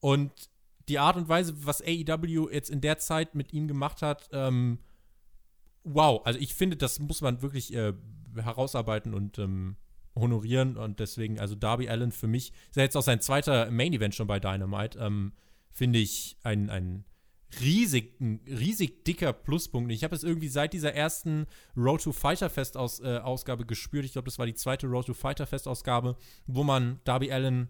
Und 0.00 0.50
die 0.88 0.98
Art 0.98 1.16
und 1.16 1.28
Weise, 1.28 1.54
was 1.64 1.82
AEW 1.82 2.48
jetzt 2.50 2.70
in 2.70 2.80
der 2.80 2.98
Zeit 2.98 3.34
mit 3.34 3.52
ihm 3.52 3.68
gemacht 3.68 4.02
hat, 4.02 4.28
ähm, 4.32 4.78
wow. 5.84 6.20
Also 6.24 6.38
ich 6.38 6.54
finde, 6.54 6.76
das 6.76 6.98
muss 6.98 7.20
man 7.20 7.42
wirklich 7.42 7.74
äh, 7.74 7.92
herausarbeiten 8.36 9.14
und 9.14 9.38
ähm, 9.38 9.76
honorieren. 10.14 10.76
Und 10.76 11.00
deswegen, 11.00 11.38
also 11.38 11.54
Darby 11.54 11.88
Allen 11.88 12.12
für 12.12 12.26
mich, 12.26 12.52
ist 12.68 12.76
ja 12.76 12.82
jetzt 12.82 12.96
auch 12.96 13.02
sein 13.02 13.20
zweiter 13.20 13.70
Main 13.70 13.92
Event 13.92 14.14
schon 14.14 14.26
bei 14.26 14.40
Dynamite, 14.40 14.98
ähm, 14.98 15.32
finde 15.70 15.98
ich 15.98 16.36
ein, 16.42 16.68
ein 16.70 17.04
riesig, 17.60 18.20
ein 18.20 18.40
riesig 18.46 19.04
dicker 19.04 19.32
Pluspunkt. 19.32 19.92
Ich 19.92 20.04
habe 20.04 20.14
es 20.14 20.24
irgendwie 20.24 20.48
seit 20.48 20.72
dieser 20.72 20.94
ersten 20.94 21.46
Road 21.76 22.02
to 22.02 22.12
Fighter 22.12 22.50
Fest 22.50 22.76
-Aus, 22.76 23.02
äh, 23.02 23.18
Ausgabe 23.18 23.66
gespürt. 23.66 24.04
Ich 24.04 24.12
glaube, 24.12 24.26
das 24.26 24.38
war 24.38 24.46
die 24.46 24.54
zweite 24.54 24.86
Road 24.86 25.06
to 25.06 25.14
Fighter 25.14 25.46
Fest 25.46 25.68
Ausgabe, 25.68 26.16
wo 26.46 26.64
man 26.64 27.00
Darby 27.04 27.30
Allen 27.30 27.68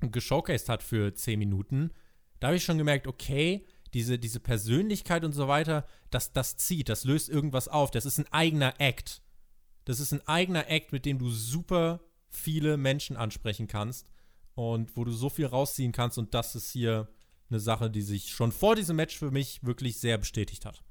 geshowcased 0.00 0.68
hat 0.68 0.82
für 0.82 1.12
10 1.12 1.38
Minuten 1.38 1.90
da 2.40 2.48
habe 2.48 2.56
ich 2.56 2.64
schon 2.64 2.78
gemerkt, 2.78 3.06
okay, 3.06 3.66
diese, 3.94 4.18
diese 4.18 4.40
Persönlichkeit 4.40 5.24
und 5.24 5.32
so 5.32 5.48
weiter, 5.48 5.86
das, 6.10 6.32
das 6.32 6.56
zieht, 6.56 6.88
das 6.88 7.04
löst 7.04 7.28
irgendwas 7.28 7.68
auf. 7.68 7.90
Das 7.90 8.06
ist 8.06 8.18
ein 8.18 8.32
eigener 8.32 8.74
Act. 8.80 9.22
Das 9.84 10.00
ist 10.00 10.12
ein 10.12 10.26
eigener 10.26 10.68
Act, 10.68 10.92
mit 10.92 11.04
dem 11.04 11.18
du 11.18 11.30
super 11.30 12.00
viele 12.30 12.76
Menschen 12.76 13.16
ansprechen 13.16 13.66
kannst 13.66 14.06
und 14.54 14.96
wo 14.96 15.04
du 15.04 15.12
so 15.12 15.28
viel 15.28 15.46
rausziehen 15.46 15.92
kannst. 15.92 16.18
Und 16.18 16.34
das 16.34 16.54
ist 16.54 16.70
hier 16.70 17.08
eine 17.50 17.60
Sache, 17.60 17.90
die 17.90 18.02
sich 18.02 18.30
schon 18.30 18.52
vor 18.52 18.76
diesem 18.76 18.96
Match 18.96 19.18
für 19.18 19.30
mich 19.30 19.64
wirklich 19.64 19.98
sehr 19.98 20.18
bestätigt 20.18 20.64
hat. 20.64 20.82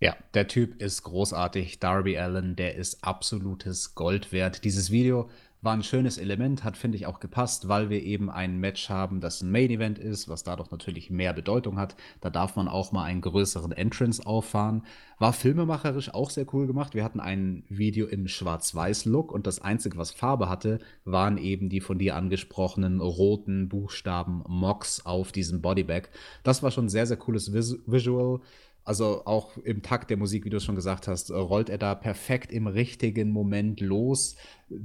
Ja, 0.00 0.16
der 0.34 0.46
Typ 0.46 0.80
ist 0.80 1.02
großartig. 1.02 1.80
Darby 1.80 2.18
Allen, 2.18 2.54
der 2.54 2.76
ist 2.76 3.02
absolutes 3.02 3.94
Gold 3.94 4.32
wert. 4.32 4.64
Dieses 4.64 4.90
Video 4.90 5.28
war 5.60 5.72
ein 5.72 5.82
schönes 5.82 6.18
Element, 6.18 6.62
hat, 6.62 6.76
finde 6.76 6.96
ich, 6.96 7.06
auch 7.06 7.18
gepasst, 7.18 7.68
weil 7.68 7.90
wir 7.90 8.02
eben 8.02 8.30
ein 8.30 8.58
Match 8.58 8.88
haben, 8.88 9.20
das 9.20 9.42
ein 9.42 9.50
Main 9.50 9.70
Event 9.70 9.98
ist, 9.98 10.28
was 10.28 10.44
dadurch 10.44 10.70
natürlich 10.70 11.10
mehr 11.10 11.32
Bedeutung 11.32 11.78
hat. 11.78 11.96
Da 12.20 12.30
darf 12.30 12.54
man 12.54 12.68
auch 12.68 12.92
mal 12.92 13.04
einen 13.04 13.20
größeren 13.20 13.72
Entrance 13.72 14.24
auffahren. 14.24 14.84
War 15.18 15.32
filmemacherisch 15.32 16.14
auch 16.14 16.30
sehr 16.30 16.46
cool 16.54 16.68
gemacht. 16.68 16.94
Wir 16.94 17.02
hatten 17.02 17.18
ein 17.18 17.64
Video 17.68 18.06
im 18.06 18.28
Schwarz-Weiß-Look 18.28 19.32
und 19.32 19.48
das 19.48 19.60
Einzige, 19.60 19.98
was 19.98 20.12
Farbe 20.12 20.48
hatte, 20.48 20.78
waren 21.04 21.38
eben 21.38 21.68
die 21.68 21.80
von 21.80 21.98
dir 21.98 22.14
angesprochenen 22.14 23.00
roten 23.00 23.68
Buchstaben 23.68 24.44
MOX 24.46 25.04
auf 25.04 25.32
diesem 25.32 25.60
Bodybag. 25.60 26.04
Das 26.44 26.62
war 26.62 26.70
schon 26.70 26.86
ein 26.86 26.90
sehr, 26.90 27.06
sehr 27.06 27.16
cooles 27.16 27.52
Vis 27.52 27.78
Visual. 27.86 28.40
Also 28.88 29.26
auch 29.26 29.58
im 29.58 29.82
Takt 29.82 30.08
der 30.08 30.16
Musik, 30.16 30.46
wie 30.46 30.48
du 30.48 30.60
schon 30.60 30.74
gesagt 30.74 31.08
hast, 31.08 31.30
rollt 31.30 31.68
er 31.68 31.76
da 31.76 31.94
perfekt 31.94 32.50
im 32.50 32.66
richtigen 32.66 33.30
Moment 33.30 33.82
los, 33.82 34.36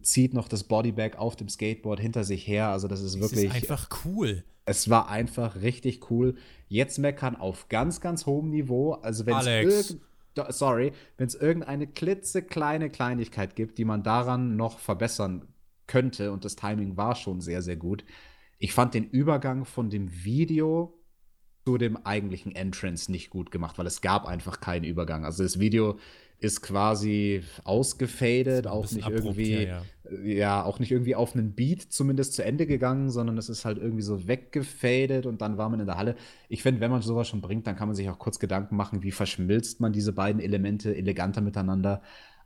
zieht 0.02 0.34
noch 0.34 0.50
das 0.50 0.66
Bodybag 0.66 1.16
auf 1.18 1.38
dem 1.38 1.48
Skateboard 1.48 2.02
hinter 2.02 2.26
sich 2.26 2.46
her. 2.46 2.68
Also 2.68 2.90
das 2.90 3.02
ist 3.02 3.22
wirklich. 3.22 3.48
Das 3.48 3.56
ist 3.56 3.72
einfach 3.72 3.88
cool. 4.04 4.44
Es 4.66 4.90
war 4.90 5.08
einfach 5.08 5.62
richtig 5.62 6.12
cool. 6.12 6.36
Jetzt 6.68 7.00
meckern 7.00 7.38
auf 7.38 7.70
ganz, 7.70 8.02
ganz 8.02 8.26
hohem 8.26 8.50
Niveau. 8.50 8.92
Also 8.92 9.26
wenn 9.26 9.38
es 9.38 9.98
sorry, 10.50 10.92
wenn 11.16 11.28
es 11.28 11.36
irgendeine 11.36 11.88
klitzekleine 11.88 12.90
Kleinigkeit 12.90 13.56
gibt, 13.56 13.78
die 13.78 13.86
man 13.86 14.04
daran 14.04 14.58
noch 14.58 14.80
verbessern 14.80 15.48
könnte, 15.88 16.34
und 16.34 16.44
das 16.44 16.58
Timing 16.58 16.98
war 16.98 17.16
schon 17.16 17.40
sehr, 17.40 17.62
sehr 17.62 17.78
gut. 17.78 18.04
Ich 18.60 18.74
fand 18.74 18.96
den 18.96 19.06
Übergang 19.06 19.64
von 19.64 19.90
dem 19.90 20.26
Video 20.26 20.94
zu 21.66 21.78
dem 21.78 21.98
eigentlichen 22.06 22.54
Entrance 22.56 23.12
nicht 23.12 23.30
gut 23.30 23.52
gemacht, 23.52 23.78
weil 23.78 23.88
es 23.88 24.02
gab 24.02 24.26
einfach 24.26 24.60
keinen 24.60 24.84
Übergang. 24.84 25.26
Also 25.26 25.44
das 25.44 25.60
Video 25.60 25.98
ist 26.44 26.62
quasi 26.62 27.42
ausgefadet, 27.64 28.68
auch 28.68 28.92
nicht 28.92 29.06
abrupt, 29.06 29.24
irgendwie, 29.24 29.64
ja, 29.64 29.82
ja. 30.04 30.20
ja, 30.24 30.64
auch 30.64 30.80
nicht 30.80 30.92
irgendwie 30.92 31.16
auf 31.16 31.36
einen 31.36 31.54
Beat 31.54 31.82
zumindest 31.82 32.34
zu 32.34 32.44
Ende 32.44 32.66
gegangen, 32.68 33.10
sondern 33.10 33.38
es 33.38 33.48
ist 33.48 33.64
halt 33.64 33.78
irgendwie 33.78 34.02
so 34.02 34.28
weggefadet 34.28 35.26
und 35.26 35.42
dann 35.42 35.58
war 35.58 35.70
man 35.70 35.80
in 35.80 35.86
der 35.86 35.98
Halle. 35.98 36.16
Ich 36.50 36.62
finde, 36.62 36.82
wenn 36.82 36.92
man 36.92 37.02
sowas 37.02 37.30
schon 37.30 37.40
bringt, 37.40 37.66
dann 37.66 37.78
kann 37.78 37.88
man 37.88 37.96
sich 37.96 38.10
auch 38.10 38.20
kurz 38.20 38.40
Gedanken 38.40 38.76
machen, 38.76 39.04
wie 39.04 39.12
verschmilzt 39.12 39.80
man 39.80 39.94
diese 39.94 40.12
beiden 40.12 40.42
Elemente 40.42 40.94
eleganter 40.96 41.40
miteinander. 41.40 42.02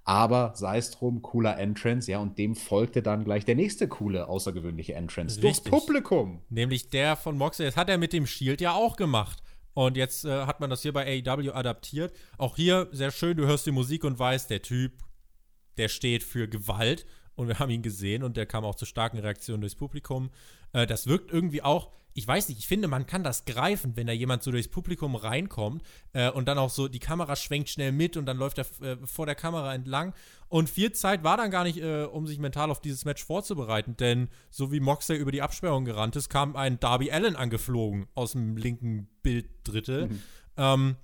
Aber 0.08 0.54
sei 0.56 0.78
es 0.78 0.92
drum, 0.92 1.22
cooler 1.22 1.60
Entrance, 1.60 2.10
ja, 2.10 2.20
und 2.20 2.38
dem 2.38 2.56
folgte 2.56 3.02
dann 3.02 3.26
gleich 3.26 3.44
der 3.44 3.56
nächste 3.56 3.90
coole, 3.90 4.30
außergewöhnliche 4.30 4.94
Entrance. 4.94 5.38
Durchs 5.42 5.60
Publikum. 5.60 6.42
Nämlich 6.50 6.90
der 6.90 7.18
von 7.18 7.38
Moxley. 7.38 7.66
Das 7.66 7.76
hat 7.76 7.90
er 7.90 7.98
mit 7.98 8.14
dem 8.14 8.26
Shield 8.26 8.62
ja 8.62 8.72
auch 8.72 8.96
gemacht. 8.96 9.44
Und 9.74 9.98
jetzt 9.98 10.24
äh, 10.24 10.46
hat 10.46 10.62
man 10.62 10.70
das 10.70 10.82
hier 10.82 10.94
bei 10.94 11.22
AEW 11.28 11.52
adaptiert. 11.52 12.16
Auch 12.38 12.56
hier 12.56 12.88
sehr 12.94 13.12
schön, 13.12 13.36
du 13.36 13.48
hörst 13.48 13.66
die 13.66 13.72
Musik 13.72 14.06
und 14.06 14.18
weißt, 14.18 14.50
der 14.50 14.62
Typ, 14.62 14.94
der 15.76 15.90
steht 15.90 16.24
für 16.24 16.48
Gewalt. 16.48 17.06
Und 17.36 17.50
wir 17.50 17.60
haben 17.60 17.70
ihn 17.70 17.82
gesehen 17.82 18.24
und 18.24 18.38
der 18.38 18.46
kam 18.46 18.64
auch 18.64 18.76
zu 18.76 18.86
starken 18.86 19.20
Reaktionen 19.20 19.60
durchs 19.60 19.76
Publikum. 19.76 20.32
Äh, 20.72 20.88
das 20.88 21.08
wirkt 21.08 21.34
irgendwie 21.34 21.64
auch, 21.64 21.92
ich 22.18 22.28
weiß 22.28 22.50
nicht, 22.50 22.58
ich 22.58 22.68
finde, 22.68 22.88
man 22.88 23.06
kann 23.06 23.24
das 23.24 23.46
greifen, 23.46 23.96
wenn 23.96 24.08
da 24.08 24.14
jemand 24.14 24.42
so 24.42 24.50
durchs 24.50 24.70
Publikum 24.70 25.16
reinkommt 25.16 25.84
äh, 26.14 26.32
und 26.32 26.48
dann 26.48 26.58
auch 26.58 26.72
so, 26.72 26.88
die 26.88 26.98
Kamera 26.98 27.36
schwenkt 27.36 27.70
schnell 27.70 27.92
mit 27.92 28.18
und 28.18 28.26
dann 28.26 28.38
läuft 28.38 28.58
er 28.58 28.66
äh, 28.82 28.98
vor 29.06 29.28
der 29.28 29.36
Kamera 29.36 29.76
entlang. 29.76 30.16
Und 30.50 30.68
viel 30.68 30.92
Zeit 30.94 31.24
war 31.24 31.38
dann 31.38 31.52
gar 31.52 31.64
nicht, 31.64 31.78
äh, 31.78 32.06
um 32.06 32.26
sich 32.26 32.40
mental 32.40 32.72
auf 32.72 32.82
dieses 32.82 33.06
Match 33.06 33.24
vorzubereiten, 33.24 33.98
denn 33.98 34.30
so 34.50 34.72
wie 34.72 34.80
Moxley 34.80 35.16
über 35.16 35.32
die 35.32 35.44
Absperrung 35.44 35.86
gerannt 35.86 36.16
ist, 36.16 36.28
kam 36.28 36.56
ein 36.56 36.80
Darby 36.80 37.12
Allen 37.12 37.36
angeflogen 37.36 38.08
aus 38.16 38.32
dem 38.32 38.58
linken 38.58 39.08
Bilddrittel. 39.22 40.08
Mhm. 40.08 40.24
Ähm, 40.58 40.96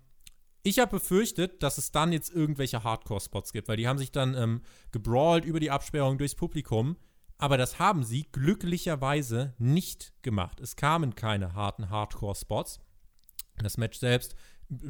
ich 0.63 0.79
habe 0.79 0.97
befürchtet, 0.97 1.61
dass 1.61 1.77
es 1.77 1.91
dann 1.91 2.11
jetzt 2.11 2.33
irgendwelche 2.33 2.83
Hardcore-Spots 2.83 3.53
gibt, 3.53 3.67
weil 3.67 3.77
die 3.77 3.87
haben 3.87 3.99
sich 3.99 4.11
dann 4.11 4.33
ähm, 4.33 4.61
gebrawlt 4.91 5.45
über 5.45 5.59
die 5.59 5.69
Absperrung 5.69 6.17
durchs 6.17 6.33
Publikum. 6.33 6.97
Aber 7.43 7.57
das 7.57 7.77
haben 7.77 8.05
sie 8.05 8.25
glücklicherweise 8.31 9.53
nicht 9.57 10.13
gemacht. 10.21 10.61
Es 10.61 10.77
kamen 10.77 11.13
keine 11.13 11.53
harten 11.53 11.89
Hardcore-Spots. 11.89 12.79
Das 13.57 13.75
Match 13.75 13.99
selbst 13.99 14.35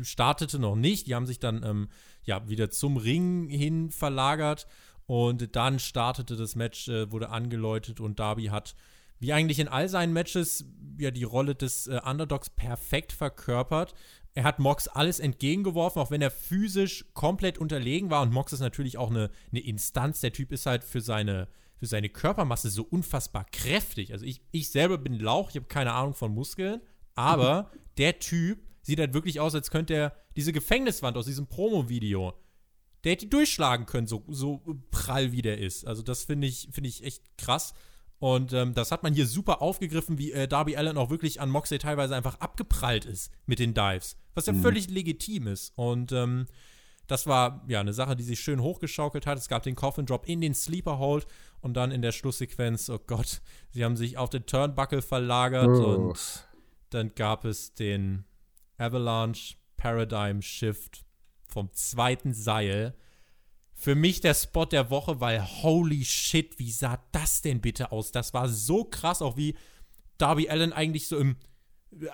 startete 0.04 0.60
noch 0.60 0.76
nicht. 0.76 1.08
Die 1.08 1.16
haben 1.16 1.26
sich 1.26 1.40
dann 1.40 1.64
ähm, 1.64 1.90
ja 2.22 2.48
wieder 2.48 2.70
zum 2.70 2.98
Ring 2.98 3.50
hin 3.50 3.90
verlagert 3.90 4.68
und 5.08 5.56
dann 5.56 5.80
startete 5.80 6.36
das 6.36 6.56
Match, 6.56 6.90
äh, 6.90 7.12
wurde 7.12 7.30
angeläutet 7.30 8.00
und 8.00 8.20
Darby 8.20 8.46
hat 8.46 8.76
wie 9.18 9.34
eigentlich 9.34 9.58
in 9.58 9.68
all 9.68 9.90
seinen 9.90 10.14
Matches 10.14 10.64
ja 11.00 11.10
die 11.10 11.24
Rolle 11.24 11.56
des 11.56 11.88
äh, 11.88 12.02
Underdogs 12.06 12.52
perfekt 12.52 13.14
verkörpert. 13.14 13.96
Er 14.36 14.44
hat 14.44 14.60
Mox 14.60 14.88
alles 14.88 15.20
entgegengeworfen, 15.20 16.00
auch 16.00 16.12
wenn 16.12 16.22
er 16.22 16.30
physisch 16.30 17.04
komplett 17.16 17.58
unterlegen 17.58 18.12
war. 18.12 18.22
Und 18.22 18.32
Mox 18.32 18.54
ist 18.54 18.60
natürlich 18.60 19.00
auch 19.00 19.10
eine, 19.10 19.32
eine 19.52 19.62
Instanz. 19.62 20.22
Der 20.22 20.34
Typ 20.34 20.52
ist 20.52 20.68
halt 20.68 20.84
für 20.84 21.02
seine, 21.02 21.48
für 21.76 21.86
seine 21.86 22.10
Körpermasse 22.10 22.70
so 22.70 22.84
unfassbar 22.84 23.46
kräftig. 23.52 24.14
Also 24.14 24.26
ich, 24.26 24.42
ich 24.52 24.70
selber 24.70 24.98
bin 24.98 25.20
Lauch, 25.20 25.50
ich 25.50 25.56
habe 25.56 25.68
keine 25.68 25.94
Ahnung 25.94 26.14
von 26.14 26.34
Muskeln, 26.34 26.82
aber 27.16 27.72
der 27.98 28.20
Typ 28.20 28.60
sieht 28.82 29.00
halt 29.00 29.14
wirklich 29.14 29.40
aus, 29.40 29.56
als 29.56 29.72
könnte 29.72 29.94
er 29.94 30.16
diese 30.36 30.54
Gefängniswand 30.54 31.18
aus 31.18 31.26
diesem 31.26 31.48
Promo-Video, 31.48 32.34
der 33.04 33.14
hätte 33.14 33.26
die 33.26 33.30
durchschlagen 33.30 33.86
können, 33.86 34.08
so, 34.08 34.24
so 34.28 34.62
prall 34.92 35.32
wie 35.32 35.42
der 35.42 35.58
ist. 35.58 35.86
Also 35.86 36.02
das 36.02 36.24
finde 36.24 36.48
ich, 36.48 36.70
find 36.72 36.88
ich 36.88 37.04
echt 37.04 37.38
krass. 37.38 37.74
Und 38.20 38.54
ähm, 38.54 38.74
das 38.74 38.92
hat 38.92 39.04
man 39.04 39.14
hier 39.14 39.28
super 39.28 39.62
aufgegriffen, 39.62 40.18
wie 40.18 40.32
äh, 40.32 40.48
Darby 40.48 40.78
Allen 40.78 40.98
auch 40.98 41.10
wirklich 41.10 41.42
an 41.42 41.50
Moxley 41.50 41.78
teilweise 41.78 42.16
einfach 42.16 42.40
abgeprallt 42.40 43.04
ist 43.04 43.32
mit 43.46 43.60
den 43.60 43.74
Dives. 43.74 44.16
Was 44.34 44.46
ja 44.46 44.54
mhm. 44.54 44.62
völlig 44.62 44.90
legitim 44.90 45.48
ist. 45.48 45.74
Und 45.76 46.14
ähm, 46.14 46.46
das 47.08 47.28
war 47.28 47.66
ja 47.68 47.82
eine 47.82 47.92
Sache, 47.92 48.16
die 48.16 48.24
sich 48.24 48.40
schön 48.40 48.62
hochgeschaukelt 48.62 49.26
hat. 49.26 49.38
Es 49.38 49.50
gab 49.50 49.64
den 49.64 49.76
Coffin 49.76 50.06
Drop 50.06 50.26
in 50.26 50.40
den 50.40 50.54
Sleeper 50.54 51.00
Hold 51.00 51.28
und 51.64 51.76
dann 51.76 51.92
in 51.92 52.02
der 52.02 52.12
Schlusssequenz, 52.12 52.90
oh 52.90 53.00
Gott, 53.00 53.42
sie 53.72 53.86
haben 53.86 53.96
sich 53.96 54.18
auf 54.18 54.30
den 54.30 54.46
Turnbuckle 54.46 55.02
verlagert 55.02 55.70
oh. 55.70 55.86
und 55.86 56.48
dann 56.90 57.16
gab 57.16 57.46
es 57.46 57.74
den 57.74 58.26
Avalanche 58.78 59.56
Paradigm 59.78 60.42
Shift 60.42 61.06
vom 61.48 61.72
zweiten 61.72 62.34
Seil. 62.34 62.96
Für 63.74 63.96
mich 63.96 64.20
der 64.20 64.34
Spot 64.34 64.66
der 64.66 64.90
Woche, 64.90 65.22
weil 65.22 65.42
holy 65.42 66.04
shit, 66.04 66.60
wie 66.60 66.70
sah 66.70 67.02
das 67.14 67.42
denn 67.42 67.62
bitte 67.62 67.94
aus? 67.94 68.12
Das 68.12 68.34
war 68.34 68.50
so 68.50 68.84
krass, 68.84 69.22
auch 69.22 69.38
wie 69.38 69.56
Darby 70.18 70.50
Allen 70.50 70.74
eigentlich 70.74 71.08
so 71.08 71.18
im 71.18 71.38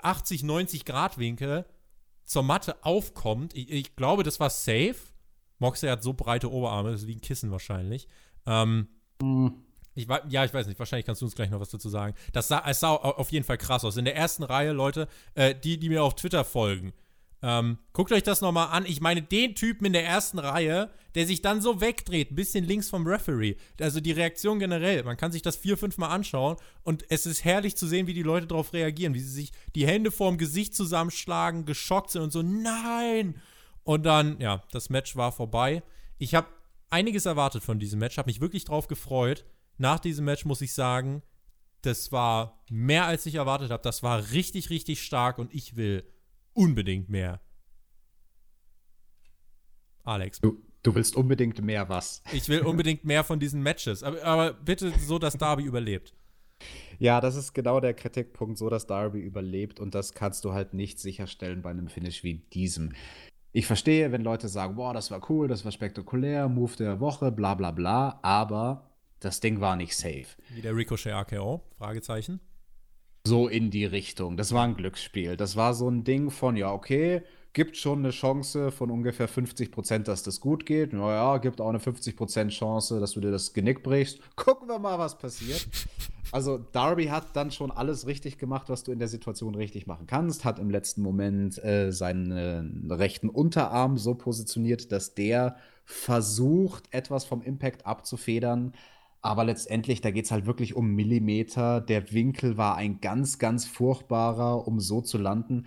80, 0.04 0.43
90 0.43 0.86
Grad 0.86 1.18
Winkel 1.18 1.66
zur 2.24 2.43
Matte 2.43 2.84
aufkommt. 2.86 3.56
Ich, 3.56 3.72
ich 3.72 3.95
glaube, 3.95 4.22
das 4.22 4.39
war 4.39 4.52
safe. 4.52 4.95
Moxley 5.58 5.89
hat 5.89 6.04
so 6.04 6.14
breite 6.14 6.52
Oberarme, 6.52 6.91
das 6.91 7.02
ist 7.02 7.08
wie 7.08 7.16
ein 7.16 7.22
Kissen 7.22 7.50
wahrscheinlich. 7.50 8.08
Ähm, 8.45 8.88
mhm. 9.22 9.53
ich, 9.95 10.07
ja, 10.30 10.45
ich 10.45 10.53
weiß 10.53 10.67
nicht, 10.67 10.80
wahrscheinlich 10.80 11.05
kannst 11.05 11.22
du 11.22 11.26
uns 11.26 11.36
gleich 11.36 11.49
noch 11.49 11.59
was 11.59 11.70
dazu 11.70 11.89
sagen. 11.89 12.15
Das 12.34 12.47
sah, 12.47 12.63
es 12.67 12.80
sah 12.80 12.95
auf 12.95 13.32
jeden 13.32 13.45
Fall 13.45 13.57
krass 13.57 13.86
aus. 13.86 13.97
In 13.97 14.05
der 14.05 14.15
ersten 14.15 14.43
Reihe, 14.43 14.72
Leute, 14.72 15.07
äh, 15.36 15.55
die, 15.55 15.78
die 15.78 15.89
mir 15.89 16.03
auf 16.03 16.15
Twitter 16.15 16.45
folgen, 16.45 16.93
ähm, 17.41 17.78
guckt 17.93 18.11
euch 18.11 18.24
das 18.24 18.41
nochmal 18.41 18.67
an. 18.70 18.86
Ich 18.86 18.99
meine, 18.99 19.22
den 19.22 19.55
Typen 19.55 19.86
in 19.86 19.93
der 19.93 20.05
ersten 20.05 20.39
Reihe, 20.39 20.89
der 21.15 21.26
sich 21.26 21.41
dann 21.41 21.61
so 21.61 21.80
wegdreht, 21.80 22.32
ein 22.32 22.36
bisschen 22.36 22.65
links 22.65 22.89
vom 22.89 23.07
Referee. 23.07 23.55
Also 23.80 24.01
die 24.01 24.11
Reaktion 24.11 24.59
generell. 24.59 25.03
Man 25.03 25.15
kann 25.15 25.32
sich 25.32 25.41
das 25.41 25.55
vier, 25.55 25.78
fünf 25.78 25.97
Mal 25.97 26.09
anschauen 26.09 26.57
und 26.84 27.05
es 27.09 27.26
ist 27.26 27.45
herrlich 27.45 27.78
zu 27.78 27.88
sehen, 27.88 28.07
wie 28.07 28.13
die 28.13 28.24
Leute 28.24 28.47
darauf 28.47 28.74
reagieren, 28.74 29.13
wie 29.13 29.22
sie 29.22 29.32
sich 29.32 29.51
die 29.76 29.88
Hände 29.88 30.11
vorm 30.11 30.38
Gesicht 30.38 30.76
zusammenschlagen, 30.76 31.65
geschockt 31.65 32.11
sind 32.11 32.24
und 32.24 32.32
so, 32.32 32.41
nein! 32.41 33.41
Und 33.84 34.05
dann, 34.05 34.39
ja, 34.39 34.63
das 34.72 34.89
Match 34.89 35.15
war 35.15 35.32
vorbei. 35.32 35.82
Ich 36.17 36.36
habe 36.36 36.47
einiges 36.89 37.25
erwartet 37.25 37.63
von 37.63 37.79
diesem 37.79 37.99
Match, 37.99 38.17
habe 38.17 38.29
mich 38.29 38.41
wirklich 38.41 38.65
drauf 38.65 38.87
gefreut. 38.87 39.45
Nach 39.77 39.99
diesem 39.99 40.25
Match 40.25 40.45
muss 40.45 40.61
ich 40.61 40.73
sagen, 40.73 41.21
das 41.81 42.11
war 42.11 42.61
mehr 42.69 43.05
als 43.05 43.25
ich 43.25 43.35
erwartet 43.35 43.71
habe. 43.71 43.83
Das 43.83 44.03
war 44.03 44.31
richtig, 44.31 44.69
richtig 44.69 45.01
stark 45.01 45.37
und 45.37 45.53
ich 45.53 45.75
will 45.75 46.03
unbedingt 46.53 47.09
mehr. 47.09 47.39
Alex. 50.03 50.41
Du, 50.41 50.61
du 50.83 50.95
willst 50.95 51.15
unbedingt 51.15 51.61
mehr 51.61 51.87
was? 51.87 52.21
Ich 52.33 52.49
will 52.49 52.61
unbedingt 52.61 53.05
mehr 53.05 53.23
von 53.23 53.39
diesen 53.39 53.61
Matches. 53.61 54.03
Aber, 54.03 54.23
aber 54.23 54.53
bitte 54.53 54.91
so, 54.99 55.19
dass 55.19 55.37
Darby 55.37 55.63
überlebt. 55.63 56.13
Ja, 56.97 57.21
das 57.21 57.35
ist 57.35 57.53
genau 57.53 57.79
der 57.79 57.93
Kritikpunkt, 57.93 58.57
so 58.57 58.69
dass 58.69 58.85
Darby 58.85 59.19
überlebt 59.19 59.79
und 59.79 59.95
das 59.95 60.13
kannst 60.13 60.43
du 60.43 60.51
halt 60.51 60.73
nicht 60.73 60.99
sicherstellen 60.99 61.61
bei 61.61 61.69
einem 61.69 61.87
Finish 61.87 62.23
wie 62.23 62.35
diesem. 62.53 62.91
Ich 63.52 63.66
verstehe, 63.66 64.12
wenn 64.12 64.24
Leute 64.24 64.47
sagen, 64.47 64.76
boah, 64.76 64.93
das 64.93 65.10
war 65.10 65.28
cool, 65.30 65.47
das 65.47 65.66
war 65.66 65.72
spektakulär, 65.72 66.47
Move 66.47 66.76
der 66.78 67.00
Woche, 67.00 67.32
bla 67.32 67.56
bla 67.56 67.72
bla, 67.72 68.20
aber 68.22 68.91
das 69.20 69.39
Ding 69.39 69.60
war 69.60 69.76
nicht 69.76 69.95
safe. 69.95 70.28
Wie 70.50 70.62
der 70.62 70.76
Ricochet 70.76 71.14
AKO? 71.14 71.62
Fragezeichen. 71.78 72.39
So 73.26 73.47
in 73.47 73.72
die 73.72 73.86
Richtung. 73.86 74.38
Das 74.38 74.54
war 74.54 74.64
ein 74.64 74.76
Glücksspiel. 74.76 75.36
Das 75.36 75.56
war 75.56 75.74
so 75.74 75.89
ein 75.89 76.04
Ding 76.04 76.30
von, 76.30 76.56
ja, 76.56 76.72
okay, 76.72 77.24
gibt 77.54 77.76
schon 77.76 78.00
eine 78.00 78.12
Chance 78.12 78.72
von 78.72 78.91
ungefähr 78.91 79.28
50 79.28 79.72
Prozent, 79.72 80.08
dass 80.08 80.22
das 80.22 80.39
gut 80.39 80.66
geht. 80.66 80.93
Naja, 80.93 81.38
gibt 81.39 81.60
auch 81.60 81.70
eine 81.70 81.80
50 81.80 82.16
Prozent 82.16 82.52
Chance, 82.52 83.00
dass 83.00 83.14
du 83.14 83.20
dir 83.20 83.32
das 83.32 83.54
Genick 83.54 83.82
brichst. 83.82 84.20
Gucken 84.36 84.70
wir 84.70 84.78
mal, 84.78 85.00
was 85.00 85.18
passiert. 85.18 85.68
Also 86.32 86.59
Darby 86.59 87.05
hat 87.05 87.36
dann 87.36 87.49
schon 87.49 87.71
alles 87.71 88.05
richtig 88.05 88.38
gemacht, 88.38 88.69
was 88.69 88.84
du 88.84 88.91
in 88.91 88.99
der 88.99 89.07
Situation 89.07 89.55
richtig 89.55 89.88
machen 89.88 90.05
kannst. 90.05 90.45
Hat 90.45 90.59
im 90.59 90.69
letzten 90.69 91.01
Moment 91.01 91.63
äh, 91.63 91.91
seinen 91.91 92.32
äh, 92.32 92.93
rechten 92.93 93.30
Unterarm 93.30 93.97
so 93.97 94.13
positioniert, 94.13 94.91
dass 94.91 95.15
der 95.15 95.57
versucht, 95.86 96.93
etwas 96.93 97.25
vom 97.25 97.41
Impact 97.41 97.88
abzufedern. 97.88 98.73
Aber 99.21 99.43
letztendlich, 99.43 100.01
da 100.01 100.11
geht 100.11 100.25
es 100.25 100.32
halt 100.32 100.45
wirklich 100.45 100.75
um 100.75 100.93
Millimeter. 100.93 101.82
Der 101.82 102.13
Winkel 102.13 102.57
war 102.57 102.75
ein 102.75 103.01
ganz, 103.01 103.39
ganz 103.39 103.65
furchtbarer, 103.65 104.67
um 104.67 104.80
so 104.80 105.01
zu 105.01 105.17
landen. 105.17 105.65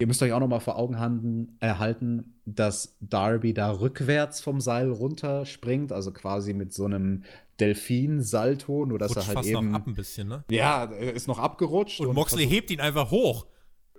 Ihr 0.00 0.06
müsst 0.06 0.22
euch 0.22 0.32
auch 0.32 0.40
noch 0.40 0.48
mal 0.48 0.60
vor 0.60 0.76
Augen 0.76 0.98
handen, 0.98 1.56
erhalten, 1.60 2.40
dass 2.46 2.96
Darby 3.00 3.52
da 3.52 3.70
rückwärts 3.70 4.40
vom 4.40 4.60
Seil 4.60 4.90
runterspringt, 4.90 5.92
also 5.92 6.10
quasi 6.10 6.54
mit 6.54 6.72
so 6.72 6.86
einem 6.86 7.24
Delfin-Salto, 7.60 8.86
nur 8.86 8.98
dass 8.98 9.10
Rutscht 9.10 9.22
er 9.22 9.26
halt 9.26 9.36
fast 9.36 9.48
eben 9.50 9.70
noch 9.70 9.78
ab 9.78 9.86
ein 9.86 9.94
bisschen, 9.94 10.28
ne? 10.28 10.44
Ja, 10.50 10.84
ist 10.84 11.28
noch 11.28 11.38
abgerutscht 11.38 12.00
und, 12.00 12.08
und 12.08 12.14
Moxley 12.14 12.48
hebt 12.48 12.70
ihn 12.70 12.80
einfach 12.80 13.10
hoch. 13.10 13.46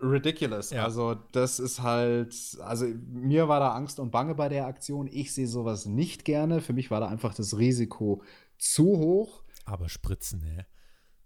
Ridiculous. 0.02 0.72
Ja. 0.72 0.84
Also, 0.84 1.16
das 1.32 1.60
ist 1.60 1.82
halt, 1.84 2.36
also 2.62 2.88
mir 3.12 3.48
war 3.48 3.60
da 3.60 3.74
Angst 3.74 4.00
und 4.00 4.10
Bange 4.10 4.34
bei 4.34 4.50
der 4.50 4.66
Aktion. 4.66 5.08
Ich 5.12 5.34
sehe 5.34 5.48
sowas 5.48 5.86
nicht 5.86 6.26
gerne. 6.26 6.62
Für 6.62 6.74
mich 6.74 6.90
war 6.90 7.00
da 7.00 7.08
einfach 7.08 7.36
das 7.36 7.58
Risiko 7.58 8.24
zu 8.58 8.86
hoch. 8.98 9.44
Aber 9.66 9.90
Spritzen, 9.90 10.40
ne? 10.40 10.66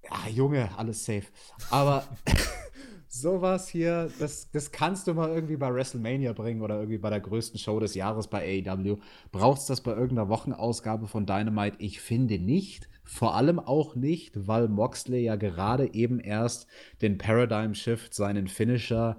Ja, 0.03 0.29
Junge, 0.29 0.77
alles 0.77 1.05
safe. 1.05 1.25
Aber 1.71 2.05
sowas 3.21 3.67
hier, 3.67 4.09
das, 4.19 4.49
das 4.51 4.71
kannst 4.71 5.07
du 5.07 5.13
mal 5.13 5.29
irgendwie 5.29 5.57
bei 5.57 5.73
WrestleMania 5.73 6.33
bringen 6.33 6.61
oder 6.61 6.75
irgendwie 6.75 6.97
bei 6.97 7.09
der 7.09 7.19
größten 7.19 7.59
Show 7.59 7.79
des 7.79 7.95
Jahres 7.95 8.27
bei 8.27 8.63
AEW. 8.65 8.97
Brauchst 9.31 9.69
du 9.69 9.73
das 9.73 9.81
bei 9.81 9.91
irgendeiner 9.91 10.29
Wochenausgabe 10.29 11.07
von 11.07 11.25
Dynamite? 11.25 11.77
Ich 11.79 12.01
finde 12.01 12.39
nicht. 12.39 12.89
Vor 13.03 13.35
allem 13.35 13.59
auch 13.59 13.95
nicht, 13.95 14.47
weil 14.47 14.67
Moxley 14.67 15.23
ja 15.23 15.35
gerade 15.35 15.93
eben 15.93 16.19
erst 16.19 16.67
den 17.01 17.17
Paradigm 17.17 17.73
Shift, 17.73 18.13
seinen 18.13 18.47
Finisher, 18.47 19.17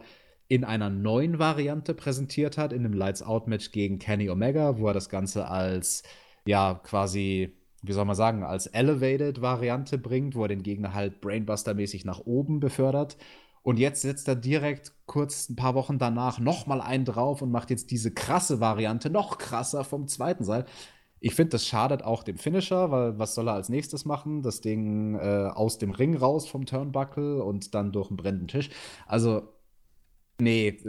in 0.48 0.64
einer 0.64 0.90
neuen 0.90 1.38
Variante 1.38 1.94
präsentiert 1.94 2.56
hat, 2.56 2.72
in 2.72 2.84
einem 2.84 2.92
Lights 2.92 3.22
Out 3.22 3.48
Match 3.48 3.72
gegen 3.72 3.98
Kenny 3.98 4.30
Omega, 4.30 4.78
wo 4.78 4.86
er 4.88 4.94
das 4.94 5.08
Ganze 5.08 5.48
als 5.48 6.04
ja 6.46 6.80
quasi 6.84 7.52
wie 7.82 7.92
soll 7.92 8.04
man 8.04 8.16
sagen, 8.16 8.42
als 8.42 8.66
Elevated-Variante 8.66 9.98
bringt, 9.98 10.34
wo 10.34 10.42
er 10.42 10.48
den 10.48 10.62
Gegner 10.62 10.94
halt 10.94 11.20
Brainbuster-mäßig 11.20 12.04
nach 12.04 12.20
oben 12.20 12.60
befördert. 12.60 13.16
Und 13.66 13.80
jetzt 13.80 14.02
setzt 14.02 14.28
er 14.28 14.36
direkt 14.36 14.92
kurz 15.06 15.48
ein 15.48 15.56
paar 15.56 15.74
Wochen 15.74 15.98
danach 15.98 16.38
nochmal 16.38 16.80
einen 16.80 17.04
drauf 17.04 17.42
und 17.42 17.50
macht 17.50 17.70
jetzt 17.70 17.90
diese 17.90 18.12
krasse 18.12 18.60
Variante 18.60 19.10
noch 19.10 19.38
krasser 19.38 19.82
vom 19.82 20.06
zweiten 20.06 20.44
Seil. 20.44 20.66
Ich 21.18 21.34
finde, 21.34 21.50
das 21.50 21.66
schadet 21.66 22.04
auch 22.04 22.22
dem 22.22 22.38
Finisher, 22.38 22.92
weil 22.92 23.18
was 23.18 23.34
soll 23.34 23.48
er 23.48 23.54
als 23.54 23.68
nächstes 23.68 24.04
machen? 24.04 24.42
Das 24.42 24.60
Ding 24.60 25.16
äh, 25.16 25.50
aus 25.52 25.78
dem 25.78 25.90
Ring 25.90 26.16
raus 26.16 26.46
vom 26.46 26.64
Turnbuckle 26.64 27.42
und 27.42 27.74
dann 27.74 27.90
durch 27.90 28.08
einen 28.08 28.16
brennenden 28.16 28.46
Tisch. 28.46 28.70
Also 29.04 29.48
Nee, 30.38 30.68
äh, 30.68 30.88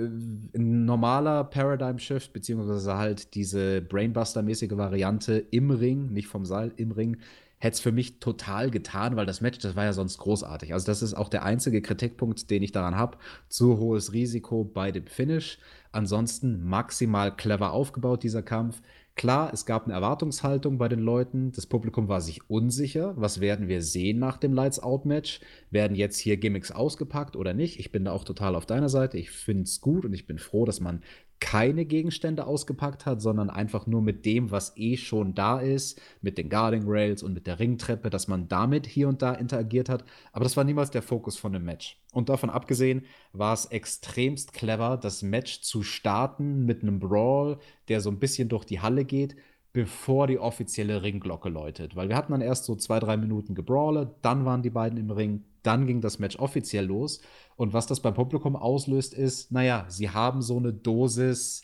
ein 0.57 0.85
normaler 0.85 1.45
Paradigm 1.45 1.97
Shift, 1.97 2.33
beziehungsweise 2.33 2.97
halt 2.97 3.33
diese 3.33 3.81
Brainbuster-mäßige 3.81 4.77
Variante 4.77 5.37
im 5.51 5.71
Ring, 5.71 6.11
nicht 6.11 6.27
vom 6.27 6.45
Seil, 6.45 6.73
im 6.75 6.91
Ring, 6.91 7.17
hätte 7.59 7.75
es 7.75 7.79
für 7.79 7.91
mich 7.91 8.19
total 8.19 8.69
getan, 8.69 9.15
weil 9.15 9.25
das 9.25 9.41
Match, 9.41 9.59
das 9.59 9.75
war 9.75 9.85
ja 9.85 9.93
sonst 9.93 10.17
großartig. 10.19 10.73
Also 10.73 10.85
das 10.85 11.01
ist 11.01 11.15
auch 11.15 11.29
der 11.29 11.43
einzige 11.43 11.81
Kritikpunkt, 11.81 12.49
den 12.49 12.63
ich 12.63 12.71
daran 12.71 12.95
habe. 12.95 13.17
Zu 13.49 13.79
hohes 13.79 14.13
Risiko 14.13 14.63
bei 14.63 14.91
dem 14.91 15.07
Finish. 15.07 15.57
Ansonsten 15.91 16.63
maximal 16.63 17.35
clever 17.35 17.71
aufgebaut, 17.71 18.23
dieser 18.23 18.43
Kampf. 18.43 18.81
Klar, 19.15 19.51
es 19.51 19.65
gab 19.65 19.85
eine 19.85 19.95
Erwartungshaltung 19.95 20.77
bei 20.77 20.87
den 20.87 20.99
Leuten. 20.99 21.51
Das 21.51 21.65
Publikum 21.65 22.07
war 22.07 22.21
sich 22.21 22.47
unsicher. 22.51 23.13
Was 23.17 23.39
werden 23.39 23.67
wir 23.67 23.81
sehen 23.81 24.19
nach 24.19 24.37
dem 24.37 24.53
Lights 24.53 24.79
Out 24.79 25.05
Match? 25.05 25.39
Werden 25.71 25.97
jetzt 25.97 26.19
hier 26.19 26.37
Gimmicks 26.37 26.71
ausgepackt 26.71 27.35
oder 27.35 27.55
nicht? 27.55 27.79
Ich 27.79 27.91
bin 27.91 28.05
da 28.05 28.11
auch 28.11 28.25
total 28.25 28.55
auf 28.55 28.67
deiner 28.67 28.89
Seite. 28.89 29.17
Ich 29.17 29.31
finde 29.31 29.63
es 29.63 29.81
gut 29.81 30.05
und 30.05 30.13
ich 30.13 30.27
bin 30.27 30.37
froh, 30.37 30.65
dass 30.65 30.79
man 30.79 31.01
keine 31.39 31.85
Gegenstände 31.85 32.47
ausgepackt 32.47 33.05
hat, 33.05 33.21
sondern 33.21 33.49
einfach 33.49 33.87
nur 33.87 34.01
mit 34.01 34.25
dem, 34.25 34.51
was 34.51 34.73
eh 34.75 34.97
schon 34.97 35.35
da 35.35 35.59
ist, 35.59 36.01
mit 36.21 36.37
den 36.37 36.49
Guarding 36.49 36.83
Rails 36.85 37.23
und 37.23 37.33
mit 37.33 37.47
der 37.47 37.59
Ringtreppe, 37.59 38.09
dass 38.09 38.27
man 38.27 38.47
damit 38.47 38.87
hier 38.87 39.07
und 39.07 39.21
da 39.21 39.33
interagiert 39.33 39.89
hat. 39.89 40.03
Aber 40.31 40.43
das 40.43 40.57
war 40.57 40.63
niemals 40.63 40.91
der 40.91 41.01
Fokus 41.01 41.37
von 41.37 41.53
dem 41.53 41.63
Match. 41.65 41.99
Und 42.11 42.29
davon 42.29 42.49
abgesehen 42.49 43.03
war 43.33 43.53
es 43.53 43.65
extremst 43.65 44.53
clever, 44.53 44.97
das 44.97 45.21
Match 45.21 45.61
zu 45.61 45.83
starten 45.83 46.65
mit 46.65 46.81
einem 46.81 46.99
Brawl, 46.99 47.59
der 47.87 48.01
so 48.01 48.09
ein 48.09 48.19
bisschen 48.19 48.49
durch 48.49 48.65
die 48.65 48.79
Halle 48.79 49.05
geht, 49.05 49.35
bevor 49.77 50.25
die 50.25 50.39
offizielle 50.39 51.03
Ringglocke 51.03 51.49
läutet. 51.49 51.95
Weil 51.95 52.09
wir 52.09 52.15
hatten 52.15 52.31
dann 52.31 52.41
erst 52.41 52.65
so 52.65 52.75
zwei, 52.75 52.99
drei 52.99 53.15
Minuten 53.15 53.53
gebrawle, 53.53 54.15
dann 54.23 54.43
waren 54.43 54.63
die 54.63 54.71
beiden 54.71 54.97
im 54.97 55.11
Ring, 55.11 55.43
dann 55.61 55.85
ging 55.85 56.01
das 56.01 56.17
Match 56.17 56.39
offiziell 56.39 56.87
los. 56.87 57.21
Und 57.57 57.73
was 57.73 57.85
das 57.85 57.99
beim 57.99 58.15
Publikum 58.15 58.55
auslöst, 58.55 59.13
ist, 59.13 59.51
naja, 59.51 59.85
sie 59.87 60.09
haben 60.09 60.41
so 60.41 60.57
eine 60.57 60.73
Dosis 60.73 61.63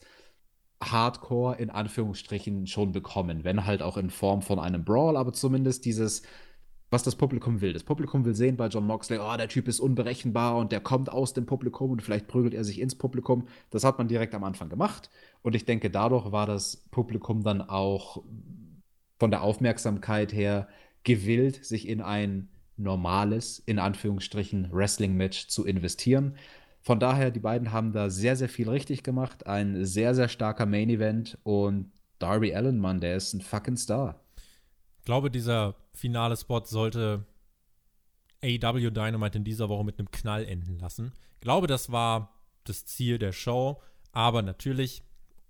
Hardcore 0.80 1.56
in 1.56 1.72
Anführungsstrichen 1.72 2.68
schon 2.68 2.92
bekommen, 2.92 3.44
wenn 3.44 3.66
halt 3.66 3.82
auch 3.82 3.98
in 3.98 4.12
Form 4.12 4.44
von 4.44 4.60
einem 4.60 4.86
Brawl, 4.86 5.18
aber 5.18 5.34
zumindest 5.34 5.84
dieses, 5.84 6.22
was 6.92 7.02
das 7.02 7.16
Publikum 7.16 7.62
will. 7.62 7.74
Das 7.74 7.84
Publikum 7.84 8.26
will 8.26 8.36
sehen 8.36 8.58
bei 8.58 8.68
John 8.68 8.86
Moxley, 8.86 9.18
oh, 9.18 9.36
der 9.38 9.48
Typ 9.48 9.68
ist 9.68 9.80
unberechenbar 9.80 10.56
und 10.58 10.72
der 10.72 10.82
kommt 10.82 11.12
aus 11.12 11.34
dem 11.34 11.48
Publikum 11.48 11.90
und 11.90 12.04
vielleicht 12.04 12.28
prügelt 12.28 12.54
er 12.54 12.64
sich 12.64 12.80
ins 12.80 12.94
Publikum. 12.94 13.48
Das 13.72 13.84
hat 13.84 13.98
man 13.98 14.08
direkt 14.08 14.36
am 14.36 14.44
Anfang 14.44 14.70
gemacht. 14.70 15.10
Und 15.44 15.56
ich 15.56 15.66
denke, 15.66 15.90
dadurch 15.90 16.32
war 16.32 16.48
das 16.48 16.78
Publikum 16.90 17.44
dann 17.44 17.62
auch 17.62 18.24
von 19.20 19.30
der 19.30 19.44
Aufmerksamkeit 19.44 20.34
her 20.34 20.68
gewillt, 21.04 21.64
sich 21.64 21.88
in 21.88 22.02
ein 22.02 22.50
normales, 22.78 23.60
in 23.60 23.78
Anführungsstrichen, 23.78 24.70
Wrestling-Match 24.72 25.48
zu 25.48 25.66
investieren. 25.66 26.38
Von 26.82 27.00
daher, 27.00 27.30
die 27.30 27.40
beiden 27.40 27.72
haben 27.72 27.94
da 27.94 28.10
sehr, 28.10 28.36
sehr 28.36 28.50
viel 28.50 28.70
richtig 28.70 29.04
gemacht. 29.04 29.46
Ein 29.46 29.86
sehr, 29.86 30.16
sehr 30.16 30.28
starker 30.28 30.66
Main-Event 30.66 31.38
und 31.44 31.92
Darby 32.20 32.56
Allen, 32.56 32.80
Mann, 32.80 33.00
der 33.00 33.16
ist 33.16 33.34
ein 33.34 33.42
fucking 33.42 33.78
Star. 33.78 34.20
Ich 35.00 35.06
glaube, 35.06 35.30
dieser 35.30 35.76
finale 35.94 36.36
Spot 36.38 36.64
sollte 36.66 37.26
AEW 38.42 38.92
Dynamite 38.92 39.38
in 39.38 39.44
dieser 39.44 39.70
Woche 39.70 39.86
mit 39.86 40.00
einem 40.00 40.12
Knall 40.12 40.46
enden 40.46 40.80
lassen. 40.80 41.14
Ich 41.36 41.42
glaube, 41.42 41.68
das 41.68 41.92
war 41.92 42.34
das 42.64 42.86
Ziel 42.86 43.18
der 43.18 43.32
Show. 43.32 43.82
Aber 44.12 44.42
natürlich, 44.42 45.04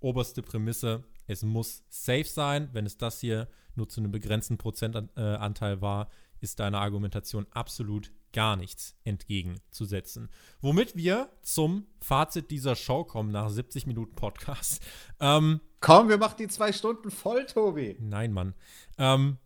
oberste 0.04 0.42
Prämisse, 0.42 1.04
es 1.28 1.44
muss 1.44 1.84
safe 1.90 2.26
sein. 2.26 2.70
Wenn 2.74 2.86
es 2.86 2.98
das 2.98 3.20
hier 3.20 3.48
nur 3.76 3.90
zu 3.90 4.02
einem 4.02 4.12
begrenzten 4.12 4.58
Prozentanteil 4.58 5.82
war, 5.82 6.10
ist 6.40 6.60
deiner 6.60 6.82
Argumentation 6.82 7.48
absolut 7.52 8.12
gar 8.34 8.56
nichts 8.56 8.96
entgegenzusetzen. 9.04 10.30
Womit 10.60 10.96
wir 10.96 11.30
zum 11.42 11.88
Fazit 12.02 12.52
dieser 12.52 12.76
Show 12.76 13.06
kommen 13.06 13.32
nach 13.32 13.50
70 13.50 13.88
Minuten 13.88 14.16
Podcast. 14.16 14.82
Ähm, 15.20 15.62
Komm, 15.80 16.10
wir 16.10 16.18
machen 16.18 16.36
die 16.40 16.48
zwei 16.48 16.74
Stunden 16.74 17.12
voll, 17.12 17.46
Tobi. 17.46 17.96
Nein, 18.00 18.34
Mann. 18.34 18.54
Ähm, 18.98 19.38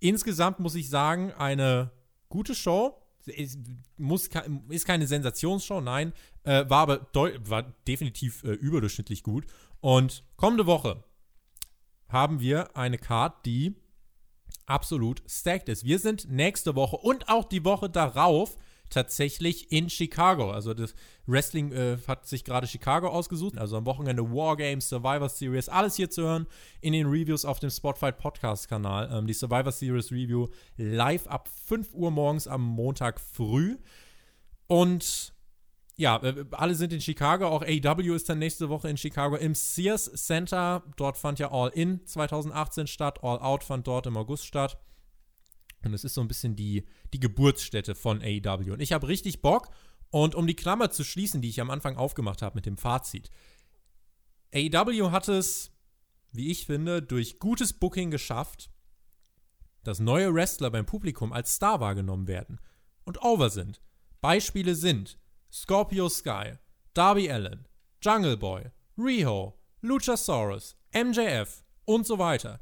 insgesamt 0.00 0.58
muss 0.58 0.74
ich 0.74 0.88
sagen, 0.88 1.32
eine 1.32 1.92
gute 2.28 2.56
Show. 2.56 3.03
Es 3.26 3.58
muss, 3.96 4.28
ist 4.68 4.86
keine 4.86 5.06
Sensationsshow, 5.06 5.80
nein. 5.80 6.12
Äh, 6.42 6.68
war 6.68 6.82
aber 6.82 7.06
war 7.48 7.62
definitiv 7.86 8.44
äh, 8.44 8.52
überdurchschnittlich 8.52 9.22
gut. 9.22 9.46
Und 9.80 10.24
kommende 10.36 10.66
Woche 10.66 11.02
haben 12.08 12.40
wir 12.40 12.76
eine 12.76 12.98
Card, 12.98 13.44
die 13.46 13.74
absolut 14.66 15.22
stacked 15.28 15.68
ist. 15.68 15.84
Wir 15.84 15.98
sind 15.98 16.30
nächste 16.30 16.74
Woche 16.74 16.96
und 16.96 17.28
auch 17.28 17.44
die 17.44 17.64
Woche 17.64 17.90
darauf 17.90 18.56
tatsächlich 18.94 19.70
in 19.72 19.90
Chicago. 19.90 20.50
Also 20.50 20.72
das 20.72 20.94
Wrestling 21.26 21.72
äh, 21.72 21.98
hat 22.06 22.26
sich 22.26 22.44
gerade 22.44 22.66
Chicago 22.66 23.08
ausgesucht. 23.08 23.58
Also 23.58 23.76
am 23.76 23.86
Wochenende 23.86 24.22
Wargames, 24.22 24.88
Survivor 24.88 25.28
Series, 25.28 25.68
alles 25.68 25.96
hier 25.96 26.10
zu 26.10 26.22
hören 26.22 26.46
in 26.80 26.92
den 26.92 27.06
Reviews 27.06 27.44
auf 27.44 27.60
dem 27.60 27.70
Spotfight 27.70 28.18
Podcast 28.18 28.68
Kanal. 28.68 29.10
Ähm, 29.12 29.26
die 29.26 29.34
Survivor 29.34 29.72
Series 29.72 30.10
Review 30.10 30.48
live 30.76 31.26
ab 31.26 31.48
5 31.66 31.92
Uhr 31.92 32.10
morgens 32.10 32.46
am 32.46 32.62
Montag 32.62 33.20
früh. 33.20 33.76
Und 34.66 35.34
ja, 35.96 36.16
äh, 36.22 36.44
alle 36.52 36.74
sind 36.74 36.92
in 36.92 37.00
Chicago. 37.00 37.48
Auch 37.48 37.62
AEW 37.62 38.14
ist 38.14 38.28
dann 38.28 38.38
nächste 38.38 38.68
Woche 38.68 38.88
in 38.88 38.96
Chicago 38.96 39.36
im 39.36 39.54
Sears 39.54 40.10
Center. 40.14 40.82
Dort 40.96 41.16
fand 41.16 41.38
ja 41.38 41.50
All 41.52 41.70
In 41.70 42.04
2018 42.06 42.86
statt. 42.86 43.18
All 43.22 43.38
Out 43.38 43.64
fand 43.64 43.86
dort 43.86 44.06
im 44.06 44.16
August 44.16 44.46
statt. 44.46 44.78
Und 45.84 45.94
es 45.94 46.04
ist 46.04 46.14
so 46.14 46.20
ein 46.20 46.28
bisschen 46.28 46.56
die, 46.56 46.84
die 47.12 47.20
Geburtsstätte 47.20 47.94
von 47.94 48.22
AEW. 48.22 48.72
Und 48.72 48.80
ich 48.80 48.92
habe 48.92 49.08
richtig 49.08 49.42
Bock. 49.42 49.70
Und 50.10 50.34
um 50.34 50.46
die 50.46 50.56
Klammer 50.56 50.90
zu 50.90 51.04
schließen, 51.04 51.42
die 51.42 51.48
ich 51.48 51.60
am 51.60 51.70
Anfang 51.70 51.96
aufgemacht 51.96 52.42
habe 52.42 52.56
mit 52.56 52.66
dem 52.66 52.76
Fazit. 52.76 53.30
AEW 54.54 55.10
hat 55.10 55.28
es, 55.28 55.72
wie 56.30 56.50
ich 56.50 56.66
finde, 56.66 57.02
durch 57.02 57.38
gutes 57.40 57.72
Booking 57.72 58.10
geschafft, 58.10 58.70
dass 59.82 59.98
neue 59.98 60.32
Wrestler 60.32 60.70
beim 60.70 60.86
Publikum 60.86 61.32
als 61.32 61.54
Star 61.56 61.80
wahrgenommen 61.80 62.28
werden 62.28 62.60
und 63.04 63.22
over 63.22 63.50
sind. 63.50 63.80
Beispiele 64.20 64.74
sind 64.74 65.18
Scorpio 65.52 66.08
Sky, 66.08 66.54
Darby 66.94 67.30
Allen, 67.30 67.66
Jungle 68.00 68.36
Boy, 68.36 68.70
Riho, 68.96 69.58
Luchasaurus, 69.82 70.76
MJF 70.94 71.62
und 71.84 72.06
so 72.06 72.18
weiter. 72.18 72.60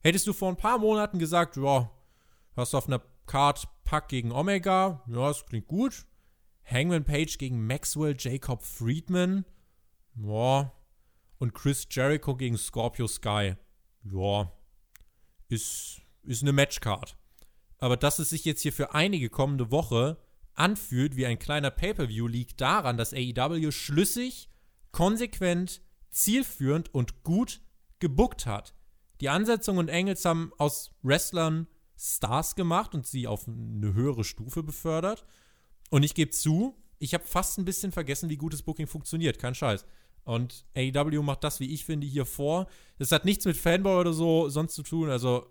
Hättest 0.00 0.26
du 0.26 0.32
vor 0.32 0.48
ein 0.48 0.56
paar 0.56 0.78
Monaten 0.78 1.18
gesagt, 1.18 1.56
ja, 1.56 1.90
hast 2.58 2.72
du 2.72 2.78
auf 2.78 2.86
einer 2.86 3.02
Card 3.26 3.68
Pack 3.84 4.08
gegen 4.08 4.32
Omega, 4.32 5.02
ja, 5.06 5.28
das 5.28 5.46
klingt 5.46 5.68
gut. 5.68 6.06
Hangman 6.64 7.04
Page 7.04 7.38
gegen 7.38 7.66
Maxwell 7.66 8.14
Jacob 8.18 8.62
Friedman, 8.62 9.44
ja. 10.14 10.72
Und 11.38 11.54
Chris 11.54 11.86
Jericho 11.90 12.36
gegen 12.36 12.58
Scorpio 12.58 13.06
Sky, 13.06 13.54
ja, 14.04 14.52
ist, 15.48 16.00
ist 16.24 16.42
eine 16.42 16.52
Matchcard. 16.52 17.16
Aber 17.78 17.96
dass 17.96 18.18
es 18.18 18.30
sich 18.30 18.44
jetzt 18.44 18.62
hier 18.62 18.72
für 18.72 18.94
einige 18.94 19.30
kommende 19.30 19.70
Woche 19.70 20.18
anfühlt 20.54 21.16
wie 21.16 21.26
ein 21.26 21.38
kleiner 21.38 21.70
Pay-per-view, 21.70 22.26
liegt 22.26 22.60
daran, 22.60 22.96
dass 22.96 23.14
AEW 23.14 23.70
schlüssig, 23.70 24.50
konsequent, 24.90 25.80
zielführend 26.10 26.92
und 26.92 27.22
gut 27.22 27.60
gebuckt 28.00 28.46
hat. 28.46 28.74
Die 29.20 29.28
Ansetzung 29.28 29.78
und 29.78 29.88
Engels 29.88 30.24
haben 30.24 30.52
aus 30.58 30.90
Wrestlern 31.02 31.68
Stars 31.98 32.54
gemacht 32.54 32.94
und 32.94 33.06
sie 33.06 33.26
auf 33.26 33.48
eine 33.48 33.92
höhere 33.94 34.24
Stufe 34.24 34.62
befördert. 34.62 35.24
Und 35.90 36.02
ich 36.02 36.14
gebe 36.14 36.30
zu, 36.30 36.76
ich 36.98 37.14
habe 37.14 37.24
fast 37.24 37.58
ein 37.58 37.64
bisschen 37.64 37.92
vergessen, 37.92 38.30
wie 38.30 38.36
gutes 38.36 38.62
Booking 38.62 38.86
funktioniert. 38.86 39.38
Kein 39.38 39.54
Scheiß. 39.54 39.84
Und 40.24 40.66
AEW 40.76 41.22
macht 41.22 41.42
das, 41.42 41.58
wie 41.58 41.72
ich 41.72 41.84
finde, 41.84 42.06
hier 42.06 42.26
vor. 42.26 42.66
Das 42.98 43.12
hat 43.12 43.24
nichts 43.24 43.44
mit 43.46 43.56
Fanboy 43.56 43.98
oder 43.98 44.12
so 44.12 44.48
sonst 44.48 44.74
zu 44.74 44.82
tun. 44.82 45.10
Also 45.10 45.46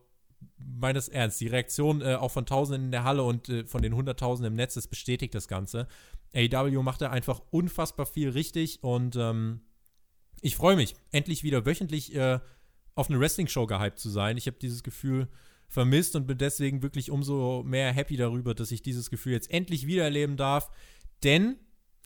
meines 0.57 1.09
Ernst. 1.09 1.41
Die 1.41 1.47
Reaktion 1.47 2.01
äh, 2.01 2.15
auch 2.15 2.31
von 2.31 2.45
Tausenden 2.45 2.85
in 2.85 2.91
der 2.91 3.03
Halle 3.03 3.23
und 3.23 3.49
äh, 3.49 3.65
von 3.65 3.81
den 3.81 3.95
Hunderttausenden 3.95 4.53
im 4.53 4.55
Netz, 4.55 4.75
das 4.75 4.87
bestätigt 4.87 5.33
das 5.33 5.47
Ganze. 5.47 5.87
AEW 6.35 6.83
macht 6.83 7.01
da 7.01 7.09
einfach 7.09 7.41
unfassbar 7.51 8.05
viel 8.05 8.29
richtig 8.29 8.83
und 8.83 9.15
ähm, 9.15 9.61
ich 10.41 10.55
freue 10.55 10.75
mich, 10.75 10.95
endlich 11.11 11.43
wieder 11.43 11.65
wöchentlich 11.65 12.15
äh, 12.15 12.39
auf 12.95 13.09
eine 13.09 13.19
Wrestling-Show 13.19 13.65
gehypt 13.65 13.99
zu 13.99 14.09
sein. 14.09 14.37
Ich 14.37 14.47
habe 14.47 14.57
dieses 14.59 14.83
Gefühl 14.83 15.27
vermisst 15.68 16.15
und 16.15 16.27
bin 16.27 16.38
deswegen 16.38 16.81
wirklich 16.81 17.11
umso 17.11 17.64
mehr 17.64 17.91
happy 17.91 18.18
darüber, 18.18 18.56
dass 18.56 18.72
ich 18.72 18.81
dieses 18.81 19.10
Gefühl 19.10 19.34
jetzt 19.34 19.52
endlich 19.52 19.85
wieder 19.88 20.03
erleben 20.03 20.38
darf. 20.38 20.72
Denn 21.23 21.57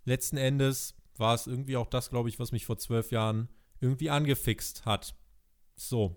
letzten 0.03 0.37
Endes 0.37 0.95
war 1.17 1.35
es 1.35 1.47
irgendwie 1.47 1.77
auch 1.77 1.87
das, 1.87 2.09
glaube 2.09 2.29
ich, 2.29 2.39
was 2.39 2.51
mich 2.51 2.65
vor 2.65 2.77
zwölf 2.77 3.11
Jahren 3.11 3.49
irgendwie 3.79 4.09
angefixt 4.09 4.85
hat. 4.85 5.15
So, 5.75 6.15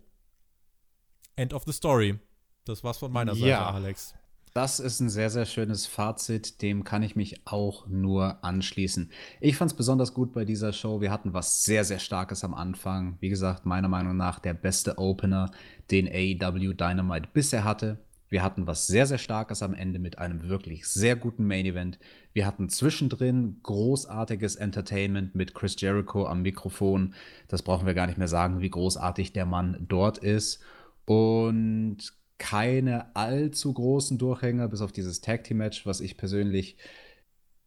End 1.36 1.52
of 1.52 1.64
the 1.64 1.72
story. 1.72 2.18
Das 2.64 2.84
war's 2.84 2.98
von 2.98 3.12
meiner 3.12 3.34
Seite, 3.34 3.48
ja, 3.48 3.70
Alex. 3.70 4.14
Das 4.54 4.78
ist 4.78 5.00
ein 5.00 5.08
sehr, 5.08 5.30
sehr 5.30 5.46
schönes 5.46 5.86
Fazit. 5.86 6.62
Dem 6.62 6.84
kann 6.84 7.02
ich 7.02 7.16
mich 7.16 7.44
auch 7.44 7.88
nur 7.88 8.44
anschließen. 8.44 9.10
Ich 9.40 9.56
fand 9.56 9.72
es 9.72 9.76
besonders 9.76 10.14
gut 10.14 10.32
bei 10.32 10.44
dieser 10.44 10.72
Show. 10.72 11.00
Wir 11.00 11.10
hatten 11.10 11.34
was 11.34 11.64
sehr, 11.64 11.82
sehr 11.82 11.98
Starkes 11.98 12.44
am 12.44 12.54
Anfang. 12.54 13.16
Wie 13.18 13.30
gesagt, 13.30 13.66
meiner 13.66 13.88
Meinung 13.88 14.16
nach 14.16 14.38
der 14.38 14.54
beste 14.54 14.96
Opener, 14.96 15.50
den 15.90 16.06
AEW 16.06 16.72
Dynamite 16.72 17.30
bisher 17.32 17.64
hatte. 17.64 17.98
Wir 18.28 18.44
hatten 18.44 18.68
was 18.68 18.86
sehr, 18.86 19.06
sehr 19.06 19.18
Starkes 19.18 19.60
am 19.60 19.74
Ende 19.74 19.98
mit 19.98 20.18
einem 20.18 20.48
wirklich 20.48 20.86
sehr 20.86 21.16
guten 21.16 21.48
Main 21.48 21.66
Event. 21.66 21.98
Wir 22.32 22.46
hatten 22.46 22.68
zwischendrin 22.68 23.58
großartiges 23.64 24.54
Entertainment 24.54 25.34
mit 25.34 25.54
Chris 25.54 25.74
Jericho 25.80 26.26
am 26.26 26.42
Mikrofon. 26.42 27.14
Das 27.48 27.62
brauchen 27.62 27.86
wir 27.86 27.94
gar 27.94 28.06
nicht 28.06 28.18
mehr 28.18 28.28
sagen, 28.28 28.60
wie 28.60 28.70
großartig 28.70 29.32
der 29.32 29.46
Mann 29.46 29.84
dort 29.88 30.18
ist. 30.18 30.60
Und 31.06 32.14
keine 32.38 33.14
allzu 33.16 33.72
großen 33.72 34.18
Durchhänger, 34.18 34.68
bis 34.68 34.80
auf 34.80 34.92
dieses 34.92 35.20
Tag 35.20 35.44
Team 35.44 35.58
Match, 35.58 35.86
was 35.86 36.00
ich 36.00 36.16
persönlich 36.16 36.76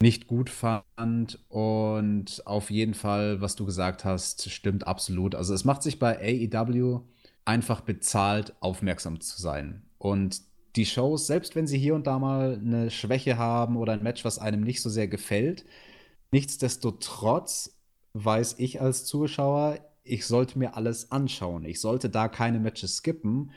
nicht 0.01 0.27
gut 0.27 0.49
fand. 0.49 1.39
Und 1.49 2.43
auf 2.45 2.69
jeden 2.69 2.93
Fall, 2.93 3.41
was 3.41 3.55
du 3.55 3.65
gesagt 3.65 4.05
hast, 4.05 4.49
stimmt 4.49 4.85
absolut. 4.87 5.35
Also 5.35 5.53
es 5.53 5.65
macht 5.65 5.83
sich 5.83 5.99
bei 5.99 6.17
AEW 6.19 7.01
einfach 7.45 7.81
bezahlt, 7.81 8.55
aufmerksam 8.59 9.21
zu 9.21 9.41
sein. 9.41 9.83
Und 9.97 10.41
die 10.75 10.85
Shows, 10.85 11.27
selbst 11.27 11.55
wenn 11.55 11.65
sie 11.65 11.79
hier 11.79 11.95
und 11.95 12.05
da 12.05 12.19
mal 12.19 12.59
eine 12.63 12.91
Schwäche 12.91 13.37
haben 13.37 13.77
oder 13.77 13.93
ein 13.93 14.03
Match, 14.03 14.23
was 14.25 14.37
einem 14.37 14.61
nicht 14.61 14.81
so 14.81 14.89
sehr 14.89 15.07
gefällt, 15.07 15.65
nichtsdestotrotz 16.31 17.79
weiß 18.13 18.55
ich 18.59 18.81
als 18.81 19.05
Zuschauer, 19.05 19.79
ich 20.03 20.25
sollte 20.25 20.59
mir 20.59 20.75
alles 20.75 21.11
anschauen. 21.11 21.65
Ich 21.65 21.81
sollte 21.81 22.09
da 22.09 22.27
keine 22.27 22.59
Matches 22.59 22.97
skippen, 22.97 23.51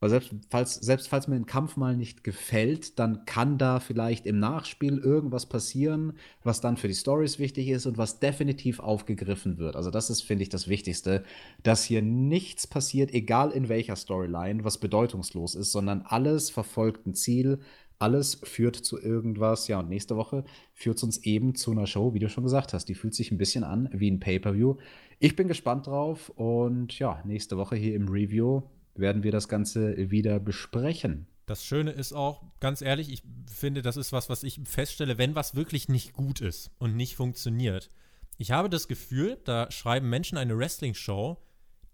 weil 0.00 0.10
selbst 0.10 0.34
falls, 0.50 0.74
selbst 0.74 1.08
falls 1.08 1.28
mir 1.28 1.36
ein 1.36 1.46
Kampf 1.46 1.76
mal 1.76 1.96
nicht 1.96 2.22
gefällt, 2.24 2.98
dann 2.98 3.24
kann 3.24 3.58
da 3.58 3.80
vielleicht 3.80 4.26
im 4.26 4.38
Nachspiel 4.38 4.98
irgendwas 4.98 5.46
passieren, 5.46 6.14
was 6.44 6.60
dann 6.60 6.76
für 6.76 6.88
die 6.88 6.94
Stories 6.94 7.38
wichtig 7.38 7.68
ist 7.68 7.86
und 7.86 7.98
was 7.98 8.20
definitiv 8.20 8.80
aufgegriffen 8.80 9.58
wird. 9.58 9.76
Also 9.76 9.90
das 9.90 10.10
ist, 10.10 10.22
finde 10.22 10.42
ich, 10.42 10.48
das 10.48 10.68
Wichtigste, 10.68 11.24
dass 11.62 11.84
hier 11.84 12.02
nichts 12.02 12.66
passiert, 12.66 13.12
egal 13.12 13.50
in 13.50 13.68
welcher 13.68 13.96
Storyline, 13.96 14.64
was 14.64 14.78
bedeutungslos 14.78 15.54
ist, 15.54 15.72
sondern 15.72 16.02
alles 16.02 16.50
verfolgt 16.50 17.06
ein 17.06 17.14
Ziel, 17.14 17.58
alles 17.98 18.36
führt 18.44 18.76
zu 18.76 19.00
irgendwas. 19.00 19.68
Ja, 19.68 19.80
und 19.80 19.88
nächste 19.88 20.16
Woche 20.16 20.44
führt 20.72 20.98
es 20.98 21.02
uns 21.02 21.18
eben 21.18 21.54
zu 21.54 21.72
einer 21.72 21.86
Show, 21.86 22.14
wie 22.14 22.20
du 22.20 22.28
schon 22.28 22.44
gesagt 22.44 22.72
hast. 22.72 22.88
Die 22.88 22.94
fühlt 22.94 23.14
sich 23.14 23.32
ein 23.32 23.38
bisschen 23.38 23.64
an 23.64 23.88
wie 23.92 24.10
ein 24.10 24.20
Pay-per-view. 24.20 24.76
Ich 25.18 25.34
bin 25.34 25.48
gespannt 25.48 25.88
drauf 25.88 26.30
und 26.36 26.96
ja, 26.98 27.20
nächste 27.24 27.56
Woche 27.56 27.74
hier 27.74 27.96
im 27.96 28.08
Review 28.08 28.62
werden 28.98 29.22
wir 29.22 29.32
das 29.32 29.48
Ganze 29.48 30.10
wieder 30.10 30.40
besprechen. 30.40 31.26
Das 31.46 31.64
Schöne 31.64 31.92
ist 31.92 32.12
auch, 32.12 32.42
ganz 32.60 32.82
ehrlich, 32.82 33.10
ich 33.10 33.22
finde, 33.46 33.80
das 33.80 33.96
ist 33.96 34.12
was, 34.12 34.28
was 34.28 34.42
ich 34.42 34.60
feststelle, 34.64 35.16
wenn 35.16 35.34
was 35.34 35.54
wirklich 35.54 35.88
nicht 35.88 36.12
gut 36.12 36.40
ist 36.40 36.70
und 36.78 36.94
nicht 36.94 37.16
funktioniert. 37.16 37.90
Ich 38.36 38.50
habe 38.50 38.68
das 38.68 38.86
Gefühl, 38.86 39.40
da 39.44 39.70
schreiben 39.70 40.10
Menschen 40.10 40.36
eine 40.36 40.56
Wrestling-Show, 40.58 41.42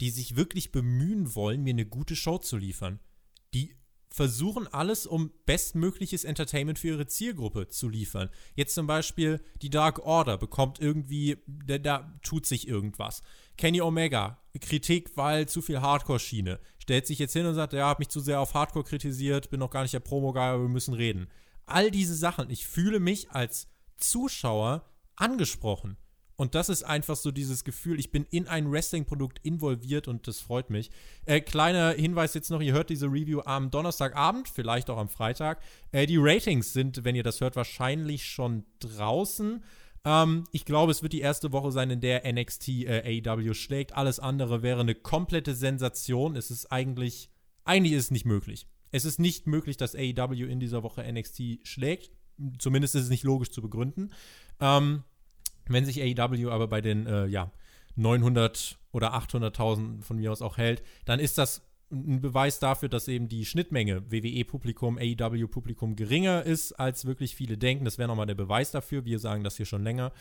die 0.00 0.10
sich 0.10 0.36
wirklich 0.36 0.72
bemühen 0.72 1.34
wollen, 1.34 1.62
mir 1.62 1.70
eine 1.70 1.86
gute 1.86 2.16
Show 2.16 2.38
zu 2.38 2.56
liefern. 2.56 2.98
Die 3.54 3.76
versuchen 4.10 4.68
alles, 4.68 5.06
um 5.06 5.32
bestmögliches 5.46 6.24
Entertainment 6.24 6.78
für 6.78 6.88
ihre 6.88 7.06
Zielgruppe 7.06 7.68
zu 7.68 7.88
liefern. 7.88 8.30
Jetzt 8.54 8.74
zum 8.74 8.86
Beispiel 8.86 9.40
die 9.62 9.70
Dark 9.70 10.00
Order 10.00 10.38
bekommt 10.38 10.78
irgendwie, 10.78 11.38
da, 11.46 11.78
da 11.78 12.18
tut 12.22 12.46
sich 12.46 12.68
irgendwas. 12.68 13.22
Kenny 13.56 13.80
Omega, 13.80 14.38
Kritik, 14.58 15.16
weil 15.16 15.48
zu 15.48 15.62
viel 15.62 15.80
Hardcore-Schiene. 15.80 16.60
Stellt 16.78 17.06
sich 17.06 17.18
jetzt 17.18 17.32
hin 17.32 17.46
und 17.46 17.54
sagt, 17.54 17.72
ja, 17.72 17.88
hab 17.88 17.98
mich 17.98 18.08
zu 18.08 18.20
sehr 18.20 18.40
auf 18.40 18.54
Hardcore 18.54 18.84
kritisiert, 18.84 19.50
bin 19.50 19.60
noch 19.60 19.70
gar 19.70 19.82
nicht 19.82 19.94
der 19.94 20.00
Promo-Guy, 20.00 20.42
aber 20.42 20.62
wir 20.62 20.68
müssen 20.68 20.94
reden. 20.94 21.28
All 21.66 21.90
diese 21.90 22.14
Sachen, 22.14 22.50
ich 22.50 22.66
fühle 22.66 23.00
mich 23.00 23.30
als 23.30 23.68
Zuschauer 23.96 24.84
angesprochen. 25.16 25.96
Und 26.36 26.54
das 26.54 26.68
ist 26.68 26.82
einfach 26.82 27.16
so 27.16 27.30
dieses 27.30 27.62
Gefühl, 27.64 28.00
ich 28.00 28.10
bin 28.10 28.26
in 28.30 28.48
ein 28.48 28.70
Wrestling-Produkt 28.70 29.38
involviert 29.44 30.08
und 30.08 30.26
das 30.26 30.40
freut 30.40 30.68
mich. 30.68 30.90
Äh, 31.26 31.40
kleiner 31.40 31.92
Hinweis 31.92 32.34
jetzt 32.34 32.50
noch, 32.50 32.60
ihr 32.60 32.72
hört 32.72 32.90
diese 32.90 33.06
Review 33.06 33.40
am 33.44 33.70
Donnerstagabend, 33.70 34.48
vielleicht 34.48 34.90
auch 34.90 34.98
am 34.98 35.08
Freitag. 35.08 35.60
Äh, 35.92 36.06
die 36.06 36.16
Ratings 36.18 36.72
sind, 36.72 37.04
wenn 37.04 37.14
ihr 37.14 37.22
das 37.22 37.40
hört, 37.40 37.54
wahrscheinlich 37.54 38.26
schon 38.26 38.64
draußen. 38.80 39.62
Ähm, 40.04 40.44
ich 40.52 40.64
glaube, 40.64 40.92
es 40.92 41.02
wird 41.02 41.12
die 41.12 41.20
erste 41.20 41.52
Woche 41.52 41.72
sein, 41.72 41.90
in 41.90 42.00
der 42.00 42.30
NXT 42.30 42.68
äh, 42.68 43.22
AEW 43.26 43.54
schlägt. 43.54 43.94
Alles 43.94 44.18
andere 44.18 44.62
wäre 44.62 44.80
eine 44.80 44.94
komplette 44.94 45.54
Sensation. 45.54 46.36
Es 46.36 46.50
ist 46.50 46.70
eigentlich, 46.70 47.30
eigentlich 47.64 47.92
ist 47.94 48.04
es 48.04 48.10
nicht 48.10 48.26
möglich. 48.26 48.66
Es 48.90 49.04
ist 49.04 49.18
nicht 49.18 49.46
möglich, 49.46 49.76
dass 49.76 49.94
AEW 49.94 50.46
in 50.46 50.60
dieser 50.60 50.82
Woche 50.82 51.02
NXT 51.10 51.66
schlägt. 51.66 52.10
Zumindest 52.58 52.94
ist 52.94 53.04
es 53.04 53.10
nicht 53.10 53.24
logisch 53.24 53.50
zu 53.50 53.62
begründen. 53.62 54.12
Ähm, 54.60 55.04
wenn 55.66 55.84
sich 55.84 56.00
AEW 56.00 56.50
aber 56.50 56.68
bei 56.68 56.80
den 56.80 57.06
äh, 57.06 57.26
ja, 57.26 57.50
900 57.96 58.78
oder 58.92 59.14
800.000 59.14 60.02
von 60.02 60.16
mir 60.16 60.30
aus 60.30 60.42
auch 60.42 60.58
hält, 60.58 60.82
dann 61.04 61.20
ist 61.20 61.38
das 61.38 61.62
ein 61.94 62.20
Beweis 62.20 62.58
dafür, 62.58 62.88
dass 62.88 63.08
eben 63.08 63.28
die 63.28 63.44
Schnittmenge 63.44 64.10
WWE-Publikum, 64.10 64.98
AEW-Publikum 64.98 65.96
geringer 65.96 66.42
ist, 66.42 66.72
als 66.72 67.04
wirklich 67.04 67.34
viele 67.34 67.56
denken. 67.56 67.84
Das 67.84 67.98
wäre 67.98 68.08
nochmal 68.08 68.26
der 68.26 68.34
Beweis 68.34 68.70
dafür. 68.70 69.04
Wir 69.04 69.18
sagen 69.18 69.44
das 69.44 69.56
hier 69.56 69.66
schon 69.66 69.82
länger. 69.82 70.12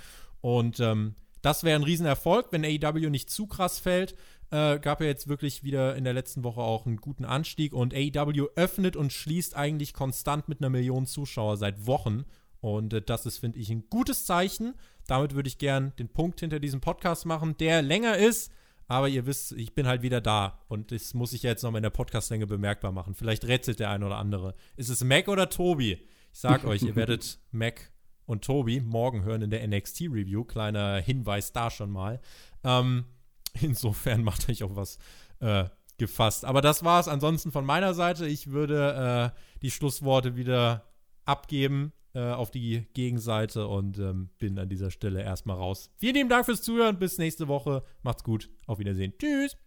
Und 0.42 0.80
ähm, 0.80 1.16
das 1.42 1.64
wäre 1.64 1.78
ein 1.78 1.84
Riesenerfolg, 1.84 2.48
wenn 2.52 2.64
AEW 2.64 3.10
nicht 3.10 3.30
zu 3.30 3.48
krass 3.48 3.80
fällt. 3.80 4.16
Äh, 4.50 4.80
gab 4.80 5.02
ja 5.02 5.08
jetzt 5.08 5.28
wirklich 5.28 5.64
wieder 5.64 5.96
in 5.96 6.04
der 6.04 6.14
letzten 6.14 6.44
Woche 6.44 6.62
auch 6.62 6.86
einen 6.86 6.98
guten 6.98 7.26
Anstieg. 7.26 7.74
Und 7.74 7.94
AEW 7.94 8.50
öffnet 8.56 8.96
und 8.96 9.12
schließt 9.12 9.56
eigentlich 9.56 9.94
konstant 9.94 10.48
mit 10.48 10.62
einer 10.62 10.70
Million 10.70 11.06
Zuschauer 11.06 11.58
seit 11.58 11.86
Wochen. 11.86 12.26
Und 12.62 12.94
äh, 12.94 13.02
das 13.02 13.26
ist, 13.26 13.40
finde 13.40 13.60
ich, 13.60 13.70
ein 13.70 13.90
gutes 13.90 14.26
Zeichen. 14.26 14.76
Damit 15.08 15.36
würde 15.36 15.50
ich 15.50 15.58
gern 15.58 15.92
den 16.00 16.08
Punkt 16.08 16.40
hinter 16.40 16.60
diesem 16.60 16.82
Podcast 16.82 17.26
machen, 17.26 17.58
der 17.58 17.82
länger 17.82 18.18
ist. 18.18 18.52
Aber 18.88 19.08
ihr 19.08 19.26
wisst, 19.26 19.54
ich 19.54 19.74
bin 19.74 19.88
halt 19.88 20.02
wieder 20.02 20.22
da. 20.22 20.60
Und 20.68 20.92
das 20.92 21.14
muss 21.14 21.34
ich 21.34 21.44
jetzt 21.44 21.64
noch 21.64 21.72
mal 21.72 21.80
in 21.80 21.84
der 21.84 21.90
Podcastlänge 21.90 22.48
bemerkbar 22.48 22.92
machen. 22.92 23.16
Vielleicht 23.16 23.46
rätselt 23.46 23.80
der 23.80 23.90
ein 23.90 24.04
oder 24.04 24.18
andere. 24.18 24.56
Ist 24.76 24.90
es 24.90 25.04
Mac 25.04 25.28
oder 25.28 25.50
Tobi? 25.50 25.94
Ich 26.32 26.40
sag 26.40 26.64
euch, 26.66 26.84
ihr 26.84 26.96
werdet 26.96 27.40
Mac 27.52 27.92
und 28.26 28.44
Tobi 28.44 28.82
morgen 28.82 29.24
hören 29.24 29.42
in 29.42 29.50
der 29.50 29.66
NXT-Review. 29.68 30.44
Kleiner 30.44 30.98
Hinweis 30.98 31.54
da 31.54 31.70
schon 31.70 31.92
mal. 31.92 32.20
Ähm, 32.64 33.06
insofern 33.62 34.24
macht 34.24 34.50
euch 34.50 34.64
auch 34.64 34.76
was 34.76 34.98
äh, 35.40 35.66
gefasst. 35.98 36.46
Aber 36.46 36.62
das 36.62 36.84
war 36.84 37.00
es 37.00 37.08
ansonsten 37.08 37.52
von 37.52 37.66
meiner 37.66 37.94
Seite. 37.94 38.28
Ich 38.28 38.52
würde 38.52 39.34
äh, 39.34 39.40
die 39.62 39.72
Schlussworte 39.72 40.36
wieder 40.36 40.84
abgeben 41.26 41.94
äh, 42.14 42.32
auf 42.32 42.52
die 42.52 42.86
Gegenseite 42.94 43.68
und 43.68 43.98
ähm, 43.98 44.30
bin 44.38 44.60
an 44.60 44.70
dieser 44.70 44.92
Stelle 44.92 45.22
erstmal 45.22 45.58
raus. 45.58 45.90
Vielen 45.98 46.16
lieben 46.16 46.30
Dank 46.30 46.46
fürs 46.46 46.62
Zuhören. 46.62 47.00
Bis 47.00 47.18
nächste 47.18 47.48
Woche. 47.48 47.84
Macht's 48.04 48.24
gut. 48.24 48.50
Auf 48.68 48.80
Wiedersehen. 48.80 49.14
Tschüss. 49.18 49.58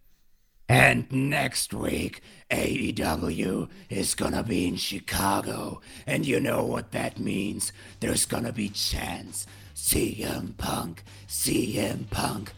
And 0.69 1.09
next 1.11 1.73
week, 1.73 2.21
AEW 2.49 3.67
is 3.89 4.15
gonna 4.15 4.43
be 4.43 4.67
in 4.67 4.77
Chicago. 4.77 5.79
And 6.05 6.25
you 6.25 6.39
know 6.41 6.65
what 6.65 6.91
that 6.91 7.19
means. 7.19 7.71
There's 8.01 8.25
gonna 8.25 8.51
be 8.51 8.69
chants. 8.69 9.45
CM 9.75 10.57
Punk, 10.57 11.03
CM 11.27 12.09
Punk. 12.09 12.51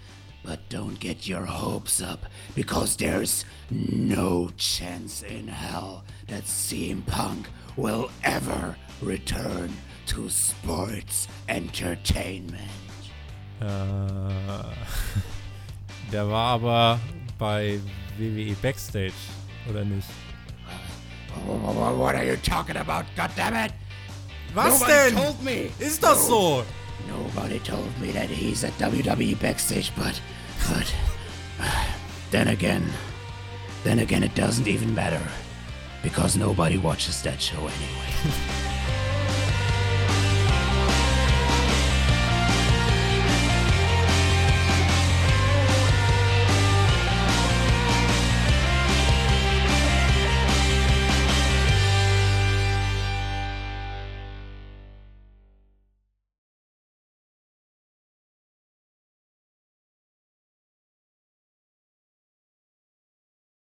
But 0.44 0.70
don't 0.70 0.99
get 0.99 1.28
your 1.28 1.45
hopes 1.45 2.02
up, 2.02 2.26
because 2.56 2.95
there's 2.95 3.45
no 3.70 4.49
chance 4.57 5.22
in 5.22 5.48
hell 5.48 6.03
that 6.28 6.45
CM 6.45 7.06
Punk 7.06 7.48
will 7.76 8.10
ever 8.24 8.76
return 9.02 9.72
to 10.08 10.30
sports 10.30 11.28
entertainment. 11.48 12.62
Äh, 13.62 13.66
der 16.12 16.30
war 16.30 16.54
aber 16.54 17.00
bei 17.38 17.80
WWE 18.18 18.56
Backstage, 18.62 19.14
oder 19.70 19.86
nicht? 19.86 20.08
What 21.46 22.16
are 22.16 22.26
you 22.26 22.36
talking 22.38 22.78
about, 22.78 23.06
goddammit? 23.16 23.72
Was 24.54 24.80
Nobody 24.80 24.94
denn? 24.94 25.16
told 25.16 25.44
me. 25.44 25.70
Ist 25.80 26.04
das 26.04 26.28
so? 26.28 26.64
Nobody 27.08 27.60
told 27.60 27.88
me 28.02 28.12
that 28.12 28.30
he's 28.30 28.64
at 28.64 28.74
WWE 28.80 29.36
Backstage, 29.40 29.92
but, 29.96 30.20
but, 30.70 30.94
then 32.32 32.50
again, 32.50 32.84
then 33.84 34.00
again, 34.00 34.24
it 34.24 34.36
doesn't 34.36 34.68
even 34.68 34.94
matter 34.94 35.22
because 36.04 36.36
nobody 36.36 36.78
watches 36.78 37.22
that 37.24 37.42
show 37.42 37.58
anyway. 37.60 38.36